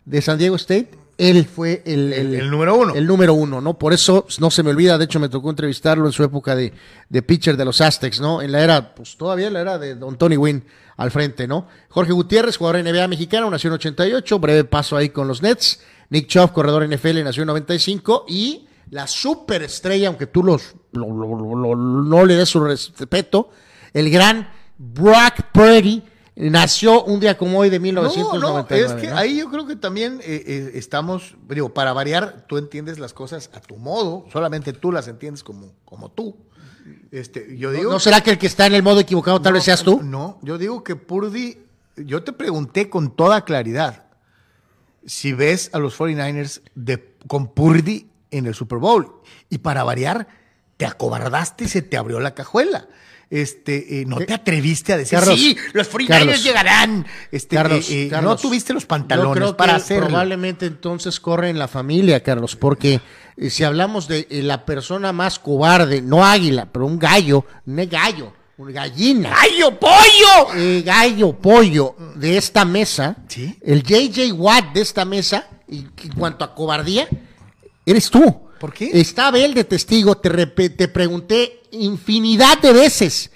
de 0.05 0.23
San 0.23 0.39
Diego 0.39 0.57
State, 0.57 0.91
él 1.19 1.45
fue 1.47 1.83
el, 1.85 2.13
El- 2.13 2.35
el 2.35 2.51
número 2.51 2.77
uno. 2.77 2.95
El 2.95 3.07
número 3.07 3.35
uno, 3.35 3.61
¿no? 3.61 3.77
Por 3.79 3.93
eso 3.93 4.27
no 4.39 4.51
se 4.51 4.63
me 4.63 4.71
olvida, 4.71 4.97
de 4.99 5.05
hecho 5.07 5.19
me 5.19 5.29
tocó 5.29 5.51
entrevistarlo 5.51 6.07
en 6.07 6.13
su 6.13 6.23
época 6.23 6.55
de, 6.55 6.73
de 7.09 7.23
pitcher 7.23 7.57
de 7.57 7.65
los 7.65 7.81
Aztecs, 7.81 8.21
¿no? 8.21 8.41
En 8.41 8.53
la 8.53 8.63
era, 8.63 8.95
pues 8.95 9.17
todavía 9.17 9.49
en 9.49 9.55
la 9.55 9.61
era 9.63 9.79
de 9.79 9.97
Don 9.97 10.17
Tony 10.17 10.37
Wynn 10.37 10.65
al 10.97 11.11
frente, 11.11 11.47
¿no? 11.49 11.67
Jorge 11.89 12.13
Gutiérrez, 12.13 12.57
jugador 12.57 12.83
NBA 12.85 13.09
mexicano, 13.09 13.51
nació 13.51 13.69
en 13.69 13.75
88, 13.75 14.39
breve 14.39 14.65
paso 14.65 14.97
ahí 14.97 15.09
con 15.09 15.27
los 15.29 15.43
Nets. 15.43 15.81
Nick 16.11 16.29
Chubb, 16.29 16.53
corredor 16.53 16.89
NFL, 16.89 17.23
nació 17.25 17.43
en 17.43 17.49
95 17.49 18.25
y 18.29 18.67
la 18.91 19.07
superestrella, 19.07 20.09
aunque 20.09 20.27
tú 20.27 20.43
los 20.45 20.75
lo- 20.93 21.07
lo- 21.09 21.37
lo- 21.37 21.55
lo- 21.57 21.77
no 21.77 22.25
le 22.25 22.35
dé 22.37 22.47
su 22.47 22.61
respeto, 22.61 23.51
el 23.93 24.09
gran 24.11 24.49
Brock 24.79 25.43
Purdy 25.53 26.03
nació 26.37 27.03
un 27.05 27.19
día 27.19 27.37
como 27.37 27.59
hoy 27.59 27.69
de 27.69 27.79
No, 27.79 27.83
1999. 27.83 28.89
no, 28.89 28.95
es 28.95 29.03
que 29.03 29.11
¿no? 29.11 29.17
ahí 29.17 29.39
yo 29.39 29.51
creo 29.51 29.67
que 29.67 29.75
también 29.75 30.21
eh, 30.23 30.43
eh, 30.47 30.71
estamos, 30.75 31.35
digo, 31.49 31.75
para 31.75 31.93
variar, 31.93 32.45
tú 32.49 32.59
entiendes 32.59 32.99
las 32.99 33.13
cosas 33.13 33.51
a 33.53 33.61
tu 33.61 33.77
modo, 33.77 34.27
solamente 34.33 34.73
tú 34.73 34.93
las 34.93 35.09
entiendes 35.09 35.43
como, 35.43 35.73
como 35.85 36.11
tú. 36.11 36.37
Este, 37.11 37.57
yo 37.59 37.73
digo, 37.73 37.91
¿No 37.91 37.99
será 37.99 38.21
que 38.23 38.31
el 38.31 38.39
que 38.39 38.47
está 38.47 38.67
en 38.67 38.75
el 38.75 38.83
modo 38.83 39.01
equivocado 39.01 39.43
tal 39.43 39.53
vez 39.55 39.65
seas 39.65 39.83
tú? 39.83 40.01
No, 40.03 40.39
yo 40.43 40.57
digo 40.59 40.85
que 40.85 40.97
Purdy, 40.97 41.59
yo 41.97 42.23
te 42.23 42.33
pregunté 42.33 42.89
con 42.89 43.15
toda 43.15 43.45
claridad 43.45 44.05
si 45.05 45.33
ves 45.33 45.71
a 45.73 45.79
los 45.79 45.99
49ers 45.99 46.63
de, 46.75 47.17
con 47.27 47.49
Purdy 47.49 48.11
en 48.31 48.47
el 48.47 48.55
Super 48.55 48.79
Bowl. 48.79 49.21
Y 49.51 49.59
para 49.59 49.83
variar, 49.83 50.29
te 50.77 50.87
acobardaste 50.87 51.65
y 51.65 51.69
se 51.69 51.83
te 51.83 51.97
abrió 51.97 52.21
la 52.21 52.35
cajuela. 52.35 52.89
Este, 53.31 54.01
eh, 54.01 54.07
no 54.07 54.17
te 54.17 54.33
atreviste 54.33 54.95
a 54.95 54.97
decir, 54.97 55.19
Carlos, 55.19 55.39
sí, 55.39 55.57
los 55.75 55.91
49ers 55.93 56.07
Carlos, 56.09 56.43
llegarán. 56.43 57.07
Este, 57.31 57.57
Carlos, 57.57 57.91
eh, 57.91 58.05
eh, 58.05 58.09
Carlos, 58.09 58.31
no 58.31 58.37
tuviste 58.37 58.73
los 58.73 58.85
Yo 58.85 58.89
pantalones 58.89 59.37
creo 59.37 59.57
para 59.57 59.75
que 59.75 59.77
hacerlo. 59.83 60.07
Probablemente 60.07 60.65
entonces 60.65 61.21
corre 61.21 61.51
en 61.51 61.59
la 61.59 61.69
familia, 61.69 62.23
Carlos, 62.23 62.57
porque 62.57 63.03
si 63.51 63.65
hablamos 63.65 64.09
de 64.09 64.27
la 64.31 64.65
persona 64.65 65.13
más 65.13 65.39
cobarde, 65.39 66.01
no 66.01 66.25
águila, 66.25 66.69
pero 66.73 66.87
un 66.87 66.99
gallo, 66.99 67.45
no 67.67 67.83
es 67.83 67.91
gallo, 67.91 68.33
una 68.57 68.73
gallina. 68.73 69.31
¡Gallo, 69.31 69.79
pollo! 69.79 70.83
gallo, 70.83 71.33
pollo 71.35 71.97
de 72.15 72.39
esta 72.39 72.65
mesa, 72.65 73.15
Sí. 73.29 73.55
el 73.63 73.83
JJ 73.83 74.33
Watt 74.33 74.73
de 74.73 74.81
esta 74.81 75.05
mesa, 75.05 75.47
y 75.69 75.81
en 75.81 76.13
cuanto 76.17 76.47
a 76.47 76.55
cobardía, 76.55 77.07
eres 77.85 78.09
tú. 78.09 78.48
¿Por 78.59 78.73
qué? 78.73 78.91
Está 79.01 79.29
Abel 79.29 79.55
de 79.55 79.65
testigo, 79.65 80.17
te, 80.17 80.47
te 80.47 80.89
pregunté 80.89 81.63
infinidad 81.71 82.59
de 82.59 82.73
veces 82.73 83.31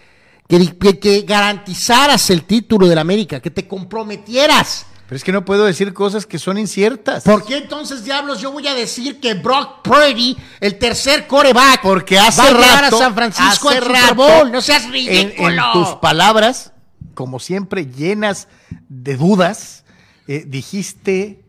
que, 0.49 0.77
que- 0.79 0.99
que 0.99 1.23
garantizaras 1.23 2.31
el 2.31 2.45
título 2.45 2.87
del 2.89 2.99
América, 2.99 3.41
que 3.41 3.51
te 3.51 3.67
comprometieras. 3.69 4.87
Pero 5.07 5.17
es 5.19 5.25
que 5.25 5.33
no 5.33 5.45
puedo 5.45 5.67
decir 5.67 5.93
cosas 5.93 6.25
que 6.25 6.39
son 6.39 6.57
inciertas. 6.57 7.23
¿Por 7.25 7.45
qué 7.45 7.59
entonces, 7.59 8.03
diablos, 8.03 8.41
yo 8.41 8.51
voy 8.51 8.67
a 8.67 8.75
decir 8.75 9.21
que 9.21 9.35
Brock 9.35 9.83
Purdy, 9.83 10.37
el 10.61 10.79
tercer 10.79 11.27
coreback, 11.27 11.83
Porque 11.83 12.19
hace 12.19 12.41
va 12.41 12.49
a 12.49 12.53
llegar 12.53 12.83
rato, 12.85 12.97
a 12.97 12.99
San 12.99 13.15
Francisco 13.15 13.69
hace 13.69 13.79
al 13.79 13.85
Super 13.85 14.01
rato, 14.01 14.15
Bowl? 14.15 14.51
No 14.53 14.63
seas 14.63 14.85
en, 14.85 14.93
ridículo. 14.93 15.49
en 15.51 15.61
tus 15.75 15.89
palabras, 15.97 16.73
como 17.13 17.41
siempre 17.41 17.85
llenas 17.87 18.49
de 18.89 19.17
dudas, 19.17 19.85
eh, 20.29 20.45
dijiste 20.47 21.45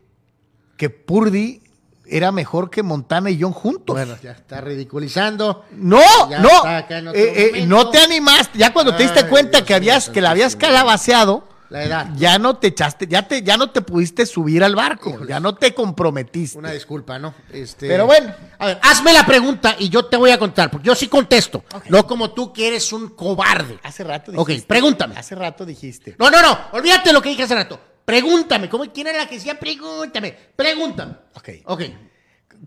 que 0.76 0.90
Purdy 0.90 1.62
era 2.06 2.32
mejor 2.32 2.70
que 2.70 2.82
Montana 2.82 3.30
y 3.30 3.40
John 3.40 3.52
juntos. 3.52 3.94
Bueno, 3.96 4.16
ya 4.22 4.32
está 4.32 4.60
ridiculizando. 4.60 5.64
no, 5.72 6.00
ya 6.30 6.38
no, 6.40 7.12
eh, 7.14 7.52
eh, 7.54 7.66
no 7.66 7.90
te 7.90 7.98
animaste. 7.98 8.58
Ya 8.58 8.72
cuando 8.72 8.94
te 8.94 9.02
diste 9.04 9.26
cuenta 9.28 9.58
Dios 9.58 9.66
que 9.66 9.74
habías 9.74 10.08
que 10.10 10.20
la 10.20 10.30
habías 10.30 10.56
calabaceado, 10.56 11.48
La 11.70 11.82
edad. 11.84 12.08
ya 12.16 12.38
no 12.38 12.56
te 12.58 12.68
echaste, 12.68 13.06
ya 13.06 13.26
te, 13.26 13.42
ya 13.42 13.56
no 13.56 13.70
te 13.70 13.80
pudiste 13.80 14.26
subir 14.26 14.62
al 14.62 14.74
barco, 14.76 15.24
ya 15.26 15.40
no 15.40 15.54
te 15.54 15.74
comprometiste. 15.74 16.58
Una 16.58 16.70
disculpa, 16.72 17.18
¿no? 17.18 17.34
Este, 17.52 17.88
Pero 17.88 18.06
bueno. 18.06 18.32
A 18.58 18.66
ver, 18.66 18.78
hazme 18.82 19.12
la 19.12 19.24
pregunta 19.26 19.74
y 19.78 19.88
yo 19.88 20.04
te 20.04 20.16
voy 20.16 20.30
a 20.30 20.38
contar, 20.38 20.70
porque 20.70 20.86
yo 20.86 20.94
sí 20.94 21.08
contesto. 21.08 21.64
No 21.88 22.06
como 22.06 22.32
tú 22.32 22.52
que 22.52 22.68
eres 22.68 22.92
un 22.92 23.08
cobarde. 23.08 23.78
Hace 23.82 24.04
rato 24.04 24.30
Ok, 24.36 24.48
dijiste. 24.48 24.68
pregúntame. 24.68 25.16
Hace 25.16 25.34
rato 25.34 25.64
dijiste. 25.64 26.14
No, 26.18 26.30
no, 26.30 26.42
no. 26.42 26.58
Olvídate 26.72 27.12
lo 27.12 27.22
que 27.22 27.30
dije 27.30 27.42
hace 27.44 27.54
rato. 27.54 27.80
Pregúntame. 28.04 28.68
¿Cómo, 28.68 28.92
¿Quién 28.92 29.06
era 29.06 29.18
la 29.18 29.28
que 29.28 29.36
decía? 29.36 29.58
Pregúntame. 29.58 30.36
Pregúntame. 30.56 31.14
Ok. 31.34 31.48
Ok. 31.64 31.82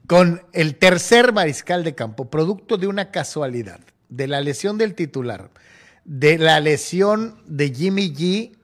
con 0.05 0.43
el 0.53 0.75
tercer 0.75 1.33
mariscal 1.33 1.83
de 1.83 1.95
campo, 1.95 2.29
producto 2.29 2.77
de 2.77 2.87
una 2.87 3.11
casualidad, 3.11 3.79
de 4.09 4.27
la 4.27 4.41
lesión 4.41 4.77
del 4.77 4.93
titular, 4.95 5.49
de 6.05 6.37
la 6.37 6.59
lesión 6.59 7.41
de 7.45 7.73
Jimmy 7.73 8.13
G, 8.13 8.55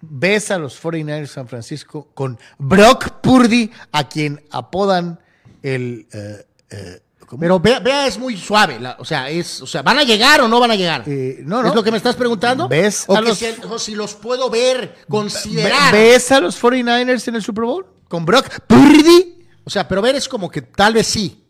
ves 0.00 0.50
a 0.50 0.58
los 0.58 0.82
49ers 0.82 1.26
San 1.26 1.48
Francisco 1.48 2.08
con 2.14 2.38
Brock 2.58 3.20
Purdy, 3.20 3.70
a 3.92 4.08
quien 4.08 4.42
apodan 4.50 5.20
el... 5.62 6.06
eh, 6.12 6.46
eh, 6.70 7.00
¿cómo? 7.26 7.40
Pero 7.40 7.60
vea, 7.60 8.06
es 8.06 8.18
muy 8.18 8.36
suave. 8.36 8.78
la- 8.80 8.96
o 8.98 9.04
sea, 9.04 9.28
es, 9.30 9.60
o 9.62 9.66
sea, 9.66 9.82
¿van 9.82 9.98
a 9.98 10.02
llegar 10.04 10.40
o 10.40 10.48
no 10.48 10.60
van 10.60 10.70
a 10.70 10.76
llegar? 10.76 11.04
Eh, 11.06 11.40
no, 11.44 11.62
no. 11.62 11.68
¿Es 11.68 11.74
lo 11.74 11.82
que 11.82 11.90
me 11.90 11.96
estás 11.96 12.16
preguntando? 12.16 12.68
¿Ves 12.68 13.04
O, 13.06 13.16
a 13.16 13.20
que 13.20 13.28
los- 13.28 13.38
si, 13.38 13.46
o 13.68 13.78
si 13.78 13.94
los 13.94 14.14
puedo 14.14 14.48
ver, 14.50 14.80
Ve- 14.80 15.04
considerar. 15.08 15.92
¿Ves 15.92 16.30
a 16.32 16.40
los 16.40 16.60
49ers 16.60 17.28
en 17.28 17.34
el 17.36 17.42
Super 17.42 17.64
Bowl? 17.64 17.86
¿Con 18.08 18.24
Brock 18.24 18.48
Purdy? 18.66 19.46
O 19.64 19.70
sea, 19.70 19.88
pero 19.88 20.02
ver 20.02 20.14
es 20.14 20.28
como 20.28 20.50
que 20.50 20.62
tal 20.62 20.94
vez 20.94 21.06
sí. 21.06 21.40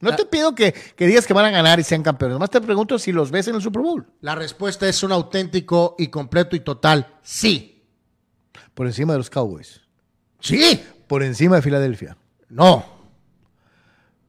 No 0.00 0.14
te 0.14 0.24
pido 0.24 0.54
que, 0.54 0.72
que 0.72 1.08
digas 1.08 1.26
que 1.26 1.32
van 1.34 1.46
a 1.46 1.50
ganar 1.50 1.80
y 1.80 1.82
sean 1.82 2.04
campeones. 2.04 2.34
Nomás 2.34 2.50
te 2.50 2.60
pregunto 2.60 3.00
si 3.00 3.10
los 3.10 3.32
ves 3.32 3.48
en 3.48 3.56
el 3.56 3.62
Super 3.62 3.82
Bowl. 3.82 4.06
La 4.20 4.36
respuesta 4.36 4.88
es 4.88 5.02
un 5.02 5.10
auténtico 5.10 5.96
y 5.98 6.06
completo 6.06 6.54
y 6.54 6.60
total 6.60 7.16
sí. 7.20 7.82
Por 8.74 8.86
encima 8.86 9.14
de 9.14 9.18
los 9.18 9.28
Cowboys. 9.28 9.80
Sí. 10.38 10.80
Por 11.08 11.24
encima 11.24 11.56
de 11.56 11.62
Filadelfia. 11.62 12.16
No. 12.48 12.97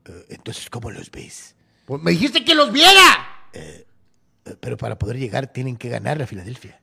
Eh, 0.10 0.26
Entonces, 0.30 0.70
¿cómo 0.70 0.92
los 0.92 1.12
ves? 1.12 1.56
Pues 1.86 2.02
me 2.02 2.12
dijiste 2.12 2.44
que 2.44 2.56
los 2.56 2.72
viera. 2.72 3.46
Eh, 3.54 3.86
Pero 4.60 4.78
para 4.78 4.98
poder 4.98 5.18
llegar 5.18 5.48
tienen 5.48 5.78
que 5.78 5.90
ganar 5.90 6.22
a 6.22 6.28
Filadelfia. 6.28 6.82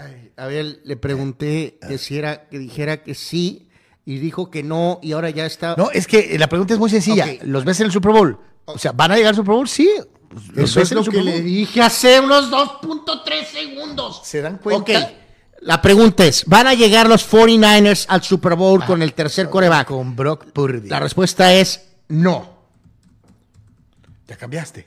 Ay, 0.00 0.30
a 0.36 0.46
ver, 0.46 0.80
le 0.84 0.96
pregunté 0.96 1.78
que 1.86 1.98
si 1.98 2.16
era, 2.16 2.48
que 2.48 2.58
dijera 2.58 3.02
que 3.02 3.14
sí 3.14 3.68
y 4.06 4.18
dijo 4.18 4.50
que 4.50 4.62
no 4.62 4.98
y 5.02 5.12
ahora 5.12 5.28
ya 5.30 5.44
está. 5.46 5.74
No, 5.76 5.90
es 5.90 6.06
que 6.06 6.38
la 6.38 6.48
pregunta 6.48 6.72
es 6.74 6.80
muy 6.80 6.88
sencilla. 6.90 7.26
¿Los 7.42 7.64
ves 7.64 7.80
en 7.80 7.86
el 7.86 7.92
Super 7.92 8.12
Bowl? 8.12 8.38
O 8.64 8.78
sea, 8.78 8.92
¿van 8.92 9.12
a 9.12 9.16
llegar 9.16 9.30
al 9.30 9.36
Super 9.36 9.54
Bowl? 9.54 9.68
Sí. 9.68 9.90
¿Los 10.54 10.70
Eso 10.70 10.80
ves 10.80 10.86
es 10.86 10.92
en 10.92 10.94
lo 10.96 11.00
el 11.02 11.04
que 11.10 11.16
Super 11.16 11.24
le 11.24 11.32
Bowl? 11.32 11.44
dije 11.44 11.82
hace 11.82 12.20
unos 12.20 12.50
2.3 12.50 13.44
segundos. 13.46 14.20
¿Se 14.24 14.40
dan 14.40 14.58
cuenta? 14.58 14.98
Ok. 14.98 15.08
La 15.60 15.82
pregunta 15.82 16.24
es, 16.24 16.44
¿van 16.46 16.66
a 16.68 16.74
llegar 16.74 17.08
los 17.08 17.28
49ers 17.30 18.06
al 18.08 18.22
Super 18.22 18.54
Bowl 18.54 18.84
con 18.84 19.02
el 19.02 19.12
tercer 19.12 19.50
coreback? 19.50 19.88
Con 19.88 20.14
Brock 20.14 20.46
Purdy. 20.52 20.88
La 20.88 21.00
respuesta 21.00 21.52
es 21.52 21.84
no. 22.08 22.57
Ya 24.28 24.36
cambiaste. 24.36 24.86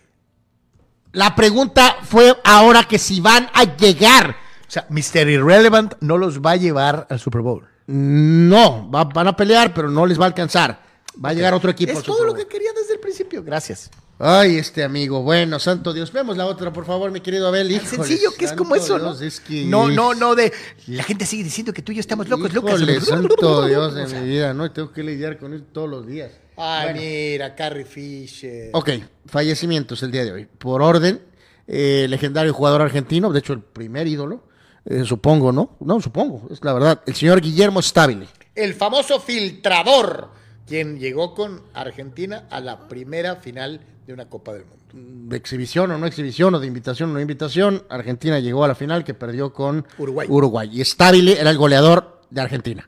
La 1.13 1.35
pregunta 1.35 1.97
fue 2.03 2.37
ahora 2.43 2.83
que 2.85 2.97
si 2.97 3.19
van 3.19 3.49
a 3.53 3.63
llegar. 3.75 4.29
O 4.67 4.71
sea, 4.71 4.85
Mr. 4.89 5.27
Irrelevant 5.29 5.95
no 5.99 6.17
los 6.17 6.39
va 6.39 6.51
a 6.51 6.55
llevar 6.55 7.07
al 7.09 7.19
Super 7.19 7.41
Bowl. 7.41 7.67
No, 7.87 8.89
va- 8.89 9.03
van 9.03 9.27
a 9.27 9.35
pelear, 9.35 9.73
pero 9.73 9.89
no 9.89 10.05
les 10.05 10.17
va 10.17 10.23
a 10.23 10.27
alcanzar. 10.27 10.81
Va 11.23 11.29
a 11.29 11.33
llegar 11.33 11.53
otro 11.53 11.69
equipo. 11.71 11.91
Es 11.91 12.03
todo 12.03 12.23
lo 12.23 12.33
que 12.33 12.47
quería 12.47 12.71
desde 12.73 12.93
el 12.93 12.99
principio. 13.01 13.43
Gracias. 13.43 13.89
Ay, 14.23 14.57
este 14.57 14.83
amigo, 14.83 15.23
bueno, 15.23 15.59
santo 15.59 15.91
Dios. 15.91 16.13
Vemos 16.13 16.37
la 16.37 16.45
otra, 16.45 16.71
por 16.71 16.85
favor, 16.85 17.11
mi 17.11 17.19
querido 17.21 17.47
Abel. 17.47 17.71
Híjoles, 17.71 17.89
sencillo 17.89 18.29
que 18.37 18.45
es 18.45 18.53
como 18.53 18.75
eso, 18.75 18.97
¿no? 18.99 19.15
Dios, 19.15 19.21
es 19.21 19.39
que- 19.41 19.65
No, 19.65 19.89
no, 19.89 20.13
no, 20.13 20.35
de... 20.35 20.53
La 20.87 21.03
gente 21.03 21.25
sigue 21.25 21.43
diciendo 21.43 21.73
que 21.73 21.81
tú 21.81 21.91
y 21.91 21.95
yo 21.95 21.99
estamos 22.01 22.29
locos, 22.29 22.53
locos. 22.53 22.71
Híjole, 22.79 23.01
santo 23.01 23.65
Dios 23.67 23.95
de 23.95 24.03
O 24.03 24.07
sea, 24.07 24.21
mi 24.21 24.29
vida, 24.29 24.53
¿no? 24.53 24.67
Y 24.67 24.69
tengo 24.69 24.93
que 24.93 25.01
lidiar 25.03 25.39
con 25.39 25.53
él 25.53 25.63
todos 25.73 25.89
los 25.89 26.05
días. 26.05 26.31
Ay, 26.63 26.93
mira, 26.93 27.55
Carrie 27.55 27.85
Fisher. 27.85 28.69
Ok, 28.73 28.91
fallecimientos 29.25 30.03
el 30.03 30.11
día 30.11 30.23
de 30.23 30.31
hoy. 30.31 30.45
Por 30.45 30.83
orden, 30.83 31.19
eh, 31.65 32.05
legendario 32.07 32.53
jugador 32.53 32.83
argentino, 32.83 33.31
de 33.31 33.39
hecho 33.39 33.53
el 33.53 33.61
primer 33.61 34.05
ídolo, 34.05 34.43
eh, 34.85 35.03
supongo, 35.03 35.51
¿no? 35.51 35.75
No, 35.79 35.99
supongo, 35.99 36.47
es 36.51 36.63
la 36.63 36.73
verdad. 36.73 37.01
El 37.07 37.15
señor 37.15 37.41
Guillermo 37.41 37.81
Stabile. 37.81 38.27
El 38.53 38.75
famoso 38.75 39.19
filtrador, 39.19 40.29
quien 40.67 40.99
llegó 40.99 41.33
con 41.33 41.63
Argentina 41.73 42.47
a 42.51 42.59
la 42.59 42.87
primera 42.87 43.37
final 43.37 43.81
de 44.05 44.13
una 44.13 44.29
Copa 44.29 44.53
del 44.53 44.65
Mundo. 44.65 45.31
De 45.31 45.37
exhibición 45.37 45.89
o 45.89 45.97
no 45.97 46.05
exhibición, 46.05 46.53
o 46.53 46.59
de 46.59 46.67
invitación 46.67 47.09
o 47.09 47.13
no 47.13 47.21
invitación, 47.21 47.83
Argentina 47.89 48.39
llegó 48.39 48.63
a 48.63 48.67
la 48.67 48.75
final 48.75 49.03
que 49.03 49.15
perdió 49.15 49.51
con 49.51 49.83
Uruguay. 49.97 50.27
Uruguay. 50.29 50.69
Y 50.71 50.85
Stabile 50.85 51.39
era 51.39 51.49
el 51.49 51.57
goleador 51.57 52.21
de 52.29 52.41
Argentina. 52.41 52.87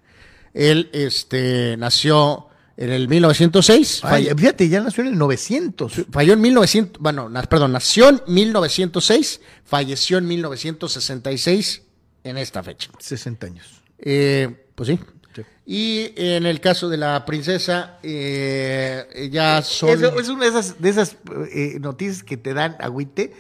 Él 0.54 0.92
este, 0.94 1.76
nació 1.78 2.50
en 2.78 2.90
el 2.92 3.08
1906. 3.08 4.02
Ay, 4.04 4.26
falle- 4.26 4.36
fíjate, 4.38 4.68
ya 4.70 4.82
nació 4.82 5.04
en 5.04 5.10
el 5.10 5.18
900. 5.18 5.94
Falló 6.12 6.34
en 6.34 6.42
1900, 6.42 7.02
bueno, 7.02 7.30
perdón, 7.50 7.72
nació 7.74 8.10
en 8.10 8.22
1906, 8.28 9.42
falleció 9.64 10.18
en 10.18 10.28
1966 10.28 11.84
en 12.24 12.38
esta 12.38 12.64
fecha. 12.64 12.90
60 13.00 13.48
años. 13.48 13.82
Eh, 14.00 14.68
pues 14.76 14.88
sí. 14.90 15.00
Sí. 15.36 15.42
Y 15.66 16.14
en 16.16 16.46
el 16.46 16.60
caso 16.62 16.90
de 16.90 16.98
la 16.98 17.26
princesa, 17.26 17.98
eh, 18.04 19.30
ya 19.32 19.62
son... 19.62 19.90
Eso 19.90 20.20
es 20.20 20.30
una 20.30 20.44
de 20.46 20.50
esas, 20.50 20.82
de 20.82 20.90
esas 20.90 21.18
eh, 21.54 21.78
noticias 21.80 22.24
que 22.24 22.38
te 22.38 22.54
dan 22.54 22.76
agüite, 22.80 23.34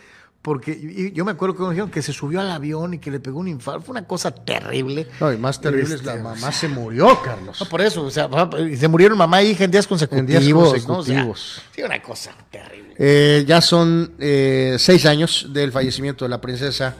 porque 0.43 1.11
yo 1.15 1.23
me 1.25 1.31
acuerdo 1.31 1.55
que 1.55 1.63
dijeron 1.69 1.89
que 1.89 2.01
se 2.01 2.11
subió 2.13 2.41
al 2.41 2.51
avión 2.51 2.93
y 2.93 2.99
que 2.99 3.09
le 3.09 3.19
pegó 3.21 3.39
un 3.39 3.47
infarto. 3.47 3.81
Fue 3.81 3.93
una 3.93 4.05
cosa 4.05 4.29
terrible. 4.35 5.07
No, 5.19 5.31
y 5.33 5.37
más 5.37 5.59
terrible 5.61 5.95
es 5.95 6.03
la 6.03 6.11
Este, 6.13 6.23
mamá 6.23 6.51
se 6.51 6.67
murió, 6.67 7.21
Carlos. 7.23 7.57
No, 7.59 7.65
por 7.67 7.79
eso, 7.81 8.03
o 8.03 8.11
sea, 8.11 8.29
se 8.77 8.87
murieron 8.89 9.17
mamá 9.17 9.41
e 9.41 9.45
hija 9.51 9.63
en 9.63 9.71
días 9.71 9.87
consecutivos. 9.87 10.27
días 10.29 10.43
¿no? 10.53 10.59
O 10.59 10.75
sea, 10.75 10.83
consecutivos. 10.85 11.61
sí, 11.73 11.81
una 11.81 12.01
cosa 12.01 12.35
terrible. 12.51 12.93
Eh, 12.99 13.45
ya 13.47 13.61
son 13.61 14.11
eh, 14.19 14.75
seis 14.77 15.05
años 15.05 15.47
del 15.53 15.71
fallecimiento 15.71 16.25
de 16.25 16.29
la 16.29 16.41
princesa, 16.41 16.93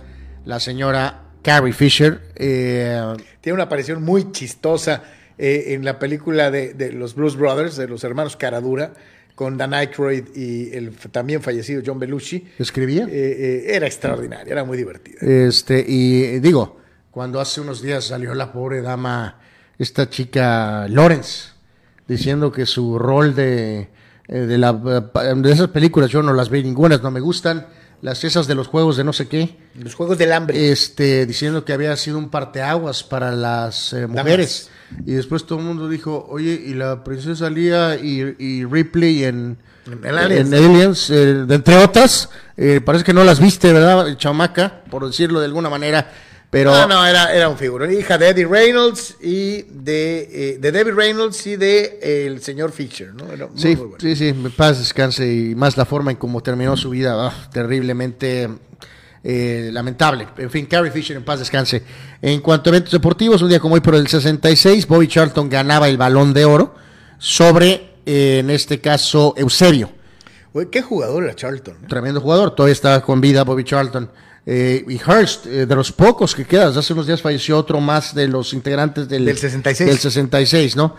la 0.45 0.61
señora 0.61 1.23
Carrie 1.41 1.73
Fisher. 1.73 2.21
Eh, 2.37 3.13
Tiene 3.41 3.55
una 3.55 3.63
aparición 3.63 4.01
muy 4.01 4.31
chistosa 4.31 5.03
eh, 5.37 5.73
en 5.73 5.83
la 5.83 5.99
película 5.99 6.49
de, 6.49 6.73
de 6.73 6.93
los 6.93 7.13
Blues 7.13 7.35
Brothers, 7.35 7.75
de 7.75 7.89
los 7.89 8.05
hermanos 8.05 8.37
Caradura, 8.37 8.93
con 9.35 9.57
Dan 9.57 9.73
Aykroyd 9.73 10.35
y 10.35 10.75
el 10.75 10.95
también 11.11 11.41
fallecido 11.41 11.81
John 11.85 11.99
Belushi. 11.99 12.45
¿Escribía? 12.59 13.05
Eh, 13.05 13.09
eh, 13.11 13.75
era 13.75 13.87
extraordinaria, 13.87 14.51
era 14.51 14.63
muy 14.63 14.77
divertida. 14.77 15.19
Este, 15.21 15.83
y 15.87 16.23
eh, 16.23 16.39
digo, 16.39 16.79
cuando 17.11 17.39
hace 17.39 17.61
unos 17.61 17.81
días 17.81 18.05
salió 18.05 18.33
la 18.33 18.51
pobre 18.51 18.81
dama, 18.81 19.39
esta 19.77 20.09
chica 20.09 20.87
Lawrence, 20.87 21.49
diciendo 22.07 22.51
que 22.51 22.65
su 22.65 22.97
rol 22.99 23.35
de, 23.35 23.89
eh, 24.27 24.39
de, 24.39 24.57
la, 24.57 24.73
de 24.73 25.51
esas 25.51 25.69
películas, 25.69 26.09
yo 26.09 26.21
no 26.21 26.33
las 26.33 26.49
vi 26.49 26.63
ninguna, 26.63 26.97
no 26.97 27.11
me 27.11 27.19
gustan, 27.19 27.67
las 28.01 28.23
esas 28.23 28.47
de 28.47 28.55
los 28.55 28.67
juegos 28.67 28.97
de 28.97 29.03
no 29.03 29.13
sé 29.13 29.27
qué, 29.27 29.57
Los 29.75 29.95
Juegos 29.95 30.17
del 30.17 30.33
Hambre. 30.33 30.71
este, 30.71 31.25
diciendo 31.25 31.63
que 31.63 31.71
había 31.71 31.95
sido 31.95 32.17
un 32.17 32.29
parteaguas 32.29 33.03
para 33.03 33.31
las 33.31 33.93
eh, 33.93 34.07
mujeres. 34.07 34.69
Y 35.05 35.13
después 35.13 35.45
todo 35.45 35.59
el 35.59 35.65
mundo 35.65 35.89
dijo, 35.89 36.25
oye, 36.29 36.61
y 36.65 36.73
la 36.73 37.03
princesa 37.03 37.49
Lía 37.49 37.95
y, 37.95 38.35
y 38.39 38.65
Ripley 38.65 39.23
en, 39.23 39.57
En 39.85 40.05
Aliens. 40.05 40.51
en 40.51 40.53
Aliens, 40.53 41.09
eh, 41.09 41.15
de 41.45 41.55
entre 41.55 41.77
otras, 41.77 42.29
eh, 42.57 42.81
parece 42.83 43.03
que 43.03 43.13
no 43.13 43.23
las 43.23 43.39
viste, 43.39 43.71
¿verdad, 43.73 44.15
chamaca? 44.17 44.83
Por 44.89 45.05
decirlo 45.05 45.39
de 45.39 45.45
alguna 45.45 45.69
manera. 45.69 46.11
Pero 46.53 46.71
no, 46.71 46.87
no, 46.87 47.03
era, 47.03 47.33
era 47.33 47.49
un 47.49 47.57
figurón. 47.57 47.91
Hija 47.91 48.15
de 48.19 48.29
Eddie 48.29 48.45
Reynolds 48.45 49.15
y 49.19 49.63
de, 49.63 50.29
eh, 50.31 50.57
de 50.59 50.71
David 50.71 50.93
Reynolds 50.93 51.47
y 51.47 51.55
de 51.55 51.99
eh, 51.99 52.27
el 52.27 52.43
señor 52.43 52.71
Fisher, 52.71 53.11
¿no? 53.11 53.33
Era 53.33 53.47
muy, 53.47 53.59
sí, 53.59 53.69
muy 53.69 53.87
bueno. 53.87 53.95
sí, 53.99 54.15
sí, 54.15 54.33
paz 54.55 54.77
descanse 54.77 55.25
y 55.25 55.55
más 55.55 55.77
la 55.77 55.85
forma 55.85 56.11
en 56.11 56.17
cómo 56.17 56.43
terminó 56.43 56.77
su 56.77 56.91
vida, 56.91 57.33
terriblemente 57.51 58.49
eh, 59.25 59.69
lamentable. 59.71 60.27
En 60.37 60.49
fin, 60.49 60.65
Carrie 60.65 60.91
Fisher 60.91 61.15
en 61.15 61.23
paz 61.23 61.39
descanse. 61.39 61.81
En 62.21 62.41
cuanto 62.41 62.69
a 62.69 62.71
eventos 62.71 62.91
deportivos, 62.91 63.41
un 63.41 63.47
día 63.47 63.59
como 63.59 63.75
hoy 63.75 63.81
por 63.81 63.95
el 63.95 64.07
66, 64.07 64.85
Bobby 64.85 65.07
Charlton 65.07 65.49
ganaba 65.49 65.87
el 65.87 65.97
balón 65.97 66.33
de 66.33 66.43
oro 66.43 66.75
sobre, 67.19 67.91
eh, 68.05 68.39
en 68.39 68.49
este 68.49 68.81
caso, 68.81 69.33
Eusebio. 69.37 69.89
Güey, 70.51 70.69
qué 70.69 70.81
jugador 70.81 71.23
era 71.23 71.35
Charlton. 71.35 71.75
¿eh? 71.75 71.85
Tremendo 71.87 72.19
jugador, 72.19 72.53
todavía 72.53 72.73
está 72.73 73.01
con 73.01 73.21
vida 73.21 73.43
Bobby 73.45 73.63
Charlton. 73.63 74.09
Y 74.45 74.51
eh, 74.51 74.85
de 75.65 75.73
los 75.73 75.93
pocos 75.93 76.35
que 76.35 76.43
quedan, 76.43 76.77
hace 76.77 76.91
unos 76.91 77.07
días 77.07 77.21
falleció 77.21 77.57
otro 77.57 77.79
más 77.79 78.13
de 78.13 78.27
los 78.27 78.53
integrantes 78.53 79.07
del, 79.07 79.23
Del 79.23 79.37
66. 79.37 79.89
Del 79.89 79.99
66, 79.99 80.75
¿no? 80.75 80.97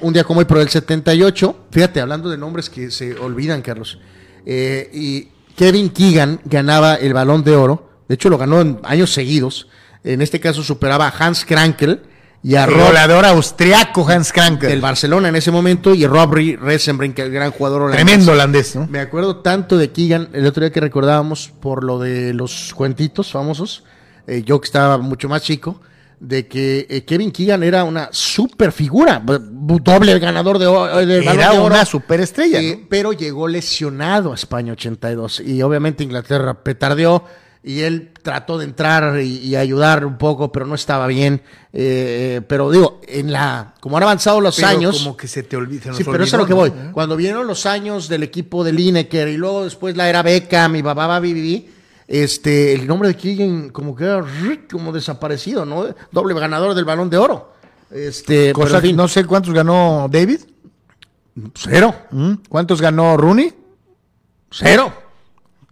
Un 0.00 0.12
día 0.12 0.24
como 0.24 0.40
hoy, 0.40 0.44
por 0.44 0.58
el 0.58 0.68
78, 0.68 1.66
fíjate, 1.70 2.00
hablando 2.00 2.28
de 2.28 2.36
nombres 2.36 2.68
que 2.68 2.90
se 2.90 3.14
olvidan, 3.14 3.62
Carlos. 3.62 4.00
y 4.44 5.28
Kevin 5.56 5.90
Keegan 5.90 6.40
ganaba 6.44 6.94
el 6.94 7.14
balón 7.14 7.44
de 7.44 7.56
oro, 7.56 7.88
de 8.08 8.16
hecho 8.16 8.28
lo 8.28 8.38
ganó 8.38 8.60
en 8.60 8.80
años 8.82 9.12
seguidos. 9.12 9.68
En 10.02 10.20
este 10.20 10.40
caso 10.40 10.62
superaba 10.62 11.08
a 11.08 11.14
Hans 11.16 11.44
Krankel 11.44 12.02
y 12.42 12.56
a 12.56 12.64
El 12.64 12.72
Rob 12.72 12.88
goleador 12.88 13.24
austriaco 13.24 14.06
Hans 14.06 14.32
Krankel. 14.32 14.68
del 14.68 14.82
Barcelona 14.82 15.30
en 15.30 15.36
ese 15.36 15.50
momento 15.50 15.94
y 15.94 16.06
Rob 16.06 16.34
Resenbrink, 16.34 17.18
el 17.20 17.30
gran 17.30 17.52
jugador 17.52 17.82
holandés. 17.82 18.04
Tremendo 18.04 18.32
holandés, 18.32 18.76
¿no? 18.76 18.86
Me 18.86 19.00
acuerdo 19.00 19.36
tanto 19.36 19.78
de 19.78 19.90
Keegan 19.90 20.28
el 20.34 20.44
otro 20.46 20.62
día 20.62 20.70
que 20.70 20.80
recordábamos 20.80 21.52
por 21.60 21.84
lo 21.84 21.98
de 21.98 22.34
los 22.34 22.74
cuentitos 22.74 23.32
famosos, 23.32 23.84
eh, 24.26 24.42
yo 24.44 24.60
que 24.60 24.66
estaba 24.66 24.98
mucho 24.98 25.28
más 25.30 25.42
chico, 25.42 25.80
de 26.26 26.46
que 26.46 26.86
eh, 26.88 27.04
Kevin 27.04 27.30
Keegan 27.30 27.62
era 27.62 27.84
una 27.84 28.08
super 28.10 28.72
figura, 28.72 29.22
doble 29.24 30.18
ganador 30.18 30.58
de, 30.58 30.64
Era 31.22 31.50
de 31.50 31.58
Oro, 31.58 31.66
una 31.66 31.84
superestrella, 31.84 32.60
eh, 32.60 32.78
¿no? 32.80 32.86
pero 32.88 33.12
llegó 33.12 33.46
lesionado 33.46 34.32
a 34.32 34.34
España 34.34 34.72
82 34.72 35.40
y 35.40 35.60
obviamente 35.62 36.02
Inglaterra 36.02 36.62
petardeó 36.64 37.24
y 37.62 37.80
él 37.80 38.10
trató 38.22 38.58
de 38.58 38.66
entrar 38.66 39.20
y, 39.20 39.38
y 39.38 39.56
ayudar 39.56 40.04
un 40.04 40.18
poco, 40.18 40.52
pero 40.52 40.66
no 40.66 40.74
estaba 40.74 41.06
bien. 41.06 41.40
eh, 41.72 42.42
pero 42.46 42.70
digo, 42.70 43.00
en 43.08 43.32
la 43.32 43.74
como 43.80 43.96
han 43.96 44.02
avanzado 44.02 44.40
los 44.40 44.56
Pero 44.56 44.68
años, 44.68 44.98
como 44.98 45.16
que 45.16 45.28
se 45.28 45.42
te 45.42 45.56
olvida. 45.56 45.92
Sí, 45.94 46.04
pero 46.04 46.24
eso 46.24 46.36
es 46.36 46.40
lo 46.40 46.46
que 46.46 46.52
voy. 46.54 46.70
¿no? 46.70 46.92
Cuando 46.92 47.16
vinieron 47.16 47.46
los 47.46 47.64
años 47.66 48.08
del 48.08 48.22
equipo 48.22 48.64
de 48.64 48.72
Lineker 48.72 49.28
y 49.28 49.36
luego 49.36 49.64
después 49.64 49.96
la 49.96 50.08
era 50.08 50.22
Beckham 50.22 50.76
y 50.76 50.82
bababa 50.82 51.20
BBB, 51.20 51.64
este, 52.06 52.72
el 52.74 52.86
nombre 52.86 53.08
de 53.08 53.16
Keegan 53.16 53.70
como 53.70 53.94
que 53.96 54.04
era 54.04 54.24
como 54.70 54.92
desaparecido, 54.92 55.64
¿no? 55.64 55.86
Doble 56.12 56.34
ganador 56.38 56.74
del 56.74 56.84
Balón 56.84 57.10
de 57.10 57.18
Oro. 57.18 57.52
Este, 57.90 58.52
Cosa 58.52 58.80
que 58.80 58.92
no 58.92 59.06
sé 59.08 59.24
cuántos 59.24 59.54
ganó 59.54 60.08
David. 60.10 60.40
cero, 61.54 61.94
¿Mm? 62.10 62.32
¿Cuántos 62.48 62.80
ganó 62.80 63.16
Rooney? 63.16 63.52
cero. 64.50 64.92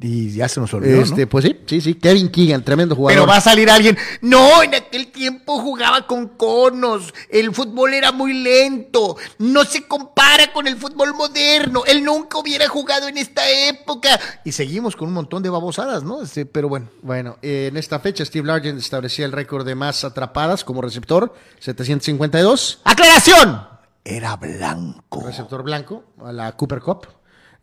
Y 0.02 0.32
ya 0.32 0.48
se 0.48 0.60
nos 0.60 0.74
olvidó, 0.74 0.96
¿no? 0.96 1.02
Este, 1.02 1.28
pues 1.28 1.44
sí, 1.44 1.56
sí, 1.64 1.80
sí, 1.80 1.94
Kevin 1.94 2.28
Keegan, 2.28 2.64
tremendo 2.64 2.96
jugador. 2.96 3.20
Pero 3.20 3.26
va 3.30 3.36
a 3.36 3.40
salir 3.40 3.70
alguien. 3.70 3.96
No, 4.20 4.60
en 4.62 4.74
aquel 4.74 5.12
tiempo 5.12 5.60
jugaba 5.60 6.08
con 6.08 6.26
conos. 6.28 7.14
El 7.28 7.54
fútbol 7.54 7.94
era 7.94 8.10
muy 8.10 8.34
lento. 8.34 9.16
No 9.38 9.64
se 9.64 9.86
compara 9.86 10.52
con 10.52 10.66
el 10.66 10.76
fútbol 10.76 11.14
moderno. 11.14 11.84
Él 11.86 12.02
nunca 12.02 12.38
hubiera 12.38 12.68
jugado 12.68 13.06
en 13.06 13.16
esta 13.16 13.48
época. 13.48 14.18
Y 14.44 14.50
seguimos 14.50 14.96
con 14.96 15.06
un 15.06 15.14
montón 15.14 15.42
de 15.42 15.50
babosadas, 15.50 16.02
¿no? 16.02 16.22
Este, 16.22 16.46
pero 16.46 16.68
bueno. 16.68 16.88
Bueno, 17.02 17.38
eh, 17.40 17.68
en 17.70 17.76
esta 17.76 18.00
fecha 18.00 18.24
Steve 18.24 18.46
Largent 18.46 18.80
establecía 18.80 19.24
el 19.24 19.32
récord 19.32 19.64
de 19.64 19.76
más 19.76 20.02
atrapadas 20.02 20.64
como 20.64 20.82
receptor, 20.82 21.32
752. 21.60 22.80
¡Aclaración! 22.82 23.68
Era 24.04 24.36
blanco. 24.36 25.22
receptor 25.24 25.62
blanco 25.62 26.04
a 26.24 26.32
la 26.32 26.52
Cooper 26.56 26.80
Cup. 26.80 27.06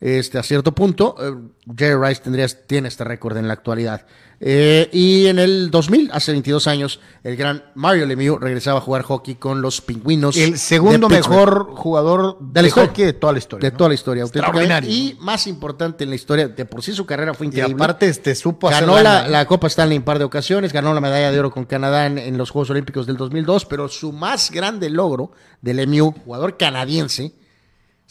Este, 0.00 0.38
a 0.38 0.42
cierto 0.42 0.72
punto, 0.74 1.14
eh, 1.20 1.34
Jerry 1.76 2.02
Rice 2.08 2.22
tendría, 2.22 2.48
tiene 2.48 2.88
este 2.88 3.04
récord 3.04 3.36
en 3.36 3.46
la 3.46 3.52
actualidad. 3.52 4.06
Eh, 4.42 4.88
y 4.94 5.26
en 5.26 5.38
el 5.38 5.70
2000, 5.70 6.08
hace 6.14 6.32
22 6.32 6.66
años, 6.66 7.00
el 7.22 7.36
gran 7.36 7.62
Mario 7.74 8.06
Lemieux 8.06 8.40
regresaba 8.40 8.78
a 8.78 8.80
jugar 8.80 9.02
hockey 9.02 9.34
con 9.34 9.60
los 9.60 9.82
pingüinos. 9.82 10.38
El 10.38 10.58
segundo 10.58 11.10
mejor 11.10 11.74
jugador 11.74 12.38
De 12.40 12.46
de, 12.54 12.62
la 12.62 12.68
historia. 12.68 12.88
hockey 12.88 13.04
de 13.04 13.12
toda 13.12 13.32
la 13.34 13.38
historia. 13.38 13.68
De 13.68 13.72
¿no? 13.72 13.76
toda 13.76 13.88
la 13.88 13.94
historia. 13.94 14.22
Extraordinario. 14.22 14.90
Y 14.90 15.18
más 15.20 15.46
importante 15.46 16.04
en 16.04 16.08
la 16.08 16.16
historia, 16.16 16.48
de 16.48 16.64
por 16.64 16.82
sí 16.82 16.94
su 16.94 17.04
carrera 17.04 17.34
fue 17.34 17.44
Y 17.44 17.48
increíble. 17.48 17.74
aparte, 17.74 18.08
este, 18.08 18.34
supo 18.34 18.68
hacer 18.70 18.86
Ganó 18.86 19.02
la, 19.02 19.26
¿eh? 19.26 19.28
la 19.30 19.44
Copa 19.44 19.66
Stanley 19.66 19.96
en 19.98 20.02
par 20.02 20.18
de 20.18 20.24
ocasiones, 20.24 20.72
ganó 20.72 20.94
la 20.94 21.02
medalla 21.02 21.30
de 21.30 21.38
oro 21.38 21.50
con 21.50 21.66
Canadá 21.66 22.06
en, 22.06 22.16
en 22.16 22.38
los 22.38 22.48
Juegos 22.48 22.70
Olímpicos 22.70 23.06
del 23.06 23.18
2002, 23.18 23.66
pero 23.66 23.88
su 23.90 24.12
más 24.12 24.50
grande 24.50 24.88
logro 24.88 25.32
de 25.60 25.74
Lemieux, 25.74 26.14
jugador 26.24 26.56
canadiense, 26.56 27.34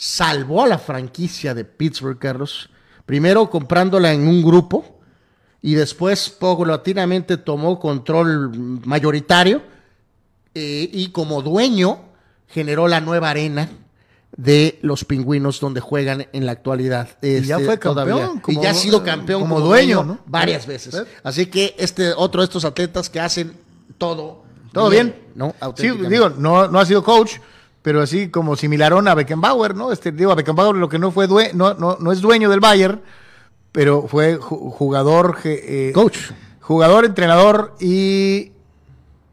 salvó 0.01 0.63
a 0.63 0.67
la 0.67 0.77
franquicia 0.79 1.53
de 1.53 1.65
Pittsburgh, 1.65 2.17
Carlos. 2.17 2.69
Primero 3.05 3.49
comprándola 3.49 4.13
en 4.13 4.25
un 4.29 4.41
grupo 4.41 4.85
y 5.61 5.73
después 5.73 6.29
paulatinamente 6.29 7.35
tomó 7.35 7.77
control 7.79 8.49
mayoritario 8.85 9.61
eh, 10.55 10.89
y 10.93 11.09
como 11.09 11.41
dueño 11.41 11.99
generó 12.47 12.87
la 12.87 13.01
nueva 13.01 13.29
arena 13.31 13.69
de 14.37 14.79
los 14.83 15.03
pingüinos 15.03 15.59
donde 15.59 15.81
juegan 15.81 16.27
en 16.31 16.45
la 16.45 16.53
actualidad. 16.53 17.09
Y 17.21 17.41
ya 17.41 17.55
Este, 17.57 17.65
fue 17.65 17.77
campeón, 17.79 18.39
como- 18.39 18.57
y 18.61 18.63
ya 18.63 18.69
ha 18.71 18.75
sido 18.75 19.03
campeón 19.03 19.41
como 19.41 19.59
dueño, 19.59 20.03
¿no? 20.05 20.19
varias 20.27 20.65
veces. 20.65 21.03
Así 21.23 21.47
que 21.47 21.75
este 21.77 22.13
otro 22.13 22.39
de 22.41 22.45
estos 22.45 22.63
atletas 22.63 23.09
que 23.09 23.19
hacen 23.19 23.51
todo 23.97 24.43
Todo 24.71 24.89
bien. 24.89 25.13
¿no? 25.35 25.49
Sí, 25.49 25.55
Auténticamente. 25.59 26.09
digo, 26.09 26.29
no, 26.29 26.69
no 26.69 26.79
ha 26.79 26.85
sido 26.85 27.03
coach, 27.03 27.33
pero 27.81 28.01
así 28.01 28.29
como 28.29 28.55
similarón 28.55 29.07
a 29.07 29.15
Beckenbauer, 29.15 29.75
¿no? 29.75 29.91
Este, 29.91 30.11
digo, 30.11 30.31
a 30.31 30.35
Beckenbauer 30.35 30.75
lo 30.75 30.89
que 30.89 30.99
no 30.99 31.11
fue 31.11 31.27
due- 31.27 31.53
no, 31.53 31.73
no, 31.75 31.97
no 31.99 32.11
es 32.11 32.21
dueño 32.21 32.49
del 32.49 32.59
Bayern, 32.59 33.01
pero 33.71 34.07
fue 34.07 34.37
ju- 34.39 34.71
jugador, 34.71 35.37
eh, 35.45 35.91
Coach. 35.93 36.17
jugador, 36.61 37.05
entrenador 37.05 37.75
y, 37.79 38.51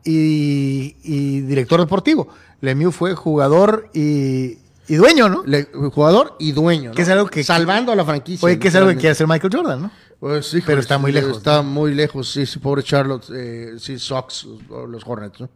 y, 0.04 0.96
y 1.02 1.40
director 1.42 1.80
deportivo. 1.80 2.28
Lemieux 2.60 2.94
fue 2.94 3.14
jugador 3.14 3.88
y, 3.92 4.58
y 4.88 4.94
dueño, 4.94 5.28
¿no? 5.28 5.42
Le- 5.44 5.64
jugador 5.92 6.36
y 6.38 6.52
dueño. 6.52 6.90
¿no? 6.90 6.94
Que 6.94 7.02
es 7.02 7.08
algo 7.08 7.26
que- 7.26 7.44
Salvando 7.44 7.92
a 7.92 7.96
la 7.96 8.04
franquicia. 8.04 8.46
Oye, 8.46 8.58
que 8.58 8.68
es 8.68 8.74
algo 8.74 8.88
que 8.90 8.96
quiere 8.96 9.10
hacer 9.10 9.26
Michael 9.26 9.52
Jordan, 9.54 9.82
¿no? 9.82 9.90
Pues, 10.20 10.46
híjole, 10.48 10.64
Pero 10.66 10.80
está 10.80 10.96
muy 10.98 11.12
lejos, 11.12 11.36
Está 11.38 11.60
muy 11.62 11.94
lejos, 11.94 12.30
sí, 12.30 12.46
sí, 12.46 12.58
pobre 12.58 12.82
Charlotte, 12.82 13.26
eh, 13.34 13.74
sí, 13.78 13.98
Sox, 13.98 14.46
los 14.88 15.02
Hornets, 15.06 15.40
¿no? 15.40 15.50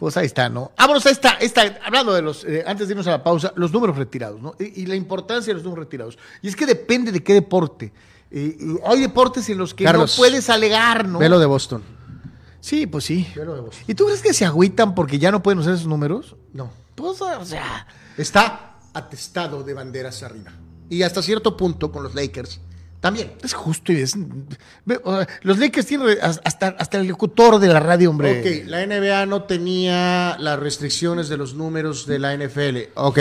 Pues 0.00 0.16
ahí 0.16 0.24
está, 0.24 0.48
¿no? 0.48 0.72
Vámonos 0.78 1.04
a 1.04 1.10
esta, 1.10 1.34
esta 1.34 1.78
hablando 1.84 2.14
de 2.14 2.22
los, 2.22 2.42
eh, 2.44 2.64
antes 2.66 2.88
de 2.88 2.92
irnos 2.92 3.06
a 3.06 3.10
la 3.10 3.22
pausa, 3.22 3.52
los 3.56 3.70
números 3.70 3.98
retirados, 3.98 4.40
¿no? 4.40 4.54
Y, 4.58 4.80
y 4.80 4.86
la 4.86 4.94
importancia 4.96 5.50
de 5.50 5.54
los 5.56 5.62
números 5.62 5.84
retirados. 5.84 6.18
Y 6.40 6.48
es 6.48 6.56
que 6.56 6.64
depende 6.64 7.12
de 7.12 7.22
qué 7.22 7.34
deporte. 7.34 7.92
Eh, 8.30 8.56
y 8.58 8.78
hay 8.82 9.02
deportes 9.02 9.46
en 9.50 9.58
los 9.58 9.74
que 9.74 9.84
Carlos, 9.84 10.16
no 10.16 10.22
puedes 10.22 10.48
alegar, 10.48 11.06
¿no? 11.06 11.18
Velo 11.18 11.38
de 11.38 11.44
Boston. 11.44 11.82
Sí, 12.60 12.86
pues 12.86 13.04
sí. 13.04 13.28
Velo 13.36 13.54
de 13.54 13.60
Boston. 13.60 13.84
¿Y 13.88 13.94
tú 13.94 14.06
crees 14.06 14.22
que 14.22 14.32
se 14.32 14.46
agüitan 14.46 14.94
porque 14.94 15.18
ya 15.18 15.30
no 15.30 15.42
pueden 15.42 15.58
usar 15.58 15.74
esos 15.74 15.86
números? 15.86 16.34
No. 16.54 16.70
Pues, 16.94 17.20
o 17.20 17.44
sea, 17.44 17.86
Está 18.16 18.78
atestado 18.94 19.62
de 19.62 19.74
banderas 19.74 20.22
arriba. 20.22 20.52
Y 20.88 21.02
hasta 21.02 21.20
cierto 21.20 21.58
punto 21.58 21.92
con 21.92 22.02
los 22.02 22.14
Lakers 22.14 22.58
también. 23.00 23.32
es 23.42 23.54
justo 23.54 23.92
y 23.92 23.96
es... 23.96 24.14
los 25.42 25.58
Lakers 25.58 25.86
tienen 25.86 26.18
hasta, 26.22 26.68
hasta 26.68 26.98
el 26.98 27.08
locutor 27.08 27.58
de 27.58 27.68
la 27.68 27.80
radio, 27.80 28.10
hombre. 28.10 28.40
Ok, 28.40 28.68
la 28.68 28.86
NBA 28.86 29.26
no 29.26 29.44
tenía 29.44 30.36
las 30.38 30.58
restricciones 30.58 31.28
de 31.28 31.38
los 31.38 31.54
números 31.54 32.06
de 32.06 32.18
la 32.18 32.36
NFL. 32.36 32.92
Ok, 32.94 33.18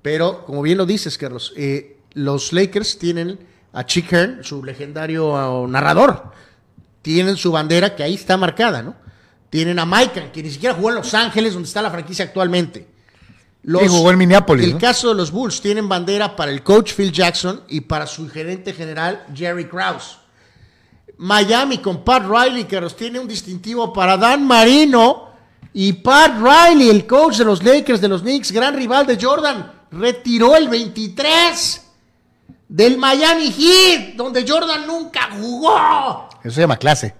pero 0.00 0.44
como 0.46 0.62
bien 0.62 0.78
lo 0.78 0.86
dices, 0.86 1.18
Carlos, 1.18 1.52
eh, 1.56 1.98
los 2.14 2.52
Lakers 2.52 2.98
tienen 2.98 3.38
a 3.72 3.84
Chick 3.84 4.12
Hearn, 4.12 4.44
su 4.44 4.64
legendario 4.64 5.36
ah, 5.36 5.66
narrador. 5.68 6.32
Tienen 7.02 7.36
su 7.36 7.52
bandera 7.52 7.94
que 7.94 8.02
ahí 8.02 8.14
está 8.14 8.36
marcada, 8.36 8.82
¿no? 8.82 8.96
Tienen 9.50 9.78
a 9.78 9.84
Maikan, 9.84 10.32
que 10.32 10.42
ni 10.42 10.50
siquiera 10.50 10.74
jugó 10.74 10.88
en 10.90 10.96
Los 10.96 11.12
Ángeles, 11.12 11.52
donde 11.52 11.66
está 11.66 11.82
la 11.82 11.90
franquicia 11.90 12.24
actualmente. 12.24 12.86
Los- 13.64 13.82
Sí, 13.82 13.88
jugó 13.88 14.10
en 14.10 14.18
Minneapolis, 14.18 14.66
El 14.66 14.72
¿no? 14.74 14.78
caso 14.78 15.10
de 15.10 15.14
los 15.14 15.30
Bulls 15.30 15.60
tienen 15.60 15.88
bandera 15.88 16.34
para 16.34 16.50
el 16.50 16.62
coach 16.62 16.92
Phil 16.94 17.12
Jackson 17.12 17.62
y 17.68 17.80
para 17.82 18.06
su 18.06 18.28
gerente 18.28 18.72
general 18.72 19.24
Jerry 19.34 19.68
Krause. 19.68 20.18
Miami 21.18 21.78
con 21.78 22.02
Pat 22.02 22.24
Riley, 22.28 22.64
que 22.64 22.80
nos 22.80 22.96
tiene 22.96 23.20
un 23.20 23.28
distintivo 23.28 23.92
para 23.92 24.16
Dan 24.16 24.44
Marino. 24.46 25.28
Y 25.74 25.92
Pat 25.94 26.32
Riley, 26.38 26.90
el 26.90 27.06
coach 27.06 27.36
de 27.38 27.44
los 27.44 27.62
Lakers, 27.62 28.00
de 28.00 28.08
los 28.08 28.22
Knicks, 28.22 28.50
gran 28.50 28.74
rival 28.74 29.06
de 29.06 29.16
Jordan, 29.20 29.72
retiró 29.92 30.56
el 30.56 30.68
23 30.68 31.82
del 32.68 32.98
Miami 32.98 33.50
Heat, 33.52 34.14
donde 34.16 34.44
Jordan 34.46 34.86
nunca 34.86 35.30
jugó. 35.30 36.28
Eso 36.42 36.54
se 36.54 36.60
llama 36.62 36.76
clase. 36.76 37.14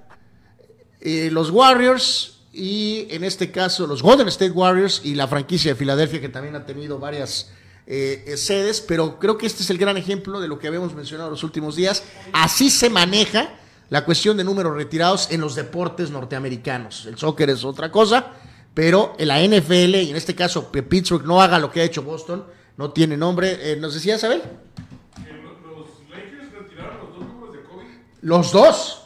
Eh, 1.01 1.28
los 1.32 1.51
Warriors 1.51 2.32
y 2.53 3.07
en 3.11 3.24
este 3.24 3.51
caso 3.51 3.87
los 3.87 4.03
Golden 4.03 4.29
State 4.29 4.51
Warriors 4.51 5.01
y 5.05 5.15
la 5.15 5.27
franquicia 5.27 5.73
de 5.73 5.74
Filadelfia 5.74 6.20
que 6.20 6.29
también 6.29 6.55
ha 6.55 6.66
tenido 6.66 6.99
varias 6.99 7.51
eh, 7.87 8.24
eh, 8.27 8.37
sedes, 8.37 8.81
pero 8.81 9.19
creo 9.19 9.39
que 9.39 9.47
este 9.47 9.62
es 9.62 9.70
el 9.70 9.79
gran 9.79 9.97
ejemplo 9.97 10.41
de 10.41 10.49
lo 10.49 10.59
que 10.59 10.69
habíamos 10.69 10.95
mencionado 10.95 11.31
los 11.31 11.43
últimos 11.43 11.77
días. 11.77 12.05
Así 12.33 12.70
se 12.70 12.91
maneja 12.91 13.55
la 13.89 14.05
cuestión 14.05 14.37
de 14.37 14.45
números 14.45 14.77
retirados 14.77 15.31
en 15.31 15.41
los 15.41 15.55
deportes 15.55 16.11
norteamericanos. 16.11 17.07
El 17.07 17.19
soccer 17.19 17.51
es 17.51 17.65
otra 17.65 17.91
cosa, 17.91 18.33
pero 18.73 19.15
en 19.19 19.29
la 19.29 19.43
NFL 19.43 19.97
y 19.97 20.11
en 20.11 20.16
este 20.16 20.35
caso 20.35 20.70
que 20.70 20.83
Pittsburgh 20.83 21.27
no 21.27 21.43
haga 21.43 21.59
lo 21.59 21.70
que 21.70 21.81
ha 21.81 21.85
hecho 21.85 22.03
Boston, 22.03 22.45
no 22.77 22.91
tiene 22.93 23.16
nombre. 23.16 23.73
Eh, 23.73 23.77
¿Nos 23.77 23.95
decía 23.95 24.16
Isabel? 24.16 24.43
Los 24.43 25.89
Lakers 26.11 26.53
retiraron 26.53 26.99
los 27.01 27.19
dos 27.19 27.29
números 27.29 27.55
de 27.55 27.62
COVID. 27.62 27.87
Los 28.23 28.53
dos. 28.53 29.02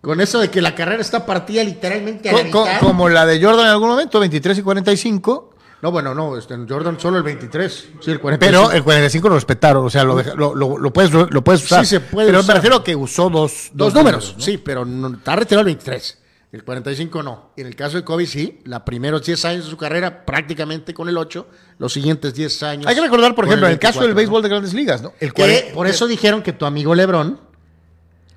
Con 0.00 0.20
eso 0.20 0.38
de 0.40 0.48
que 0.50 0.62
la 0.62 0.74
carrera 0.74 1.02
está 1.02 1.26
partida 1.26 1.62
literalmente 1.62 2.30
a 2.30 2.32
la 2.32 2.44
mitad. 2.44 2.80
como 2.80 3.08
la 3.08 3.26
de 3.26 3.42
Jordan 3.42 3.66
en 3.66 3.70
algún 3.72 3.88
momento, 3.90 4.18
23 4.18 4.58
y 4.58 4.62
45. 4.62 5.50
No, 5.82 5.90
bueno, 5.90 6.14
no, 6.14 6.36
este, 6.36 6.54
Jordan 6.68 6.98
solo 7.00 7.16
el 7.18 7.22
23. 7.22 7.72
Sí, 8.00 8.10
el 8.10 8.20
45. 8.20 8.38
Pero 8.38 8.72
el 8.72 8.82
45 8.82 9.28
lo 9.28 9.34
respetaron, 9.34 9.84
o 9.86 9.90
sea, 9.90 10.04
lo, 10.04 10.16
deja- 10.16 10.34
lo, 10.34 10.54
lo- 10.54 10.78
lo 10.78 10.92
puedes, 10.92 11.10
lo 11.12 11.42
puedes 11.44 11.64
usar. 11.64 11.84
Sí, 11.84 11.90
se 11.90 12.00
puede 12.00 12.28
Pero 12.28 12.40
usar. 12.40 12.48
me 12.48 12.54
refiero 12.58 12.76
a 12.76 12.84
que 12.84 12.94
usó 12.96 13.30
dos, 13.30 13.70
Dos 13.72 13.92
números, 13.94 14.34
¿no? 14.38 14.42
sí, 14.44 14.58
pero 14.58 14.84
no, 14.84 15.08
está 15.16 15.36
retirado 15.36 15.60
el 15.60 15.66
23. 15.66 16.18
El 16.52 16.64
45 16.64 17.22
no. 17.22 17.50
En 17.56 17.66
el 17.68 17.76
caso 17.76 17.96
de 17.96 18.04
Kobe, 18.04 18.26
sí. 18.26 18.58
Los 18.64 18.80
primeros 18.82 19.24
10 19.24 19.44
años 19.44 19.64
de 19.66 19.70
su 19.70 19.76
carrera, 19.76 20.26
prácticamente 20.26 20.92
con 20.92 21.08
el 21.08 21.16
8. 21.16 21.46
Los 21.78 21.92
siguientes 21.92 22.34
10 22.34 22.62
años. 22.64 22.86
Hay 22.88 22.94
que 22.96 23.00
recordar, 23.02 23.34
por 23.36 23.44
ejemplo, 23.46 23.66
en 23.68 23.72
el 23.74 23.78
caso 23.78 24.00
del 24.00 24.14
24, 24.14 24.16
béisbol 24.16 24.42
de 24.42 24.48
grandes 24.48 24.74
ligas, 24.74 25.00
¿no? 25.00 25.12
El 25.20 25.28
¿no? 25.28 25.34
Que 25.34 25.70
por 25.72 25.86
eso 25.86 26.06
dijeron 26.08 26.42
que 26.42 26.52
tu 26.52 26.66
amigo 26.66 26.94
Lebron 26.94 27.38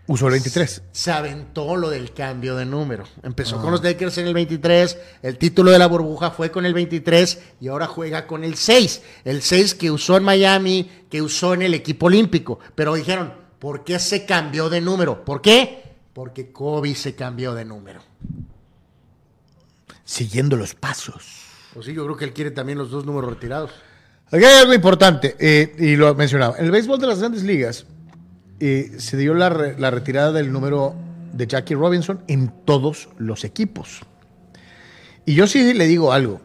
usó 0.08 0.28
el 0.28 0.32
23. 0.34 0.82
se 0.92 1.12
aventó 1.12 1.76
lo 1.76 1.90
del 1.90 2.14
cambio 2.14 2.56
de 2.56 2.66
número. 2.66 3.06
Empezó 3.24 3.58
Ah. 3.58 3.62
con 3.62 3.72
los 3.72 3.84
Lakers 3.84 4.18
en 4.18 4.28
el 4.28 4.34
23, 4.34 4.98
el 5.22 5.38
título 5.38 5.72
de 5.72 5.80
la 5.80 5.88
burbuja 5.88 6.32
fue 6.32 6.52
con 6.52 6.66
el 6.66 6.74
23 6.74 7.40
y 7.62 7.68
ahora 7.70 7.88
juega 7.88 8.28
con 8.28 8.44
el 8.44 8.56
6. 8.56 9.02
El 9.24 9.42
6 9.42 9.76
que 9.76 9.92
usó 9.92 10.18
en 10.18 10.24
Miami, 10.24 10.90
que 11.10 11.22
usó 11.22 11.54
en 11.54 11.62
el 11.62 11.74
equipo 11.74 12.08
olímpico. 12.08 12.60
Pero 12.76 12.94
dijeron, 12.96 13.34
¿por 13.60 13.84
qué 13.84 13.98
se 14.00 14.26
cambió 14.26 14.70
de 14.70 14.82
número? 14.82 15.24
¿Por 15.24 15.42
qué? 15.42 15.84
Porque 16.14 16.52
Kobe 16.52 16.94
se 16.96 17.16
cambió 17.16 17.54
de 17.56 17.66
número. 17.66 18.02
Siguiendo 20.06 20.58
los 20.58 20.76
pasos. 20.76 21.24
Pues 21.74 21.86
sí, 21.86 21.94
yo 21.94 22.04
creo 22.06 22.18
que 22.18 22.26
él 22.26 22.34
quiere 22.34 22.52
también 22.52 22.78
los 22.78 22.92
dos 22.92 23.06
números 23.06 23.32
retirados. 23.34 23.72
Aquí 24.32 24.44
hay 24.44 24.60
algo 24.62 24.74
importante, 24.74 25.36
eh, 25.40 25.76
y 25.78 25.96
lo 25.96 26.14
mencionaba. 26.16 26.58
En 26.58 26.66
el 26.66 26.72
béisbol 26.72 27.00
de 27.00 27.08
las 27.08 27.20
grandes 27.20 27.44
ligas 27.44 27.86
eh, 28.60 28.92
se 28.98 29.18
dio 29.18 29.34
la, 29.34 29.50
re- 29.50 29.76
la 29.80 29.92
retirada 29.92 30.32
del 30.32 30.52
número 30.52 30.96
de 31.34 31.48
Jackie 31.48 31.76
Robinson 31.76 32.24
en 32.28 32.52
todos 32.66 33.10
los 33.18 33.44
equipos. 33.44 34.02
Y 35.26 35.36
yo 35.36 35.48
sí 35.48 35.74
le 35.74 35.88
digo 35.88 36.14
algo. 36.14 36.42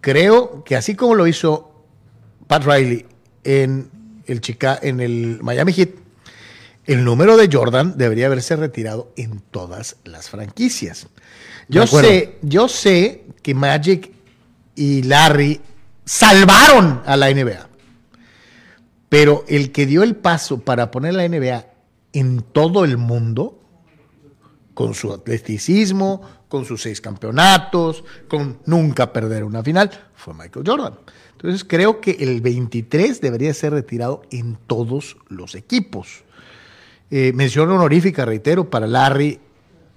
Creo 0.00 0.64
que 0.64 0.76
así 0.76 0.94
como 0.94 1.14
lo 1.14 1.26
hizo 1.26 1.84
Pat 2.46 2.64
Riley 2.64 3.06
en 3.44 3.90
el, 4.26 4.40
Chica, 4.40 4.78
en 4.82 5.00
el 5.00 5.38
Miami 5.42 5.72
Heat, 5.72 5.90
el 6.86 7.04
número 7.04 7.36
de 7.36 7.48
Jordan 7.52 7.96
debería 7.96 8.26
haberse 8.26 8.56
retirado 8.56 9.12
en 9.16 9.40
todas 9.50 9.96
las 10.04 10.28
franquicias. 10.28 11.06
Yo 11.68 11.82
sé, 12.02 12.38
yo 12.42 12.68
sé 12.68 13.24
que 13.42 13.54
Magic 13.54 14.10
y 14.74 15.02
Larry 15.02 15.60
salvaron 16.04 17.02
a 17.06 17.16
la 17.16 17.30
NBA. 17.30 17.68
Pero 19.10 19.44
el 19.48 19.70
que 19.72 19.84
dio 19.84 20.02
el 20.02 20.16
paso 20.16 20.60
para 20.60 20.90
poner 20.90 21.12
la 21.14 21.28
NBA 21.28 21.66
en 22.14 22.40
todo 22.40 22.84
el 22.84 22.96
mundo, 22.96 23.60
con 24.72 24.94
su 24.94 25.12
atleticismo, 25.12 26.22
con 26.48 26.64
sus 26.64 26.80
seis 26.82 27.00
campeonatos, 27.02 28.02
con 28.28 28.58
nunca 28.66 29.12
perder 29.12 29.44
una 29.44 29.62
final, 29.62 29.90
fue 30.14 30.32
Michael 30.32 30.64
Jordan. 30.66 30.94
Entonces 31.32 31.64
creo 31.64 32.00
que 32.00 32.12
el 32.20 32.40
23 32.40 33.20
debería 33.20 33.52
ser 33.52 33.72
retirado 33.72 34.22
en 34.30 34.56
todos 34.66 35.16
los 35.28 35.54
equipos. 35.54 36.22
Eh, 37.10 37.32
mención 37.34 37.70
honorífica, 37.70 38.24
reitero, 38.24 38.70
para 38.70 38.86
Larry 38.86 39.40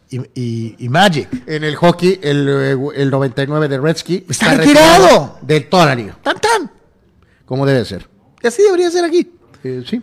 y, 0.09 0.17
y- 0.33 0.75
y 0.79 0.89
Magic. 0.89 1.27
En 1.47 1.63
el 1.63 1.75
hockey, 1.75 2.19
el, 2.23 2.47
eh, 2.49 2.77
el 2.95 3.09
99 3.11 3.67
de 3.67 3.77
Redsky 3.79 4.25
Está 4.29 4.55
retirado. 4.55 5.37
de 5.41 5.61
toda 5.61 5.85
la 5.87 5.95
liga, 5.95 6.17
¡Tan, 6.23 6.37
tan! 6.39 6.71
como 7.45 7.65
debe 7.65 7.85
ser. 7.85 8.07
Y 8.43 8.47
así 8.47 8.61
debería 8.61 8.91
ser 8.91 9.05
aquí. 9.05 9.31
Sí. 9.63 10.01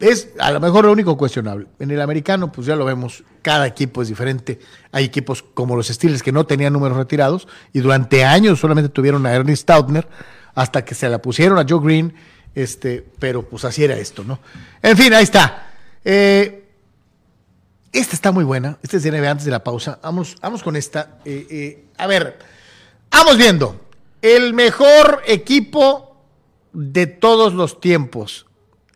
Es 0.00 0.30
a 0.40 0.50
lo 0.50 0.58
mejor 0.58 0.84
lo 0.84 0.92
único 0.92 1.16
cuestionable. 1.16 1.68
En 1.78 1.92
el 1.92 2.00
americano, 2.00 2.50
pues 2.50 2.66
ya 2.66 2.74
lo 2.74 2.84
vemos, 2.84 3.22
cada 3.40 3.68
equipo 3.68 4.02
es 4.02 4.08
diferente. 4.08 4.58
Hay 4.90 5.04
equipos 5.04 5.44
como 5.44 5.76
los 5.76 5.86
Steelers 5.86 6.24
que 6.24 6.32
no 6.32 6.44
tenían 6.44 6.72
números 6.72 6.98
retirados 6.98 7.46
y 7.72 7.78
durante 7.78 8.24
años 8.24 8.58
solamente 8.58 8.88
tuvieron 8.88 9.24
a 9.26 9.32
Ernie 9.32 9.54
Stautner 9.54 10.08
hasta 10.56 10.84
que 10.84 10.96
se 10.96 11.08
la 11.08 11.22
pusieron 11.22 11.56
a 11.56 11.64
Joe 11.68 11.80
Green, 11.80 12.14
este, 12.52 13.06
pero 13.20 13.48
pues 13.48 13.64
así 13.64 13.84
era 13.84 13.96
esto, 13.96 14.24
¿no? 14.24 14.40
En 14.82 14.96
fin, 14.96 15.14
ahí 15.14 15.22
está. 15.22 15.70
Eh, 16.04 16.64
esta 17.92 18.16
está 18.16 18.32
muy 18.32 18.42
buena. 18.42 18.78
Esta 18.82 18.96
es 18.96 19.04
de 19.04 19.12
NBA 19.12 19.30
antes 19.30 19.44
de 19.44 19.52
la 19.52 19.62
pausa. 19.62 20.00
Vamos, 20.02 20.36
vamos 20.40 20.64
con 20.64 20.74
esta. 20.74 21.18
Eh, 21.24 21.46
eh, 21.48 21.84
a 21.98 22.08
ver, 22.08 22.38
vamos 23.08 23.36
viendo. 23.36 23.80
El 24.20 24.52
mejor 24.52 25.22
equipo 25.26 26.11
de 26.72 27.06
todos 27.06 27.54
los 27.54 27.80
tiempos. 27.80 28.46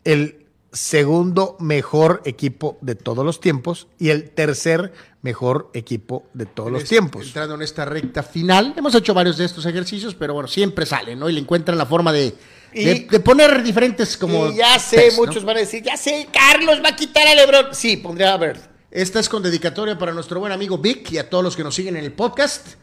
El 0.03 0.45
segundo 0.71 1.55
mejor 1.59 2.21
equipo 2.25 2.77
de 2.81 2.95
todos 2.95 3.25
los 3.25 3.39
tiempos 3.39 3.87
y 3.97 4.09
el 4.09 4.29
tercer 4.29 4.93
mejor 5.21 5.71
equipo 5.73 6.25
de 6.33 6.45
todos 6.45 6.71
los 6.71 6.83
tiempos. 6.83 7.25
Entrando 7.27 7.55
en 7.55 7.61
esta 7.63 7.85
recta 7.85 8.21
final, 8.23 8.73
hemos 8.77 8.93
hecho 8.95 9.13
varios 9.13 9.37
de 9.37 9.45
estos 9.45 9.65
ejercicios, 9.65 10.13
pero 10.15 10.33
bueno, 10.33 10.47
siempre 10.47 10.85
salen, 10.85 11.19
¿no? 11.19 11.29
Y 11.29 11.33
le 11.33 11.39
encuentran 11.39 11.77
la 11.77 11.85
forma 11.85 12.13
de, 12.13 12.35
Y- 12.73 12.85
de, 12.85 13.07
de 13.09 13.19
poner 13.19 13.63
diferentes 13.63 14.15
como... 14.17 14.49
y 14.51 14.57
ya 14.57 14.77
sé, 14.77 15.11
muchos 15.15 15.43
van 15.43 15.57
a 15.57 15.59
decir, 15.61 15.81
ya 15.83 15.97
sé, 15.97 16.27
Carlos 16.31 16.79
va 16.83 16.89
a 16.89 16.95
quitar 16.95 17.27
a 17.27 17.33
Lebron. 17.35 17.67
Sí, 17.73 17.97
pondría 17.97 18.33
a 18.33 18.37
ver. 18.37 18.59
Esta 18.91 19.19
es 19.19 19.27
con 19.29 19.41
dedicatoria 19.43 19.97
para 19.97 20.13
nuestro 20.13 20.39
buen 20.39 20.51
amigo 20.51 20.77
Vic 20.77 21.11
y 21.11 21.17
a 21.17 21.29
todos 21.29 21.43
los 21.43 21.55
que 21.57 21.63
nos 21.63 21.75
siguen 21.75 21.97
en 21.97 22.03
el 22.05 22.13
podcast. 22.13 22.75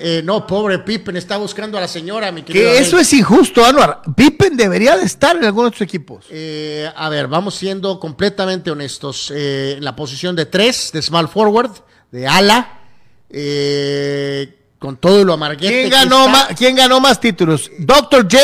Eh, 0.00 0.22
no, 0.24 0.46
pobre 0.46 0.78
Pippen 0.78 1.16
está 1.16 1.36
buscando 1.38 1.76
a 1.76 1.80
la 1.80 1.88
señora, 1.88 2.30
mi 2.30 2.42
querido. 2.42 2.66
Que 2.66 2.70
Abel. 2.70 2.82
eso 2.82 2.98
es 2.98 3.12
injusto, 3.12 3.64
Anuar. 3.64 4.02
Pippen 4.14 4.56
debería 4.56 4.96
de 4.96 5.04
estar 5.04 5.36
en 5.36 5.44
alguno 5.44 5.64
de 5.64 5.70
estos 5.70 5.82
equipos. 5.82 6.26
Eh, 6.30 6.88
a 6.94 7.08
ver, 7.08 7.26
vamos 7.26 7.56
siendo 7.56 7.98
completamente 7.98 8.70
honestos. 8.70 9.32
Eh, 9.34 9.74
en 9.78 9.84
la 9.84 9.96
posición 9.96 10.36
de 10.36 10.46
tres, 10.46 10.90
de 10.92 11.02
small 11.02 11.28
forward, 11.28 11.72
de 12.12 12.28
ala, 12.28 12.78
eh, 13.28 14.56
con 14.78 14.96
todo 14.98 15.24
lo 15.24 15.32
amarguete 15.32 15.72
¿Quién 15.72 15.90
que 15.90 15.96
ganó, 15.96 16.26
está, 16.26 16.32
más, 16.32 16.46
¿Quién 16.56 16.76
ganó 16.76 17.00
más 17.00 17.20
títulos? 17.20 17.68
¿Dr. 17.78 18.22
J 18.30 18.38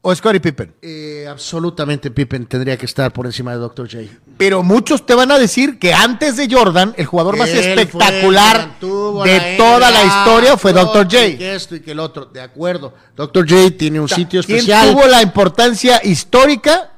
o 0.00 0.14
Scottie 0.14 0.40
Pippen? 0.40 0.74
eh, 0.80 1.26
absolutamente 1.28 2.10
Pippen 2.10 2.46
tendría 2.46 2.76
que 2.76 2.86
estar 2.86 3.12
por 3.12 3.26
encima 3.26 3.50
de 3.52 3.58
Dr. 3.58 3.88
J. 3.90 4.04
Pero 4.36 4.62
muchos 4.62 5.04
te 5.04 5.14
van 5.14 5.30
a 5.32 5.38
decir 5.38 5.78
que 5.78 5.92
antes 5.92 6.36
de 6.36 6.48
Jordan, 6.50 6.94
el 6.96 7.06
jugador 7.06 7.36
más 7.36 7.48
Él 7.50 7.58
espectacular 7.58 8.78
de 8.80 9.38
la 9.38 9.56
toda 9.56 9.90
la 9.90 10.04
NBA, 10.04 10.18
historia 10.18 10.56
fue 10.56 10.72
Dr. 10.72 11.04
J. 11.04 11.26
y 11.26 11.36
Que 11.38 11.54
esto 11.54 11.74
y 11.76 11.80
que 11.80 11.90
el 11.90 12.00
otro, 12.00 12.26
de 12.26 12.40
acuerdo. 12.40 12.94
Dr. 13.16 13.48
J 13.48 13.76
tiene 13.76 13.98
un 14.00 14.08
sitio 14.08 14.42
¿Quién 14.42 14.58
especial. 14.58 14.92
tuvo 14.92 15.06
la 15.06 15.20
importancia 15.22 16.00
histórica? 16.04 16.92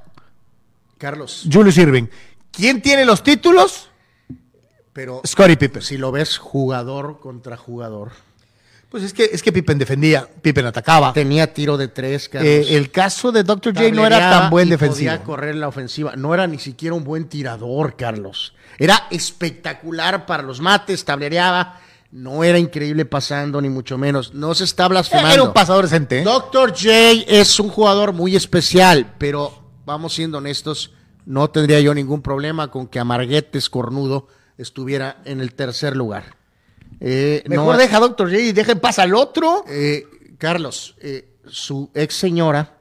Carlos, 0.99 1.45
Julius 1.51 1.79
Irving. 1.79 2.07
¿Quién 2.53 2.83
tiene 2.83 3.05
los 3.05 3.23
títulos? 3.23 3.87
pero 4.93 5.23
Scottie 5.27 5.57
Pippen. 5.57 5.81
si 5.83 5.97
lo 5.97 6.11
ves 6.13 6.37
jugador 6.37 7.21
contra 7.21 7.57
jugador, 7.57 8.11
Pues 8.91 9.05
es 9.05 9.13
que, 9.15 9.31
es 9.33 9.41
que 9.41 9.53
Pippen 9.53 9.79
defendía, 9.79 10.29
Pippen 10.43 10.67
atacaba. 10.67 11.13
tenía 11.13 11.55
tiro 11.55 11.77
de 11.77 11.87
tres, 11.87 12.29
Carlos. 12.29 12.49
Eh, 12.49 12.77
el 12.77 12.91
caso 12.91 13.31
de 13.31 13.45
Dr. 13.45 13.73
J 13.73 13.93
no 13.93 14.05
era 14.05 14.19
tan 14.19 14.51
buen 14.51 14.69
defensivo. 14.69 15.13
Podía 15.13 15.23
correr 15.25 15.55
la 15.55 15.69
ofensiva. 15.69 16.17
No 16.17 16.35
era 16.35 16.49
ni 16.49 16.59
siquiera 16.59 16.97
un 16.97 17.05
buen 17.05 17.29
tirador, 17.29 17.95
Carlos. 17.95 18.53
Era 18.79 19.07
espectacular 19.11 20.27
para 20.27 20.43
los 20.43 20.61
mates, 20.61 21.05
tablereaba. 21.05 21.79
No 22.11 22.43
era 22.43 22.59
increíble 22.59 23.05
pasando, 23.05 23.61
ni 23.61 23.69
mucho 23.69 23.97
menos. 23.97 24.35
No 24.35 24.53
se 24.57 24.65
está 24.65 24.89
blasfemando. 24.89 25.35
Era 25.35 25.43
un 25.45 25.53
pasador 25.53 25.85
decente. 25.85 26.21
¿eh? 26.21 26.25
Dr. 26.25 26.71
J 26.71 26.91
es 27.29 27.61
un 27.61 27.69
jugador 27.69 28.13
muy 28.13 28.35
especial, 28.35 29.15
pero 29.19 29.63
vamos 29.85 30.15
siendo 30.15 30.39
honestos, 30.39 30.93
no 31.27 31.49
tendría 31.51 31.79
yo 31.79 31.95
ningún 31.95 32.23
problema 32.23 32.73
con 32.73 32.89
que 32.89 32.99
Amarguetes 32.99 33.71
Cornudo 33.71 34.27
estuviera 34.59 35.19
en 35.25 35.41
el 35.41 35.55
tercer 35.55 35.97
lugar. 35.97 36.40
Eh, 37.01 37.43
Mejor 37.47 37.75
no- 37.75 37.81
deja 37.81 37.97
a 37.97 38.01
Dr. 38.01 38.29
J 38.29 38.41
y 38.41 38.53
deja 38.53 38.73
en 38.73 38.81
paz 38.81 38.99
al 38.99 39.15
otro. 39.15 39.65
eh, 39.69 40.05
Carlos, 40.39 40.97
eh, 41.01 41.29
su 41.47 41.91
ex 41.95 42.15
señora 42.15 42.77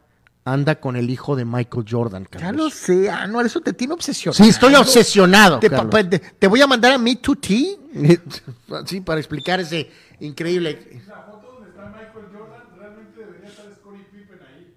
anda 0.46 0.76
con 0.80 0.96
el 0.96 1.10
hijo 1.10 1.36
de 1.36 1.46
Michael 1.46 1.86
Jordan, 1.90 2.24
Ya 2.32 2.40
Carlos. 2.40 2.56
lo 2.56 2.70
sé, 2.70 3.10
Anuar, 3.10 3.46
eso 3.46 3.62
te 3.62 3.72
tiene 3.74 3.94
obsesionado. 3.94 4.44
Sí, 4.44 4.50
estoy 4.50 4.74
obsesionado. 4.76 5.60
Te, 5.60 5.70
Carlos. 5.70 5.92
pa- 5.92 6.04
te- 6.10 6.20
te 6.20 6.48
voy 6.48 6.62
a 6.62 6.68
mandar 6.68 6.94
a 6.94 6.98
Me 6.98 7.16
to 7.18 7.36
Tea. 7.36 7.76
Sí, 8.86 9.02
para 9.02 9.20
explicar 9.20 9.60
ese 9.60 9.90
increíble. 10.20 11.02
La 11.08 11.16
foto 11.24 11.54
donde 11.54 11.70
está 11.70 11.86
Michael 11.88 12.26
Jordan 12.34 12.62
realmente 12.78 13.20
debería 13.20 13.50
estar 13.50 13.66
Scottie 13.76 14.04
Pippen 14.12 14.40
ahí. 14.48 14.74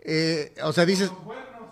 Eh, 0.00 0.54
o 0.64 0.72
sea, 0.72 0.84
dices. 0.86 1.10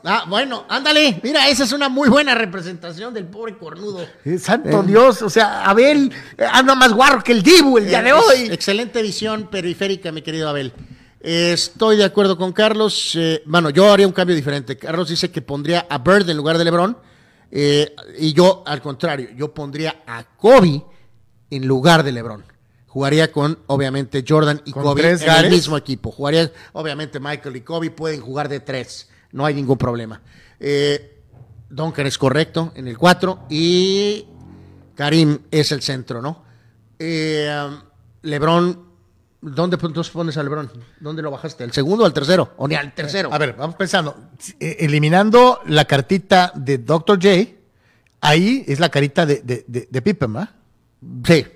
Ah, 0.05 0.25
bueno, 0.29 0.65
ándale. 0.69 1.21
Mira, 1.23 1.49
esa 1.49 1.65
es 1.65 1.73
una 1.73 1.89
muy 1.89 2.09
buena 2.09 2.35
representación 2.35 3.13
del 3.13 3.27
pobre 3.27 3.57
cornudo. 3.59 4.07
Eh, 4.25 4.39
Santo 4.39 4.83
Dios, 4.83 5.21
o 5.23 5.29
sea, 5.31 5.65
Abel 5.65 6.11
eh, 6.39 6.45
anda 6.51 6.75
más 6.75 6.93
guarro 6.93 7.23
que 7.23 7.33
el 7.33 7.43
Dibu 7.43 7.77
el 7.79 7.87
día 7.87 8.03
de 8.03 8.11
Eh, 8.11 8.13
hoy. 8.15 8.41
Excelente 8.51 9.03
visión 9.03 9.49
periférica, 9.51 10.11
mi 10.13 10.23
querido 10.23 10.49
Abel. 10.49 10.73
Eh, 11.21 11.53
estoy 11.53 11.97
de 11.99 12.05
acuerdo 12.05 12.39
con 12.39 12.53
Carlos. 12.53 13.13
eh, 13.15 13.43
bueno, 13.45 13.69
yo 13.69 13.93
haría 13.93 14.07
un 14.07 14.13
cambio 14.15 14.35
diferente. 14.35 14.79
Carlos 14.79 15.09
dice 15.11 15.31
que 15.31 15.43
pondría 15.43 15.87
a 15.91 15.99
Bird 15.99 16.29
en 16.31 16.37
lugar 16.37 16.57
de 16.57 16.65
LeBron. 16.65 16.97
eh, 17.51 17.95
y 18.19 18.33
yo, 18.33 18.63
al 18.67 18.81
contrario, 18.81 19.29
yo 19.37 19.53
pondría 19.53 20.03
a 20.07 20.25
Kobe 20.25 20.83
en 21.51 21.67
lugar 21.67 22.05
de 22.05 22.13
LeBron. 22.13 22.45
Jugaría 22.87 23.31
con, 23.31 23.59
obviamente, 23.67 24.25
Jordan 24.27 24.63
y 24.65 24.73
¿Con 24.73 24.83
Kobe 24.83 25.11
en 25.11 25.45
el 25.45 25.51
mismo 25.51 25.77
equipo. 25.77 26.11
Jugaría, 26.11 26.51
obviamente, 26.73 27.21
Michael 27.21 27.57
y 27.57 27.61
Kobe 27.61 27.91
pueden 27.91 28.21
jugar 28.21 28.49
de 28.49 28.61
tres. 28.61 29.09
No 29.33 29.45
hay 29.47 29.55
ningún 29.55 29.79
problema. 29.79 30.21
Eh, 30.59 31.23
Duncan 31.69 32.07
es 32.07 32.19
correcto 32.19 32.73
en 32.75 32.89
el 32.89 32.99
4 32.99 33.47
y 33.51 34.27
Karim 34.95 35.39
es 35.51 35.71
el 35.73 35.83
centro, 35.83 36.21
¿no? 36.21 36.43
Eh, 36.99 37.49
um, 37.67 37.81
Lebron, 38.23 38.87
¿dónde 39.41 39.79
entonces 39.81 40.13
pones 40.13 40.37
a 40.37 40.43
Lebron? 40.43 40.71
¿Dónde 40.99 41.23
lo 41.23 41.31
bajaste? 41.31 41.65
¿El 41.65 41.73
segundo 41.73 42.05
o 42.05 42.07
el 42.07 42.13
tercero? 42.13 42.53
¿O 42.57 42.67
ni 42.69 42.75
al 42.75 42.93
tercero? 42.93 43.33
A 43.33 43.39
ver, 43.39 43.55
vamos 43.55 43.77
pensando. 43.77 44.17
Eh, 44.59 44.77
eliminando 44.81 45.61
la 45.67 45.85
cartita 45.87 46.53
de 46.55 46.79
Dr. 46.79 47.17
J, 47.23 47.53
ahí 48.21 48.65
es 48.67 48.81
la 48.81 48.89
carita 48.91 49.25
de, 49.25 49.41
de, 49.43 49.65
de- 49.67 49.89
de 49.91 50.03
Pippen, 50.03 50.37
¿va? 50.37 50.53
Sí. 51.25 51.47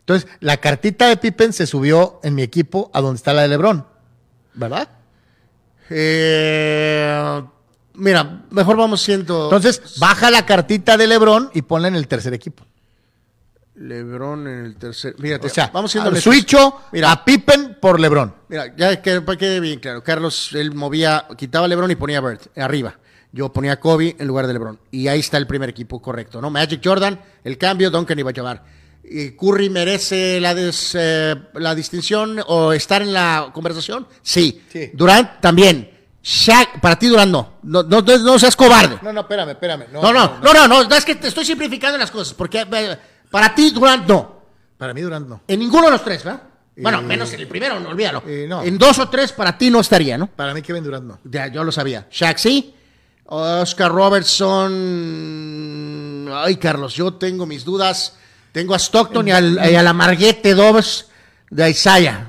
Entonces, 0.00 0.30
la 0.40 0.58
cartita 0.58 1.08
de 1.08 1.16
Pippen 1.16 1.52
se 1.52 1.66
subió 1.66 2.20
en 2.22 2.34
mi 2.34 2.42
equipo 2.42 2.90
a 2.94 3.00
donde 3.00 3.16
está 3.16 3.32
la 3.32 3.42
de 3.42 3.48
LeBron, 3.48 3.86
¿verdad? 4.54 4.88
Eh, 5.90 7.42
mira, 7.94 8.44
mejor 8.50 8.76
vamos 8.76 9.00
siendo. 9.02 9.44
Entonces, 9.44 9.98
baja 9.98 10.30
la 10.30 10.46
cartita 10.46 10.96
de 10.96 11.06
LeBron 11.06 11.50
y 11.54 11.62
ponla 11.62 11.88
en 11.88 11.96
el 11.96 12.08
tercer 12.08 12.34
equipo. 12.34 12.64
Lebron 13.76 14.46
en 14.46 14.64
el 14.66 14.76
tercer. 14.76 15.16
Fíjate, 15.18 15.48
O 15.48 15.50
sea, 15.50 15.70
vamos 15.72 15.90
siendo 15.90 16.10
al 16.10 16.16
Mira. 16.92 17.10
a 17.10 17.24
Pippen 17.24 17.78
por 17.80 17.98
LeBron. 17.98 18.32
Mira, 18.48 18.74
ya 18.76 19.02
que 19.02 19.20
quede 19.36 19.58
bien 19.58 19.80
claro, 19.80 20.02
Carlos, 20.04 20.50
él 20.54 20.74
movía, 20.74 21.26
quitaba 21.36 21.64
a 21.64 21.68
LeBron 21.68 21.90
y 21.90 21.96
ponía 21.96 22.18
a 22.18 22.20
Bird 22.20 22.40
arriba. 22.56 22.96
Yo 23.32 23.52
ponía 23.52 23.72
a 23.72 23.80
Kobe 23.80 24.14
en 24.16 24.28
lugar 24.28 24.46
de 24.46 24.52
LeBron. 24.52 24.78
Y 24.92 25.08
ahí 25.08 25.18
está 25.18 25.38
el 25.38 25.48
primer 25.48 25.68
equipo 25.68 26.00
correcto, 26.00 26.40
¿no? 26.40 26.50
Magic 26.50 26.80
Jordan, 26.84 27.20
el 27.42 27.58
cambio, 27.58 27.90
Duncan 27.90 28.16
iba 28.16 28.30
a 28.30 28.32
llevar. 28.32 28.62
¿Y 29.06 29.32
¿Curry 29.36 29.68
merece 29.70 30.40
la, 30.40 30.54
des- 30.54 30.96
eh, 30.98 31.34
la 31.54 31.74
distinción 31.74 32.40
o 32.46 32.72
estar 32.72 33.02
en 33.02 33.12
la 33.12 33.50
conversación? 33.52 34.06
Sí. 34.22 34.62
Sí. 34.72 34.90
Durant 34.94 35.40
también. 35.40 35.90
Shaq, 36.22 36.80
para 36.80 36.98
ti 36.98 37.08
Durant 37.08 37.30
no. 37.30 37.52
No, 37.64 37.82
no, 37.82 38.00
no- 38.00 38.18
no 38.18 38.38
seas 38.38 38.56
cobarde. 38.56 38.98
No, 39.02 39.12
no, 39.12 39.20
espérame, 39.20 39.50
espérame. 39.50 39.84
No, 39.92 40.00
no, 40.00 40.12
no, 40.12 40.38
no, 40.42 40.66
no, 40.68 40.84
no, 40.84 40.96
es 40.96 41.04
que 41.04 41.16
te 41.16 41.28
estoy 41.28 41.44
simplificando 41.44 41.98
las 41.98 42.10
cosas. 42.10 42.32
Porque 42.34 42.66
eh, 42.72 42.98
para 43.30 43.54
ti 43.54 43.70
Durant 43.70 44.08
no. 44.08 44.42
Para 44.78 44.94
mí 44.94 45.02
Durant 45.02 45.28
no. 45.28 45.42
En 45.46 45.58
ninguno 45.60 45.84
de 45.86 45.90
los 45.92 46.02
tres, 46.02 46.24
¿verdad? 46.24 46.42
Bueno, 46.76 46.98
Eh, 47.00 47.02
menos 47.02 47.32
en 47.32 47.40
el 47.40 47.46
primero, 47.46 47.78
no 47.78 47.90
olvídalo. 47.90 48.22
eh, 48.26 48.46
no. 48.48 48.62
En 48.62 48.76
dos 48.78 48.98
o 48.98 49.08
tres 49.08 49.32
para 49.32 49.56
ti 49.56 49.70
no 49.70 49.80
estaría, 49.80 50.16
¿no? 50.18 50.26
Para 50.28 50.52
mí 50.54 50.62
Kevin 50.62 50.82
Durant 50.82 51.04
no. 51.04 51.18
Ya, 51.24 51.46
yo 51.48 51.62
lo 51.62 51.70
sabía. 51.70 52.08
Shaq 52.10 52.38
sí. 52.38 52.74
Oscar 53.26 53.92
Robertson. 54.84 56.28
Ay, 56.32 56.56
Carlos, 56.56 56.94
yo 56.94 57.14
tengo 57.14 57.46
mis 57.46 57.64
dudas. 57.64 58.16
Tengo 58.54 58.72
a 58.72 58.78
Stockton 58.78 59.26
y 59.26 59.32
al, 59.32 59.54
y 59.68 59.74
a 59.74 59.82
la 59.82 59.92
Marguete 59.92 60.54
Dobbs 60.54 61.08
de 61.50 61.70
Isaiah. 61.70 62.24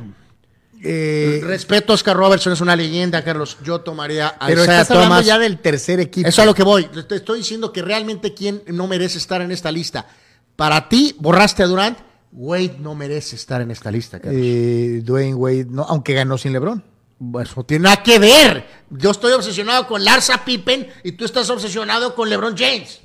Eh, 0.81 1.39
Respeto 1.43 1.93
a 1.93 1.95
Oscar 1.95 2.17
Robertson, 2.17 2.51
es 2.51 2.61
una 2.61 2.75
leyenda, 2.75 3.23
Carlos. 3.23 3.57
Yo 3.63 3.81
tomaría 3.81 4.29
a 4.29 4.47
pero 4.47 4.63
Isaiah 4.63 4.81
estás 4.81 4.97
hablando 4.97 5.13
Thomas. 5.17 5.25
ya 5.27 5.37
del 5.37 5.59
tercer 5.59 5.99
equipo. 5.99 6.27
Eso 6.27 6.41
es 6.41 6.43
a 6.43 6.45
lo 6.47 6.55
que 6.55 6.63
voy. 6.63 6.85
Te 6.85 7.17
estoy 7.17 7.41
diciendo 7.41 7.71
que 7.71 7.83
realmente 7.83 8.33
quién 8.33 8.63
no 8.65 8.87
merece 8.87 9.19
estar 9.19 9.39
en 9.43 9.51
esta 9.51 9.71
lista. 9.71 10.07
Para 10.55 10.89
ti, 10.89 11.15
borraste 11.19 11.61
a 11.61 11.67
Durant. 11.67 11.99
Wade 12.31 12.77
no 12.79 12.95
merece 12.95 13.35
estar 13.35 13.61
en 13.61 13.69
esta 13.69 13.91
lista, 13.91 14.19
Carlos. 14.19 14.41
Eh, 14.43 15.01
Dwayne 15.03 15.35
Wade, 15.35 15.67
no, 15.69 15.83
aunque 15.83 16.15
ganó 16.15 16.39
sin 16.39 16.53
LeBron. 16.53 16.83
Bueno, 17.19 17.47
eso 17.47 17.53
no 17.57 17.65
tiene 17.65 17.83
nada 17.83 18.01
que 18.01 18.17
ver. 18.17 18.65
Yo 18.89 19.11
estoy 19.11 19.31
obsesionado 19.33 19.85
con 19.85 20.03
Larsa 20.03 20.43
Pippen 20.43 20.87
y 21.03 21.11
tú 21.11 21.23
estás 21.23 21.47
obsesionado 21.51 22.15
con 22.15 22.27
LeBron 22.31 22.57
James. 22.57 22.99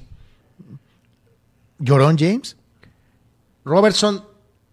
¿Llorón 1.79 2.17
James? 2.19 2.57
Robertson 3.65 4.25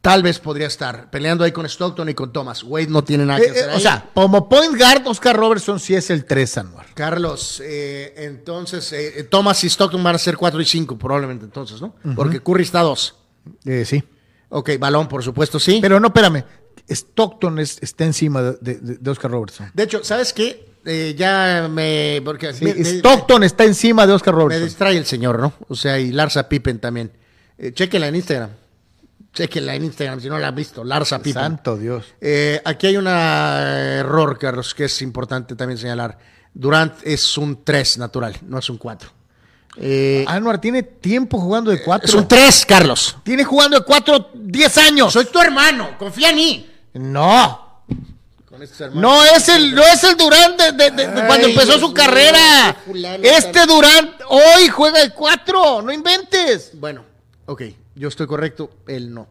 tal 0.02 0.24
vez 0.24 0.40
podría 0.40 0.68
estar 0.68 1.10
peleando 1.10 1.44
ahí 1.44 1.52
con 1.52 1.66
Stockton 1.66 2.08
y 2.10 2.14
con 2.14 2.32
Thomas. 2.32 2.64
Wade 2.64 2.88
no 2.88 3.04
tiene 3.04 3.26
nada 3.26 3.40
Eh, 3.40 3.42
que 3.42 3.48
eh, 3.48 3.52
hacer. 3.62 3.70
o 3.70 3.74
ahí. 3.74 3.82
sea, 3.82 4.10
como 4.14 4.48
point 4.48 4.78
guard, 4.78 5.06
Oscar 5.08 5.36
Robertson 5.36 5.80
sí 5.80 5.96
es 5.96 6.10
el 6.10 6.24
3 6.26 6.58
anual. 6.60 6.86
Carlos, 6.94 7.62
eh, 7.66 8.14
entonces 8.18 8.92
eh, 8.94 9.28
Thomas 9.30 9.62
y 9.64 9.68
Stockton 9.68 10.02
van 10.04 10.16
a 10.16 10.18
ser 10.20 10.38
4 10.38 10.62
y 10.62 10.66
5 10.66 10.98
probablemente 10.98 11.44
entonces, 11.46 11.82
¿no? 11.82 11.96
Porque 12.16 12.40
Curry 12.42 12.64
está 12.64 12.80
a 12.82 12.84
2. 12.84 13.16
Eh, 13.66 13.84
sí. 13.86 14.04
Ok, 14.50 14.72
balón, 14.80 15.08
por 15.10 15.24
supuesto, 15.24 15.60
sí. 15.60 15.80
Pero 15.82 16.00
no, 16.00 16.08
espérame. 16.08 16.44
Stockton 16.88 17.60
es- 17.60 17.80
está 17.82 18.06
encima 18.06 18.42
de, 18.42 18.58
de- 18.62 18.98
de 18.98 19.12
Oscar 19.12 19.32
Robertson. 19.32 19.72
de 19.74 19.84
hecho, 19.84 20.04
¿sabes 20.04 20.32
qué? 20.32 20.66
Eh, 20.86 21.16
ya 21.18 21.68
me... 21.70 22.22
Porque 22.24 22.54
Sí, 22.54 22.64
me- 22.64 22.76
me- 22.76 22.82
Stockton 22.90 23.44
está 23.44 23.66
encima 23.66 24.08
de 24.08 24.14
Oscar 24.14 24.34
Me 24.36 24.42
Robertson. 24.42 24.66
distrae 24.66 24.98
el 24.98 25.06
señor, 25.06 25.38
¿no? 25.40 25.52
O 25.68 25.76
sea, 25.76 26.00
y 26.00 26.14
Larsa 26.14 26.48
Pippen 26.48 26.80
también. 26.80 27.12
Eh, 27.58 27.74
chéquenla 27.74 28.08
en 28.08 28.16
Instagram. 28.16 28.52
Chéquenla 29.38 29.76
en 29.76 29.86
Instagram 29.86 30.20
si 30.20 30.30
no 30.30 30.38
la 30.40 30.48
han 30.48 30.56
visto. 30.56 30.84
Larsa 30.84 31.20
Pippen. 31.20 31.42
Santo 31.44 31.78
Dios. 31.78 32.06
Eh, 32.20 32.60
aquí 32.66 32.88
hay 32.88 32.98
un 32.98 33.08
error, 33.08 34.38
Carlos, 34.40 34.74
que 34.74 34.86
es 34.86 35.02
importante 35.02 35.56
también 35.56 35.78
señalar. 35.78 36.18
Durant 36.54 36.94
es 37.04 37.38
un 37.38 37.64
3 37.64 38.00
natural, 38.00 38.36
no 38.44 38.58
es 38.58 38.70
un 38.70 38.78
4. 38.78 39.10
Eh, 39.80 40.26
Anuar 40.28 40.60
tiene 40.60 40.82
tiempo 40.82 41.40
jugando 41.40 41.70
de 41.70 41.84
4. 41.84 42.08
es 42.08 42.14
un 42.16 42.28
3, 42.28 42.66
Carlos. 42.66 43.16
Tiene 43.24 43.44
jugando 43.44 43.78
de 43.78 43.86
4 43.86 44.32
10 44.34 44.78
años. 44.80 45.14
Soy 45.14 45.26
tu 45.26 45.40
hermano, 45.40 45.96
confía 46.00 46.32
en 46.32 46.36
mí. 46.36 46.72
No. 46.94 47.84
Con 48.50 48.64
estos 48.64 48.82
hermanos. 48.82 49.02
No 49.04 49.24
es 49.24 49.50
el, 49.50 49.76
no 49.76 49.84
es 49.84 50.04
el 50.04 50.18
Durant 50.18 50.60
de, 50.60 50.72
de- 50.72 50.90
de- 50.92 51.08
de 51.08 51.22
Ay, 51.22 51.28
cuando 51.28 51.48
empezó 51.48 51.68
Dios 51.68 51.80
su 51.82 51.88
mío, 51.90 51.94
carrera. 51.94 52.70
este 52.70 52.84
fulano 52.86 53.24
Este 53.24 53.66
Durant 53.68 54.12
hoy 54.30 54.68
juega 54.70 55.00
de 55.02 55.12
4. 55.12 55.82
No 55.84 55.92
inventes. 55.92 56.72
Bueno, 56.74 57.04
ok, 57.46 57.62
yo 57.98 58.08
estoy 58.08 58.28
correcto, 58.28 58.70
él 58.88 59.14
no. 59.14 59.28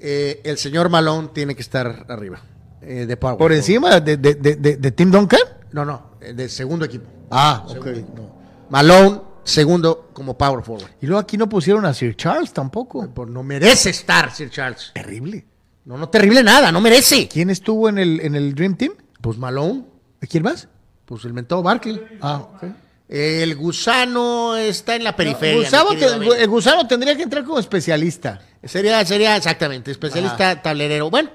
Eh, 0.00 0.40
el 0.44 0.58
señor 0.58 0.88
Malone 0.88 1.28
tiene 1.32 1.54
que 1.54 1.62
estar 1.62 2.06
arriba. 2.08 2.40
eh, 2.80 3.06
de 3.06 3.16
power 3.16 3.36
Por 3.36 3.52
encima 3.52 3.98
de, 4.00 4.16
de, 4.16 4.34
de, 4.36 4.54
de- 4.56 4.76
de 4.76 4.92
Tim 4.92 5.10
Duncan. 5.10 5.40
No, 5.72 5.84
no, 5.84 6.12
eh, 6.20 6.32
de 6.32 6.48
segundo 6.48 6.84
equipo. 6.84 7.06
Ah, 7.30 7.64
ok. 7.68 7.86
no. 8.14 8.38
Malone, 8.70 9.20
segundo 9.44 10.10
como 10.12 10.38
power 10.38 10.62
forward. 10.64 10.90
Y 11.00 11.06
luego 11.06 11.20
aquí 11.20 11.36
no 11.36 11.48
pusieron 11.48 11.84
a 11.84 11.92
Sir 11.94 12.14
Charles 12.16 12.52
tampoco. 12.52 13.08
Pues 13.12 13.28
no 13.28 13.42
merece 13.42 13.90
estar, 13.90 14.30
Sir 14.32 14.50
Charles. 14.50 14.92
Terrible. 14.94 15.44
No, 15.84 15.96
no 15.98 16.08
terrible 16.08 16.42
nada, 16.42 16.70
no 16.70 16.80
merece. 16.80 17.28
¿Quién 17.28 17.50
estuvo 17.50 17.88
en 17.88 17.98
el, 17.98 18.20
en 18.20 18.34
el 18.36 18.54
Dream 18.54 18.76
Team? 18.76 18.92
Pues 19.20 19.36
Malone, 19.38 19.84
¿Quién 20.30 20.42
más? 20.44 20.68
pues 21.04 21.24
el 21.24 21.32
mentado 21.32 21.62
Barkley. 21.62 22.00
Ah, 22.20 22.36
ok. 22.54 22.64
El 23.08 23.56
gusano 23.56 24.56
está 24.56 24.94
en 24.96 25.04
la 25.04 25.16
periferia. 25.16 25.56
Gusano 25.56 25.90
te- 25.96 26.42
el 26.42 26.48
gusano 26.48 26.86
tendría 26.86 27.16
que 27.16 27.22
entrar 27.22 27.42
como 27.44 27.58
especialista. 27.58 28.40
Sería, 28.64 29.04
sería 29.06 29.36
exactamente, 29.36 29.90
especialista 29.90 30.60
tablerero. 30.60 31.08
Bueno, 31.10 31.30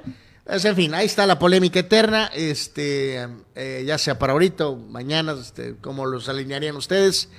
pues, 0.45 0.63
en 0.65 0.75
fin, 0.75 0.93
ahí 0.93 1.07
está 1.07 1.25
la 1.25 1.39
polémica 1.39 1.79
eterna. 1.79 2.29
Este, 2.33 3.27
eh, 3.55 3.83
ya 3.87 3.97
sea 3.97 4.19
para 4.19 4.33
ahorita 4.33 4.67
o 4.67 4.75
mañana, 4.75 5.35
este, 5.41 5.75
como 5.81 6.05
los 6.05 6.29
alinearían 6.29 6.75
ustedes. 6.75 7.29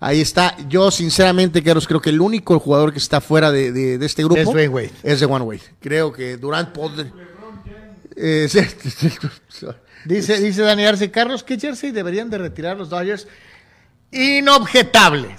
Ahí 0.00 0.20
está. 0.20 0.54
Yo, 0.68 0.90
sinceramente, 0.90 1.62
Carlos, 1.62 1.86
creo 1.88 2.00
que 2.02 2.10
el 2.10 2.20
único 2.20 2.60
jugador 2.60 2.92
que 2.92 2.98
está 2.98 3.20
fuera 3.22 3.50
de, 3.50 3.72
de- 3.72 3.96
de 3.98 4.06
este 4.06 4.22
grupo 4.22 4.40
Es 4.40 4.46
Dwayne 4.46 4.68
Wade. 4.68 4.92
es 5.02 5.20
de 5.20 5.26
One 5.26 5.44
Wade. 5.44 5.62
Creo 5.80 6.12
que 6.12 6.36
Durant 6.36 6.68
podría. 6.72 7.10
Eh. 8.16 8.48
Dice, 10.04 10.40
dice 10.40 10.62
Dani 10.62 10.84
Arce, 10.86 11.10
Carlos, 11.10 11.42
¿qué 11.42 11.58
jersey 11.58 11.90
deberían 11.90 12.30
de 12.30 12.38
retirar 12.38 12.76
los 12.76 12.88
Dodgers? 12.88 13.26
Inobjetable. 14.10 15.38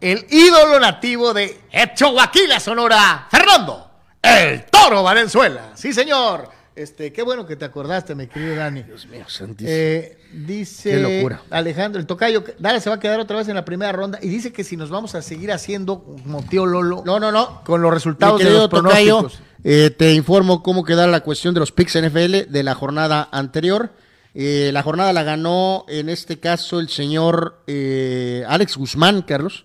El 0.00 0.26
ídolo 0.30 0.78
nativo 0.80 1.32
de 1.32 1.60
Etchoaquila, 1.72 2.60
Sonora, 2.60 3.26
Fernando, 3.30 3.90
el 4.20 4.64
Toro 4.66 5.02
Valenzuela. 5.02 5.70
Sí, 5.74 5.92
señor. 5.94 6.50
Este, 6.76 7.12
qué 7.12 7.22
bueno 7.22 7.46
que 7.46 7.54
te 7.54 7.64
acordaste, 7.64 8.14
mi 8.16 8.26
querido 8.26 8.56
Dani. 8.56 8.82
Dios 8.82 9.06
mío, 9.06 9.24
santísimo. 9.28 9.70
Eh, 9.72 10.18
dice 10.32 10.90
Qué 10.90 10.98
locura. 10.98 11.40
Alejandro, 11.50 12.00
el 12.00 12.06
tocayo, 12.06 12.42
Dallas 12.58 12.82
se 12.82 12.90
va 12.90 12.96
a 12.96 13.00
quedar 13.00 13.20
otra 13.20 13.36
vez 13.36 13.46
en 13.48 13.54
la 13.54 13.64
primera 13.64 13.92
ronda 13.92 14.18
y 14.20 14.28
dice 14.28 14.52
que 14.52 14.64
si 14.64 14.76
nos 14.76 14.90
vamos 14.90 15.14
a 15.14 15.22
seguir 15.22 15.52
haciendo 15.52 16.02
como 16.02 16.42
tío 16.42 16.66
Lolo 16.66 17.02
No, 17.06 17.20
no, 17.20 17.30
no. 17.30 17.62
con 17.62 17.80
los 17.80 17.94
resultados 17.94 18.40
Mi 18.40 18.44
de 18.44 18.50
los 18.50 18.68
Tocayo, 18.68 19.18
pronósticos. 19.20 19.42
Eh, 19.62 19.90
te 19.96 20.12
informo 20.14 20.62
cómo 20.64 20.84
queda 20.84 21.06
la 21.06 21.20
cuestión 21.20 21.54
de 21.54 21.60
los 21.60 21.70
picks 21.70 21.94
NFL 22.02 22.50
de 22.50 22.62
la 22.64 22.74
jornada 22.74 23.28
anterior. 23.30 23.92
Eh, 24.34 24.70
la 24.72 24.82
jornada 24.82 25.12
la 25.12 25.22
ganó 25.22 25.84
en 25.88 26.08
este 26.08 26.40
caso 26.40 26.80
el 26.80 26.88
señor 26.88 27.62
eh, 27.68 28.44
Alex 28.48 28.76
Guzmán, 28.76 29.22
Carlos, 29.22 29.64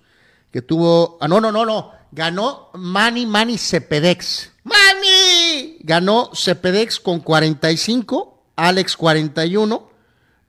que 0.52 0.62
tuvo. 0.62 1.18
Ah, 1.22 1.28
no, 1.28 1.42
no, 1.42 1.52
no, 1.52 1.66
no. 1.66 1.92
Ganó 2.12 2.70
Manny 2.74 3.26
Manny 3.26 3.58
Cepedex. 3.58 4.52
¡Manny! 4.64 5.78
Ganó 5.82 6.32
Cepedex 6.34 7.00
con 7.00 7.20
45, 7.20 8.44
Alex 8.56 8.96
41. 8.98 9.90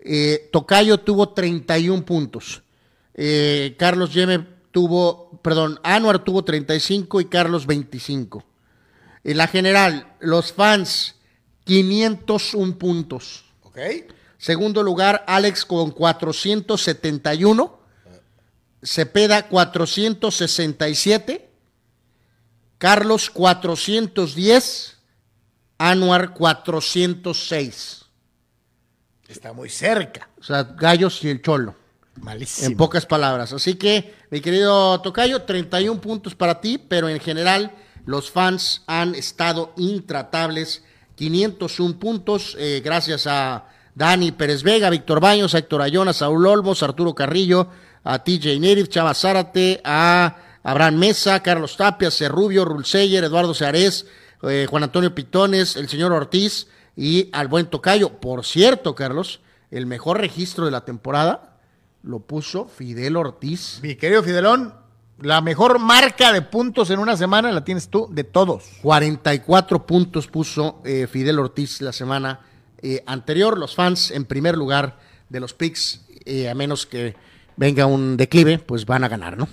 Eh, 0.01 0.49
Tocayo 0.53 0.99
tuvo 0.99 1.31
31 1.31 2.05
puntos. 2.05 2.63
Eh, 3.15 3.77
Carlos 3.79 4.15
Yeme 4.15 4.47
tuvo, 4.71 5.41
perdón, 5.43 5.79
Anuar 5.83 6.25
tuvo 6.25 6.43
35 6.43 7.21
y 7.21 7.27
Carlos 7.27 7.67
25. 7.67 8.45
En 9.25 9.37
la 9.37 9.47
general, 9.47 10.15
los 10.21 10.53
fans, 10.53 11.17
501 11.65 12.79
puntos. 12.79 13.45
Ok. 13.71 13.79
Segundo 14.39 14.83
lugar, 14.83 15.25
Alex 15.27 15.65
con 15.65 15.91
471. 15.91 17.81
Cepeda 18.83 19.49
467. 19.49 21.51
Carlos 22.79 23.31
410. 23.31 24.97
Anuar 25.79 26.35
406. 26.35 28.05
Está 29.29 29.53
muy 29.53 29.71
cerca. 29.71 30.29
O 30.39 30.43
sea, 30.43 30.65
Gallos 30.65 31.23
y 31.23 31.29
el 31.29 31.41
Cholo. 31.41 31.75
Malísimo. 32.17 32.69
En 32.69 32.77
pocas 32.77 33.07
palabras. 33.07 33.53
Así 33.53 33.75
que, 33.75 34.15
mi 34.31 34.41
querido 34.41 35.01
Tocayo, 35.01 35.43
31 35.43 36.01
puntos 36.01 36.35
para 36.35 36.61
ti, 36.61 36.79
pero 36.79 37.09
en 37.09 37.21
general 37.21 37.73
los 38.05 38.31
fans 38.31 38.83
han 38.87 39.15
estado 39.15 39.73
intratables. 39.77 40.83
501 41.21 41.99
puntos, 41.99 42.57
eh, 42.59 42.81
gracias 42.83 43.27
a 43.27 43.67
Dani 43.95 44.33
Pérez 44.33 44.63
Vega, 44.63 44.89
Víctor 44.89 45.21
Baños, 45.21 45.55
a 45.55 45.59
Héctor 45.59 45.83
Ayona, 45.83 46.15
Saúl 46.15 46.47
Olmos, 46.47 46.83
Arturo 46.83 47.15
Carrillo, 47.15 47.69
a 48.05 48.25
TJ 48.25 48.59
Nerif, 48.59 48.89
Chava 48.89 49.13
Zárate, 49.13 49.83
a 49.85 50.39
Abraham 50.63 50.97
Mesa, 50.97 51.43
Carlos 51.43 51.77
Tapia, 51.77 52.11
Cerrubio, 52.11 52.65
Rulseyer, 52.65 53.23
Eduardo 53.23 53.53
Searés, 53.53 54.07
eh, 54.45 54.67
Juan 54.71 54.85
Antonio 54.85 55.15
Pitones, 55.15 55.77
el 55.77 55.91
señor 55.91 56.11
Ortiz 56.13 56.69
y 56.97 57.29
al 57.33 57.49
buen 57.49 57.67
Tocayo. 57.67 58.19
Por 58.19 58.47
cierto, 58.47 58.95
Carlos, 58.95 59.41
el 59.71 59.85
mejor 59.85 60.21
registro 60.21 60.65
de 60.65 60.71
la 60.71 60.87
temporada 60.87 61.59
lo 62.03 62.21
puso 62.21 62.67
Fidel 62.67 63.19
Ortiz. 63.19 63.81
Mi 63.83 63.95
querido 63.97 64.23
Fidelón, 64.23 64.73
la 65.23 65.41
mejor 65.41 65.79
marca 65.79 66.33
de 66.33 66.43
puntos 66.43 66.91
en 66.91 66.99
una 66.99 67.17
semana 67.17 67.53
la 67.53 67.65
tienes 67.65 67.89
tú 67.89 68.09
de 68.11 68.25
todos. 68.25 68.65
44 68.83 69.87
puntos 69.87 70.27
puso 70.27 70.81
eh, 70.85 71.07
Fidel 71.11 71.39
Ortiz 71.39 71.81
la 71.81 71.93
semana 71.93 72.41
eh, 72.83 73.03
anterior. 73.07 73.59
Los 73.59 73.75
fans 73.75 74.11
en 74.11 74.25
primer 74.25 74.57
lugar 74.57 74.99
de 75.29 75.41
los 75.41 75.55
picks, 75.55 76.03
eh, 76.25 76.49
a 76.49 76.55
menos 76.55 76.87
que 76.87 77.17
venga 77.57 77.87
un 77.87 78.17
declive, 78.17 78.59
pues 78.59 78.87
van 78.87 79.05
a 79.05 79.09
ganar, 79.09 79.37
¿no? 79.37 79.49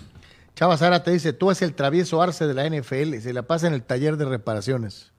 Chava 0.55 0.77
Sara 0.77 1.03
te 1.03 1.11
dice, 1.11 1.33
tú 1.33 1.51
es 1.51 1.61
el 1.61 1.75
travieso 1.75 2.21
arce 2.21 2.47
de 2.47 2.53
la 2.53 2.67
NFL, 2.67 3.19
se 3.19 3.31
la 3.31 3.43
pasa 3.43 3.67
en 3.67 3.73
el 3.73 3.83
taller 3.83 4.17
de 4.17 4.25
reparaciones. 4.25 5.11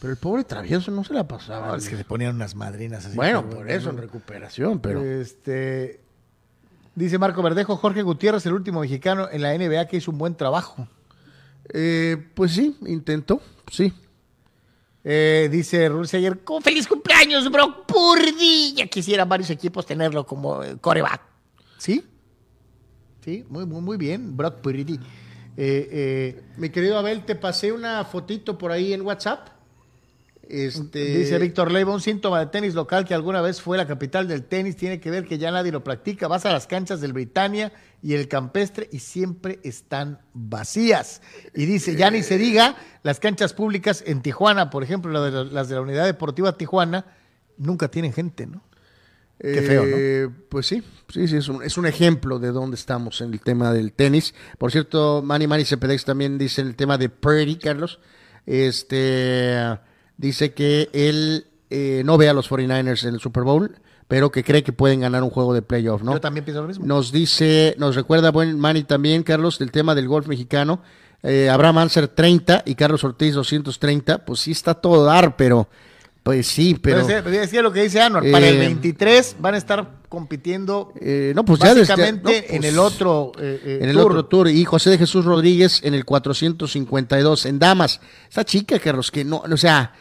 Pero 0.00 0.12
el 0.12 0.18
pobre 0.18 0.44
travieso 0.44 0.90
no 0.90 1.04
se 1.04 1.12
la 1.12 1.28
pasaba. 1.28 1.66
No, 1.66 1.74
es 1.74 1.86
que 1.86 1.96
le 1.96 2.04
ponían 2.04 2.36
unas 2.36 2.54
madrinas 2.54 3.04
así. 3.04 3.14
bueno, 3.14 3.46
por 3.48 3.70
eso 3.70 3.90
en 3.90 3.98
recuperación, 3.98 4.80
pero 4.80 5.02
Este, 5.02 6.00
dice 6.94 7.18
Marco 7.18 7.42
Verdejo, 7.42 7.76
Jorge 7.76 8.02
Gutiérrez, 8.02 8.44
el 8.46 8.52
último 8.52 8.80
mexicano 8.80 9.28
en 9.30 9.42
la 9.42 9.54
NBA 9.56 9.86
que 9.88 9.96
hizo 9.98 10.10
un 10.10 10.18
buen 10.18 10.34
trabajo. 10.34 10.86
eh, 11.72 12.16
pues 12.34 12.52
sí, 12.52 12.76
intentó, 12.86 13.40
sí. 13.70 13.92
Eh, 15.04 15.48
dice 15.50 15.88
Rulce 15.88 16.16
ayer, 16.18 16.40
"Cu- 16.40 16.60
feliz 16.60 16.86
cumpleaños, 16.88 17.50
Brock 17.50 17.86
Purdy. 17.86 18.74
Ya 18.76 18.86
quisieran 18.86 19.28
varios 19.28 19.48
equipos 19.50 19.86
tenerlo 19.86 20.26
como 20.26 20.62
eh, 20.62 20.76
coreback. 20.80 21.22
¿Sí? 21.78 22.04
Sí, 23.24 23.44
muy, 23.48 23.64
muy, 23.66 23.80
muy 23.80 23.96
bien, 23.96 24.36
Brock 24.36 24.56
Purdy. 24.60 24.98
Eh, 25.56 26.42
Mi 26.56 26.70
querido 26.70 26.98
Abel, 26.98 27.24
te 27.24 27.34
pasé 27.34 27.70
una 27.72 28.04
fotito 28.04 28.58
por 28.58 28.72
ahí 28.72 28.92
en 28.92 29.02
WhatsApp. 29.02 29.48
Este, 30.52 31.04
Dice 31.18 31.38
Víctor 31.38 31.70
Leiva, 31.70 31.94
un 31.94 32.00
síntoma 32.00 32.40
de 32.40 32.46
tenis 32.46 32.74
local 32.74 33.04
que 33.04 33.14
alguna 33.14 33.40
vez 33.40 33.60
fue 33.62 33.76
la 33.76 33.86
capital 33.86 34.26
del 34.26 34.42
tenis 34.44 34.74
tiene 34.76 34.98
que 34.98 35.10
ver 35.10 35.24
que 35.24 35.38
ya 35.38 35.50
nadie 35.52 35.70
lo 35.70 35.84
practica. 35.84 36.26
Vas 36.26 36.44
a 36.46 36.52
las 36.52 36.66
canchas 36.66 37.00
del 37.00 37.12
Britannia 37.12 37.72
y 38.02 38.14
el 38.14 38.26
campestre 38.26 38.88
y 38.90 38.98
siempre 38.98 39.60
están 39.62 40.18
vacías. 40.34 41.22
Y 41.54 41.66
dice, 41.66 41.94
ya 41.94 42.10
ni 42.10 42.22
se 42.24 42.36
diga, 42.38 42.74
las 43.04 43.20
canchas 43.20 43.52
públicas 43.52 44.02
en 44.06 44.22
Tijuana, 44.22 44.70
por 44.70 44.82
ejemplo, 44.82 45.12
la 45.12 45.20
de 45.22 45.30
la- 45.30 45.44
las 45.44 45.68
de 45.68 45.76
la 45.76 45.82
Unidad 45.82 46.04
Deportiva 46.06 46.56
Tijuana, 46.56 47.04
nunca 47.56 47.88
tienen 47.88 48.12
gente, 48.12 48.46
¿no? 48.46 48.62
Qué 49.38 49.62
feo, 49.62 49.86
¿no? 49.86 49.96
Eh, 49.96 50.28
Pues 50.48 50.66
sí, 50.66 50.82
sí, 51.08 51.26
sí, 51.28 51.36
es 51.36 51.48
un, 51.48 51.62
es 51.62 51.78
un 51.78 51.86
ejemplo 51.86 52.38
de 52.38 52.48
dónde 52.48 52.74
estamos 52.74 53.20
en 53.22 53.32
el 53.32 53.40
tema 53.40 53.72
del 53.72 53.92
tenis. 53.92 54.34
Por 54.58 54.70
cierto, 54.72 55.22
Manny 55.24 55.46
Manny 55.46 55.64
Cepedex 55.64 56.04
también 56.04 56.36
dice 56.36 56.60
el 56.60 56.74
tema 56.76 56.98
de 56.98 57.08
Purdy, 57.08 57.56
Carlos. 57.56 58.00
Este 58.46 59.78
dice 60.20 60.52
que 60.52 60.88
él 60.92 61.46
eh, 61.70 62.02
no 62.04 62.18
ve 62.18 62.28
a 62.28 62.32
los 62.32 62.50
49ers 62.50 63.06
en 63.06 63.14
el 63.14 63.20
Super 63.20 63.42
Bowl, 63.44 63.76
pero 64.08 64.30
que 64.30 64.42
cree 64.44 64.62
que 64.62 64.72
pueden 64.72 65.00
ganar 65.00 65.22
un 65.22 65.30
juego 65.30 65.54
de 65.54 65.62
playoff, 65.62 66.02
¿no? 66.02 66.12
Yo 66.12 66.20
también 66.20 66.44
pienso 66.44 66.62
lo 66.62 66.68
mismo. 66.68 66.84
Nos 66.84 67.12
dice, 67.12 67.74
nos 67.78 67.94
recuerda 67.94 68.30
buen 68.30 68.58
Manny 68.58 68.82
también, 68.84 69.22
Carlos, 69.22 69.58
del 69.58 69.70
tema 69.70 69.94
del 69.94 70.08
golf 70.08 70.26
mexicano. 70.26 70.82
Eh, 71.22 71.48
Abraham 71.48 71.78
Anser 71.78 72.08
30 72.08 72.62
y 72.66 72.74
Carlos 72.74 73.04
Ortiz 73.04 73.34
230. 73.34 74.24
Pues 74.24 74.40
sí 74.40 74.50
está 74.52 74.74
todo 74.74 75.04
dar, 75.04 75.36
pero 75.36 75.68
pues 76.22 76.46
sí, 76.48 76.76
pero. 76.80 77.06
Pero 77.06 77.22
decía, 77.22 77.40
decía 77.40 77.62
lo 77.62 77.72
que 77.72 77.82
dice 77.82 78.00
Anuar, 78.00 78.24
para 78.32 78.48
el 78.48 78.56
Eh, 78.56 78.58
23 78.58 79.36
van 79.38 79.54
a 79.54 79.58
estar 79.58 80.00
compitiendo 80.08 80.92
eh, 81.00 81.32
no, 81.36 81.44
pues 81.44 81.60
ya 81.60 81.68
desde- 81.74 81.80
básicamente 81.92 82.22
no, 82.40 82.46
pues, 82.48 82.50
en 82.50 82.64
el 82.64 82.78
otro 82.78 83.32
eh, 83.38 83.60
eh, 83.64 83.78
En 83.82 83.90
el 83.90 83.94
tour. 83.96 84.10
otro 84.10 84.24
tour. 84.26 84.48
Y 84.48 84.64
José 84.64 84.90
de 84.90 84.98
Jesús 84.98 85.24
Rodríguez 85.24 85.80
en 85.84 85.94
el 85.94 86.04
452. 86.04 87.46
En 87.46 87.58
Damas. 87.58 88.00
Esta 88.28 88.44
chica, 88.44 88.78
Carlos, 88.80 89.10
que 89.10 89.24
no, 89.24 89.42
o 89.48 89.56
sea. 89.56 89.92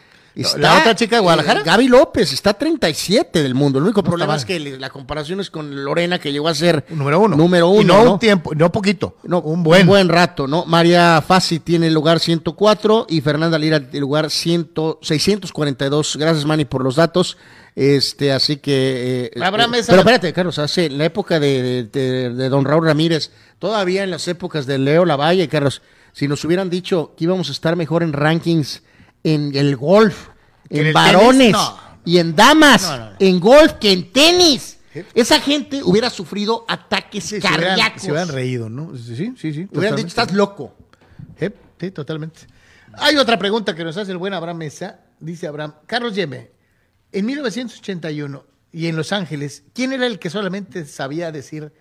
Está, 0.41 0.57
¿La 0.59 0.77
otra 0.79 0.95
chica 0.95 1.15
de 1.17 1.21
Guadalajara? 1.21 1.59
eh, 1.61 1.63
Gaby 1.65 1.87
López, 1.87 2.31
está 2.33 2.53
37 2.53 3.43
del 3.43 3.55
mundo. 3.55 3.79
El 3.79 3.85
único 3.85 4.03
problema 4.03 4.35
es 4.35 4.45
que 4.45 4.59
la 4.59 4.89
comparación 4.89 5.39
es 5.39 5.49
con 5.49 5.83
Lorena, 5.83 6.19
que 6.19 6.31
llegó 6.31 6.47
a 6.47 6.55
ser 6.55 6.85
Número 6.89 7.19
uno. 7.19 7.35
Número 7.35 7.67
uno. 7.69 7.81
Y 7.81 7.85
no, 7.85 8.03
¿no? 8.03 8.13
un 8.13 8.19
tiempo, 8.19 8.53
no 8.55 8.71
poquito. 8.71 9.15
No, 9.23 9.41
un 9.41 9.63
buen. 9.63 10.09
rato, 10.09 10.47
¿no? 10.47 10.65
María 10.65 11.21
Fassi 11.25 11.59
tiene 11.59 11.87
el 11.87 11.93
lugar 11.93 12.19
104 12.19 13.07
y 13.09 13.21
Fernanda 13.21 13.57
Lira 13.59 13.77
el 13.91 13.99
lugar 13.99 14.29
100, 14.29 14.71
642. 15.01 16.17
Gracias, 16.17 16.45
Manny, 16.45 16.65
por 16.65 16.83
los 16.83 16.95
datos. 16.95 17.37
Este, 17.75 18.31
así 18.31 18.57
que. 18.57 19.27
eh, 19.27 19.31
eh, 19.35 19.39
pero 19.87 19.99
espérate, 20.01 20.33
Carlos, 20.33 20.59
hace 20.59 20.85
en 20.85 20.97
la 20.97 21.05
época 21.05 21.39
de, 21.39 21.61
de- 21.61 21.83
de- 21.83 22.29
de 22.33 22.49
don 22.49 22.65
Raúl 22.65 22.85
Ramírez, 22.85 23.31
todavía 23.57 24.03
en 24.03 24.11
las 24.11 24.27
épocas 24.27 24.65
de 24.65 24.77
Leo 24.77 25.05
Lavalle, 25.05 25.47
Carlos, 25.47 25.81
si 26.11 26.27
nos 26.27 26.43
hubieran 26.43 26.69
dicho 26.69 27.13
que 27.17 27.23
íbamos 27.25 27.49
a 27.49 27.51
estar 27.51 27.75
mejor 27.75 28.03
en 28.03 28.11
rankings 28.13 28.81
en 29.23 29.55
el 29.55 29.75
golf, 29.75 30.29
¿Que 30.69 30.87
en 30.87 30.93
varones? 30.93 31.51
No. 31.51 31.77
y 32.05 32.17
en 32.19 32.35
damas, 32.35 32.83
No, 32.83 32.97
no, 32.97 33.05
no. 33.11 33.15
en 33.19 33.39
golf, 33.39 33.73
que 33.73 33.91
en 33.91 34.11
tenis. 34.11 34.77
Esa 35.13 35.39
gente 35.39 35.81
hubiera 35.83 36.09
sufrido 36.09 36.65
ataques 36.67 37.23
Sí, 37.23 37.29
se, 37.41 37.47
hubieran, 37.47 37.59
cardíacos. 37.77 38.01
se 38.01 38.11
hubieran 38.11 38.29
reído, 38.29 38.69
¿no? 38.69 38.95
Sí, 38.97 39.15
sí, 39.15 39.33
sí. 39.37 39.53
sí 39.53 39.67
Hubieran 39.71 39.95
dicho, 39.95 40.07
estás 40.07 40.33
loco. 40.33 40.75
Eh, 41.39 41.51
Sí, 41.79 41.91
totalmente. 41.91 42.41
Hay 42.93 43.15
otra 43.15 43.37
pregunta 43.39 43.73
que 43.75 43.83
nos 43.85 43.95
hace 43.95 44.11
el 44.11 44.17
buen 44.17 44.33
Abraham 44.33 44.57
Mesa. 44.57 44.99
Dice 45.19 45.47
Abraham, 45.47 45.73
Carlos 45.85 46.15
Yeme, 46.15 46.51
en 47.11 47.25
1981 47.25 48.43
y 48.71 48.87
en 48.87 48.95
Los 48.97 49.11
Ángeles, 49.13 49.63
¿quién 49.73 49.93
era 49.93 50.05
el 50.07 50.17
que 50.19 50.29
solamente 50.29 50.85
sabía 50.85 51.31
decir 51.31 51.71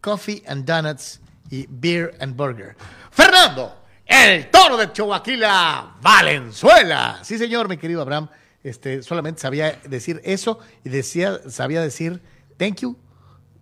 coffee 0.00 0.42
and 0.46 0.64
donuts 0.66 1.20
y 1.50 1.66
beer 1.68 2.14
and 2.20 2.36
burger? 2.36 2.76
Fernando, 3.10 3.74
el 4.12 4.50
toro 4.50 4.76
de 4.76 4.92
Chihuahua, 4.92 5.96
Valenzuela. 6.00 7.20
Sí, 7.22 7.38
señor, 7.38 7.68
mi 7.68 7.76
querido 7.76 8.02
Abraham, 8.02 8.28
este, 8.62 9.02
solamente 9.02 9.40
sabía 9.40 9.80
decir 9.88 10.20
eso 10.24 10.58
y 10.84 10.88
decía, 10.88 11.40
sabía 11.48 11.80
decir 11.82 12.20
thank 12.58 12.80
you, 12.80 12.96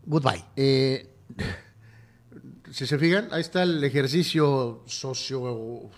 goodbye. 0.04 0.44
Eh, 0.56 1.08
si 2.72 2.86
se 2.86 2.98
fijan, 2.98 3.28
ahí 3.32 3.40
está 3.40 3.62
el 3.62 3.82
ejercicio 3.82 4.82
socio. 4.86 5.90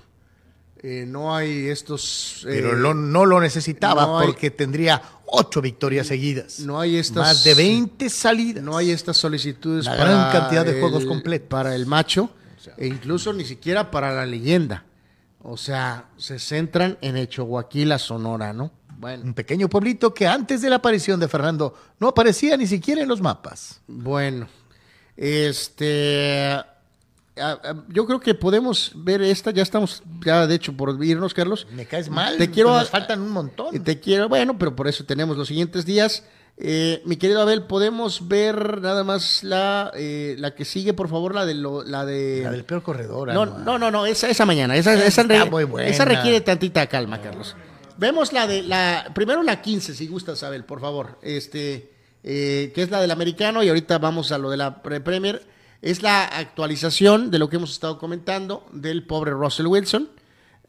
eh, 0.85 1.05
no 1.07 1.35
hay 1.35 1.69
estos. 1.69 2.43
eh, 2.45 2.55
Pero 2.55 2.73
lo- 2.75 2.93
no 2.95 3.25
lo 3.25 3.41
necesitaba 3.41 4.03
no 4.05 4.19
hay- 4.19 4.27
porque 4.27 4.51
tendría 4.51 5.01
ocho 5.27 5.61
victorias 5.61 6.09
seguidas. 6.09 6.59
no 6.61 6.81
hay 6.81 6.97
estas. 6.97 7.23
Más 7.25 7.45
de 7.45 7.55
20 7.55 8.11
salidas. 8.11 8.65
No 8.65 8.77
hay 8.77 8.91
estas 8.91 9.17
solicitudes 9.17 9.85
La 9.85 9.97
para 9.97 10.11
gran 10.11 10.33
cantidad 10.33 10.65
de 10.65 10.73
el- 10.73 10.81
juegos 10.81 11.05
completos. 11.05 11.49
Para 11.49 11.75
el 11.77 11.87
macho, 11.87 12.31
e 12.77 12.87
incluso 12.87 13.33
ni 13.33 13.45
siquiera 13.45 13.91
para 13.91 14.13
la 14.13 14.27
leyenda. 14.27 14.85
O 15.43 15.57
sea, 15.57 16.09
se 16.17 16.39
centran 16.39 16.99
en 17.01 17.17
Echoaquila, 17.17 17.99
Sonora, 17.99 18.53
¿no? 18.53 18.71
Bueno, 18.99 19.25
Un 19.25 19.35
pequeño 19.35 19.69
pueblito 19.69 20.15
que 20.15 20.29
antes 20.29 20.63
de 20.63 20.71
la 20.71 20.77
aparición 20.77 21.19
de 21.19 21.27
Fernando 21.27 21.75
no 21.99 22.09
aparecía 22.09 22.57
ni 22.57 22.67
siquiera 22.67 23.03
en 23.03 23.09
los 23.09 23.21
mapas. 23.21 23.81
bueno. 23.89 24.47
Este. 25.17 26.57
yo 27.89 28.07
creo 28.07 28.21
que 28.21 28.35
podemos 28.35 28.93
ver 28.95 29.21
esta, 29.23 29.51
ya 29.51 29.63
estamos, 29.63 30.03
ya 30.25 30.47
de 30.47 30.55
hecho 30.55 30.73
por 30.77 31.05
irnos, 31.05 31.35
Carlos. 31.35 31.67
Me 31.73 31.87
caes 31.87 32.09
mal. 32.09 32.39
Te 32.39 32.51
quiero, 32.51 32.71
Nos 32.79 32.91
faltan 32.91 33.21
un 33.21 33.31
montón. 33.31 33.83
Te 33.83 34.01
quiero, 34.01 34.29
bueno, 34.29 34.59
pero 34.59 34.75
por 34.75 34.89
eso 34.89 35.05
tenemos 35.05 35.37
los 35.37 35.49
siguientes 35.49 35.85
días. 35.85 36.25
Eh, 36.65 37.03
mi 37.07 37.17
querido 37.17 37.43
Abel, 37.43 37.65
podemos 37.65 38.29
ver 38.29 38.81
nada 38.81 39.03
más 39.03 39.43
la, 39.43 39.91
eh, 39.97 40.37
la 40.39 40.55
que 40.55 40.65
sigue, 40.65 40.95
por 40.95 41.09
favor, 41.09 41.35
la 41.35 41.45
de 41.45 41.55
lo, 41.55 41.83
la 41.83 42.05
de. 42.05 42.43
La 42.45 42.53
del 42.53 42.65
peor 42.65 42.85
corredor. 42.85 43.33
No, 43.35 43.45
no, 43.47 43.79
no, 43.81 43.91
no, 43.91 44.07
esa, 44.07 44.29
esa 44.31 44.47
mañana. 44.47 44.77
Esa, 44.77 44.95
esa, 44.95 45.23
Está 45.23 45.45
re- 45.45 45.51
muy 45.51 45.65
buena. 45.65 45.89
esa 45.89 46.05
requiere 46.05 46.41
tantita 46.41 46.87
calma, 46.87 47.21
Carlos. 47.21 47.57
Vemos 47.97 48.33
la 48.33 48.47
de 48.47 48.63
la. 48.63 49.11
Primero 49.13 49.43
la 49.43 49.61
15, 49.61 49.93
si 49.95 50.07
gustas, 50.07 50.45
Abel, 50.45 50.65
por 50.65 50.81
favor. 50.81 51.19
Este, 51.23 51.91
eh, 52.23 52.71
que 52.73 52.83
es 52.83 52.91
la 52.93 53.01
del 53.01 53.11
americano, 53.11 53.65
y 53.65 53.69
ahorita 53.69 53.99
vamos 53.99 54.31
a 54.31 54.39
lo 54.39 54.49
de 54.49 54.57
la 54.59 54.83
pre- 54.83 55.01
Premier. 55.01 55.45
Es 55.81 56.01
la 56.01 56.25
actualización 56.27 57.33
de 57.33 57.41
lo 57.41 57.49
que 57.49 57.57
hemos 57.57 57.73
estado 57.73 57.99
comentando 57.99 58.65
del 58.73 59.05
pobre 59.05 59.33
Russell 59.33 59.67
Wilson, 59.67 60.11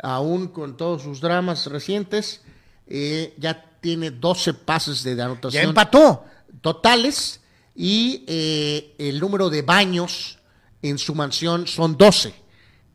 aún 0.01 0.47
con 0.47 0.75
todos 0.75 1.03
sus 1.03 1.21
dramas 1.21 1.67
recientes. 1.67 2.41
eh, 2.87 3.35
ya 3.37 3.69
tiene 3.83 4.09
12 4.09 4.53
pases 4.55 5.03
de 5.03 5.15
Ya 5.15 5.25
anotación 5.25 5.65
empató. 5.65 6.23
totales 6.61 7.41
y 7.75 8.23
eh, 8.27 8.95
el 8.97 9.19
número 9.19 9.49
de 9.49 9.61
baños 9.61 10.39
en 10.81 10.97
su 10.97 11.13
mansión 11.13 11.67
son 11.67 11.97
12. 11.97 12.33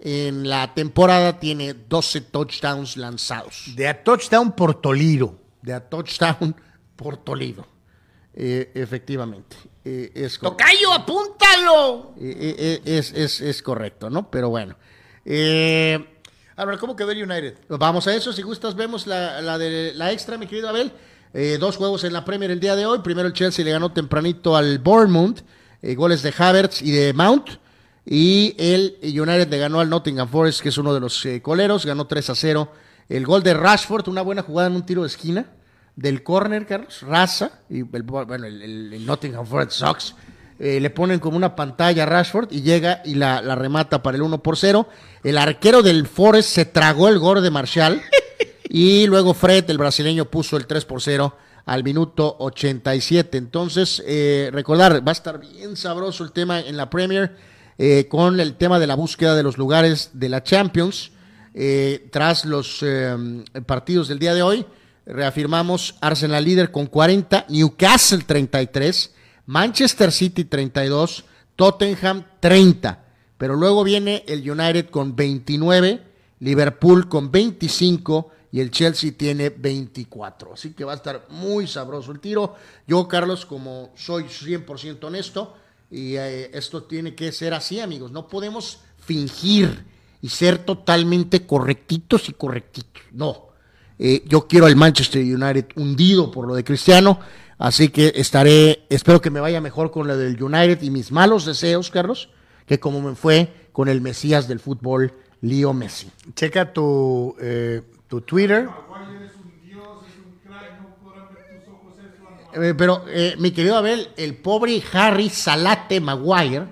En 0.00 0.48
la 0.48 0.72
temporada 0.74 1.38
tiene 1.38 1.74
12 1.74 2.22
touchdowns 2.22 2.96
lanzados. 2.96 3.64
De 3.76 3.86
a 3.88 4.02
touchdown 4.02 4.52
por 4.52 4.80
Toliro. 4.80 5.38
De 5.62 5.72
a 5.74 5.80
touchdown 5.88 6.56
por 6.96 7.16
Toledo. 7.18 7.66
Eh, 8.34 8.70
efectivamente. 8.74 9.56
Eh, 9.84 10.12
es, 10.14 10.38
¡Tocayo, 10.38 10.92
apúntalo! 10.92 12.14
eh, 12.20 12.80
es, 12.84 13.12
es- 13.12 13.40
es 13.40 13.62
correcto, 13.62 14.08
¿no? 14.08 14.30
Pero 14.30 14.48
bueno. 14.50 14.76
Eh, 15.24 16.17
A 16.58 16.76
¿cómo 16.76 16.96
quedó 16.96 17.12
el 17.12 17.22
United? 17.22 17.54
Vamos 17.68 18.08
a 18.08 18.14
eso, 18.16 18.32
si 18.32 18.42
gustas 18.42 18.74
vemos 18.74 19.06
la, 19.06 19.40
la 19.40 19.58
de 19.58 19.92
la 19.94 20.10
extra, 20.10 20.36
mi 20.36 20.48
querido 20.48 20.68
Abel. 20.68 20.90
Eh, 21.32 21.56
dos 21.60 21.76
juegos 21.76 22.02
en 22.02 22.12
la 22.12 22.24
Premier 22.24 22.50
el 22.50 22.58
día 22.58 22.74
de 22.74 22.84
hoy. 22.84 22.98
Primero 22.98 23.28
el 23.28 23.32
Chelsea 23.32 23.64
le 23.64 23.70
ganó 23.70 23.92
tempranito 23.92 24.56
al 24.56 24.80
Bournemouth, 24.80 25.38
eh, 25.82 25.94
goles 25.94 26.20
de 26.22 26.34
Havertz 26.36 26.82
y 26.82 26.90
de 26.90 27.12
Mount. 27.12 27.48
Y 28.04 28.56
el 28.58 28.96
United 29.02 29.48
le 29.48 29.58
ganó 29.58 29.78
al 29.78 29.88
Nottingham 29.88 30.28
Forest, 30.28 30.60
que 30.60 30.70
es 30.70 30.78
uno 30.78 30.92
de 30.92 30.98
los 30.98 31.24
eh, 31.26 31.40
coleros, 31.40 31.86
ganó 31.86 32.08
3 32.08 32.30
a 32.30 32.34
0. 32.34 32.72
El 33.08 33.24
gol 33.24 33.44
de 33.44 33.54
Rashford, 33.54 34.08
una 34.08 34.22
buena 34.22 34.42
jugada 34.42 34.66
en 34.68 34.74
un 34.74 34.84
tiro 34.84 35.02
de 35.02 35.08
esquina 35.08 35.46
del 35.94 36.24
córner, 36.24 36.66
Carlos, 36.66 37.02
raza, 37.02 37.52
y 37.70 37.82
el, 37.82 38.02
bueno, 38.02 38.46
el 38.46 39.06
Nottingham 39.06 39.46
Forest 39.46 39.72
Sox, 39.72 40.14
eh, 40.58 40.80
le 40.80 40.90
ponen 40.90 41.20
como 41.20 41.36
una 41.36 41.54
pantalla 41.54 42.02
a 42.02 42.06
Rashford 42.06 42.52
y 42.52 42.62
llega 42.62 43.02
y 43.04 43.14
la, 43.14 43.40
remata 43.54 44.02
para 44.02 44.16
el 44.16 44.22
1 44.22 44.42
por 44.42 44.56
0. 44.56 44.88
El 45.22 45.38
arquero 45.38 45.82
del 45.82 46.06
Forest 46.06 46.50
se 46.50 46.64
tragó 46.64 47.08
el 47.08 47.18
gol 47.18 47.42
de 47.42 47.50
Marshall 47.50 48.02
y 48.68 49.06
luego 49.06 49.34
Fred, 49.34 49.68
el 49.70 49.78
brasileño, 49.78 50.24
puso 50.26 50.56
el 50.56 50.66
3 50.66 50.84
por 50.84 51.00
0 51.00 51.36
al 51.66 51.84
minuto 51.84 52.36
87. 52.38 53.38
Entonces, 53.38 54.02
eh, 54.06 54.50
recordar, 54.52 55.06
va 55.06 55.10
a 55.10 55.12
estar 55.12 55.38
bien 55.38 55.76
sabroso 55.76 56.24
el 56.24 56.32
tema 56.32 56.60
en 56.60 56.76
la 56.76 56.90
Premier 56.90 57.36
eh, 57.80 58.08
con 58.08 58.40
el 58.40 58.56
tema 58.56 58.80
de 58.80 58.88
la 58.88 58.96
búsqueda 58.96 59.36
de 59.36 59.44
los 59.44 59.56
lugares 59.56 60.10
de 60.14 60.28
la 60.28 60.42
Champions. 60.42 61.12
Eh, 61.54 62.08
tras 62.10 62.44
los 62.44 62.80
eh, 62.82 63.16
partidos 63.66 64.08
del 64.08 64.18
día 64.18 64.34
de 64.34 64.42
hoy, 64.42 64.66
reafirmamos 65.06 65.94
Arsenal 66.00 66.44
líder 66.44 66.72
con 66.72 66.86
40, 66.86 67.46
Newcastle 67.48 68.24
33, 68.26 69.14
Manchester 69.48 70.12
City 70.12 70.44
32, 70.44 71.24
Tottenham 71.56 72.22
30. 72.38 73.04
Pero 73.38 73.56
luego 73.56 73.82
viene 73.82 74.22
el 74.28 74.48
United 74.48 74.90
con 74.90 75.16
29, 75.16 76.02
Liverpool 76.40 77.08
con 77.08 77.30
25 77.30 78.30
y 78.52 78.60
el 78.60 78.70
Chelsea 78.70 79.12
tiene 79.16 79.48
24. 79.48 80.52
Así 80.52 80.74
que 80.74 80.84
va 80.84 80.92
a 80.92 80.96
estar 80.96 81.26
muy 81.30 81.66
sabroso 81.66 82.12
el 82.12 82.20
tiro. 82.20 82.56
Yo, 82.86 83.08
Carlos, 83.08 83.46
como 83.46 83.90
soy 83.96 84.24
100% 84.24 85.04
honesto, 85.04 85.54
y 85.90 86.16
eh, 86.16 86.50
esto 86.52 86.82
tiene 86.82 87.14
que 87.14 87.32
ser 87.32 87.54
así, 87.54 87.80
amigos. 87.80 88.12
No 88.12 88.28
podemos 88.28 88.80
fingir 88.98 89.82
y 90.20 90.28
ser 90.28 90.58
totalmente 90.58 91.46
correctitos 91.46 92.28
y 92.28 92.34
correctitos. 92.34 93.02
No. 93.12 93.48
Eh, 93.98 94.24
yo 94.26 94.46
quiero 94.46 94.66
al 94.66 94.76
Manchester 94.76 95.22
United 95.22 95.68
hundido 95.76 96.30
por 96.30 96.46
lo 96.46 96.54
de 96.54 96.64
Cristiano. 96.64 97.18
Así 97.58 97.88
que 97.88 98.12
estaré, 98.14 98.86
espero 98.88 99.20
que 99.20 99.30
me 99.30 99.40
vaya 99.40 99.60
mejor 99.60 99.90
con 99.90 100.06
lo 100.06 100.16
del 100.16 100.40
United 100.40 100.80
y 100.80 100.90
mis 100.90 101.10
malos 101.10 101.44
deseos, 101.44 101.90
Carlos, 101.90 102.30
que 102.66 102.78
como 102.78 103.00
me 103.00 103.16
fue 103.16 103.52
con 103.72 103.88
el 103.88 104.00
Mesías 104.00 104.46
del 104.46 104.60
fútbol, 104.60 105.12
Leo 105.40 105.72
Messi. 105.72 106.10
Checa 106.34 106.72
tu, 106.72 107.34
eh, 107.40 107.82
tu 108.06 108.20
Twitter. 108.20 108.68
Eh, 112.54 112.74
pero, 112.76 113.04
eh, 113.08 113.34
mi 113.38 113.50
querido 113.50 113.76
Abel, 113.76 114.08
el 114.16 114.36
pobre 114.36 114.82
Harry 114.92 115.28
Salate 115.28 116.00
Maguire, 116.00 116.66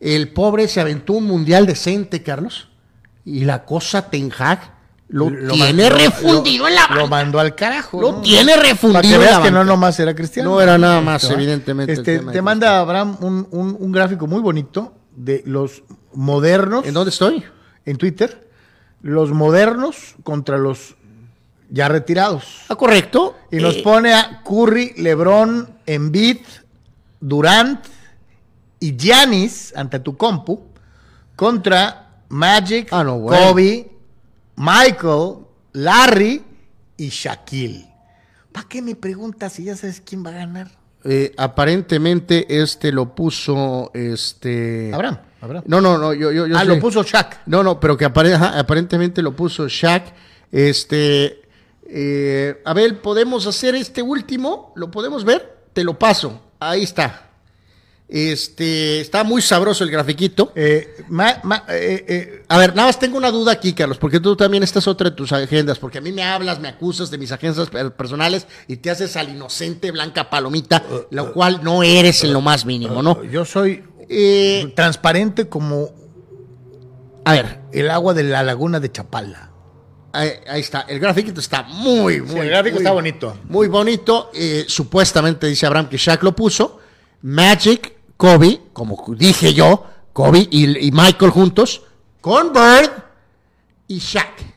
el 0.00 0.28
pobre 0.32 0.68
se 0.68 0.80
aventó 0.80 1.14
un 1.14 1.24
mundial 1.24 1.66
decente, 1.66 2.22
Carlos, 2.22 2.68
y 3.24 3.44
la 3.44 3.64
cosa 3.64 4.10
Ten 4.10 4.32
Hag 4.38 4.77
lo, 5.08 5.30
Lo 5.30 5.54
tiene 5.54 5.84
mandó- 5.88 5.96
refundido 5.96 6.64
lo- 6.64 6.68
en 6.68 6.74
la 6.74 6.86
Lo 6.94 7.06
mandó 7.08 7.38
al 7.40 7.54
carajo. 7.54 8.00
Lo 8.00 8.12
¿no? 8.12 8.20
tiene 8.20 8.56
refundido 8.56 8.92
Para 9.00 9.08
que 9.08 9.14
en 9.14 9.20
veas 9.20 9.38
la 9.38 9.42
que 9.42 9.50
no 9.50 9.64
nomás 9.64 9.98
era 10.00 10.14
cristiano. 10.14 10.50
No 10.50 10.60
era 10.60 10.76
nada 10.76 11.00
más, 11.00 11.22
Este, 11.22 11.34
evidentemente, 11.34 11.92
Este, 11.94 12.18
te 12.18 12.42
manda 12.42 12.78
Abraham 12.78 13.16
un, 13.20 13.48
un- 13.50 13.76
un 13.78 13.92
gráfico 13.92 14.26
muy 14.26 14.40
bonito 14.42 14.92
de 15.16 15.42
los 15.46 15.82
modernos 16.12 16.84
¿En 16.86 16.92
dónde 16.94 17.10
estoy? 17.10 17.42
en 17.86 17.96
Twitter. 17.96 18.48
Los 19.00 19.30
modernos 19.30 20.14
contra 20.24 20.58
los 20.58 20.96
ya 21.70 21.88
retirados. 21.88 22.62
Ah, 22.68 22.76
correcto. 22.76 23.36
Y 23.50 23.56
nos 23.56 23.76
Eh, 23.76 23.82
pone 23.82 24.12
a 24.14 24.42
Curry, 24.42 24.94
LeBron, 24.96 25.68
Embiid, 25.86 26.38
Durant 27.20 27.84
y 28.80 28.96
Giannis 28.96 29.72
ante 29.76 30.00
tu 30.00 30.16
compu 30.16 30.60
contra 31.36 32.22
Magic, 32.28 32.88
Ah, 32.90 33.04
no, 33.04 33.18
bueno. 33.18 33.48
Kobe, 33.48 33.90
Michael, 34.58 35.36
Larry 35.72 36.42
y 36.96 37.08
Shaquille. 37.08 37.86
¿Para 38.52 38.66
qué 38.68 38.82
me 38.82 38.96
preguntas 38.96 39.52
si 39.52 39.64
ya 39.64 39.76
sabes 39.76 40.02
quién 40.04 40.24
va 40.24 40.30
a 40.30 40.34
ganar? 40.34 40.68
eh, 41.04 41.32
aparentemente 41.36 42.60
este 42.60 42.90
lo 42.90 43.14
puso 43.14 43.92
este 43.94 44.90
Abraham, 44.92 45.18
Abraham. 45.40 45.64
No, 45.68 45.80
no, 45.80 45.96
no, 45.96 46.12
yo, 46.12 46.32
yo, 46.32 46.46
yo 46.48 46.56
ah, 46.56 46.60
sé. 46.62 46.66
lo 46.66 46.80
puso 46.80 47.04
Shaq. 47.04 47.42
No, 47.46 47.62
no, 47.62 47.78
pero 47.78 47.96
que 47.96 48.04
apare- 48.04 48.34
ajá, 48.34 48.58
aparentemente 48.58 49.22
lo 49.22 49.34
puso 49.34 49.68
Shaq. 49.68 50.12
Este, 50.50 51.42
eh, 51.86 52.60
Abel, 52.64 52.96
¿podemos 52.96 53.46
hacer 53.46 53.76
este 53.76 54.02
último? 54.02 54.72
¿Lo 54.74 54.90
podemos 54.90 55.24
ver? 55.24 55.68
Te 55.72 55.84
lo 55.84 55.96
paso. 55.98 56.42
Ahí 56.58 56.82
está. 56.82 57.27
Este, 58.08 59.00
está 59.00 59.22
muy 59.22 59.42
sabroso 59.42 59.84
el 59.84 59.90
grafiquito. 59.90 60.50
Eh, 60.56 60.96
ma- 61.08 61.40
ma- 61.42 61.64
eh, 61.68 62.04
eh, 62.08 62.42
A 62.48 62.56
ver, 62.56 62.74
nada 62.74 62.88
más 62.88 62.98
tengo 62.98 63.18
una 63.18 63.30
duda 63.30 63.52
aquí, 63.52 63.74
Carlos, 63.74 63.98
porque 63.98 64.18
tú 64.18 64.34
también 64.34 64.62
estás 64.62 64.86
otra 64.88 65.10
de 65.10 65.16
tus 65.16 65.30
agendas, 65.32 65.78
porque 65.78 65.98
a 65.98 66.00
mí 66.00 66.10
me 66.10 66.22
hablas, 66.22 66.58
me 66.58 66.68
acusas 66.68 67.10
de 67.10 67.18
mis 67.18 67.30
agendas 67.32 67.68
per- 67.68 67.92
personales 67.92 68.46
y 68.66 68.76
te 68.78 68.90
haces 68.90 69.14
al 69.18 69.28
inocente 69.28 69.90
blanca 69.90 70.30
palomita, 70.30 70.82
lo 71.10 71.34
cual 71.34 71.60
no 71.62 71.82
eres 71.82 72.24
en 72.24 72.32
lo 72.32 72.40
más 72.40 72.64
mínimo, 72.64 73.02
¿no? 73.02 73.22
yo 73.24 73.44
soy 73.44 73.84
transparente 74.74 75.48
como 75.48 75.90
a 77.26 77.32
ver, 77.32 77.58
el 77.72 77.90
agua 77.90 78.14
de 78.14 78.22
la 78.22 78.42
laguna 78.42 78.80
de 78.80 78.90
Chapala. 78.90 79.50
ahí, 80.12 80.30
ahí 80.48 80.60
está, 80.62 80.80
el 80.88 80.98
grafiquito 80.98 81.40
está 81.40 81.62
muy, 81.64 82.22
muy, 82.22 82.40
el 82.40 82.48
gráfico 82.48 82.76
muy- 82.76 82.82
está 82.82 82.92
bonito. 82.92 83.36
Muy 83.44 83.68
bonito, 83.68 84.30
eh, 84.32 84.64
supuestamente 84.66 85.46
dice 85.46 85.66
Abraham 85.66 85.90
que 85.90 85.98
Shaq 85.98 86.22
lo 86.22 86.34
puso, 86.34 86.80
Magic, 87.20 87.97
Kobe, 88.18 88.60
como 88.74 89.02
dije 89.16 89.54
yo, 89.54 89.86
Kobe 90.12 90.46
y, 90.50 90.86
y 90.86 90.90
Michael 90.90 91.30
juntos, 91.30 91.82
con 92.20 92.52
Bird 92.52 92.90
y 93.86 93.98
Shaq. 93.98 94.48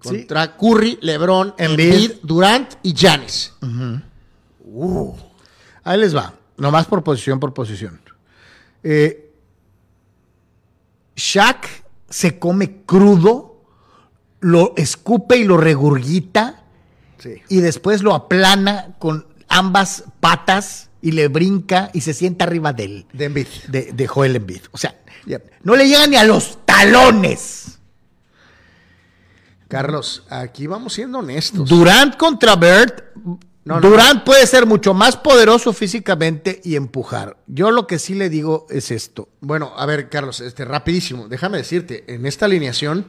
Contra 0.00 0.56
Curry, 0.56 0.98
LeBron, 1.00 1.54
Embiid. 1.58 1.92
Embiid, 1.92 2.12
Durant 2.22 2.74
y 2.82 2.92
Giannis. 2.92 3.54
Ahí 5.82 5.98
les 5.98 6.14
va, 6.14 6.34
nomás 6.58 6.86
por 6.86 7.02
posición 7.02 7.40
por 7.40 7.54
posición. 7.54 8.00
Eh, 8.82 9.32
Shaq 11.16 11.66
se 12.10 12.38
come 12.38 12.82
crudo, 12.84 13.62
lo 14.40 14.74
escupe 14.76 15.38
y 15.38 15.44
lo 15.44 15.56
regurgita 15.56 16.62
y 17.48 17.60
después 17.60 18.02
lo 18.02 18.14
aplana 18.14 18.94
con 18.98 19.26
ambas 19.48 20.04
patas 20.20 20.85
y 21.06 21.12
le 21.12 21.28
brinca 21.28 21.88
y 21.92 22.00
se 22.00 22.12
sienta 22.12 22.46
arriba 22.46 22.72
de 22.72 22.84
él. 22.84 23.06
De 23.12 23.26
Embiid. 23.26 23.46
De, 23.68 23.92
de 23.92 24.06
Joel 24.08 24.34
Embiid. 24.34 24.62
O 24.72 24.76
sea, 24.76 24.96
no 25.62 25.76
le 25.76 25.86
llega 25.86 26.04
ni 26.08 26.16
a 26.16 26.24
los 26.24 26.66
talones. 26.66 27.78
Carlos, 29.68 30.24
aquí 30.28 30.66
vamos 30.66 30.94
siendo 30.94 31.20
honestos. 31.20 31.68
Durant 31.68 32.16
contra 32.16 32.56
Bird, 32.56 33.04
No, 33.14 33.38
no, 33.64 33.80
Durant 33.80 34.24
puede 34.24 34.44
ser 34.48 34.66
mucho 34.66 34.94
más 34.94 35.16
poderoso 35.16 35.72
físicamente 35.72 36.60
y 36.64 36.74
empujar. 36.74 37.36
Yo 37.46 37.70
lo 37.70 37.86
que 37.86 38.00
sí 38.00 38.16
le 38.16 38.28
digo 38.28 38.66
es 38.68 38.90
esto. 38.90 39.28
Bueno, 39.40 39.74
a 39.76 39.86
ver, 39.86 40.08
Carlos, 40.08 40.40
este, 40.40 40.64
rapidísimo. 40.64 41.28
Déjame 41.28 41.58
decirte, 41.58 42.02
en 42.12 42.26
esta 42.26 42.46
alineación 42.46 43.06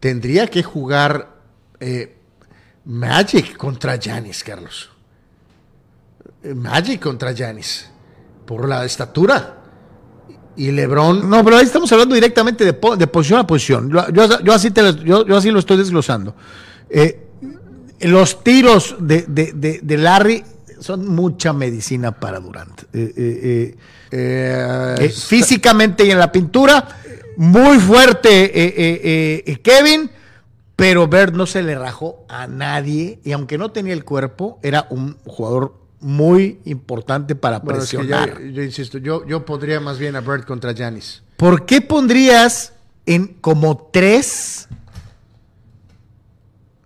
tendría 0.00 0.46
que 0.46 0.62
jugar 0.62 1.36
eh, 1.80 2.16
Magic 2.86 3.58
contra 3.58 3.98
Janis, 4.02 4.42
Carlos. 4.42 4.89
Eh, 6.42 6.54
Magic 6.54 7.00
contra 7.00 7.34
Janis. 7.36 7.88
Por 8.46 8.68
la 8.68 8.84
estatura. 8.84 9.56
Y 10.56 10.70
LeBron. 10.72 11.28
No, 11.30 11.44
pero 11.44 11.56
ahí 11.56 11.64
estamos 11.64 11.90
hablando 11.92 12.14
directamente 12.14 12.64
de, 12.64 12.72
po- 12.72 12.96
de 12.96 13.06
posición 13.06 13.40
a 13.40 13.46
posición. 13.46 13.90
Yo, 13.90 14.08
yo- 14.10 14.40
yo 14.40 14.52
así 14.52 14.70
te 14.70 14.82
lo, 14.82 14.90
yo, 14.90 15.26
yo 15.26 15.36
así 15.36 15.50
lo 15.50 15.58
estoy 15.60 15.76
desglosando. 15.76 16.34
Eh, 16.88 17.26
los 18.00 18.42
tiros 18.42 18.96
de, 18.98 19.22
de- 19.28 19.80
de- 19.82 19.98
Larry 19.98 20.42
son 20.80 21.06
mucha 21.08 21.52
medicina 21.52 22.12
para 22.18 22.40
Durant. 22.40 22.82
Eh, 22.92 23.76
físicamente 25.10 26.04
y 26.04 26.10
en 26.10 26.18
la 26.18 26.32
pintura, 26.32 26.88
muy 27.36 27.78
fuerte 27.78 28.50
Kevin, 29.62 30.10
pero 30.76 31.06
Bird 31.08 31.34
no 31.34 31.46
se 31.46 31.62
le 31.62 31.78
rajó 31.78 32.24
a 32.28 32.46
nadie 32.46 33.20
y 33.24 33.32
aunque 33.32 33.56
no 33.58 33.70
tenía 33.70 33.92
el 33.92 34.04
cuerpo, 34.04 34.58
era 34.62 34.86
un 34.90 35.16
jugador 35.26 35.74
muy 36.00 36.60
importante 36.64 37.34
para 37.34 37.58
bueno, 37.58 37.82
es 37.82 37.90
que 37.90 37.98
presionar. 37.98 38.40
yo, 38.40 38.46
yo 38.46 38.62
insisto, 38.62 38.98
yo, 38.98 39.26
yo 39.26 39.44
pondría 39.44 39.80
más 39.80 39.98
bien 39.98 40.16
a 40.16 40.20
Bird 40.20 40.44
contra 40.44 40.74
Janis. 40.74 41.22
¿Por 41.36 41.66
qué 41.66 41.80
pondrías 41.80 42.72
en 43.06 43.26
como 43.40 43.90
tres? 43.92 44.68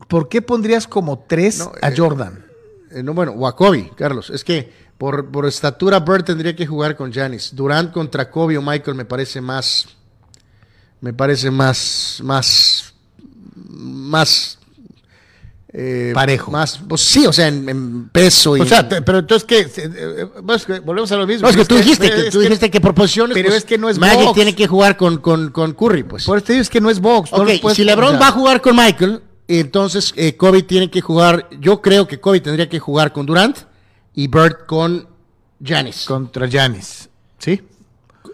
¿Por 0.08 0.28
qué 0.28 0.42
pondrías 0.42 0.86
como 0.86 1.24
tres 1.26 1.58
No, 1.58 1.72
a 1.80 1.88
eh, 1.88 1.94
Jordan? 1.96 2.44
Eh, 2.90 3.02
no, 3.02 3.14
bueno, 3.14 3.32
o 3.32 3.46
a 3.46 3.56
Kobe, 3.56 3.90
Carlos. 3.96 4.30
Es 4.30 4.44
que 4.44 4.72
por, 4.98 5.30
por 5.30 5.46
estatura 5.46 6.00
Bird 6.00 6.24
tendría 6.24 6.54
que 6.54 6.66
jugar 6.66 6.96
con 6.96 7.12
Janis. 7.12 7.50
Durant 7.54 7.92
contra 7.92 8.30
Kobe 8.30 8.58
o 8.58 8.62
Michael 8.62 8.96
me 8.96 9.04
parece 9.04 9.40
más. 9.40 9.88
Me 11.00 11.12
parece 11.12 11.50
más. 11.50 12.20
Más. 12.22 12.94
Más. 13.56 14.58
Eh, 15.76 16.12
Parejo. 16.14 16.52
Más. 16.52 16.78
Pues 16.88 17.00
sí, 17.00 17.26
o 17.26 17.32
sea, 17.32 17.48
en, 17.48 17.68
en 17.68 18.08
peso 18.08 18.56
y. 18.56 18.60
O 18.60 18.64
sea, 18.64 18.88
pero 18.88 19.18
entonces 19.18 19.44
que, 19.44 19.60
eh, 19.76 20.26
pues, 20.46 20.64
que 20.66 20.78
volvemos 20.78 21.10
a 21.10 21.16
lo 21.16 21.26
mismo. 21.26 21.42
no, 21.42 21.50
es 21.50 21.56
que 21.56 21.64
tú 21.64 21.74
dijiste 21.76 22.10
que, 22.10 22.30
tú 22.30 22.38
dijiste 22.40 22.70
que 22.70 22.80
por 22.80 22.94
posiciones. 22.94 23.34
pero 23.34 23.48
pues, 23.48 23.58
es 23.58 23.64
que 23.64 23.76
no 23.76 23.88
es 23.88 23.98
Magic 23.98 24.20
box. 24.26 24.34
tiene 24.34 24.54
que 24.54 24.68
jugar 24.68 24.96
con, 24.96 25.18
con, 25.18 25.50
con 25.50 25.72
Curry, 25.74 26.04
pues. 26.04 26.24
Por 26.24 26.38
eso 26.38 26.46
te 26.46 26.52
digo 26.52 26.62
es 26.62 26.70
que 26.70 26.80
no 26.80 26.90
es 26.90 27.00
box. 27.00 27.32
no 27.32 27.38
puedes- 27.60 27.76
si 27.76 27.82
LeBron 27.82 28.10
o 28.10 28.10
sea, 28.12 28.20
va 28.20 28.28
a 28.28 28.32
jugar 28.32 28.60
con 28.60 28.76
Michael, 28.76 29.20
entonces 29.48 30.12
eh, 30.16 30.36
Kobe 30.36 30.62
tiene 30.62 30.88
que 30.90 31.00
jugar. 31.00 31.48
Yo 31.60 31.82
creo 31.82 32.06
que 32.06 32.20
Kobe 32.20 32.40
tendría 32.40 32.68
que 32.68 32.78
jugar 32.78 33.12
con 33.12 33.26
Durant 33.26 33.58
y 34.14 34.28
Bird 34.28 34.66
con 34.66 35.08
Janis. 35.62 36.04
contra 36.04 36.46
Giannis, 36.46 37.08
¿sí? 37.38 37.60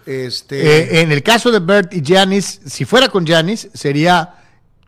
Este, 0.07 1.01
en 1.01 1.13
el 1.13 1.23
caso 1.23 1.51
de 1.51 1.59
Bert 1.61 1.95
y 1.95 2.03
Giannis, 2.03 2.61
si 2.67 2.85
fuera 2.85 3.09
con 3.09 3.25
Giannis, 3.25 3.69
sería 3.75 4.35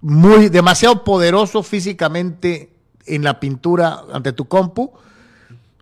muy 0.02 0.48
demasiado 0.48 1.02
poderoso 1.04 1.62
físicamente 1.62 2.70
en 3.06 3.24
la 3.24 3.40
pintura 3.40 4.02
ante 4.12 4.32
tu 4.32 4.46
compu. 4.46 4.92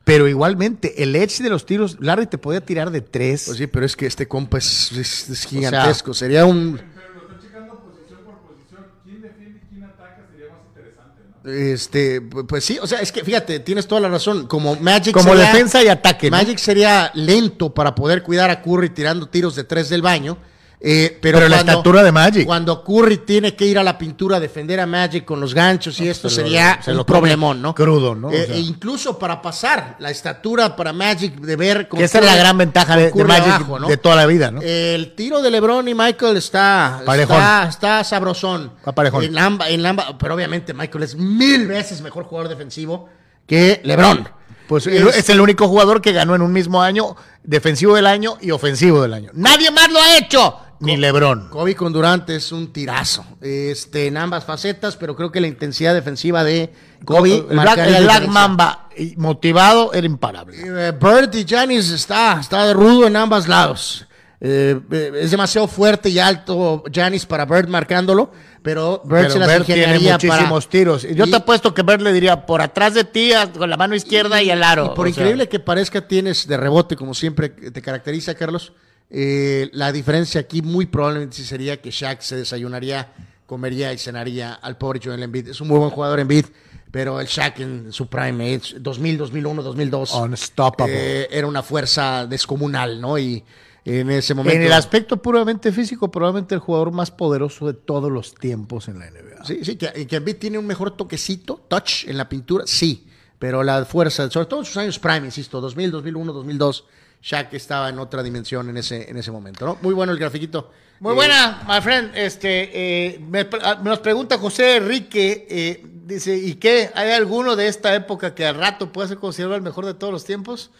Pero 0.04 0.26
igualmente, 0.26 1.02
el 1.02 1.14
edge 1.14 1.42
de 1.42 1.50
los 1.50 1.66
tiros, 1.66 1.96
Larry 2.00 2.26
te 2.26 2.38
podía 2.38 2.60
tirar 2.64 2.90
de 2.90 3.00
tres. 3.00 3.44
pues 3.46 3.58
sí, 3.58 3.66
pero 3.66 3.84
es 3.86 3.94
que 3.96 4.06
este 4.06 4.26
compa 4.26 4.58
es, 4.58 4.90
es- 4.92 5.28
es 5.30 5.44
gigantesco. 5.46 6.14
Sería 6.14 6.46
un. 6.46 6.76
Pero 6.78 6.88
lo 7.14 7.20
están 7.22 7.40
checando 7.40 7.74
posición 7.80 8.20
por 8.24 8.38
posición. 8.40 8.86
¿Quién 9.04 9.22
defiende 9.22 9.60
y 9.62 9.68
quién 9.68 9.84
ataca? 9.84 10.26
Sería 10.32 10.48
más 10.52 10.62
interesante, 10.68 11.22
¿no? 11.44 11.50
Este, 11.52 12.22
pu- 12.22 12.46
pues 12.46 12.64
sí, 12.64 12.78
o 12.82 12.86
sea, 12.88 13.00
es 13.00 13.12
que 13.12 13.22
fíjate, 13.22 13.60
tienes 13.60 13.86
toda 13.86 14.00
la 14.00 14.08
razón. 14.08 14.46
Como 14.48 14.74
Magic 14.76 15.12
Como 15.14 15.28
sería- 15.34 15.52
defensa 15.52 15.84
y 15.84 15.88
ataque. 15.88 16.28
¿no? 16.30 16.36
Magic 16.36 16.58
sería 16.58 17.12
lento 17.14 17.72
para 17.72 17.94
poder 17.94 18.22
cuidar 18.24 18.50
a 18.50 18.62
Curry 18.62 18.90
tirando 18.90 19.26
tiros 19.28 19.54
de 19.54 19.64
tres 19.64 19.88
del 19.90 20.02
baño. 20.02 20.38
Eh, 20.82 21.18
pero 21.20 21.38
Pero 21.38 21.48
la 21.50 21.58
estatura 21.58 22.02
de 22.02 22.10
Magic. 22.10 22.46
Cuando 22.46 22.82
Curry 22.82 23.18
tiene 23.18 23.54
que 23.54 23.66
ir 23.66 23.78
a 23.78 23.82
la 23.82 23.98
pintura 23.98 24.38
a 24.38 24.40
defender 24.40 24.80
a 24.80 24.86
Magic 24.86 25.26
con 25.26 25.38
los 25.38 25.52
ganchos 25.52 26.00
y 26.00 26.08
esto 26.08 26.30
se 26.30 26.40
lo- 26.40 26.46
sería 26.46 26.80
se 26.82 26.92
un 26.92 26.96
lo 26.96 27.04
problemón, 27.04 27.60
¿no? 27.60 27.74
crudo, 27.74 28.14
¿no? 28.14 28.28
O 28.28 28.32
Eh, 28.32 28.46
sea. 28.46 28.54
e 28.54 28.60
incluso 28.60 29.18
para 29.18 29.42
pasar 29.42 29.96
la 29.98 30.10
estatura 30.10 30.74
para 30.76 30.94
Magic 30.94 31.34
de 31.38 31.56
ver. 31.56 31.86
con 31.88 31.98
Que 31.98 32.04
esa 32.04 32.18
es 32.20 32.24
la 32.24 32.34
gran 32.34 32.56
ventaja 32.56 32.96
de, 32.96 33.12
de 33.12 33.24
Magic 33.24 33.44
abajo, 33.52 33.78
¿no? 33.78 33.88
de 33.88 33.96
toda 33.98 34.16
la 34.16 34.24
vida, 34.24 34.50
¿no? 34.50 34.62
El 34.62 35.14
tiro 35.14 35.42
de 35.42 35.50
LeBron 35.50 35.86
y 35.86 35.94
Michael 35.94 36.38
está 36.38 37.02
Parejón. 37.04 37.36
está, 37.36 37.68
está 37.68 38.04
sabrosón. 38.04 38.72
Está 38.78 38.92
parejón. 38.92 39.22
En 39.24 39.36
amba- 39.38 39.68
en 39.68 39.84
amba- 39.84 40.16
pero 40.18 40.34
obviamente 40.34 40.72
Michael 40.72 41.04
es 41.04 41.14
mil 41.14 41.66
veces 41.66 42.00
mejor 42.00 42.24
jugador 42.24 42.48
defensivo 42.48 43.08
que 43.46 43.82
LeBron. 43.84 44.28
Pues 44.66 44.86
Es- 44.86 45.16
es, 45.16 45.28
el 45.28 45.40
único 45.40 45.66
jugador 45.66 46.00
que 46.00 46.12
ganó 46.12 46.34
en 46.36 46.42
un 46.42 46.52
mismo 46.52 46.80
año 46.80 47.16
defensivo 47.42 47.96
del 47.96 48.06
año 48.06 48.36
y 48.40 48.52
ofensivo 48.52 49.02
del 49.02 49.14
año. 49.14 49.30
Nadie 49.34 49.70
más 49.72 49.90
lo 49.90 49.98
ha 50.00 50.16
hecho, 50.16 50.56
ni 50.80 50.96
LeBron. 50.96 51.48
Kobe 51.50 51.74
con 51.74 51.92
Durant 51.92 52.28
es 52.30 52.52
un 52.52 52.72
tirazo 52.72 53.24
este, 53.40 54.06
en 54.06 54.16
ambas 54.16 54.44
facetas, 54.44 54.96
pero 54.96 55.14
creo 55.14 55.30
que 55.30 55.40
la 55.40 55.46
intensidad 55.46 55.94
defensiva 55.94 56.42
de 56.42 56.72
Kobe. 57.04 57.44
el 57.50 57.58
Black, 57.58 57.78
el. 57.78 58.28
Mamba 58.28 58.88
y 58.96 59.14
motivado 59.16 59.92
era 59.92 60.06
imparable. 60.06 60.56
Eh, 60.58 60.92
Bird 60.92 61.34
y 61.34 61.44
Janis 61.46 61.90
está, 61.90 62.38
está 62.40 62.66
de 62.66 62.74
rudo 62.74 63.06
en 63.06 63.16
ambos 63.16 63.46
lados. 63.46 64.06
Eh, 64.42 64.80
eh, 64.90 65.12
es 65.20 65.30
demasiado 65.30 65.68
fuerte 65.68 66.08
y 66.08 66.18
alto 66.18 66.82
Janis 66.90 67.26
para 67.26 67.44
Bird 67.44 67.68
marcándolo, 67.68 68.32
pero 68.62 69.02
Bird 69.04 69.18
Pero 69.20 69.30
se 69.32 69.38
las 69.38 69.48
Bird 69.48 69.64
tiene 69.66 69.98
muchísimos 69.98 70.64
para- 70.64 70.70
tiros. 70.70 71.02
Yo 71.02 71.26
Y- 71.26 71.30
te 71.30 71.36
apuesto 71.36 71.74
que 71.74 71.82
Bird 71.82 72.00
le 72.00 72.10
diría 72.12 72.46
por 72.46 72.62
atrás 72.62 72.94
de 72.94 73.04
ti 73.04 73.32
con 73.58 73.68
la 73.68 73.76
mano 73.76 73.94
izquierda 73.94 74.42
y, 74.42 74.50
el 74.50 74.62
aro. 74.62 74.86
Y 74.86 74.96
por 74.96 75.06
O 75.08 75.12
sea, 75.12 75.22
increíble 75.24 75.46
que 75.50 75.60
parezca, 75.60 76.08
tienes 76.08 76.46
de 76.48 76.56
rebote, 76.56 76.96
como 76.96 77.12
siempre 77.12 77.50
te 77.50 77.82
caracteriza, 77.82 78.34
Carlos. 78.34 78.72
Eh, 79.10 79.68
la 79.72 79.90
diferencia 79.90 80.40
aquí 80.40 80.62
muy 80.62 80.86
probablemente 80.86 81.36
sí 81.36 81.44
sería 81.44 81.80
que 81.80 81.90
Shaq 81.90 82.20
se 82.20 82.36
desayunaría, 82.36 83.12
comería 83.46 83.92
y 83.92 83.98
cenaría 83.98 84.54
al 84.54 84.78
pobre 84.78 85.00
Joel 85.02 85.22
Embiid. 85.22 85.48
Es 85.48 85.60
un 85.60 85.68
muy 85.68 85.78
buen 85.78 85.90
jugador 85.90 86.20
Embiid, 86.20 86.46
pero 86.90 87.20
el 87.20 87.26
Shaq 87.26 87.60
en 87.60 87.92
su 87.92 88.06
prime, 88.06 88.54
eh, 88.54 88.60
2000, 88.78 89.18
2001, 89.18 89.62
2002, 89.62 90.14
Unstoppable. 90.14 91.22
eh, 91.22 91.28
era 91.30 91.46
una 91.48 91.62
fuerza 91.62 92.26
descomunal, 92.26 93.00
¿no? 93.00 93.18
Y 93.18 93.42
en 93.84 94.10
ese 94.10 94.34
momento... 94.34 94.56
en 94.56 94.62
el 94.62 94.72
aspecto 94.72 95.20
puramente 95.20 95.72
físico, 95.72 96.10
probablemente 96.10 96.54
el 96.54 96.60
jugador 96.60 96.92
más 96.92 97.10
poderoso 97.10 97.66
de 97.66 97.74
todos 97.74 98.12
los 98.12 98.34
tiempos 98.34 98.86
en 98.86 99.00
la 99.00 99.10
NBA. 99.10 99.44
Sí, 99.44 99.64
sí, 99.64 99.76
que, 99.76 100.06
que 100.06 100.16
Embiid 100.16 100.36
tiene 100.36 100.58
un 100.58 100.66
mejor 100.66 100.96
toquecito, 100.96 101.64
touch 101.66 102.06
en 102.06 102.16
la 102.16 102.28
pintura, 102.28 102.64
sí, 102.66 103.08
pero 103.40 103.64
la 103.64 103.84
fuerza, 103.86 104.30
sobre 104.30 104.46
todo 104.46 104.60
en 104.60 104.66
sus 104.66 104.76
años 104.76 104.98
prime, 105.00 105.26
insisto, 105.26 105.60
2000, 105.60 105.90
2001, 105.90 106.32
2002, 106.32 106.84
Shaq 107.22 107.52
estaba 107.54 107.88
en 107.88 107.98
otra 107.98 108.22
dimensión 108.22 108.68
en 108.70 108.76
ese, 108.78 109.10
en 109.10 109.16
ese 109.16 109.30
momento, 109.30 109.66
¿no? 109.66 109.78
Muy 109.82 109.94
bueno 109.94 110.12
el 110.12 110.18
grafiquito. 110.18 110.70
Muy 111.00 111.12
Eh, 111.12 111.14
buena, 111.14 111.62
my 111.68 111.80
friend. 111.80 112.12
Este, 112.14 112.70
eh, 113.14 113.20
me, 113.20 113.46
ah, 113.62 113.78
nos 113.82 113.98
pregunta 114.00 114.38
José 114.38 114.76
Enrique, 114.76 115.46
eh, 115.50 115.84
dice, 116.06 116.36
¿y 116.36 116.54
qué? 116.54 116.90
¿Hay 116.94 117.10
alguno 117.10 117.56
de 117.56 117.68
esta 117.68 117.94
época 117.94 118.34
que 118.34 118.46
al 118.46 118.54
rato 118.56 118.92
pueda 118.92 119.08
ser 119.08 119.18
considerado 119.18 119.56
el 119.56 119.62
mejor 119.62 119.86
de 119.86 119.94
todos 119.94 120.12
los 120.12 120.24
tiempos? 120.24 120.70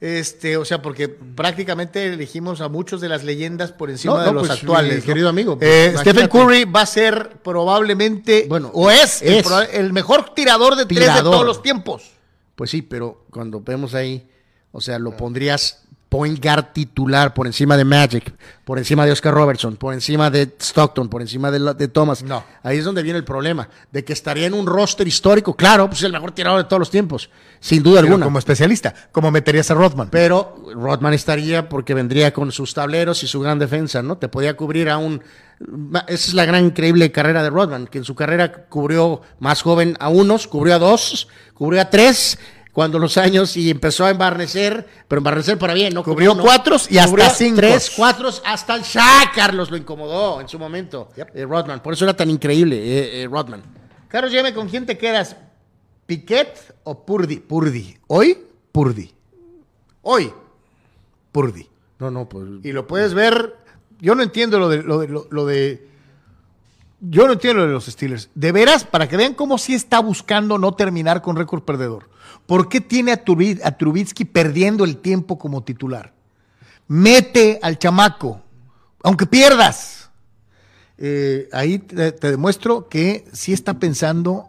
Este, 0.00 0.56
o 0.56 0.64
sea, 0.64 0.80
porque 0.80 1.08
prácticamente 1.10 2.06
elegimos 2.06 2.62
a 2.62 2.68
muchos 2.70 3.02
de 3.02 3.08
las 3.10 3.22
leyendas 3.22 3.70
por 3.70 3.90
encima 3.90 4.14
No, 4.14 4.20
de 4.24 4.32
los 4.32 4.48
pues, 4.48 4.58
actuales. 4.58 4.94
mi 4.94 5.00
¿no? 5.00 5.04
querido 5.06 5.28
amigo, 5.28 5.58
pues, 5.58 5.94
Eh. 5.94 5.98
Stephen 5.98 6.26
Curry 6.28 6.64
va 6.64 6.80
a 6.82 6.86
ser 6.86 7.36
probablemente, 7.44 8.46
Bueno, 8.48 8.70
o 8.72 8.90
es, 8.90 9.20
El, 9.20 9.34
es. 9.34 9.46
el 9.74 9.92
mejor 9.92 10.32
tirador 10.34 10.74
de 10.74 10.86
tres 10.86 11.14
de 11.14 11.20
todos 11.20 11.44
los 11.44 11.62
tiempos. 11.62 12.10
Pues 12.56 12.70
sí, 12.70 12.80
pero 12.82 13.26
cuando 13.30 13.60
vemos 13.60 13.94
ahí, 13.94 14.26
o 14.72 14.80
sea, 14.80 14.98
lo 14.98 15.16
pondrías 15.16 15.84
point 16.10 16.44
guard 16.44 16.72
titular 16.72 17.32
por 17.32 17.46
encima 17.46 17.76
de 17.76 17.84
Magic, 17.84 18.34
por 18.64 18.78
encima 18.78 19.06
de 19.06 19.12
Oscar 19.12 19.32
Robertson, 19.32 19.76
por 19.76 19.94
encima 19.94 20.28
de 20.28 20.52
Stockton, 20.60 21.08
por 21.08 21.22
encima 21.22 21.52
de, 21.52 21.72
de 21.74 21.88
Thomas. 21.88 22.24
No. 22.24 22.44
Ahí 22.64 22.78
es 22.78 22.84
donde 22.84 23.04
viene 23.04 23.16
el 23.16 23.24
problema, 23.24 23.68
de 23.92 24.04
que 24.04 24.12
estaría 24.12 24.46
en 24.46 24.54
un 24.54 24.66
roster 24.66 25.06
histórico, 25.06 25.54
claro, 25.54 25.86
pues 25.86 26.00
es 26.00 26.04
el 26.04 26.12
mejor 26.12 26.32
tirador 26.32 26.58
de 26.58 26.64
todos 26.64 26.80
los 26.80 26.90
tiempos, 26.90 27.30
sin 27.60 27.82
duda 27.84 28.00
Pero 28.00 28.08
alguna. 28.08 28.26
como 28.26 28.40
especialista, 28.40 28.92
como 29.12 29.30
meterías 29.30 29.70
a 29.70 29.74
Rodman. 29.74 30.10
Pero 30.10 30.56
Rodman 30.74 31.14
estaría 31.14 31.68
porque 31.68 31.94
vendría 31.94 32.32
con 32.32 32.50
sus 32.50 32.74
tableros 32.74 33.22
y 33.22 33.28
su 33.28 33.38
gran 33.38 33.60
defensa, 33.60 34.02
¿no? 34.02 34.18
Te 34.18 34.28
podía 34.28 34.56
cubrir 34.56 34.90
a 34.90 34.98
un... 34.98 35.22
Esa 36.08 36.28
es 36.28 36.34
la 36.34 36.44
gran 36.44 36.64
increíble 36.64 37.12
carrera 37.12 37.42
de 37.44 37.50
Rodman, 37.50 37.86
que 37.86 37.98
en 37.98 38.04
su 38.04 38.16
carrera 38.16 38.64
cubrió 38.64 39.20
más 39.38 39.62
joven 39.62 39.96
a 40.00 40.08
unos, 40.08 40.48
cubrió 40.48 40.74
a 40.74 40.78
dos, 40.78 41.28
cubrió 41.54 41.82
a 41.82 41.90
tres, 41.90 42.38
cuando 42.72 42.98
los 42.98 43.16
años 43.16 43.56
y 43.56 43.68
empezó 43.70 44.04
a 44.04 44.10
embarnecer, 44.10 44.86
pero 45.08 45.18
embarnecer 45.18 45.58
para 45.58 45.74
bien, 45.74 45.92
¿no? 45.92 46.02
Cubrió 46.04 46.32
uno. 46.32 46.42
cuatros 46.42 46.90
y 46.90 46.98
hasta 46.98 47.30
cincos. 47.30 47.58
Tres, 47.58 47.92
cuatro, 47.96 48.30
hasta 48.44 48.74
el 48.76 48.82
Shaq, 48.82 49.34
Carlos, 49.34 49.70
lo 49.70 49.76
incomodó 49.76 50.40
en 50.40 50.48
su 50.48 50.58
momento, 50.58 51.08
eh, 51.16 51.44
Rodman. 51.44 51.82
Por 51.82 51.94
eso 51.94 52.04
era 52.04 52.14
tan 52.14 52.30
increíble, 52.30 52.76
eh, 52.76 53.22
eh, 53.22 53.28
Rodman. 53.28 53.62
Carlos, 54.08 54.32
dime 54.32 54.54
con 54.54 54.68
quién 54.68 54.86
te 54.86 54.96
quedas, 54.98 55.36
Piquet 56.06 56.74
o 56.84 57.04
Purdy. 57.04 57.36
Purdy. 57.36 57.96
Hoy, 58.08 58.38
Purdy. 58.72 59.12
Hoy, 60.02 60.32
Purdy. 61.32 61.68
No, 61.98 62.10
no, 62.10 62.28
pues... 62.28 62.44
Y 62.64 62.72
lo 62.72 62.86
puedes 62.86 63.14
ver. 63.14 63.56
Yo 64.00 64.14
no 64.14 64.22
entiendo 64.22 64.58
lo 64.58 64.68
de, 64.68 64.82
lo 64.82 64.98
de, 64.98 65.08
lo- 65.08 65.26
lo 65.30 65.44
de- 65.46 65.86
Yo 67.00 67.26
no 67.26 67.34
entiendo 67.34 67.60
lo 67.62 67.66
de 67.68 67.72
los 67.74 67.86
Steelers. 67.86 68.30
De 68.34 68.50
veras, 68.52 68.84
para 68.84 69.08
que 69.08 69.16
vean 69.16 69.34
cómo 69.34 69.58
sí 69.58 69.74
está 69.74 70.00
buscando 70.00 70.58
no 70.58 70.72
terminar 70.74 71.22
con 71.22 71.36
récord 71.36 71.62
perdedor. 71.62 72.09
¿Por 72.50 72.68
qué 72.68 72.80
tiene 72.80 73.12
a, 73.12 73.24
Turbi- 73.24 73.60
a 73.62 73.78
Trubitsky 73.78 74.24
perdiendo 74.24 74.82
el 74.82 74.96
tiempo 74.96 75.38
como 75.38 75.62
titular? 75.62 76.12
Mete 76.88 77.60
al 77.62 77.78
chamaco, 77.78 78.42
aunque 79.04 79.24
pierdas. 79.24 80.10
Eh, 80.98 81.48
ahí 81.52 81.78
te, 81.78 82.10
te 82.10 82.28
demuestro 82.32 82.88
que 82.88 83.24
sí 83.32 83.52
está 83.52 83.74
pensando 83.78 84.48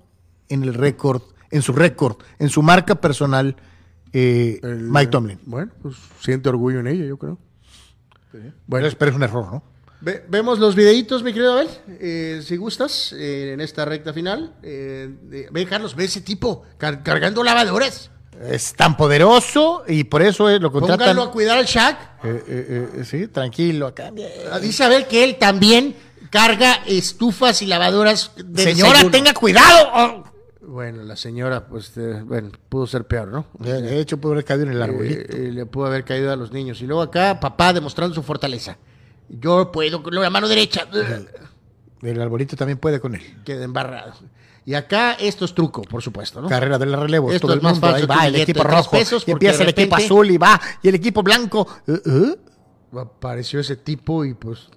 en 0.50 0.64
el 0.64 0.74
récord, 0.74 1.22
en 1.52 1.62
su 1.62 1.74
récord, 1.74 2.16
en 2.40 2.50
su 2.50 2.64
marca 2.64 2.96
personal, 2.96 3.56
eh, 4.14 4.60
El- 4.64 4.80
Mike 4.90 5.12
Tomlin. 5.12 5.40
Bueno, 5.46 5.72
pues 5.84 5.96
siente 6.22 6.50
orgullo 6.50 6.80
en 6.80 6.88
ella, 6.88 7.06
yo 7.06 7.18
creo. 7.18 7.38
Bueno, 8.66 8.88
pero 8.98 9.12
es 9.12 9.16
un 9.16 9.22
error, 9.22 9.46
¿no? 9.54 9.64
Ve- 10.02 10.24
vemos 10.28 10.58
los 10.58 10.74
videitos, 10.76 11.22
mi 11.24 11.32
querido 11.32 11.54
Abel, 11.54 11.70
eh, 12.00 12.42
si 12.44 12.58
gustas, 12.58 13.14
eh, 13.14 13.52
en 13.54 13.62
esta 13.62 13.86
recta 13.86 14.12
final. 14.14 14.56
Eh, 14.64 15.10
ve, 15.52 15.66
Carlos, 15.68 15.96
ve 15.96 16.06
ese 16.06 16.22
tipo 16.22 16.64
car- 16.78 17.04
cargando 17.04 17.44
lavadoras. 17.44 18.10
Es 18.50 18.74
tan 18.74 18.98
poderoso 18.98 19.84
y 19.88 20.04
por 20.06 20.24
eso 20.24 20.50
eh, 20.50 20.60
lo 20.60 20.72
contratan. 20.72 21.00
Pónganlo 21.00 21.24
a 21.24 21.32
cuidar 21.32 21.58
al 21.60 21.66
Shaq. 21.66 21.98
Eh, 22.24 22.44
eh, 22.48 22.90
eh, 22.98 23.06
sí, 23.06 23.28
tranquilo, 23.28 23.86
acá. 23.88 24.12
Ah, 24.52 24.58
Dice 24.60 24.84
Abel 24.84 25.06
que 25.06 25.24
él 25.24 25.38
también 25.38 25.96
carga 26.32 26.80
estufas 26.88 27.62
y 27.62 27.68
lavadoras. 27.68 28.32
Señora, 28.56 29.02
tenga 29.12 29.34
cuidado. 29.36 30.24
Bueno, 30.62 31.04
la 31.04 31.16
señora, 31.18 31.68
pues, 31.68 31.92
eh, 31.98 32.22
bueno, 32.24 32.50
pudo 32.70 32.88
ser 32.88 33.04
peor, 33.06 33.28
¿no? 33.28 33.46
De 33.60 34.00
hecho, 34.00 34.18
puede 34.18 34.36
haber 34.36 34.46
caído 34.46 34.64
en 34.64 34.72
el 34.72 34.82
arbolito. 34.82 35.22
Eh, 35.34 35.48
eh, 35.48 35.52
le 35.52 35.66
pudo 35.68 35.86
haber 35.88 36.06
caído 36.06 36.32
a 36.32 36.36
los 36.36 36.52
niños. 36.52 36.82
Y 36.82 36.88
luego 36.88 37.02
acá, 37.04 37.40
papá 37.40 37.74
demostrando 37.74 38.16
su 38.16 38.24
fortaleza. 38.24 38.78
Yo 39.40 39.72
puedo 39.72 40.04
con 40.04 40.14
la 40.14 40.30
mano 40.30 40.48
derecha. 40.48 40.88
El 42.02 42.22
arbolito 42.22 42.56
también 42.56 42.78
puede 42.78 43.00
con 43.00 43.16
él. 43.16 43.42
Queda 43.46 43.64
embarrado. 43.64 44.14
Y 44.66 44.74
acá 44.76 45.14
esto 45.14 45.46
es 45.46 45.56
truco, 45.56 45.82
por 45.84 46.04
supuesto, 46.04 46.42
¿no? 46.42 46.48
Carrera 46.48 46.78
de 46.78 46.86
la 46.86 46.98
relevo. 46.98 47.32
Esto 47.32 47.48
todo 47.48 47.54
es 47.54 47.58
el 47.58 47.64
más 47.64 47.74
mundo. 47.74 47.88
falso 47.88 48.12
Ahí 48.12 48.18
va 48.18 48.28
el 48.28 48.36
equipo 48.36 48.64
rojo. 48.64 48.98
y 49.26 49.32
empieza 49.32 49.64
el 49.64 49.70
equipo 49.70 49.96
azul 49.96 50.30
y 50.30 50.38
va. 50.38 50.60
Y 50.84 50.90
el 50.90 50.96
equipo 50.96 51.24
blanco. 51.24 51.68
eh, 51.88 52.02
eh. 52.06 52.36
Apareció 52.98 53.60
ese 53.60 53.78
tipo 53.78 54.26
y 54.26 54.34
pues. 54.34 54.70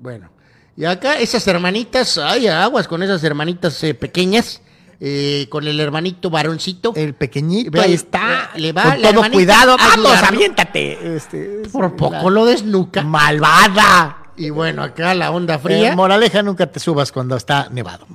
Bueno. 0.00 0.30
Y 0.76 0.84
acá 0.84 1.18
esas 1.18 1.46
hermanitas, 1.46 2.18
ay, 2.18 2.48
aguas 2.48 2.86
con 2.86 3.02
esas 3.02 3.24
hermanitas 3.24 3.82
eh, 3.82 3.94
pequeñas, 3.94 4.60
eh, 5.00 5.46
con 5.50 5.66
el 5.68 5.78
hermanito 5.80 6.30
varoncito. 6.30 6.92
El 6.96 7.14
pequeñito 7.14 7.80
ahí 7.80 7.92
está. 7.94 8.50
le 8.56 8.72
va 8.72 8.82
con 8.94 9.02
todo 9.02 9.30
cuidado. 9.30 9.72
a 9.72 9.76
Vamos, 9.76 10.06
ayudarlo. 10.12 10.28
aviéntate. 10.36 11.16
Este, 11.16 11.62
Por 11.72 11.96
poco 11.96 12.14
la- 12.30 12.30
lo 12.30 12.44
desnuca. 12.46 13.02
Malvada. 13.02 14.22
Y 14.36 14.50
bueno, 14.50 14.82
acá 14.82 15.14
la 15.14 15.30
onda 15.30 15.58
fría. 15.58 15.92
Eh, 15.92 15.96
moraleja, 15.96 16.42
nunca 16.42 16.66
te 16.70 16.78
subas 16.80 17.10
cuando 17.12 17.36
está 17.36 17.68
nevado. 17.70 18.06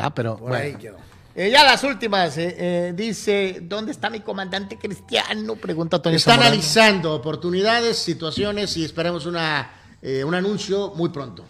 Ah, 0.00 0.14
pero 0.14 0.36
Por 0.36 0.52
ahí 0.54 0.72
bueno. 0.72 0.78
quedó. 0.78 0.96
Eh, 1.34 1.50
ya 1.50 1.62
las 1.64 1.84
últimas. 1.84 2.36
eh, 2.38 2.56
eh, 2.58 2.92
dice, 2.96 3.60
¿dónde 3.62 3.92
está 3.92 4.10
mi 4.10 4.20
comandante 4.20 4.76
cristiano? 4.76 5.54
Pregunta 5.56 6.00
Toño 6.02 6.16
Está 6.16 6.32
Zamorano. 6.32 6.52
analizando 6.54 7.14
oportunidades, 7.14 7.96
situaciones 7.98 8.76
y 8.76 8.84
esperemos 8.84 9.24
una, 9.24 9.70
eh, 10.02 10.24
un 10.24 10.34
anuncio 10.34 10.92
muy 10.96 11.10
pronto. 11.10 11.44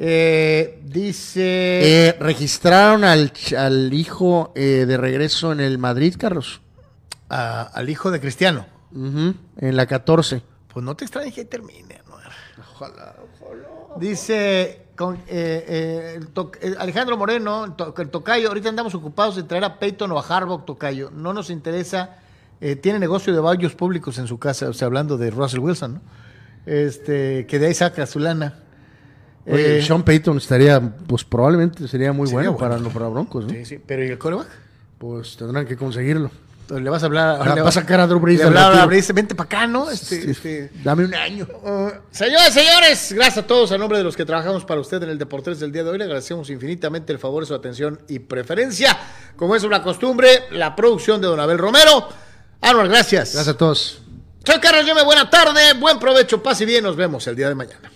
Eh, 0.00 0.80
dice... 0.84 2.06
Eh, 2.08 2.16
registraron 2.20 3.02
al, 3.02 3.32
al 3.56 3.92
hijo 3.92 4.52
eh, 4.54 4.84
de 4.86 4.96
regreso 4.96 5.50
en 5.50 5.58
el 5.60 5.76
Madrid, 5.78 6.14
Carlos. 6.16 6.60
a- 7.28 7.62
al 7.62 7.90
hijo 7.90 8.10
de 8.12 8.20
Cristiano. 8.20 8.64
Ujú, 8.92 9.34
En 9.58 9.76
la 9.76 9.86
14. 9.86 10.40
Pues 10.72 10.84
no 10.84 10.94
te 10.96 11.04
extrañes 11.04 11.34
que 11.34 11.44
termine. 11.44 12.00
¿no? 12.08 12.16
Dice 13.98 14.82
con, 14.94 15.16
eh, 15.16 15.20
eh, 15.28 16.14
el 16.16 16.28
to- 16.28 16.52
eh, 16.60 16.74
Alejandro 16.78 17.16
Moreno, 17.16 17.64
el, 17.64 17.72
to- 17.74 17.94
el 17.98 18.08
tocayo, 18.10 18.48
ahorita 18.48 18.68
andamos 18.68 18.94
ocupados 18.94 19.36
de 19.36 19.42
traer 19.42 19.64
a 19.64 19.78
Peyton 19.78 20.10
o 20.12 20.18
a 20.18 20.22
Harbaugh 20.22 20.64
tocayo. 20.64 21.10
No 21.10 21.32
nos 21.32 21.50
interesa. 21.50 22.18
eh, 22.60 22.74
tiene 22.76 22.98
negocio 22.98 23.32
de 23.32 23.38
baños 23.40 23.74
públicos 23.76 24.18
en 24.18 24.26
su 24.26 24.38
casa, 24.38 24.68
o 24.68 24.72
sea, 24.72 24.86
hablando 24.86 25.16
de 25.16 25.30
Russell 25.30 25.60
Wilson, 25.60 25.94
¿no? 25.94 26.00
Este, 26.66 27.46
que 27.46 27.58
de 27.60 27.66
ahí 27.66 27.74
saca 27.74 28.04
su 28.06 28.18
lana. 28.18 28.54
Oye, 29.50 29.78
Eh, 29.78 29.82
Sean 29.82 30.02
Payton 30.02 30.36
estaría, 30.38 30.80
pues 30.80 31.24
probablemente 31.24 31.86
sería 31.88 32.12
muy 32.12 32.26
Sería 32.26 32.50
bueno, 32.50 32.58
bueno. 32.58 32.76
Para, 32.82 32.92
para 32.92 33.08
Broncos, 33.08 33.44
¿no? 33.46 33.50
Sí, 33.50 33.64
sí, 33.64 33.80
pero 33.84 34.04
¿y 34.04 34.08
el 34.08 34.18
coreback? 34.18 34.48
Pues 34.98 35.36
tendrán 35.36 35.66
que 35.66 35.76
conseguirlo. 35.76 36.30
Entonces, 36.62 36.84
Le 36.84 36.90
vas 36.90 37.02
a 37.02 37.06
hablar 37.06 37.54
Le 37.54 37.62
va 37.62 37.68
a 37.70 37.72
sacar 37.72 37.98
a 37.98 38.06
Drew 38.06 38.20
Brees 38.20 38.40
Le 38.40 38.44
del 38.44 38.48
hablar 38.58 38.64
a 38.66 38.70
retiro. 38.72 38.86
Brees, 38.88 39.14
vente 39.14 39.34
para 39.34 39.46
acá, 39.46 39.66
¿no? 39.66 39.90
Este, 39.90 40.20
Sí, 40.20 40.30
este, 40.32 40.70
Dame 40.84 41.06
un 41.06 41.14
año. 41.14 41.46
Uh, 41.62 41.88
señores, 42.10 42.52
señores, 42.52 43.12
gracias 43.14 43.38
a 43.38 43.46
todos 43.46 43.72
a 43.72 43.78
nombre 43.78 43.96
de 43.96 44.04
los 44.04 44.14
que 44.16 44.26
trabajamos 44.26 44.66
para 44.66 44.78
usted 44.80 45.02
en 45.02 45.08
el 45.08 45.16
Deportes 45.16 45.60
del 45.60 45.72
día 45.72 45.82
de 45.82 45.88
hoy. 45.90 45.96
Le 45.98 46.04
agradecemos 46.04 46.50
infinitamente 46.50 47.10
el 47.10 47.18
favor 47.18 47.46
su 47.46 47.54
atención 47.54 47.98
y 48.08 48.18
preferencia. 48.18 48.98
Como 49.36 49.56
es 49.56 49.64
una 49.64 49.82
costumbre, 49.82 50.28
la 50.50 50.76
producción 50.76 51.22
de 51.22 51.28
Don 51.28 51.40
Abel 51.40 51.56
Romero. 51.56 52.06
Anual, 52.60 52.88
gracias. 52.88 53.32
Gracias 53.32 53.48
a 53.54 53.56
todos. 53.56 54.02
Soy 54.44 54.60
Carlos 54.60 54.84
Yeme, 54.84 55.04
buena 55.04 55.30
tarde, 55.30 55.72
buen 55.80 55.98
provecho, 55.98 56.42
paz 56.42 56.60
y 56.60 56.66
bien. 56.66 56.84
Nos 56.84 56.96
vemos 56.96 57.26
el 57.28 57.36
día 57.36 57.48
de 57.48 57.54
mañana. 57.54 57.90